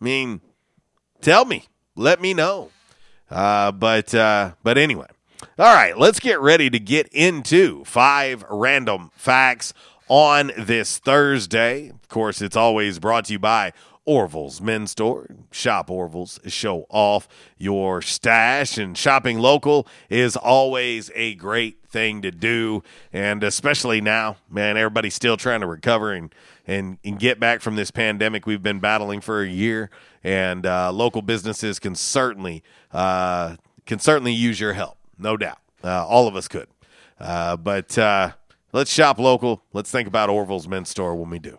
I 0.00 0.04
mean, 0.04 0.40
tell 1.20 1.44
me, 1.44 1.64
let 1.96 2.20
me 2.20 2.34
know. 2.34 2.70
Uh, 3.30 3.72
but 3.72 4.14
uh, 4.14 4.52
but 4.62 4.76
anyway, 4.78 5.06
all 5.58 5.72
right, 5.72 5.96
let's 5.96 6.18
get 6.18 6.40
ready 6.40 6.68
to 6.70 6.78
get 6.80 7.06
into 7.08 7.84
five 7.84 8.44
random 8.50 9.10
facts 9.14 9.72
on 10.08 10.50
this 10.58 10.98
Thursday. 10.98 11.90
Of 11.90 12.08
course, 12.08 12.42
it's 12.42 12.56
always 12.56 12.98
brought 12.98 13.26
to 13.26 13.34
you 13.34 13.38
by 13.38 13.72
Orville's 14.04 14.60
Men's 14.60 14.90
Store. 14.90 15.28
Shop 15.50 15.90
Orville's, 15.90 16.40
show 16.46 16.86
off 16.90 17.28
your 17.56 18.02
stash, 18.02 18.76
and 18.76 18.98
shopping 18.98 19.38
local 19.38 19.86
is 20.10 20.36
always 20.36 21.10
a 21.14 21.36
great 21.36 21.84
thing 21.86 22.20
to 22.22 22.30
do. 22.30 22.82
And 23.12 23.44
especially 23.44 24.00
now, 24.00 24.36
man, 24.50 24.76
everybody's 24.76 25.14
still 25.14 25.36
trying 25.36 25.60
to 25.60 25.66
recover 25.66 26.12
and, 26.12 26.34
and, 26.66 26.98
and 27.04 27.18
get 27.18 27.38
back 27.38 27.60
from 27.60 27.76
this 27.76 27.90
pandemic 27.90 28.46
we've 28.46 28.62
been 28.62 28.80
battling 28.80 29.20
for 29.20 29.42
a 29.42 29.48
year. 29.48 29.88
And 30.24 30.66
uh, 30.66 30.90
local 30.92 31.22
businesses 31.22 31.78
can 31.78 31.94
certainly 31.94 32.62
uh, 32.92 33.56
can 33.86 33.98
certainly 33.98 34.32
use 34.32 34.58
your 34.58 34.72
help, 34.72 34.96
no 35.18 35.36
doubt. 35.36 35.58
Uh, 35.82 36.06
all 36.06 36.26
of 36.28 36.36
us 36.36 36.48
could. 36.48 36.68
Uh, 37.20 37.56
but 37.56 37.96
uh, 37.98 38.32
let's 38.72 38.92
shop 38.92 39.18
local. 39.18 39.62
Let's 39.72 39.90
think 39.90 40.08
about 40.08 40.30
Orville's 40.30 40.66
Men's 40.66 40.88
Store 40.88 41.14
when 41.14 41.30
we 41.30 41.38
do. 41.38 41.58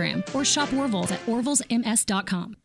or 0.33 0.45
shop 0.45 0.73
Orville's 0.73 1.11
at 1.11 1.25
orvillesms.com. 1.25 2.55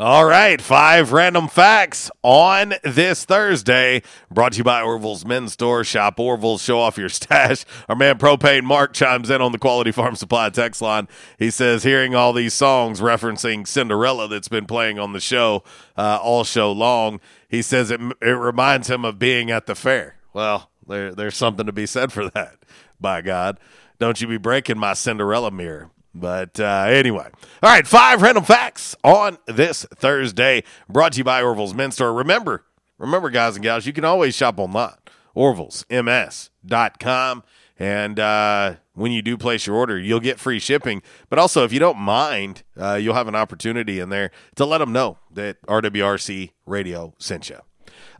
All 0.00 0.24
right, 0.24 0.62
five 0.62 1.12
random 1.12 1.46
facts 1.46 2.10
on 2.22 2.72
this 2.82 3.26
Thursday. 3.26 4.02
Brought 4.30 4.52
to 4.52 4.58
you 4.58 4.64
by 4.64 4.80
Orville's 4.80 5.26
Men's 5.26 5.52
Store. 5.52 5.84
Shop 5.84 6.18
Orville's, 6.18 6.62
show 6.62 6.78
off 6.80 6.96
your 6.96 7.10
stash. 7.10 7.66
Our 7.86 7.96
man 7.96 8.16
Propane 8.16 8.62
Mark 8.62 8.94
chimes 8.94 9.28
in 9.28 9.42
on 9.42 9.52
the 9.52 9.58
Quality 9.58 9.92
Farm 9.92 10.16
Supply 10.16 10.48
text 10.48 10.80
line. 10.80 11.06
He 11.38 11.50
says, 11.50 11.82
hearing 11.82 12.14
all 12.14 12.32
these 12.32 12.54
songs 12.54 13.02
referencing 13.02 13.66
Cinderella 13.66 14.26
that's 14.26 14.48
been 14.48 14.64
playing 14.64 14.98
on 14.98 15.12
the 15.12 15.20
show 15.20 15.64
uh, 15.98 16.18
all 16.22 16.44
show 16.44 16.72
long, 16.72 17.20
he 17.50 17.60
says 17.60 17.90
it, 17.90 18.00
it 18.22 18.30
reminds 18.30 18.88
him 18.88 19.04
of 19.04 19.18
being 19.18 19.50
at 19.50 19.66
the 19.66 19.74
fair. 19.74 20.16
Well, 20.32 20.70
there, 20.88 21.14
there's 21.14 21.36
something 21.36 21.66
to 21.66 21.72
be 21.72 21.84
said 21.84 22.10
for 22.10 22.30
that, 22.30 22.56
by 22.98 23.20
God. 23.20 23.60
Don't 23.98 24.18
you 24.18 24.26
be 24.26 24.38
breaking 24.38 24.78
my 24.78 24.94
Cinderella 24.94 25.50
mirror. 25.50 25.90
But 26.14 26.58
uh, 26.58 26.86
anyway, 26.88 27.28
all 27.62 27.70
right, 27.70 27.86
five 27.86 28.22
random 28.22 28.44
facts 28.44 28.96
on 29.04 29.38
this 29.46 29.84
Thursday, 29.94 30.64
brought 30.88 31.12
to 31.12 31.18
you 31.18 31.24
by 31.24 31.42
Orville's 31.42 31.74
Men's 31.74 31.94
Store. 31.94 32.12
Remember, 32.12 32.64
remember, 32.98 33.30
guys 33.30 33.56
and 33.56 33.62
gals, 33.62 33.86
you 33.86 33.92
can 33.92 34.04
always 34.04 34.34
shop 34.34 34.58
online, 34.58 34.96
orvillesms.com. 35.36 37.44
And 37.78 38.20
uh, 38.20 38.74
when 38.92 39.10
you 39.10 39.22
do 39.22 39.38
place 39.38 39.66
your 39.66 39.76
order, 39.76 39.98
you'll 39.98 40.20
get 40.20 40.38
free 40.38 40.58
shipping. 40.58 41.00
But 41.30 41.38
also, 41.38 41.64
if 41.64 41.72
you 41.72 41.78
don't 41.78 41.96
mind, 41.96 42.62
uh, 42.76 42.96
you'll 42.96 43.14
have 43.14 43.28
an 43.28 43.34
opportunity 43.34 44.00
in 44.00 44.10
there 44.10 44.32
to 44.56 44.66
let 44.66 44.78
them 44.78 44.92
know 44.92 45.16
that 45.32 45.62
RWRC 45.62 46.50
Radio 46.66 47.14
sent 47.18 47.48
you. 47.48 47.60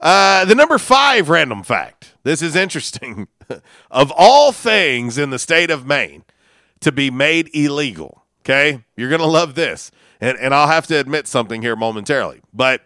Uh, 0.00 0.46
the 0.46 0.54
number 0.54 0.78
five 0.78 1.28
random 1.28 1.62
fact. 1.62 2.14
This 2.22 2.40
is 2.40 2.56
interesting. 2.56 3.28
of 3.90 4.12
all 4.16 4.52
things 4.52 5.18
in 5.18 5.30
the 5.30 5.38
state 5.38 5.70
of 5.70 5.86
Maine, 5.86 6.24
to 6.80 6.92
be 6.92 7.10
made 7.10 7.50
illegal. 7.54 8.24
Okay. 8.42 8.84
You're 8.96 9.08
going 9.08 9.20
to 9.20 9.26
love 9.26 9.54
this. 9.54 9.90
And, 10.20 10.38
and 10.38 10.54
I'll 10.54 10.68
have 10.68 10.86
to 10.88 10.96
admit 10.96 11.26
something 11.26 11.62
here 11.62 11.76
momentarily. 11.76 12.40
But 12.52 12.82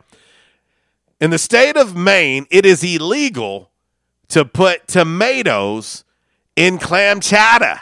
in 1.21 1.31
the 1.31 1.39
state 1.39 1.77
of 1.77 1.97
Maine, 1.97 2.47
it 2.51 2.67
is 2.67 2.83
illegal 2.85 3.71
to 4.29 4.45
put 4.45 4.87
tomatoes 4.87 6.05
in 6.57 6.79
clam 6.79 7.21
chowder. 7.21 7.81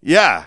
Yeah. 0.00 0.46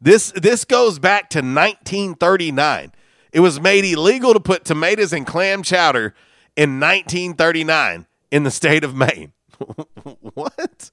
This 0.00 0.32
this 0.32 0.64
goes 0.64 0.98
back 0.98 1.28
to 1.30 1.38
1939. 1.38 2.92
It 3.32 3.40
was 3.40 3.60
made 3.60 3.84
illegal 3.84 4.32
to 4.32 4.40
put 4.40 4.64
tomatoes 4.64 5.12
in 5.12 5.24
clam 5.24 5.62
chowder 5.62 6.14
in 6.56 6.80
1939 6.80 8.06
in 8.30 8.42
the 8.42 8.50
state 8.50 8.82
of 8.82 8.94
Maine. 8.94 9.32
what? 10.34 10.90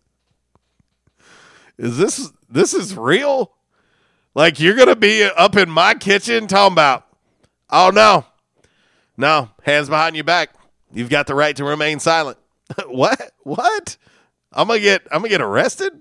Is 1.77 1.97
this 1.97 2.31
this 2.49 2.73
is 2.73 2.95
real? 2.95 3.53
Like 4.33 4.59
you're 4.59 4.75
gonna 4.75 4.95
be 4.95 5.23
up 5.23 5.55
in 5.55 5.69
my 5.69 5.93
kitchen 5.93 6.47
talking 6.47 6.73
about, 6.73 7.05
oh 7.69 7.91
no, 7.93 8.25
no, 9.15 9.49
hands 9.63 9.89
behind 9.89 10.15
your 10.15 10.23
back. 10.23 10.49
You've 10.91 11.09
got 11.09 11.27
the 11.27 11.35
right 11.35 11.55
to 11.55 11.63
remain 11.63 11.99
silent. 11.99 12.37
what? 12.87 13.31
What? 13.43 13.97
I'm 14.53 14.67
gonna 14.67 14.79
get 14.79 15.03
I'm 15.11 15.19
gonna 15.19 15.29
get 15.29 15.41
arrested? 15.41 15.93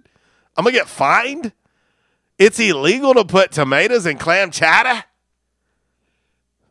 I'm 0.56 0.64
gonna 0.64 0.72
get 0.72 0.88
fined? 0.88 1.52
It's 2.38 2.60
illegal 2.60 3.14
to 3.14 3.24
put 3.24 3.52
tomatoes 3.52 4.06
in 4.06 4.18
clam 4.18 4.50
chowder? 4.50 5.04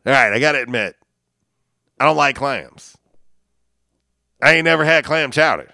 All 0.06 0.12
right, 0.12 0.32
I 0.32 0.38
gotta 0.38 0.62
admit, 0.62 0.94
I 1.98 2.04
don't 2.04 2.16
like 2.16 2.36
clams. 2.36 2.96
I 4.40 4.52
ain't 4.52 4.64
never 4.64 4.84
had 4.84 5.04
clam 5.04 5.30
chowder. 5.30 5.72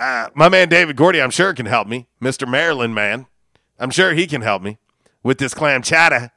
Uh, 0.00 0.30
my 0.34 0.48
man 0.48 0.70
David 0.70 0.96
Gordy, 0.96 1.20
I'm 1.20 1.30
sure 1.30 1.52
can 1.52 1.66
help 1.66 1.86
me. 1.86 2.08
Mr. 2.22 2.48
Maryland 2.48 2.94
man, 2.94 3.26
I'm 3.78 3.90
sure 3.90 4.14
he 4.14 4.26
can 4.26 4.40
help 4.40 4.62
me 4.62 4.78
with 5.22 5.36
this 5.36 5.52
clam 5.52 5.82
chowder. 5.82 6.32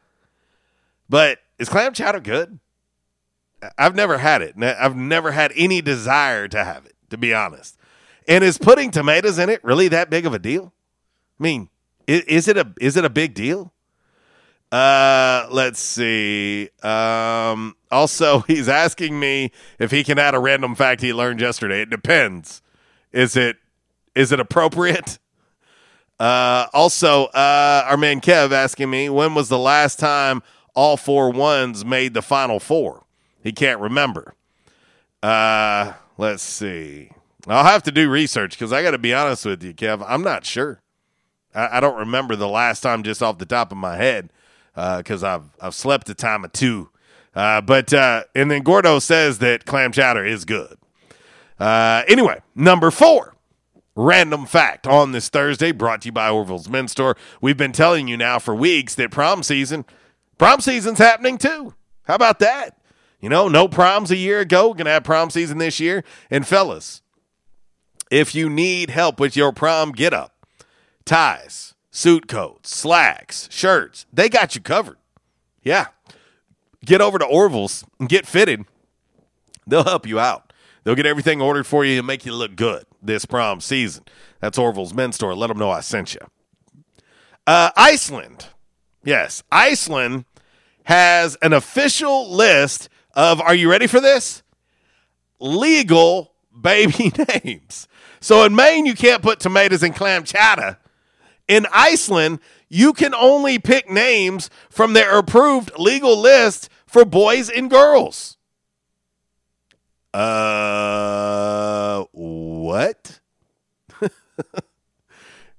But 1.08 1.40
is 1.58 1.70
clam 1.70 1.94
chowder 1.94 2.20
good? 2.20 2.60
I've 3.78 3.96
never 3.96 4.18
had 4.18 4.42
it. 4.42 4.62
I've 4.62 4.98
never 4.98 5.32
had 5.32 5.54
any 5.56 5.82
desire 5.82 6.50
to 6.50 6.62
have 6.62 6.86
it, 6.86 6.94
to 7.10 7.18
be 7.18 7.34
honest. 7.34 7.78
And 8.28 8.44
is 8.44 8.58
putting 8.58 8.92
tomatoes 8.92 9.40
in 9.40 9.48
it 9.48 9.64
really 9.64 9.88
that 9.88 10.10
big 10.10 10.26
of 10.26 10.34
a 10.34 10.40
deal? 10.40 10.74
I 11.40 11.44
mean, 11.44 11.70
is 12.06 12.50
it 12.50 12.58
a 12.58 12.74
is 12.82 12.98
it 12.98 13.06
a 13.06 13.10
big 13.10 13.34
deal? 13.34 13.72
Uh, 14.74 15.48
let's 15.52 15.80
see. 15.80 16.68
Um, 16.82 17.78
also, 17.90 18.40
he's 18.48 18.68
asking 18.68 19.18
me 19.18 19.52
if 19.80 19.92
he 19.92 20.04
can 20.04 20.20
add 20.20 20.36
a 20.36 20.40
random 20.40 20.76
fact 20.76 21.00
he 21.00 21.14
learned 21.14 21.40
yesterday. 21.40 21.84
It 21.84 21.90
depends. 21.90 22.63
Is 23.14 23.36
it 23.38 23.58
is 24.16 24.32
it 24.32 24.40
appropriate? 24.40 25.20
Uh, 26.20 26.68
also, 26.74 27.26
uh, 27.26 27.86
our 27.88 27.98
man 27.98 28.22
Kev 28.22 28.52
asking 28.52 28.90
me 28.90 29.10
when 29.10 29.34
was 29.36 29.50
the 29.50 29.58
last 29.58 30.00
time 30.00 30.42
all 30.76 30.98
four 30.98 31.32
ones 31.32 31.84
made 31.84 32.14
the 32.14 32.22
final 32.22 32.60
four? 32.60 33.04
He 33.42 33.52
can't 33.52 33.80
remember. 33.80 34.36
Uh, 35.22 35.94
let's 36.18 36.44
see. 36.44 37.12
I'll 37.48 37.64
have 37.64 37.84
to 37.84 37.92
do 37.92 38.10
research 38.10 38.52
because 38.52 38.72
I 38.72 38.84
got 38.84 38.92
to 38.92 38.98
be 38.98 39.14
honest 39.14 39.46
with 39.46 39.64
you, 39.64 39.74
Kev. 39.74 40.04
I'm 40.08 40.24
not 40.24 40.46
sure. 40.46 40.82
I, 41.54 41.78
I, 41.78 41.80
don't 41.80 41.98
remember 41.98 42.36
the 42.36 42.48
last 42.48 42.82
time 42.82 43.04
just 43.04 43.22
off 43.22 43.38
the 43.38 43.46
top 43.46 43.72
of 43.72 43.78
my 43.78 43.98
head 43.98 44.32
because 44.76 45.24
uh, 45.24 45.36
I've 45.36 45.50
I've 45.60 45.76
slept 45.76 46.10
a 46.10 46.14
time 46.16 46.46
or 46.46 46.50
two 46.50 46.90
Uh, 47.36 47.62
but 47.62 47.94
uh, 47.94 48.24
and 48.36 48.50
then 48.50 48.62
Gordo 48.64 49.00
says 49.00 49.40
that 49.40 49.66
clam 49.66 49.92
chowder 49.92 50.26
is 50.26 50.46
good. 50.46 50.78
Uh, 51.60 52.04
anyway, 52.08 52.42
number 52.56 52.92
four, 52.92 53.36
random 53.96 54.46
fact 54.46 54.88
on 54.88 55.12
this 55.12 55.30
Thursday, 55.30 55.72
brought 55.72 56.02
to 56.02 56.08
you 56.08 56.12
by 56.12 56.30
Orville's 56.30 56.70
Men's 56.70 56.92
Store. 56.92 57.16
We've 57.42 57.58
been 57.58 57.72
telling 57.72 58.08
you 58.08 58.18
now 58.18 58.40
for 58.40 58.56
weeks 58.56 58.96
that 58.96 59.12
prom 59.12 59.44
season, 59.44 59.86
prom 60.38 60.62
season's 60.62 61.00
happening 61.00 61.38
too. 61.38 61.74
How 62.04 62.16
about 62.16 62.40
that? 62.40 62.78
You 63.22 63.30
know, 63.30 63.48
no 63.48 63.68
proms 63.68 64.12
a 64.12 64.18
year 64.18 64.42
ago, 64.42 64.74
gonna 64.74 64.90
have 64.90 65.06
prom 65.06 65.30
season 65.30 65.58
this 65.58 65.80
year. 65.80 66.04
And 66.30 66.46
fellas, 66.46 67.02
if 68.12 68.36
you 68.36 68.50
need 68.50 68.90
help 68.90 69.20
with 69.20 69.38
your 69.38 69.54
prom 69.54 69.92
get 69.92 70.14
up, 70.14 70.46
ties, 71.06 71.74
suit 71.90 72.28
coats, 72.28 72.76
slacks, 72.76 73.48
shirts, 73.52 74.06
they 74.12 74.28
got 74.28 74.56
you 74.56 74.62
covered. 74.62 74.98
Yeah. 75.64 75.88
Get 76.86 77.00
over 77.00 77.18
to 77.18 77.26
Orville's 77.26 77.86
and 78.00 78.10
get 78.10 78.28
fitted. 78.28 78.66
They'll 79.66 79.86
help 79.86 80.06
you 80.06 80.20
out. 80.20 80.52
They'll 80.84 80.96
get 80.96 81.06
everything 81.06 81.42
ordered 81.42 81.66
for 81.66 81.86
you 81.86 82.00
and 82.00 82.08
make 82.08 82.26
you 82.26 82.34
look 82.34 82.56
good 82.56 82.86
this 83.02 83.26
prom 83.26 83.62
season. 83.62 84.04
That's 84.40 84.58
Orville's 84.58 84.94
men's 84.94 85.16
store. 85.16 85.34
Let 85.34 85.48
them 85.48 85.58
know 85.58 85.70
I 85.70 85.82
sent 85.82 86.14
you. 86.14 86.22
Uh, 87.48 87.72
Iceland. 87.76 88.48
Yes, 89.04 89.44
Iceland 89.52 90.26
has 90.86 91.38
an 91.42 91.54
official 91.54 92.32
list 92.32 92.90
of, 93.14 93.42
are 93.42 93.56
you 93.56 93.70
ready 93.70 93.88
for 93.88 94.00
this? 94.00 94.44
Legal 95.40 96.34
baby 96.60 97.12
names. 97.44 97.88
So 98.20 98.44
in 98.46 98.56
Maine, 98.56 98.86
you 98.86 98.94
can't 98.94 99.22
put 99.22 99.40
tomatoes 99.40 99.84
and 99.84 99.96
clam 99.96 100.24
chowder. 100.24 100.78
In 101.48 101.68
Iceland, 101.74 102.40
you 102.70 102.94
can 102.94 103.14
only 103.14 103.60
pick 103.60 103.90
names 103.90 104.50
from 104.70 104.94
their 104.94 105.18
approved 105.18 105.72
legal 105.78 106.18
list 106.18 106.70
for 106.86 107.04
boys 107.04 107.50
and 107.50 107.70
girls. 107.70 108.33
Uh, 110.14 112.04
what? 112.12 113.20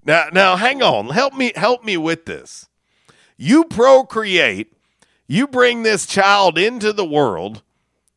now, 0.05 0.29
now, 0.33 0.57
hang 0.57 0.83
on. 0.83 1.09
Help 1.09 1.35
me, 1.35 1.53
help 1.57 1.85
me 1.85 1.97
with 1.97 2.25
this. 2.27 2.69
You 3.37 3.65
procreate, 3.65 4.73
you 5.27 5.49
bring 5.49 5.83
this 5.83 6.07
child 6.07 6.57
into 6.57 6.93
the 6.93 7.05
world. 7.05 7.63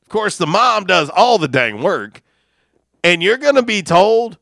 Of 0.03 0.09
course, 0.09 0.37
the 0.37 0.47
mom 0.47 0.85
does 0.85 1.09
all 1.09 1.37
the 1.37 1.47
dang 1.47 1.81
work, 1.81 2.21
and 3.03 3.23
you're 3.23 3.37
going 3.37 3.55
to 3.55 3.63
be 3.63 3.81
told 3.81 4.37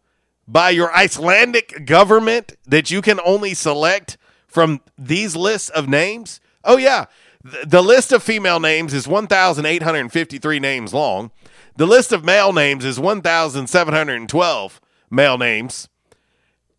by 0.47 0.69
your 0.71 0.93
Icelandic 0.93 1.85
government 1.85 2.55
that 2.67 2.91
you 2.91 3.01
can 3.01 3.19
only 3.25 3.53
select 3.53 4.17
from 4.47 4.81
these 4.97 5.35
lists 5.35 5.69
of 5.69 5.89
names. 5.89 6.39
Oh, 6.63 6.77
yeah. 6.77 7.05
The, 7.43 7.65
the 7.65 7.81
list 7.81 8.11
of 8.11 8.21
female 8.21 8.59
names 8.59 8.93
is 8.93 9.07
1,853 9.07 10.59
names 10.59 10.93
long. 10.93 11.31
The 11.77 11.85
list 11.85 12.11
of 12.11 12.23
male 12.23 12.53
names 12.53 12.85
is 12.85 12.99
1,712 12.99 14.81
male 15.09 15.37
names. 15.37 15.89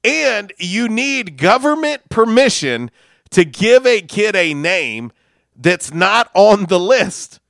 And 0.02 0.52
you 0.58 0.88
need 0.88 1.36
government 1.36 2.08
permission 2.08 2.90
to 3.30 3.44
give 3.44 3.86
a 3.86 4.00
kid 4.00 4.36
a 4.36 4.54
name 4.54 5.12
that's 5.54 5.92
not 5.92 6.30
on 6.34 6.66
the 6.66 6.78
list. 6.78 7.40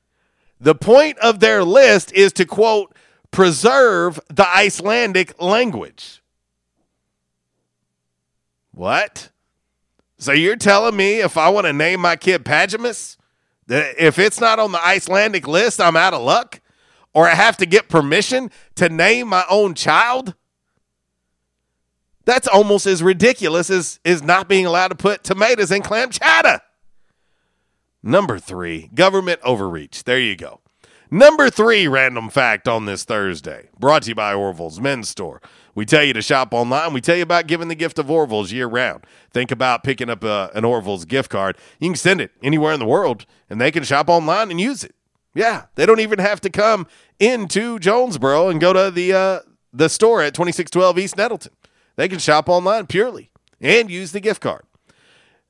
The 0.61 0.75
point 0.75 1.19
of 1.19 1.41
their 1.41 1.63
list 1.63 2.13
is 2.13 2.33
to 2.35 2.45
quote, 2.45 2.95
preserve 3.31 4.19
the 4.29 4.49
Icelandic 4.49 5.41
language. 5.41 6.23
What? 8.73 9.31
So 10.19 10.33
you're 10.33 10.57
telling 10.57 10.97
me 10.97 11.21
if 11.21 11.37
I 11.37 11.51
want 11.51 11.67
to 11.67 11.73
name 11.73 12.01
my 12.01 12.17
kid 12.17 12.45
Pajamas, 12.45 13.19
that 13.67 13.97
if 13.99 14.19
it's 14.19 14.41
not 14.41 14.59
on 14.59 14.73
the 14.73 14.83
Icelandic 14.85 15.47
list, 15.47 15.81
I'm 15.81 15.97
out 15.97 16.15
of 16.15 16.23
luck? 16.23 16.61
Or 17.17 17.27
I 17.27 17.35
have 17.35 17.57
to 17.57 17.67
get 17.67 17.89
permission 17.89 18.51
to 18.75 18.91
name 18.91 19.29
my 19.29 19.47
own 19.49 19.73
child? 19.73 20.35
That's 22.27 22.47
almost 22.47 22.87
as 22.87 23.03
ridiculous 23.03 23.71
as, 23.71 23.99
as 24.05 24.23
not 24.23 24.51
being 24.51 24.67
allowed 24.67 24.89
to 24.89 24.97
put 24.97 25.25
tomatoes 25.25 25.73
in 25.73 25.81
clam 25.81 26.11
chowder. 26.11 26.61
Number 28.03 28.39
three, 28.39 28.91
government 28.95 29.41
overreach. 29.43 30.05
There 30.05 30.21
you 30.21 30.37
go. 30.37 30.61
Number 31.11 31.49
three 31.49 31.89
random 31.89 32.29
fact 32.29 32.69
on 32.69 32.85
this 32.85 33.05
Thursday, 33.05 33.71
brought 33.79 34.03
to 34.03 34.11
you 34.11 34.15
by 34.15 34.35
Orville's 34.35 34.79
Men's 34.79 35.09
Store. 35.09 35.41
We 35.75 35.87
tell 35.87 36.05
you 36.05 36.13
to 36.13 36.21
shop 36.21 36.53
online. 36.53 36.93
We 36.93 37.01
tell 37.01 37.17
you 37.17 37.23
about 37.23 37.47
giving 37.47 37.69
the 37.69 37.75
gift 37.75 37.99
of 37.99 38.11
Orville's 38.11 38.53
year 38.53 38.67
round. 38.67 39.07
Think 39.33 39.51
about 39.51 39.85
picking 39.85 40.11
up 40.11 40.23
a, 40.23 40.51
an 40.55 40.67
Orville's 40.67 41.07
gift 41.07 41.31
card. 41.31 41.57
You 41.81 41.89
can 41.89 41.97
send 41.97 42.21
it 42.21 42.33
anywhere 42.43 42.75
in 42.75 42.81
the 42.81 42.87
world, 42.87 43.25
and 43.49 43.59
they 43.59 43.71
can 43.71 43.85
shop 43.85 44.11
online 44.11 44.51
and 44.51 44.61
use 44.61 44.85
it. 44.85 44.96
Yeah, 45.37 45.67
they 45.75 45.85
don't 45.85 46.01
even 46.01 46.19
have 46.19 46.41
to 46.41 46.51
come 46.51 46.87
into 47.21 47.79
Jonesboro 47.79 48.49
and 48.49 48.59
go 48.59 48.73
to 48.73 48.91
the 48.91 49.13
uh, 49.13 49.41
the 49.71 49.91
store 49.91 50.23
at 50.23 50.33
2612 50.33 50.99
East 50.99 51.17
Nettleton. 51.19 51.53
They 51.97 52.09
can 52.09 52.19
shop 52.19 52.49
online 52.49 52.87
purely 52.87 53.31
and 53.61 53.91
use 53.91 54.13
the 54.13 54.21
gift 54.21 54.41
card. 54.41 54.63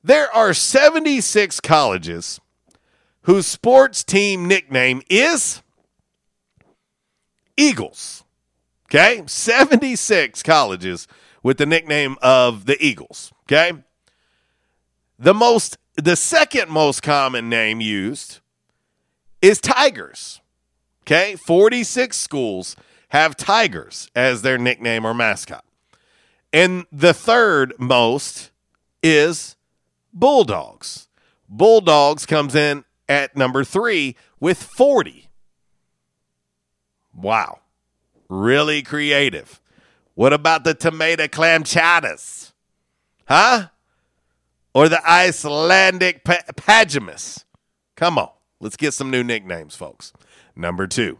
There 0.03 0.29
are 0.35 0.53
76 0.53 1.61
colleges 1.61 2.41
whose 3.21 3.47
sports 3.47 4.03
team 4.03 4.45
nickname 4.45 5.01
is 5.09 5.61
Eagles. 7.55 8.25
Okay? 8.89 9.23
76 9.25 10.43
colleges 10.43 11.07
with 11.43 11.57
the 11.57 11.65
nickname 11.65 12.17
of 12.21 12.65
the 12.65 12.77
Eagles. 12.85 13.31
Okay? 13.45 13.71
The 15.17 15.33
most 15.33 15.77
the 15.95 16.17
second 16.17 16.69
most 16.69 17.01
common 17.01 17.47
name 17.47 17.79
used 17.79 18.41
is 19.41 19.59
Tigers. 19.59 20.41
Okay? 21.03 21.35
46 21.35 22.15
schools 22.17 22.75
have 23.09 23.37
Tigers 23.37 24.09
as 24.15 24.41
their 24.41 24.57
nickname 24.57 25.05
or 25.05 25.13
mascot. 25.13 25.63
And 26.51 26.85
the 26.91 27.13
third 27.13 27.73
most 27.77 28.51
is 29.03 29.55
Bulldogs. 30.13 31.07
Bulldogs 31.47 32.25
comes 32.25 32.55
in 32.55 32.83
at 33.07 33.35
number 33.37 33.63
three 33.63 34.15
with 34.39 34.61
40. 34.61 35.29
Wow. 37.13 37.59
Really 38.29 38.81
creative. 38.81 39.61
What 40.13 40.33
about 40.33 40.63
the 40.63 40.73
tomato 40.73 41.27
clam 41.27 41.63
chowders? 41.63 42.53
Huh? 43.27 43.67
Or 44.73 44.89
the 44.89 45.07
Icelandic 45.09 46.23
pa- 46.23 46.43
pajamas? 46.55 47.45
Come 47.95 48.17
on. 48.17 48.29
Let's 48.59 48.77
get 48.77 48.93
some 48.93 49.11
new 49.11 49.23
nicknames, 49.23 49.75
folks. 49.75 50.13
Number 50.55 50.87
two, 50.87 51.19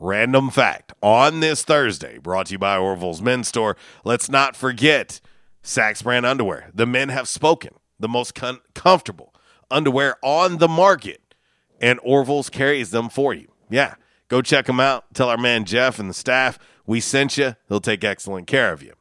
random 0.00 0.50
fact 0.50 0.92
on 1.02 1.40
this 1.40 1.62
Thursday, 1.62 2.18
brought 2.18 2.46
to 2.46 2.52
you 2.52 2.58
by 2.58 2.78
Orville's 2.78 3.20
Men's 3.20 3.48
Store. 3.48 3.76
Let's 4.04 4.30
not 4.30 4.56
forget 4.56 5.20
Saxx 5.62 6.02
brand 6.02 6.24
underwear. 6.24 6.70
The 6.72 6.86
men 6.86 7.10
have 7.10 7.28
spoken. 7.28 7.74
The 8.00 8.08
most 8.08 8.34
comfortable 8.74 9.34
underwear 9.70 10.16
on 10.22 10.58
the 10.58 10.68
market, 10.68 11.34
and 11.80 12.00
Orville's 12.02 12.50
carries 12.50 12.90
them 12.90 13.08
for 13.08 13.32
you. 13.32 13.48
Yeah, 13.70 13.94
go 14.28 14.42
check 14.42 14.66
them 14.66 14.80
out. 14.80 15.04
Tell 15.14 15.28
our 15.28 15.38
man 15.38 15.64
Jeff 15.64 15.98
and 15.98 16.10
the 16.10 16.14
staff 16.14 16.58
we 16.86 16.98
sent 17.00 17.36
you. 17.38 17.54
He'll 17.68 17.80
take 17.80 18.02
excellent 18.02 18.46
care 18.46 18.72
of 18.72 18.82
you. 18.82 18.94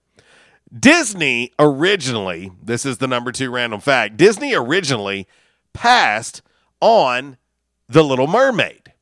Disney 0.77 1.51
originally, 1.57 2.51
this 2.61 2.85
is 2.85 2.99
the 2.99 3.07
number 3.07 3.31
two 3.31 3.49
random 3.49 3.79
fact, 3.79 4.17
Disney 4.17 4.53
originally 4.53 5.27
passed 5.73 6.41
on 6.79 7.37
The 7.91 8.03
Little 8.05 8.27
Mermaid. 8.27 8.93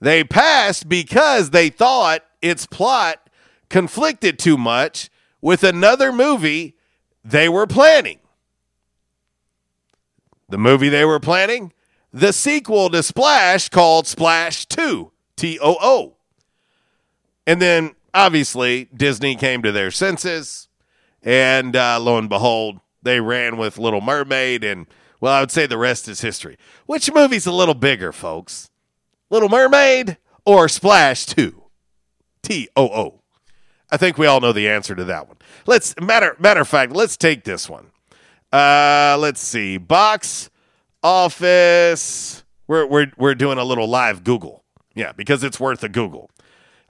They 0.00 0.24
passed 0.24 0.88
because 0.88 1.50
they 1.50 1.68
thought 1.68 2.24
its 2.40 2.64
plot 2.64 3.28
conflicted 3.68 4.38
too 4.38 4.56
much 4.56 5.10
with 5.42 5.62
another 5.62 6.10
movie 6.10 6.74
they 7.22 7.50
were 7.50 7.66
planning. 7.66 8.18
The 10.48 10.56
movie 10.56 10.88
they 10.88 11.04
were 11.04 11.20
planning? 11.20 11.74
The 12.14 12.32
sequel 12.32 12.88
to 12.88 13.02
Splash 13.02 13.68
called 13.68 14.06
Splash 14.06 14.64
2, 14.64 15.12
T 15.36 15.58
O 15.60 15.76
O. 15.82 16.16
And 17.46 17.60
then 17.60 17.94
obviously 18.14 18.88
Disney 18.94 19.36
came 19.36 19.62
to 19.62 19.72
their 19.72 19.90
senses, 19.90 20.68
and 21.22 21.76
uh, 21.76 22.00
lo 22.00 22.16
and 22.16 22.30
behold, 22.30 22.80
they 23.02 23.20
ran 23.20 23.58
with 23.58 23.76
Little 23.76 24.00
Mermaid, 24.00 24.64
and 24.64 24.86
well, 25.22 25.32
I 25.32 25.40
would 25.40 25.52
say 25.52 25.66
the 25.66 25.78
rest 25.78 26.08
is 26.08 26.20
history. 26.20 26.56
Which 26.86 27.12
movie's 27.12 27.46
a 27.46 27.52
little 27.52 27.74
bigger, 27.74 28.10
folks? 28.10 28.68
Little 29.30 29.48
Mermaid 29.48 30.18
or 30.44 30.68
Splash 30.68 31.26
2? 31.26 31.62
T 32.42 32.68
O 32.76 32.86
O. 32.88 33.20
I 33.88 33.96
think 33.98 34.18
we 34.18 34.26
all 34.26 34.40
know 34.40 34.52
the 34.52 34.68
answer 34.68 34.96
to 34.96 35.04
that 35.04 35.28
one. 35.28 35.36
Let's 35.64 35.94
matter 36.00 36.34
matter 36.40 36.62
of 36.62 36.68
fact, 36.68 36.90
let's 36.90 37.16
take 37.16 37.44
this 37.44 37.70
one. 37.70 37.92
Uh, 38.52 39.16
let's 39.20 39.40
see. 39.40 39.78
Box 39.78 40.50
office. 41.04 42.42
We're 42.66 42.86
we're 42.86 43.12
we're 43.16 43.36
doing 43.36 43.58
a 43.58 43.64
little 43.64 43.86
live 43.86 44.24
Google. 44.24 44.64
Yeah, 44.96 45.12
because 45.12 45.44
it's 45.44 45.60
worth 45.60 45.84
a 45.84 45.88
Google. 45.88 46.30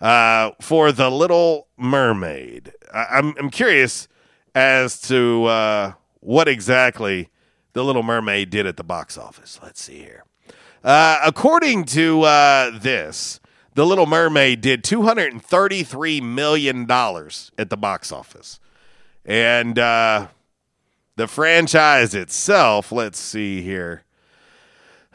Uh, 0.01 0.53
for 0.61 0.91
the 0.91 1.11
Little 1.11 1.69
Mermaid, 1.77 2.73
I, 2.95 3.07
I'm 3.11 3.35
I'm 3.39 3.51
curious 3.51 4.09
as 4.55 5.01
to 5.03 5.45
uh, 5.45 5.93
what 6.21 6.49
exactly 6.49 7.29
the 7.73 7.85
Little 7.85 8.03
Mermaid 8.03 8.51
did 8.51 8.67
at 8.67 8.77
the 8.77 8.85
box 8.85 9.17
office. 9.17 9.59
Let's 9.63 9.83
see 9.83 9.99
here. 9.99 10.25
Uh, 10.85 11.19
according 11.25 11.85
to 11.85 12.23
uh, 12.23 12.71
this, 12.79 13.41
The 13.75 13.87
Little 13.87 14.07
Mermaid 14.07 14.61
did 14.61 14.83
$233 14.83 16.23
million 16.23 16.91
at 16.91 17.71
the 17.71 17.77
box 17.77 18.11
office. 18.13 18.59
And 19.25 19.79
uh, 19.79 20.29
the 21.17 21.29
franchise 21.29 22.15
itself, 22.15 22.91
let's 22.91 23.19
see 23.19 23.63
here. 23.63 24.03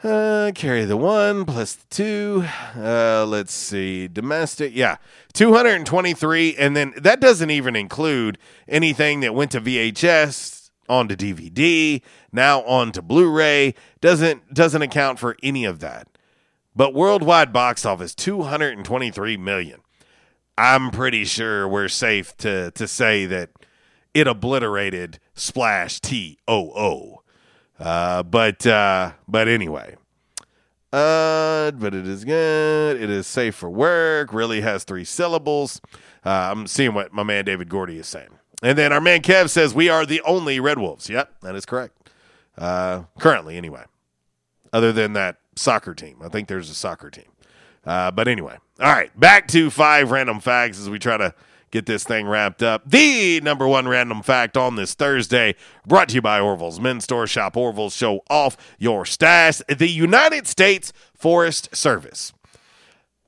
Uh, 0.02 0.52
carry 0.54 0.84
the 0.84 0.96
one 0.96 1.44
plus 1.44 1.74
the 1.74 1.86
two. 1.90 2.44
Uh, 2.76 3.26
let's 3.26 3.52
see. 3.52 4.06
Domestic. 4.06 4.74
Yeah. 4.74 4.96
223. 5.32 6.54
And 6.56 6.76
then 6.76 6.94
that 6.96 7.20
doesn't 7.20 7.50
even 7.50 7.74
include 7.74 8.38
anything 8.68 9.20
that 9.20 9.34
went 9.34 9.50
to 9.52 9.60
VHS, 9.60 10.57
onto 10.88 11.16
DVD, 11.16 12.02
now 12.32 12.62
onto 12.62 13.02
Blu-ray. 13.02 13.74
Doesn't 14.00 14.54
doesn't 14.54 14.82
account 14.82 15.18
for 15.18 15.36
any 15.42 15.64
of 15.64 15.80
that. 15.80 16.08
But 16.74 16.94
worldwide 16.94 17.52
box 17.52 17.84
office 17.84 18.14
223 18.14 19.36
million. 19.36 19.80
I'm 20.56 20.90
pretty 20.90 21.24
sure 21.24 21.68
we're 21.68 21.88
safe 21.88 22.36
to 22.38 22.70
to 22.72 22.88
say 22.88 23.26
that 23.26 23.50
it 24.14 24.26
obliterated 24.26 25.18
Splash 25.34 26.00
T 26.00 26.38
O 26.48 26.72
O. 26.76 27.22
Uh, 27.78 28.22
but 28.24 28.66
uh, 28.66 29.12
but 29.28 29.46
anyway, 29.46 29.96
uh, 30.92 31.70
but 31.72 31.94
it 31.94 32.06
is 32.06 32.24
good. 32.24 33.00
It 33.00 33.10
is 33.10 33.26
safe 33.26 33.54
for 33.54 33.70
work. 33.70 34.32
Really 34.32 34.62
has 34.62 34.84
three 34.84 35.04
syllables. 35.04 35.80
Uh, 36.24 36.50
I'm 36.50 36.66
seeing 36.66 36.94
what 36.94 37.12
my 37.12 37.22
man 37.22 37.44
David 37.44 37.68
Gordy 37.68 37.98
is 37.98 38.06
saying, 38.08 38.37
and 38.62 38.76
then 38.76 38.92
our 38.92 39.00
man 39.00 39.22
Kev 39.22 39.50
says 39.50 39.74
we 39.74 39.88
are 39.88 40.04
the 40.04 40.20
only 40.22 40.60
Red 40.60 40.78
Wolves. 40.78 41.08
Yep, 41.08 41.40
that 41.42 41.54
is 41.54 41.64
correct. 41.66 42.10
Uh, 42.56 43.04
currently, 43.18 43.56
anyway. 43.56 43.84
Other 44.72 44.92
than 44.92 45.14
that 45.14 45.36
soccer 45.56 45.94
team, 45.94 46.18
I 46.22 46.28
think 46.28 46.48
there's 46.48 46.68
a 46.68 46.74
soccer 46.74 47.10
team. 47.10 47.24
Uh, 47.86 48.10
but 48.10 48.28
anyway, 48.28 48.58
all 48.80 48.92
right, 48.92 49.18
back 49.18 49.48
to 49.48 49.70
five 49.70 50.10
random 50.10 50.40
facts 50.40 50.78
as 50.78 50.90
we 50.90 50.98
try 50.98 51.16
to 51.16 51.34
get 51.70 51.86
this 51.86 52.04
thing 52.04 52.26
wrapped 52.26 52.62
up. 52.62 52.82
The 52.88 53.40
number 53.40 53.66
one 53.66 53.88
random 53.88 54.22
fact 54.22 54.56
on 54.56 54.76
this 54.76 54.94
Thursday, 54.94 55.54
brought 55.86 56.10
to 56.10 56.16
you 56.16 56.22
by 56.22 56.40
Orville's 56.40 56.80
Men's 56.80 57.04
Store. 57.04 57.26
Shop 57.26 57.56
Orville's, 57.56 57.94
show 57.94 58.20
off 58.28 58.56
your 58.78 59.06
stash. 59.06 59.60
The 59.68 59.88
United 59.88 60.46
States 60.46 60.92
Forest 61.14 61.74
Service 61.74 62.32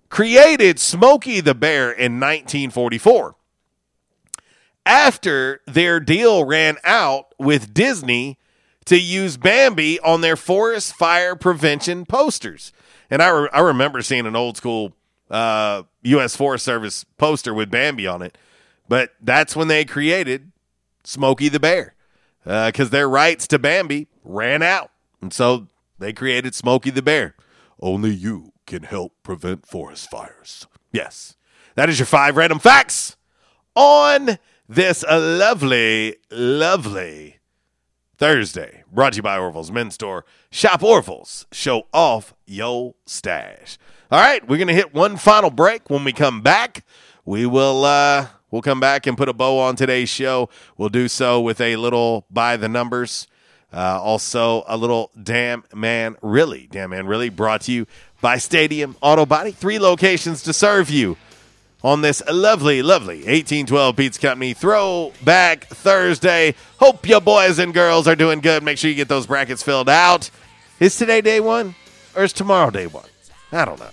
created 0.08 0.78
Smokey 0.78 1.40
the 1.40 1.54
Bear 1.54 1.90
in 1.90 2.20
1944 2.20 3.36
after 4.86 5.60
their 5.66 6.00
deal 6.00 6.44
ran 6.44 6.76
out 6.84 7.34
with 7.38 7.74
Disney 7.74 8.38
to 8.86 8.98
use 8.98 9.36
Bambi 9.36 10.00
on 10.00 10.20
their 10.20 10.36
forest 10.36 10.94
fire 10.94 11.36
prevention 11.36 12.04
posters. 12.06 12.72
And 13.10 13.22
I, 13.22 13.28
re- 13.28 13.48
I 13.52 13.60
remember 13.60 14.02
seeing 14.02 14.26
an 14.26 14.36
old 14.36 14.56
school 14.56 14.94
uh, 15.30 15.84
U.S. 16.02 16.34
Forest 16.34 16.64
Service 16.64 17.04
poster 17.18 17.54
with 17.54 17.70
Bambi 17.70 18.06
on 18.06 18.22
it. 18.22 18.36
But 18.88 19.14
that's 19.20 19.54
when 19.54 19.68
they 19.68 19.84
created 19.84 20.50
Smokey 21.04 21.48
the 21.48 21.60
Bear 21.60 21.94
because 22.44 22.88
uh, 22.88 22.90
their 22.90 23.08
rights 23.08 23.46
to 23.48 23.58
Bambi 23.58 24.08
ran 24.24 24.62
out. 24.62 24.90
And 25.20 25.32
so 25.32 25.68
they 25.98 26.12
created 26.12 26.54
Smokey 26.54 26.90
the 26.90 27.02
Bear. 27.02 27.36
Only 27.80 28.10
you 28.10 28.52
can 28.66 28.82
help 28.82 29.12
prevent 29.22 29.66
forest 29.66 30.10
fires. 30.10 30.66
Yes. 30.92 31.36
That 31.76 31.88
is 31.88 31.98
your 31.98 32.06
five 32.06 32.36
random 32.36 32.58
facts 32.58 33.16
on 33.74 34.38
this 34.70 35.04
a 35.08 35.18
lovely, 35.18 36.14
lovely 36.30 37.40
Thursday. 38.16 38.84
Brought 38.92 39.14
to 39.14 39.16
you 39.16 39.22
by 39.22 39.36
Orville's 39.36 39.72
Men's 39.72 39.94
Store. 39.94 40.24
Shop 40.50 40.82
Orville's. 40.84 41.44
Show 41.50 41.88
off 41.92 42.34
yo 42.46 42.94
stash. 43.04 43.78
All 44.12 44.20
right, 44.20 44.46
we're 44.48 44.58
gonna 44.58 44.72
hit 44.72 44.94
one 44.94 45.16
final 45.16 45.50
break. 45.50 45.90
When 45.90 46.04
we 46.04 46.12
come 46.12 46.40
back, 46.40 46.84
we 47.24 47.46
will 47.46 47.84
uh 47.84 48.28
we'll 48.52 48.62
come 48.62 48.78
back 48.78 49.08
and 49.08 49.18
put 49.18 49.28
a 49.28 49.32
bow 49.32 49.58
on 49.58 49.74
today's 49.74 50.08
show. 50.08 50.48
We'll 50.78 50.88
do 50.88 51.08
so 51.08 51.40
with 51.40 51.60
a 51.60 51.74
little 51.74 52.26
by 52.30 52.56
the 52.56 52.68
numbers. 52.68 53.26
Uh, 53.72 54.00
also, 54.00 54.64
a 54.66 54.76
little 54.76 55.10
damn 55.20 55.62
man, 55.72 56.16
really, 56.22 56.68
damn 56.72 56.90
man, 56.90 57.06
really 57.06 57.28
brought 57.28 57.62
to 57.62 57.72
you 57.72 57.86
by 58.20 58.36
Stadium 58.36 58.96
Auto 59.00 59.24
Body. 59.26 59.52
Three 59.52 59.78
locations 59.78 60.42
to 60.42 60.52
serve 60.52 60.90
you 60.90 61.16
on 61.82 62.02
this 62.02 62.22
lovely, 62.30 62.82
lovely 62.82 63.16
1812 63.16 63.96
Pizza 63.96 64.20
Company 64.20 64.52
Throwback 64.52 65.66
Thursday. 65.66 66.54
Hope 66.78 67.08
you 67.08 67.20
boys 67.20 67.58
and 67.58 67.72
girls 67.72 68.06
are 68.06 68.16
doing 68.16 68.40
good. 68.40 68.62
Make 68.62 68.78
sure 68.78 68.90
you 68.90 68.96
get 68.96 69.08
those 69.08 69.26
brackets 69.26 69.62
filled 69.62 69.88
out. 69.88 70.30
Is 70.78 70.96
today 70.96 71.20
day 71.20 71.40
one 71.40 71.74
or 72.14 72.24
is 72.24 72.32
tomorrow 72.32 72.70
day 72.70 72.86
one? 72.86 73.08
I 73.52 73.64
don't 73.64 73.80
know. 73.80 73.90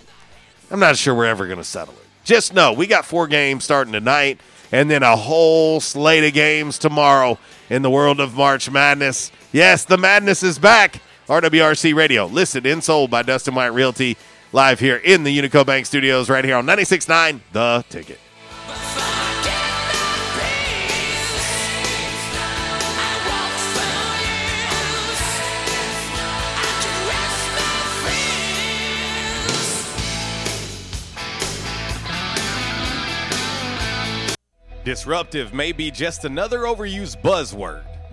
I'm 0.70 0.80
not 0.80 0.98
sure 0.98 1.16
we're 1.16 1.26
ever 1.26 1.46
going 1.46 1.58
to 1.58 1.64
settle 1.64 1.94
it. 1.94 2.06
Just 2.24 2.54
know 2.54 2.74
we 2.74 2.88
got 2.88 3.06
four 3.06 3.28
games 3.28 3.64
starting 3.64 3.94
tonight 3.94 4.40
and 4.72 4.92
then 4.92 5.02
a 5.02 5.16
whole 5.16 5.80
slate 5.80 6.26
of 6.26 6.34
games 6.34 6.78
tomorrow 6.78 7.38
in 7.70 7.82
the 7.82 7.90
world 7.90 8.20
of 8.20 8.36
March 8.36 8.70
Madness. 8.70 9.32
Yes, 9.54 9.86
the 9.86 9.98
madness 9.98 10.44
is 10.44 10.60
back. 10.60 11.02
RWRC 11.28 11.94
Radio, 11.94 12.26
listed 12.26 12.66
and 12.66 12.82
sold 12.82 13.12
by 13.12 13.22
Dustin 13.22 13.54
White 13.54 13.68
Realty, 13.68 14.16
live 14.54 14.80
here 14.80 14.98
in 14.98 15.24
the 15.24 15.38
Unico 15.38 15.66
Bank 15.66 15.86
Studios, 15.86 16.30
right 16.30 16.46
here 16.46 16.56
on 16.56 16.66
96.9 16.66 17.40
The 17.52 17.86
Ticket. 17.90 18.20
Disruptive 34.84 35.54
may 35.54 35.74
be 35.74 35.92
just 35.92 36.24
another 36.24 36.60
overused 36.60 37.22
buzzword, 37.22 37.84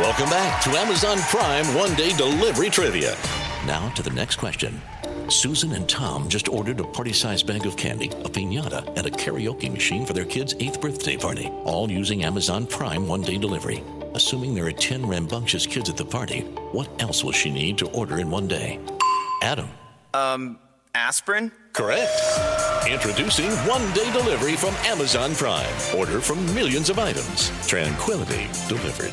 Welcome 0.00 0.30
back 0.30 0.62
to 0.62 0.70
Amazon 0.70 1.18
Prime 1.28 1.72
One 1.74 1.94
Day 1.94 2.16
Delivery 2.16 2.68
Trivia. 2.68 3.16
Now 3.66 3.90
to 3.90 4.02
the 4.02 4.10
next 4.10 4.36
question. 4.36 4.80
Susan 5.28 5.72
and 5.72 5.88
Tom 5.88 6.28
just 6.28 6.48
ordered 6.48 6.80
a 6.80 6.84
party 6.84 7.12
sized 7.12 7.46
bag 7.46 7.64
of 7.64 7.76
candy, 7.76 8.08
a 8.08 8.28
pinata, 8.28 8.84
and 8.96 9.06
a 9.06 9.10
karaoke 9.10 9.70
machine 9.70 10.04
for 10.04 10.12
their 10.12 10.24
kid's 10.24 10.54
eighth 10.58 10.80
birthday 10.80 11.16
party, 11.16 11.48
all 11.64 11.90
using 11.90 12.24
Amazon 12.24 12.66
Prime 12.66 13.06
One 13.06 13.22
Day 13.22 13.38
Delivery. 13.38 13.84
Assuming 14.14 14.54
there 14.54 14.66
are 14.66 14.72
10 14.72 15.06
rambunctious 15.06 15.66
kids 15.66 15.88
at 15.88 15.96
the 15.96 16.04
party, 16.04 16.40
what 16.72 16.88
else 17.00 17.22
will 17.22 17.32
she 17.32 17.50
need 17.50 17.78
to 17.78 17.86
order 17.90 18.18
in 18.18 18.30
one 18.30 18.48
day? 18.48 18.80
Adam. 19.42 19.68
Um, 20.12 20.58
aspirin? 20.94 21.52
Correct. 21.72 22.10
Introducing 22.88 23.50
one 23.68 23.92
day 23.92 24.10
delivery 24.12 24.56
from 24.56 24.74
Amazon 24.86 25.34
Prime. 25.34 25.74
Order 25.94 26.20
from 26.20 26.44
millions 26.54 26.90
of 26.90 26.98
items. 26.98 27.52
Tranquility 27.68 28.48
delivered. 28.66 29.12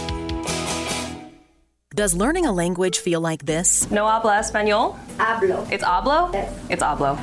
Does 1.93 2.13
learning 2.13 2.45
a 2.45 2.53
language 2.53 2.99
feel 2.99 3.19
like 3.19 3.45
this? 3.45 3.91
No 3.91 4.07
habla 4.07 4.39
español? 4.39 4.97
Hablo. 5.17 5.69
It's 5.69 5.83
hablo? 5.83 6.33
Yes. 6.33 6.57
It's 6.69 6.81
hablo. 6.81 7.17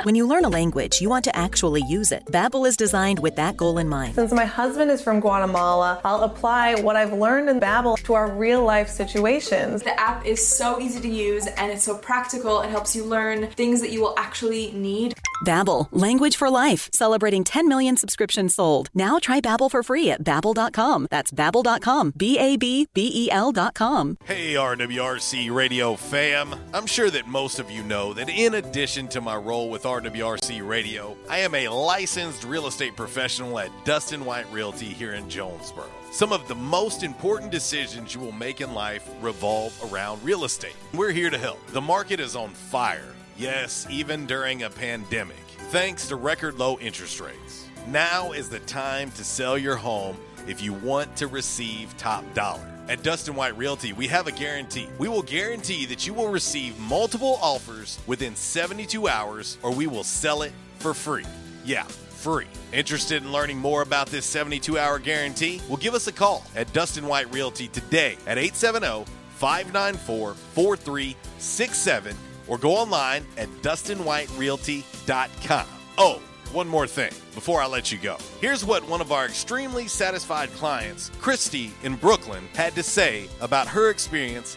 when 0.04 0.16
you 0.16 0.26
learn 0.26 0.44
a 0.44 0.48
language, 0.48 1.00
you 1.00 1.08
want 1.08 1.24
to 1.26 1.36
actually 1.36 1.82
use 1.86 2.10
it. 2.10 2.24
Babbel 2.26 2.66
is 2.66 2.76
designed 2.76 3.20
with 3.20 3.36
that 3.36 3.56
goal 3.56 3.78
in 3.78 3.88
mind. 3.88 4.16
Since 4.16 4.32
my 4.32 4.46
husband 4.46 4.90
is 4.90 5.00
from 5.00 5.20
Guatemala, 5.20 6.00
I'll 6.04 6.24
apply 6.24 6.74
what 6.80 6.96
I've 6.96 7.12
learned 7.12 7.50
in 7.50 7.60
Babbel 7.60 8.02
to 8.02 8.14
our 8.14 8.28
real 8.28 8.64
life 8.64 8.88
situations. 8.88 9.84
The 9.84 9.98
app 10.00 10.26
is 10.26 10.44
so 10.44 10.80
easy 10.80 10.98
to 11.02 11.08
use 11.08 11.46
and 11.46 11.70
it's 11.70 11.84
so 11.84 11.96
practical. 11.96 12.62
It 12.62 12.70
helps 12.70 12.96
you 12.96 13.04
learn 13.04 13.46
things 13.52 13.80
that 13.80 13.92
you 13.92 14.00
will 14.00 14.14
actually 14.18 14.72
need. 14.72 15.14
Babbel, 15.44 15.88
language 15.92 16.36
for 16.36 16.50
life, 16.50 16.90
celebrating 16.92 17.44
10 17.44 17.68
million 17.68 17.96
subscriptions 17.96 18.54
sold. 18.54 18.90
Now 18.94 19.18
try 19.18 19.40
Babbel 19.40 19.70
for 19.70 19.82
free 19.82 20.10
at 20.10 20.22
babbel.com. 20.22 21.06
That's 21.10 21.30
babbel.com, 21.30 22.14
B 22.16 22.38
A 22.38 22.56
B 22.56 22.88
B 22.92 23.10
E 23.14 23.30
L.com. 23.30 24.18
Hey, 24.24 24.54
RWRC 24.54 25.52
Radio 25.54 25.96
fam. 25.96 26.54
I'm 26.74 26.86
sure 26.86 27.10
that 27.10 27.26
most 27.26 27.58
of 27.58 27.70
you 27.70 27.82
know 27.82 28.12
that 28.14 28.28
in 28.28 28.54
addition 28.54 29.08
to 29.08 29.20
my 29.20 29.36
role 29.36 29.70
with 29.70 29.84
RWRC 29.84 30.66
Radio, 30.66 31.16
I 31.28 31.38
am 31.38 31.54
a 31.54 31.68
licensed 31.68 32.44
real 32.44 32.66
estate 32.66 32.96
professional 32.96 33.58
at 33.58 33.70
Dustin 33.84 34.24
White 34.24 34.50
Realty 34.52 34.86
here 34.86 35.14
in 35.14 35.28
Jonesboro. 35.28 35.86
Some 36.12 36.32
of 36.32 36.48
the 36.48 36.54
most 36.56 37.04
important 37.04 37.52
decisions 37.52 38.14
you 38.14 38.20
will 38.20 38.32
make 38.32 38.60
in 38.60 38.74
life 38.74 39.08
revolve 39.20 39.72
around 39.92 40.22
real 40.24 40.44
estate. 40.44 40.74
We're 40.92 41.12
here 41.12 41.30
to 41.30 41.38
help. 41.38 41.64
The 41.68 41.80
market 41.80 42.18
is 42.18 42.34
on 42.34 42.50
fire. 42.50 43.14
Yes, 43.40 43.86
even 43.88 44.26
during 44.26 44.64
a 44.64 44.68
pandemic, 44.68 45.42
thanks 45.70 46.08
to 46.08 46.16
record 46.16 46.58
low 46.58 46.78
interest 46.78 47.20
rates. 47.20 47.66
Now 47.88 48.32
is 48.32 48.50
the 48.50 48.58
time 48.58 49.10
to 49.12 49.24
sell 49.24 49.56
your 49.56 49.76
home 49.76 50.18
if 50.46 50.60
you 50.60 50.74
want 50.74 51.16
to 51.16 51.26
receive 51.26 51.96
top 51.96 52.22
dollar. 52.34 52.70
At 52.90 53.02
Dustin 53.02 53.34
White 53.34 53.56
Realty, 53.56 53.94
we 53.94 54.08
have 54.08 54.26
a 54.26 54.32
guarantee. 54.32 54.90
We 54.98 55.08
will 55.08 55.22
guarantee 55.22 55.86
that 55.86 56.06
you 56.06 56.12
will 56.12 56.28
receive 56.28 56.78
multiple 56.80 57.38
offers 57.40 57.98
within 58.06 58.36
72 58.36 59.08
hours, 59.08 59.56
or 59.62 59.72
we 59.72 59.86
will 59.86 60.04
sell 60.04 60.42
it 60.42 60.52
for 60.78 60.92
free. 60.92 61.24
Yeah, 61.64 61.84
free. 61.84 62.46
Interested 62.74 63.22
in 63.22 63.32
learning 63.32 63.56
more 63.56 63.80
about 63.80 64.08
this 64.08 64.26
72 64.26 64.78
hour 64.78 64.98
guarantee? 64.98 65.62
Well, 65.66 65.78
give 65.78 65.94
us 65.94 66.08
a 66.08 66.12
call 66.12 66.44
at 66.54 66.70
Dustin 66.74 67.06
White 67.06 67.32
Realty 67.32 67.68
today 67.68 68.18
at 68.26 68.36
870 68.36 69.10
594 69.36 70.34
4367 70.34 72.14
or 72.50 72.58
go 72.58 72.76
online 72.76 73.24
at 73.38 73.48
DustinWhiteRealty.com. 73.62 75.66
Oh, 75.96 76.20
one 76.52 76.68
more 76.68 76.86
thing 76.86 77.12
before 77.34 77.62
I 77.62 77.66
let 77.66 77.90
you 77.92 77.98
go. 77.98 78.16
Here's 78.40 78.64
what 78.64 78.86
one 78.88 79.00
of 79.00 79.12
our 79.12 79.24
extremely 79.24 79.86
satisfied 79.86 80.50
clients, 80.54 81.12
Christy 81.20 81.70
in 81.84 81.94
Brooklyn, 81.94 82.48
had 82.54 82.74
to 82.74 82.82
say 82.82 83.28
about 83.40 83.68
her 83.68 83.88
experience 83.88 84.56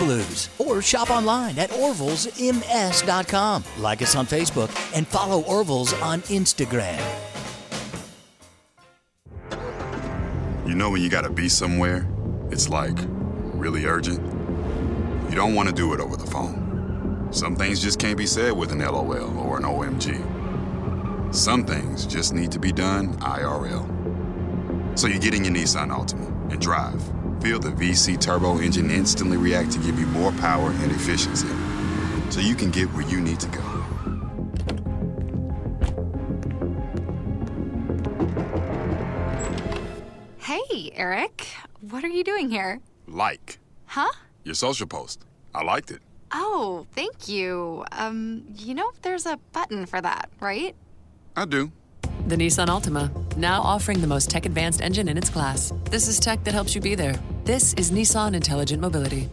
Blues. 0.00 0.48
Or 0.58 0.82
shop 0.82 1.10
online 1.10 1.58
at 1.58 1.70
orvillesms.com. 1.70 3.64
Like 3.78 4.02
us 4.02 4.16
on 4.16 4.26
Facebook 4.26 4.96
and 4.96 5.06
follow 5.06 5.42
Orville's 5.42 5.92
on 5.94 6.22
Instagram. 6.22 7.00
You 10.66 10.74
know 10.74 10.90
when 10.90 11.02
you 11.02 11.08
gotta 11.08 11.30
be 11.30 11.48
somewhere, 11.48 12.08
it's 12.50 12.68
like 12.68 12.96
really 13.54 13.86
urgent. 13.86 14.20
You 15.30 15.36
don't 15.36 15.54
want 15.54 15.68
to 15.68 15.74
do 15.74 15.94
it 15.94 16.00
over 16.00 16.16
the 16.16 16.26
phone. 16.26 17.28
Some 17.30 17.54
things 17.54 17.80
just 17.80 18.00
can't 18.00 18.18
be 18.18 18.26
said 18.26 18.52
with 18.52 18.72
an 18.72 18.78
LOL 18.78 19.38
or 19.38 19.58
an 19.58 19.62
OMG. 19.62 21.34
Some 21.34 21.64
things 21.64 22.06
just 22.06 22.34
need 22.34 22.50
to 22.50 22.58
be 22.58 22.72
done 22.72 23.14
IRL. 23.18 24.98
So 24.98 25.06
you 25.06 25.20
get 25.20 25.34
in 25.34 25.44
your 25.44 25.54
Nissan 25.54 25.90
Altima 25.90 26.50
and 26.50 26.60
drive. 26.60 27.00
Feel 27.40 27.58
the 27.58 27.70
VC 27.70 28.20
turbo 28.20 28.58
engine 28.58 28.90
instantly 28.90 29.36
react 29.36 29.72
to 29.72 29.78
give 29.78 29.98
you 29.98 30.06
more 30.06 30.32
power 30.32 30.70
and 30.70 30.92
efficiency. 30.92 31.48
So 32.30 32.40
you 32.40 32.54
can 32.54 32.70
get 32.70 32.86
where 32.92 33.06
you 33.08 33.20
need 33.20 33.40
to 33.40 33.48
go. 33.48 33.60
Hey, 40.38 40.90
Eric. 40.94 41.46
What 41.80 42.04
are 42.04 42.08
you 42.08 42.24
doing 42.24 42.50
here? 42.50 42.80
Like 43.06 43.58
Huh? 43.86 44.10
your 44.44 44.54
social 44.54 44.86
post. 44.86 45.24
I 45.54 45.62
liked 45.62 45.90
it. 45.90 46.00
Oh, 46.32 46.86
thank 46.92 47.28
you. 47.28 47.84
Um, 47.92 48.44
you 48.56 48.74
know, 48.74 48.90
there's 49.02 49.26
a 49.26 49.36
button 49.52 49.86
for 49.86 50.00
that, 50.00 50.30
right? 50.40 50.74
I 51.36 51.44
do. 51.44 51.72
The 52.26 52.36
Nissan 52.36 52.66
Altima, 52.66 53.36
now 53.36 53.60
offering 53.62 54.00
the 54.00 54.06
most 54.06 54.30
tech 54.30 54.46
advanced 54.46 54.82
engine 54.82 55.08
in 55.08 55.16
its 55.16 55.30
class. 55.30 55.72
This 55.90 56.06
is 56.06 56.20
tech 56.20 56.44
that 56.44 56.54
helps 56.54 56.74
you 56.74 56.80
be 56.80 56.94
there. 56.94 57.18
This 57.44 57.72
is 57.74 57.90
Nissan 57.90 58.34
Intelligent 58.34 58.80
Mobility. 58.80 59.28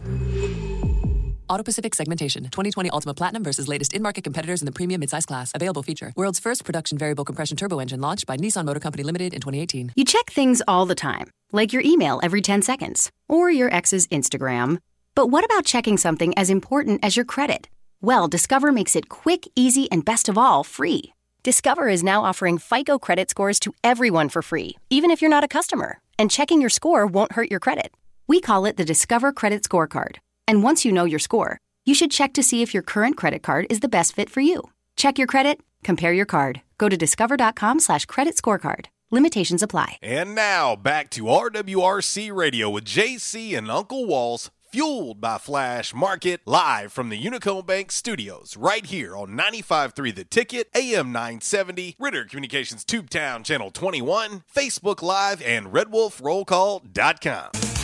AutoPacific 1.48 1.94
segmentation 1.94 2.44
2020 2.44 2.90
Altima 2.90 3.14
Platinum 3.14 3.44
versus 3.44 3.68
latest 3.68 3.92
in 3.92 4.02
market 4.02 4.24
competitors 4.24 4.62
in 4.62 4.66
the 4.66 4.72
premium 4.72 5.00
midsize 5.00 5.26
class. 5.26 5.52
Available 5.54 5.82
feature. 5.82 6.12
World's 6.16 6.38
first 6.38 6.64
production 6.64 6.98
variable 6.98 7.24
compression 7.24 7.56
turbo 7.56 7.78
engine 7.78 8.00
launched 8.00 8.26
by 8.26 8.36
Nissan 8.36 8.64
Motor 8.64 8.80
Company 8.80 9.04
Limited 9.04 9.34
in 9.34 9.40
2018. 9.40 9.92
You 9.94 10.04
check 10.04 10.30
things 10.30 10.62
all 10.66 10.86
the 10.86 10.94
time, 10.94 11.30
like 11.52 11.72
your 11.72 11.82
email 11.84 12.20
every 12.22 12.40
10 12.40 12.62
seconds 12.62 13.12
or 13.28 13.50
your 13.50 13.72
ex's 13.72 14.06
Instagram. 14.08 14.78
But 15.14 15.28
what 15.28 15.44
about 15.44 15.64
checking 15.64 15.98
something 15.98 16.36
as 16.36 16.50
important 16.50 17.00
as 17.04 17.16
your 17.16 17.24
credit? 17.24 17.68
Well, 18.00 18.28
Discover 18.28 18.72
makes 18.72 18.96
it 18.96 19.08
quick, 19.08 19.46
easy, 19.54 19.90
and 19.92 20.04
best 20.04 20.28
of 20.28 20.38
all, 20.38 20.64
free. 20.64 21.12
Discover 21.44 21.88
is 21.88 22.02
now 22.02 22.24
offering 22.24 22.58
FICO 22.58 22.98
credit 22.98 23.30
scores 23.30 23.60
to 23.60 23.72
everyone 23.84 24.28
for 24.28 24.42
free, 24.42 24.76
even 24.90 25.10
if 25.10 25.22
you're 25.22 25.30
not 25.30 25.44
a 25.44 25.48
customer. 25.48 26.00
And 26.18 26.30
checking 26.30 26.60
your 26.60 26.70
score 26.70 27.06
won't 27.06 27.32
hurt 27.32 27.48
your 27.50 27.60
credit. 27.60 27.92
We 28.26 28.40
call 28.40 28.66
it 28.66 28.76
the 28.76 28.84
Discover 28.84 29.32
Credit 29.32 29.62
Scorecard. 29.62 30.16
And 30.48 30.64
once 30.64 30.84
you 30.84 30.92
know 30.92 31.04
your 31.04 31.20
score, 31.20 31.60
you 31.86 31.94
should 31.94 32.10
check 32.10 32.32
to 32.34 32.42
see 32.42 32.60
if 32.60 32.74
your 32.74 32.82
current 32.82 33.16
credit 33.16 33.42
card 33.42 33.66
is 33.70 33.80
the 33.80 33.88
best 33.88 34.14
fit 34.14 34.28
for 34.28 34.40
you. 34.40 34.62
Check 34.96 35.16
your 35.16 35.28
credit, 35.28 35.60
compare 35.84 36.12
your 36.12 36.26
card. 36.26 36.60
Go 36.76 36.88
to 36.88 36.96
discover.com 36.96 37.78
slash 37.80 38.04
credit 38.06 38.34
scorecard. 38.34 38.86
Limitations 39.10 39.62
apply. 39.62 39.96
And 40.02 40.34
now 40.34 40.76
back 40.76 41.08
to 41.10 41.24
RWRC 41.24 42.34
Radio 42.34 42.68
with 42.68 42.84
JC 42.84 43.56
and 43.56 43.70
Uncle 43.70 44.04
Walls, 44.06 44.50
fueled 44.70 45.20
by 45.20 45.38
Flash 45.38 45.94
Market, 45.94 46.40
live 46.44 46.92
from 46.92 47.08
the 47.08 47.22
Unico 47.22 47.64
Bank 47.64 47.90
studios, 47.90 48.56
right 48.56 48.84
here 48.84 49.16
on 49.16 49.30
95.3 49.30 50.14
The 50.14 50.24
Ticket, 50.24 50.68
AM 50.74 51.12
970, 51.12 51.96
Ritter 51.98 52.24
Communications 52.24 52.84
Tubetown 52.84 53.44
Channel 53.44 53.70
21, 53.70 54.44
Facebook 54.54 55.02
Live, 55.02 55.42
and 55.42 55.68
RedWolfRollCall.com. 55.68 57.77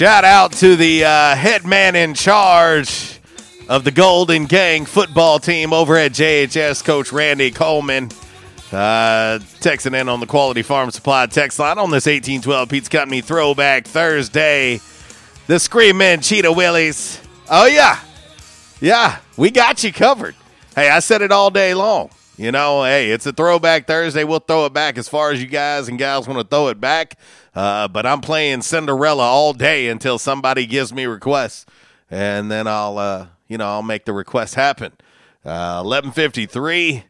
Shout 0.00 0.24
out 0.24 0.52
to 0.52 0.76
the 0.76 1.04
uh, 1.04 1.36
head 1.36 1.66
man 1.66 1.94
in 1.94 2.14
charge 2.14 3.20
of 3.68 3.84
the 3.84 3.90
Golden 3.90 4.46
Gang 4.46 4.86
football 4.86 5.38
team 5.38 5.74
over 5.74 5.94
at 5.94 6.12
JHS, 6.12 6.82
Coach 6.82 7.12
Randy 7.12 7.50
Coleman. 7.50 8.04
Uh, 8.72 9.40
texting 9.60 9.94
in 9.94 10.08
on 10.08 10.20
the 10.20 10.26
Quality 10.26 10.62
Farm 10.62 10.90
Supply 10.90 11.26
text 11.26 11.58
line 11.58 11.76
on 11.76 11.90
this 11.90 12.06
1812 12.06 12.68
Pizza 12.70 12.90
Company 12.90 13.20
Throwback 13.20 13.86
Thursday. 13.86 14.80
The 15.46 15.60
Screamin' 15.60 16.22
Cheetah 16.22 16.48
Wheelies. 16.48 17.22
Oh, 17.50 17.66
yeah. 17.66 18.00
Yeah, 18.80 19.18
we 19.36 19.50
got 19.50 19.84
you 19.84 19.92
covered. 19.92 20.34
Hey, 20.74 20.88
I 20.88 21.00
said 21.00 21.20
it 21.20 21.30
all 21.30 21.50
day 21.50 21.74
long. 21.74 22.08
You 22.38 22.52
know, 22.52 22.84
hey, 22.84 23.10
it's 23.10 23.26
a 23.26 23.34
throwback 23.34 23.86
Thursday. 23.86 24.24
We'll 24.24 24.38
throw 24.38 24.64
it 24.64 24.72
back 24.72 24.96
as 24.96 25.10
far 25.10 25.30
as 25.30 25.42
you 25.42 25.46
guys 25.46 25.88
and 25.88 25.98
gals 25.98 26.26
want 26.26 26.40
to 26.40 26.46
throw 26.48 26.68
it 26.68 26.80
back. 26.80 27.18
Uh, 27.54 27.88
but 27.88 28.06
I'm 28.06 28.20
playing 28.20 28.62
Cinderella 28.62 29.24
all 29.24 29.52
day 29.52 29.88
until 29.88 30.18
somebody 30.18 30.66
gives 30.66 30.92
me 30.92 31.06
requests, 31.06 31.66
and 32.10 32.50
then 32.50 32.66
I'll, 32.66 32.98
uh, 32.98 33.26
you 33.48 33.58
know, 33.58 33.66
I'll 33.66 33.82
make 33.82 34.04
the 34.04 34.12
request 34.12 34.54
happen. 34.54 34.92
Uh, 35.44 35.82
11:53, 35.82 37.04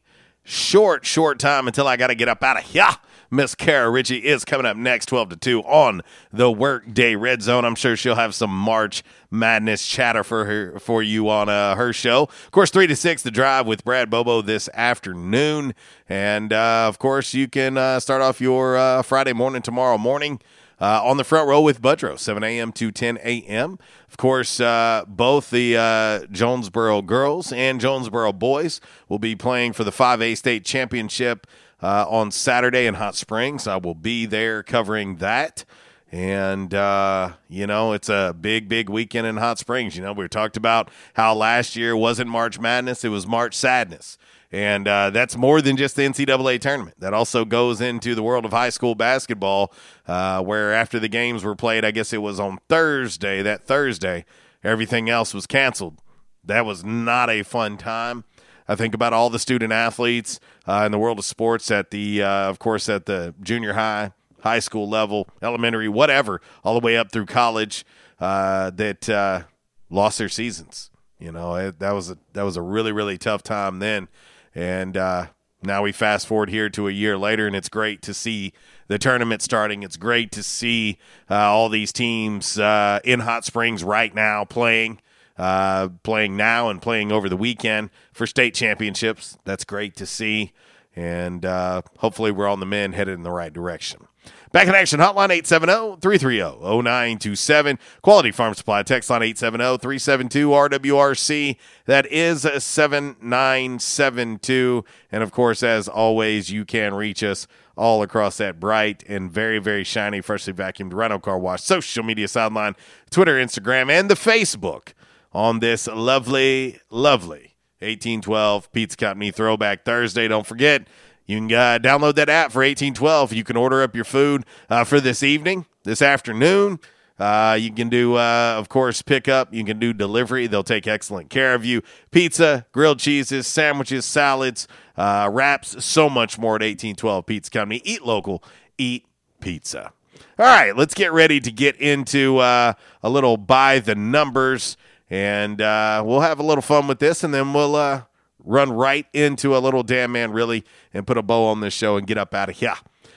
short, 0.44 1.04
short 1.04 1.38
time 1.38 1.66
until 1.66 1.86
I 1.86 1.96
got 1.96 2.06
to 2.08 2.14
get 2.14 2.28
up 2.28 2.42
out 2.42 2.58
of 2.58 2.64
here. 2.64 2.88
Miss 3.32 3.54
Kara 3.54 3.88
Ritchie 3.88 4.26
is 4.26 4.44
coming 4.44 4.66
up 4.66 4.76
next, 4.76 5.06
12 5.06 5.30
to 5.30 5.36
2 5.36 5.60
on 5.62 6.02
the 6.32 6.50
Workday 6.50 7.14
Red 7.14 7.42
Zone. 7.42 7.64
I'm 7.64 7.76
sure 7.76 7.96
she'll 7.96 8.16
have 8.16 8.34
some 8.34 8.50
March 8.50 9.04
Madness 9.30 9.86
chatter 9.86 10.24
for 10.24 10.46
her 10.46 10.80
for 10.80 11.00
you 11.00 11.28
on 11.28 11.48
uh, 11.48 11.76
her 11.76 11.92
show. 11.92 12.24
Of 12.24 12.50
course, 12.50 12.70
3 12.70 12.88
to 12.88 12.96
6, 12.96 13.22
the 13.22 13.30
drive 13.30 13.68
with 13.68 13.84
Brad 13.84 14.10
Bobo 14.10 14.42
this 14.42 14.68
afternoon. 14.74 15.74
And 16.08 16.52
uh, 16.52 16.86
of 16.88 16.98
course, 16.98 17.32
you 17.32 17.46
can 17.46 17.78
uh, 17.78 18.00
start 18.00 18.20
off 18.20 18.40
your 18.40 18.76
uh, 18.76 19.02
Friday 19.02 19.32
morning 19.32 19.62
tomorrow 19.62 19.96
morning. 19.96 20.40
Uh, 20.80 20.98
on 21.04 21.18
the 21.18 21.24
front 21.24 21.46
row 21.46 21.60
with 21.60 21.82
Budrow, 21.82 22.18
7 22.18 22.42
a.m. 22.42 22.72
to 22.72 22.90
10 22.90 23.18
a.m. 23.18 23.78
Of 24.08 24.16
course, 24.16 24.60
uh, 24.60 25.04
both 25.06 25.50
the 25.50 25.76
uh, 25.76 26.26
Jonesboro 26.32 27.02
girls 27.02 27.52
and 27.52 27.78
Jonesboro 27.78 28.32
boys 28.32 28.80
will 29.06 29.18
be 29.18 29.36
playing 29.36 29.74
for 29.74 29.84
the 29.84 29.90
5A 29.90 30.38
state 30.38 30.64
championship 30.64 31.46
uh, 31.82 32.06
on 32.08 32.30
Saturday 32.30 32.86
in 32.86 32.94
Hot 32.94 33.14
Springs. 33.14 33.66
I 33.66 33.76
will 33.76 33.94
be 33.94 34.26
there 34.26 34.62
covering 34.62 35.16
that. 35.16 35.64
And, 36.12 36.74
uh, 36.74 37.32
you 37.48 37.66
know, 37.66 37.92
it's 37.92 38.08
a 38.08 38.34
big, 38.38 38.68
big 38.68 38.88
weekend 38.88 39.26
in 39.26 39.36
Hot 39.36 39.58
Springs. 39.58 39.96
You 39.96 40.02
know, 40.02 40.12
we 40.12 40.26
talked 40.28 40.56
about 40.56 40.90
how 41.14 41.34
last 41.34 41.76
year 41.76 41.96
wasn't 41.96 42.28
March 42.28 42.58
Madness, 42.58 43.04
it 43.04 43.10
was 43.10 43.26
March 43.26 43.54
Sadness. 43.54 44.18
And 44.52 44.88
uh, 44.88 45.10
that's 45.10 45.36
more 45.36 45.62
than 45.62 45.76
just 45.76 45.94
the 45.94 46.02
NCAA 46.02 46.60
tournament. 46.60 46.98
That 46.98 47.14
also 47.14 47.44
goes 47.44 47.80
into 47.80 48.16
the 48.16 48.22
world 48.22 48.44
of 48.44 48.50
high 48.50 48.70
school 48.70 48.96
basketball, 48.96 49.72
uh, 50.08 50.42
where 50.42 50.72
after 50.72 50.98
the 50.98 51.06
games 51.08 51.44
were 51.44 51.54
played, 51.54 51.84
I 51.84 51.92
guess 51.92 52.12
it 52.12 52.18
was 52.18 52.40
on 52.40 52.58
Thursday, 52.68 53.42
that 53.42 53.64
Thursday, 53.64 54.24
everything 54.64 55.08
else 55.08 55.32
was 55.32 55.46
canceled. 55.46 56.00
That 56.42 56.66
was 56.66 56.82
not 56.84 57.30
a 57.30 57.44
fun 57.44 57.76
time. 57.76 58.24
I 58.70 58.76
think 58.76 58.94
about 58.94 59.12
all 59.12 59.30
the 59.30 59.40
student 59.40 59.72
athletes 59.72 60.38
uh, 60.64 60.84
in 60.86 60.92
the 60.92 60.98
world 60.98 61.18
of 61.18 61.24
sports 61.24 61.72
at 61.72 61.90
the, 61.90 62.22
uh, 62.22 62.48
of 62.48 62.60
course, 62.60 62.88
at 62.88 63.04
the 63.04 63.34
junior 63.42 63.72
high, 63.72 64.12
high 64.42 64.60
school 64.60 64.88
level, 64.88 65.26
elementary, 65.42 65.88
whatever, 65.88 66.40
all 66.62 66.78
the 66.78 66.86
way 66.86 66.96
up 66.96 67.10
through 67.10 67.26
college 67.26 67.84
uh, 68.20 68.70
that 68.70 69.08
uh, 69.08 69.42
lost 69.90 70.18
their 70.18 70.28
seasons. 70.28 70.92
You 71.18 71.32
know, 71.32 71.56
it, 71.56 71.80
that 71.80 71.90
was 71.90 72.12
a 72.12 72.18
that 72.32 72.44
was 72.44 72.56
a 72.56 72.62
really 72.62 72.92
really 72.92 73.18
tough 73.18 73.42
time 73.42 73.80
then, 73.80 74.06
and 74.54 74.96
uh, 74.96 75.26
now 75.64 75.82
we 75.82 75.90
fast 75.90 76.28
forward 76.28 76.48
here 76.48 76.70
to 76.70 76.86
a 76.86 76.92
year 76.92 77.18
later, 77.18 77.48
and 77.48 77.56
it's 77.56 77.68
great 77.68 78.02
to 78.02 78.14
see 78.14 78.52
the 78.86 78.98
tournament 78.98 79.42
starting. 79.42 79.82
It's 79.82 79.96
great 79.96 80.30
to 80.30 80.44
see 80.44 80.96
uh, 81.28 81.34
all 81.34 81.68
these 81.68 81.92
teams 81.92 82.56
in 82.56 83.20
Hot 83.20 83.44
Springs 83.44 83.82
right 83.82 84.14
now 84.14 84.44
playing 84.44 85.00
uh, 85.40 85.88
playing 86.02 86.36
now 86.36 86.68
and 86.68 86.82
playing 86.82 87.10
over 87.10 87.30
the 87.30 87.36
weekend 87.36 87.88
for 88.12 88.26
state 88.26 88.54
championships. 88.54 89.38
That's 89.44 89.64
great 89.64 89.96
to 89.96 90.04
see. 90.04 90.52
And 90.94 91.46
uh, 91.46 91.80
hopefully, 91.98 92.30
we're 92.30 92.46
on 92.46 92.60
the 92.60 92.66
mend 92.66 92.94
headed 92.94 93.14
in 93.14 93.22
the 93.22 93.30
right 93.30 93.50
direction. 93.52 94.06
Back 94.52 94.68
in 94.68 94.74
action, 94.74 95.00
hotline 95.00 95.30
870 95.30 95.96
330 96.00 96.82
0927. 96.82 97.78
Quality 98.02 98.32
Farm 98.32 98.52
Supply, 98.52 98.82
text 98.82 99.08
line 99.08 99.22
870 99.22 99.78
372 99.78 100.50
RWRC. 100.50 101.56
That 101.86 102.04
is 102.12 102.42
7972. 102.42 104.84
And 105.10 105.22
of 105.22 105.32
course, 105.32 105.62
as 105.62 105.88
always, 105.88 106.50
you 106.50 106.66
can 106.66 106.92
reach 106.92 107.22
us 107.22 107.46
all 107.78 108.02
across 108.02 108.36
that 108.36 108.60
bright 108.60 109.02
and 109.08 109.30
very, 109.30 109.58
very 109.58 109.84
shiny, 109.84 110.20
freshly 110.20 110.52
vacuumed 110.52 110.92
Rhino 110.92 111.18
Car 111.18 111.38
Wash 111.38 111.62
social 111.62 112.04
media 112.04 112.28
sideline, 112.28 112.76
Twitter, 113.10 113.36
Instagram, 113.36 113.88
and 113.88 114.10
the 114.10 114.16
Facebook 114.16 114.92
on 115.32 115.60
this 115.60 115.86
lovely, 115.86 116.80
lovely 116.90 117.56
1812 117.80 118.72
Pizza 118.72 118.96
Company 118.96 119.30
Throwback 119.30 119.84
Thursday. 119.84 120.28
Don't 120.28 120.46
forget, 120.46 120.86
you 121.26 121.38
can 121.38 121.52
uh, 121.52 121.78
download 121.80 122.16
that 122.16 122.28
app 122.28 122.52
for 122.52 122.58
1812. 122.58 123.32
You 123.32 123.44
can 123.44 123.56
order 123.56 123.82
up 123.82 123.94
your 123.94 124.04
food 124.04 124.44
uh, 124.68 124.84
for 124.84 125.00
this 125.00 125.22
evening, 125.22 125.66
this 125.84 126.02
afternoon. 126.02 126.80
Uh, 127.20 127.56
you 127.60 127.70
can 127.70 127.90
do, 127.90 128.16
uh, 128.16 128.54
of 128.56 128.70
course, 128.70 129.02
pickup. 129.02 129.52
You 129.52 129.62
can 129.62 129.78
do 129.78 129.92
delivery. 129.92 130.46
They'll 130.46 130.62
take 130.64 130.86
excellent 130.86 131.28
care 131.28 131.54
of 131.54 131.64
you. 131.64 131.82
Pizza, 132.10 132.66
grilled 132.72 132.98
cheeses, 132.98 133.46
sandwiches, 133.46 134.06
salads, 134.06 134.66
uh, 134.96 135.28
wraps, 135.30 135.84
so 135.84 136.08
much 136.08 136.38
more 136.38 136.56
at 136.56 136.62
1812 136.62 137.26
Pizza 137.26 137.50
Company. 137.50 137.82
Eat 137.84 138.02
local, 138.02 138.42
eat 138.78 139.04
pizza. 139.40 139.92
All 140.38 140.46
right, 140.46 140.74
let's 140.74 140.94
get 140.94 141.12
ready 141.12 141.38
to 141.40 141.52
get 141.52 141.76
into 141.76 142.38
uh, 142.38 142.72
a 143.02 143.10
little 143.10 143.36
by 143.36 143.78
the 143.78 143.94
numbers, 143.94 144.78
and 145.10 145.60
uh, 145.60 146.02
we'll 146.06 146.20
have 146.20 146.38
a 146.38 146.44
little 146.44 146.62
fun 146.62 146.86
with 146.86 147.00
this, 147.00 147.24
and 147.24 147.34
then 147.34 147.52
we'll 147.52 147.74
uh, 147.74 148.02
run 148.44 148.72
right 148.72 149.06
into 149.12 149.56
a 149.56 149.58
little 149.58 149.82
damn 149.82 150.12
man 150.12 150.30
really 150.30 150.64
and 150.94 151.06
put 151.06 151.18
a 151.18 151.22
bow 151.22 151.46
on 151.46 151.60
this 151.60 151.74
show 151.74 151.96
and 151.96 152.06
get 152.06 152.16
up 152.16 152.32
out 152.32 152.48
of 152.48 152.56
here 152.56 152.76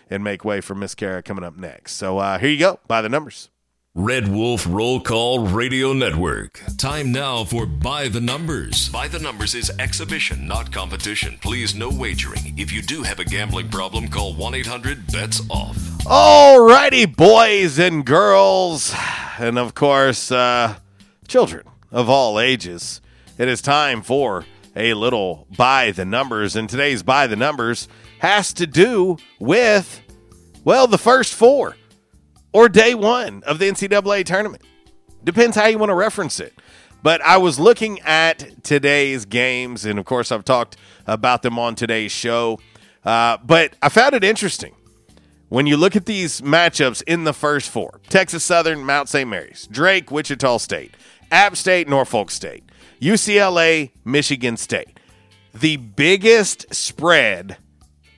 and 0.10 0.24
make 0.24 0.44
way 0.44 0.60
for 0.60 0.76
Miss 0.76 0.96
Kara 0.96 1.22
coming 1.22 1.44
up 1.44 1.56
next. 1.56 1.94
So 1.94 2.18
uh, 2.18 2.40
here 2.40 2.50
you 2.50 2.60
go, 2.60 2.80
by 2.88 3.02
the 3.02 3.10
numbers. 3.10 3.50
Red 3.96 4.28
Wolf 4.28 4.66
Roll 4.68 5.00
Call 5.00 5.46
Radio 5.46 5.94
Network. 5.94 6.60
Time 6.80 7.12
now 7.12 7.44
for 7.44 7.68
By 7.68 8.08
the 8.08 8.20
Numbers. 8.20 8.90
By 8.90 9.08
the 9.08 9.20
Numbers 9.20 9.54
is 9.54 9.72
exhibition, 9.78 10.48
not 10.48 10.72
competition. 10.72 11.38
Please, 11.44 11.76
no 11.76 11.92
wagering. 11.92 12.58
If 12.58 12.72
you 12.72 12.82
do 12.82 13.04
have 13.04 13.20
a 13.20 13.24
gambling 13.24 13.70
problem, 13.70 14.08
call 14.08 14.34
1 14.34 14.56
800 14.56 15.12
BETS 15.12 15.42
OFF. 15.48 15.78
Alrighty, 16.06 17.16
boys 17.16 17.78
and 17.78 18.04
girls, 18.04 18.96
and 19.38 19.60
of 19.60 19.76
course, 19.76 20.32
uh, 20.32 20.78
children 21.28 21.64
of 21.94 22.10
all 22.10 22.40
ages. 22.40 23.00
It 23.38 23.48
is 23.48 23.62
time 23.62 24.02
for 24.02 24.46
a 24.76 24.94
little 24.96 25.48
by 25.56 25.92
the 25.92 26.04
numbers, 26.04 26.56
and 26.56 26.70
today's 26.70 27.04
by 27.04 27.28
the 27.28 27.36
numbers 27.36 27.88
has 28.20 28.52
to 28.54 28.68
do 28.68 29.18
with, 29.40 30.02
well, 30.66 30.88
the 30.88 30.98
first 30.98 31.34
four 31.34 31.78
or 32.52 32.68
day 32.68 32.96
one 32.96 33.44
of 33.44 33.60
the 33.60 33.70
NCAA 33.70 34.26
tournament. 34.26 34.64
Depends 35.24 35.56
how 35.56 35.68
you 35.68 35.78
want 35.78 35.92
to 35.92 35.96
reference 35.96 36.40
it. 36.40 36.54
But 37.02 37.22
I 37.22 37.38
was 37.38 37.60
looking 37.60 38.00
at 38.02 38.64
today's 38.64 39.26
games, 39.26 39.86
and 39.86 40.00
of 40.00 40.06
course, 40.06 40.32
I've 40.32 40.46
talked 40.46 40.78
about 41.06 41.42
them 41.42 41.60
on 41.60 41.76
today's 41.76 42.12
show. 42.12 42.60
Uh, 43.06 43.38
but 43.44 43.76
I 43.82 43.90
found 43.90 44.16
it 44.16 44.24
interesting 44.24 44.74
when 45.50 45.68
you 45.68 45.76
look 45.76 45.96
at 45.96 46.06
these 46.06 46.42
matchups 46.42 47.04
in 47.06 47.26
the 47.26 47.34
first 47.34 47.70
four 47.70 48.00
Texas 48.10 48.44
Southern, 48.44 48.86
Mount 48.86 49.10
St. 49.10 49.30
Mary's, 49.30 49.68
Drake, 49.70 50.10
Wichita 50.12 50.58
State, 50.58 50.96
App 51.34 51.58
State, 51.58 51.90
Norfolk 51.90 52.30
State, 52.30 52.64
UCLA, 53.02 53.90
Michigan 54.06 54.56
State. 54.56 55.00
The 55.56 55.78
biggest 55.78 56.72
spread 56.74 57.58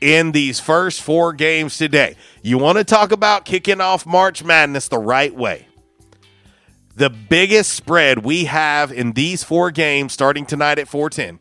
in 0.01 0.33
these 0.33 0.59
first 0.59 1.01
four 1.01 1.31
games 1.31 1.77
today. 1.77 2.17
You 2.41 2.57
want 2.57 2.77
to 2.77 2.83
talk 2.83 3.13
about 3.13 3.45
kicking 3.45 3.79
off 3.79 4.05
March 4.05 4.43
Madness 4.43 4.89
the 4.89 4.97
right 4.97 5.33
way. 5.33 5.65
The 6.97 7.09
biggest 7.09 7.71
spread 7.71 8.25
we 8.25 8.45
have 8.45 8.91
in 8.91 9.13
these 9.13 9.45
four 9.45 9.71
games 9.71 10.11
starting 10.11 10.45
tonight 10.45 10.77
at 10.77 10.89
410. 10.89 11.39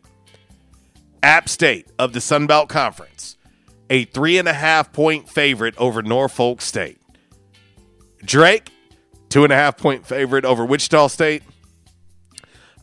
App 1.25 1.49
State 1.49 1.89
of 1.99 2.13
the 2.13 2.21
Sun 2.21 2.47
Belt 2.47 2.69
Conference, 2.69 3.37
a 3.91 4.05
three 4.05 4.39
and 4.39 4.47
a 4.47 4.53
half 4.53 4.93
point 4.93 5.29
favorite 5.29 5.77
over 5.77 6.03
Norfolk 6.03 6.61
State. 6.61 7.01
Drake, 8.25 8.71
two 9.29 9.43
and 9.43 9.53
a 9.53 9.57
half 9.57 9.77
point 9.77 10.07
favorite 10.07 10.45
over 10.45 10.65
Wichita 10.65 11.09
State. 11.09 11.43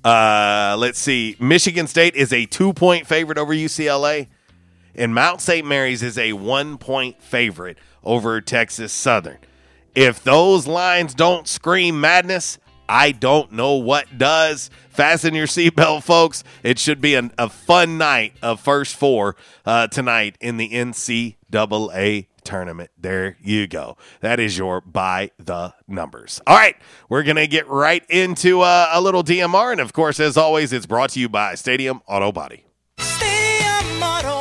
Uh, 0.04 0.76
let's 0.80 1.00
see. 1.00 1.36
Michigan 1.40 1.88
State 1.88 2.16
is 2.16 2.34
a 2.34 2.46
two 2.46 2.74
point 2.74 3.06
favorite 3.06 3.38
over 3.38 3.54
UCLA, 3.54 4.28
and 4.96 5.14
Mount 5.14 5.42
St. 5.42 5.66
Mary's 5.66 6.02
is 6.02 6.18
a 6.18 6.34
one 6.34 6.78
point 6.78 7.22
favorite 7.22 7.78
over 8.04 8.42
Texas 8.42 8.92
Southern. 8.92 9.38
If 9.94 10.24
those 10.24 10.68
lines 10.68 11.14
don't 11.14 11.48
scream 11.48 12.00
madness, 12.00 12.58
I 12.88 13.12
don't 13.12 13.52
know 13.52 13.76
what 13.76 14.18
does. 14.18 14.70
Fasten 14.90 15.34
your 15.34 15.48
seatbelt, 15.48 16.04
folks. 16.04 16.44
It 16.64 16.80
should 16.80 17.00
be 17.00 17.16
an, 17.16 17.32
a 17.38 17.50
fun 17.50 17.98
night 17.98 18.34
of 18.42 18.60
first 18.60 18.96
four 18.96 19.36
uh, 19.66 19.88
tonight 19.88 20.36
in 20.42 20.58
the 20.58 20.70
NCAA 20.70 22.28
tournament. 22.44 22.92
There 22.98 23.38
you 23.42 23.68
go. 23.68 23.98
That 24.22 24.40
is 24.40 24.58
your 24.58 24.82
by 24.82 25.32
the 25.38 25.74
numbers. 25.88 26.42
All 26.46 26.56
right, 26.56 26.76
we're 27.10 27.24
going 27.24 27.38
to 27.38 27.48
get 27.48 27.68
right 27.68 28.04
into 28.10 28.62
uh, 28.62 28.90
a 28.92 29.02
little 29.02 29.24
DMR. 29.24 29.72
And 29.72 29.82
of 29.82 29.94
course, 29.94 30.20
as 30.20 30.38
always, 30.38 30.74
it's 30.74 30.86
brought 30.86 31.12
to 31.12 31.20
you 31.20 31.30
by 31.30 31.56
Stadium 31.56 32.02
Auto 32.08 32.32
Body. 32.32 32.66
Stadium 33.00 34.04
Auto 34.04 34.41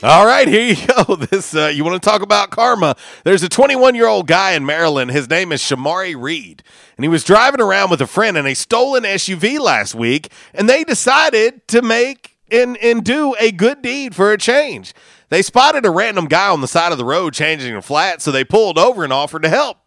All 0.00 0.24
right, 0.24 0.46
here 0.46 0.62
you 0.62 0.86
go. 0.86 1.16
This 1.30 1.56
uh, 1.56 1.66
you 1.66 1.84
want 1.84 2.00
to 2.00 2.08
talk 2.08 2.22
about 2.22 2.50
karma? 2.50 2.94
There's 3.24 3.42
a 3.42 3.48
21 3.48 3.96
year 3.96 4.06
old 4.06 4.28
guy 4.28 4.52
in 4.52 4.64
Maryland. 4.64 5.10
His 5.10 5.28
name 5.28 5.50
is 5.50 5.60
Shamari 5.60 6.14
Reed, 6.16 6.62
and 6.96 7.04
he 7.04 7.08
was 7.08 7.24
driving 7.24 7.60
around 7.60 7.90
with 7.90 8.00
a 8.00 8.06
friend 8.06 8.36
in 8.36 8.46
a 8.46 8.54
stolen 8.54 9.02
SUV 9.02 9.58
last 9.58 9.96
week, 9.96 10.30
and 10.54 10.68
they 10.68 10.84
decided 10.84 11.66
to 11.68 11.82
make 11.82 12.36
and 12.48 12.76
and 12.76 13.02
do 13.02 13.34
a 13.40 13.50
good 13.50 13.82
deed 13.82 14.14
for 14.14 14.32
a 14.32 14.38
change. 14.38 14.94
They 15.30 15.42
spotted 15.42 15.84
a 15.84 15.90
random 15.90 16.26
guy 16.26 16.48
on 16.48 16.60
the 16.60 16.68
side 16.68 16.92
of 16.92 16.98
the 16.98 17.04
road 17.04 17.34
changing 17.34 17.74
a 17.74 17.82
flat, 17.82 18.22
so 18.22 18.30
they 18.30 18.44
pulled 18.44 18.78
over 18.78 19.02
and 19.02 19.12
offered 19.12 19.42
to 19.42 19.48
help. 19.48 19.78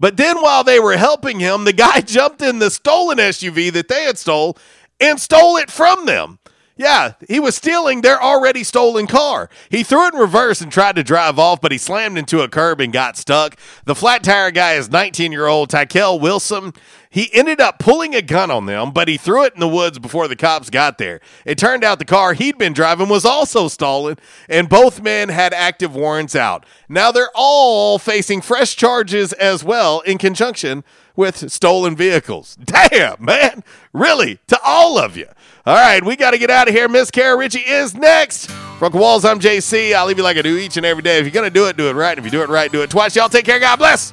But 0.00 0.16
then 0.16 0.40
while 0.40 0.64
they 0.64 0.80
were 0.80 0.96
helping 0.96 1.40
him, 1.40 1.64
the 1.64 1.74
guy 1.74 2.00
jumped 2.00 2.40
in 2.40 2.58
the 2.58 2.70
stolen 2.70 3.18
SUV 3.18 3.70
that 3.74 3.88
they 3.88 4.04
had 4.04 4.16
stole 4.16 4.56
and 4.98 5.20
stole 5.20 5.58
it 5.58 5.70
from 5.70 6.06
them. 6.06 6.38
Yeah, 6.76 7.12
he 7.28 7.38
was 7.38 7.54
stealing 7.54 8.00
their 8.00 8.20
already 8.22 8.64
stolen 8.64 9.06
car. 9.06 9.50
He 9.68 9.82
threw 9.82 10.06
it 10.06 10.14
in 10.14 10.20
reverse 10.20 10.62
and 10.62 10.72
tried 10.72 10.96
to 10.96 11.04
drive 11.04 11.38
off, 11.38 11.60
but 11.60 11.70
he 11.70 11.76
slammed 11.76 12.16
into 12.16 12.40
a 12.40 12.48
curb 12.48 12.80
and 12.80 12.92
got 12.92 13.16
stuck. 13.18 13.56
The 13.84 13.94
flat 13.94 14.24
tire 14.24 14.50
guy 14.50 14.74
is 14.74 14.90
19 14.90 15.32
year 15.32 15.46
old 15.46 15.70
Tykel 15.70 16.18
Wilson. 16.18 16.72
He 17.10 17.28
ended 17.34 17.60
up 17.60 17.78
pulling 17.78 18.14
a 18.14 18.22
gun 18.22 18.50
on 18.50 18.64
them, 18.64 18.90
but 18.90 19.06
he 19.06 19.18
threw 19.18 19.44
it 19.44 19.52
in 19.52 19.60
the 19.60 19.68
woods 19.68 19.98
before 19.98 20.28
the 20.28 20.36
cops 20.36 20.70
got 20.70 20.96
there. 20.96 21.20
It 21.44 21.58
turned 21.58 21.84
out 21.84 21.98
the 21.98 22.06
car 22.06 22.32
he'd 22.32 22.56
been 22.56 22.72
driving 22.72 23.10
was 23.10 23.26
also 23.26 23.68
stolen, 23.68 24.16
and 24.48 24.66
both 24.66 25.02
men 25.02 25.28
had 25.28 25.52
active 25.52 25.94
warrants 25.94 26.34
out. 26.34 26.64
Now 26.88 27.12
they're 27.12 27.28
all 27.34 27.98
facing 27.98 28.40
fresh 28.40 28.76
charges 28.76 29.34
as 29.34 29.62
well 29.62 30.00
in 30.00 30.16
conjunction 30.16 30.84
with 31.14 31.52
stolen 31.52 31.94
vehicles. 31.94 32.56
Damn, 32.56 33.22
man. 33.22 33.62
Really? 33.92 34.38
To 34.46 34.58
all 34.64 34.98
of 34.98 35.14
you. 35.14 35.26
All 35.64 35.76
right, 35.76 36.04
we 36.04 36.16
got 36.16 36.32
to 36.32 36.38
get 36.38 36.50
out 36.50 36.66
of 36.66 36.74
here. 36.74 36.88
Miss 36.88 37.12
Kara 37.12 37.36
Ritchie 37.36 37.60
is 37.60 37.94
next. 37.94 38.50
From 38.80 38.92
Walls, 38.94 39.24
I'm 39.24 39.38
JC. 39.38 39.94
I'll 39.94 40.06
leave 40.06 40.18
you 40.18 40.24
like 40.24 40.36
I 40.36 40.42
do 40.42 40.56
each 40.56 40.76
and 40.76 40.84
every 40.84 41.04
day. 41.04 41.18
If 41.18 41.24
you're 41.24 41.30
going 41.32 41.48
to 41.48 41.54
do 41.54 41.68
it, 41.68 41.76
do 41.76 41.88
it 41.88 41.92
right. 41.92 42.18
If 42.18 42.24
you 42.24 42.32
do 42.32 42.42
it 42.42 42.48
right, 42.48 42.70
do 42.72 42.82
it 42.82 42.90
twice. 42.90 43.14
Y'all 43.14 43.28
take 43.28 43.44
care. 43.44 43.60
God 43.60 43.76
bless. 43.76 44.12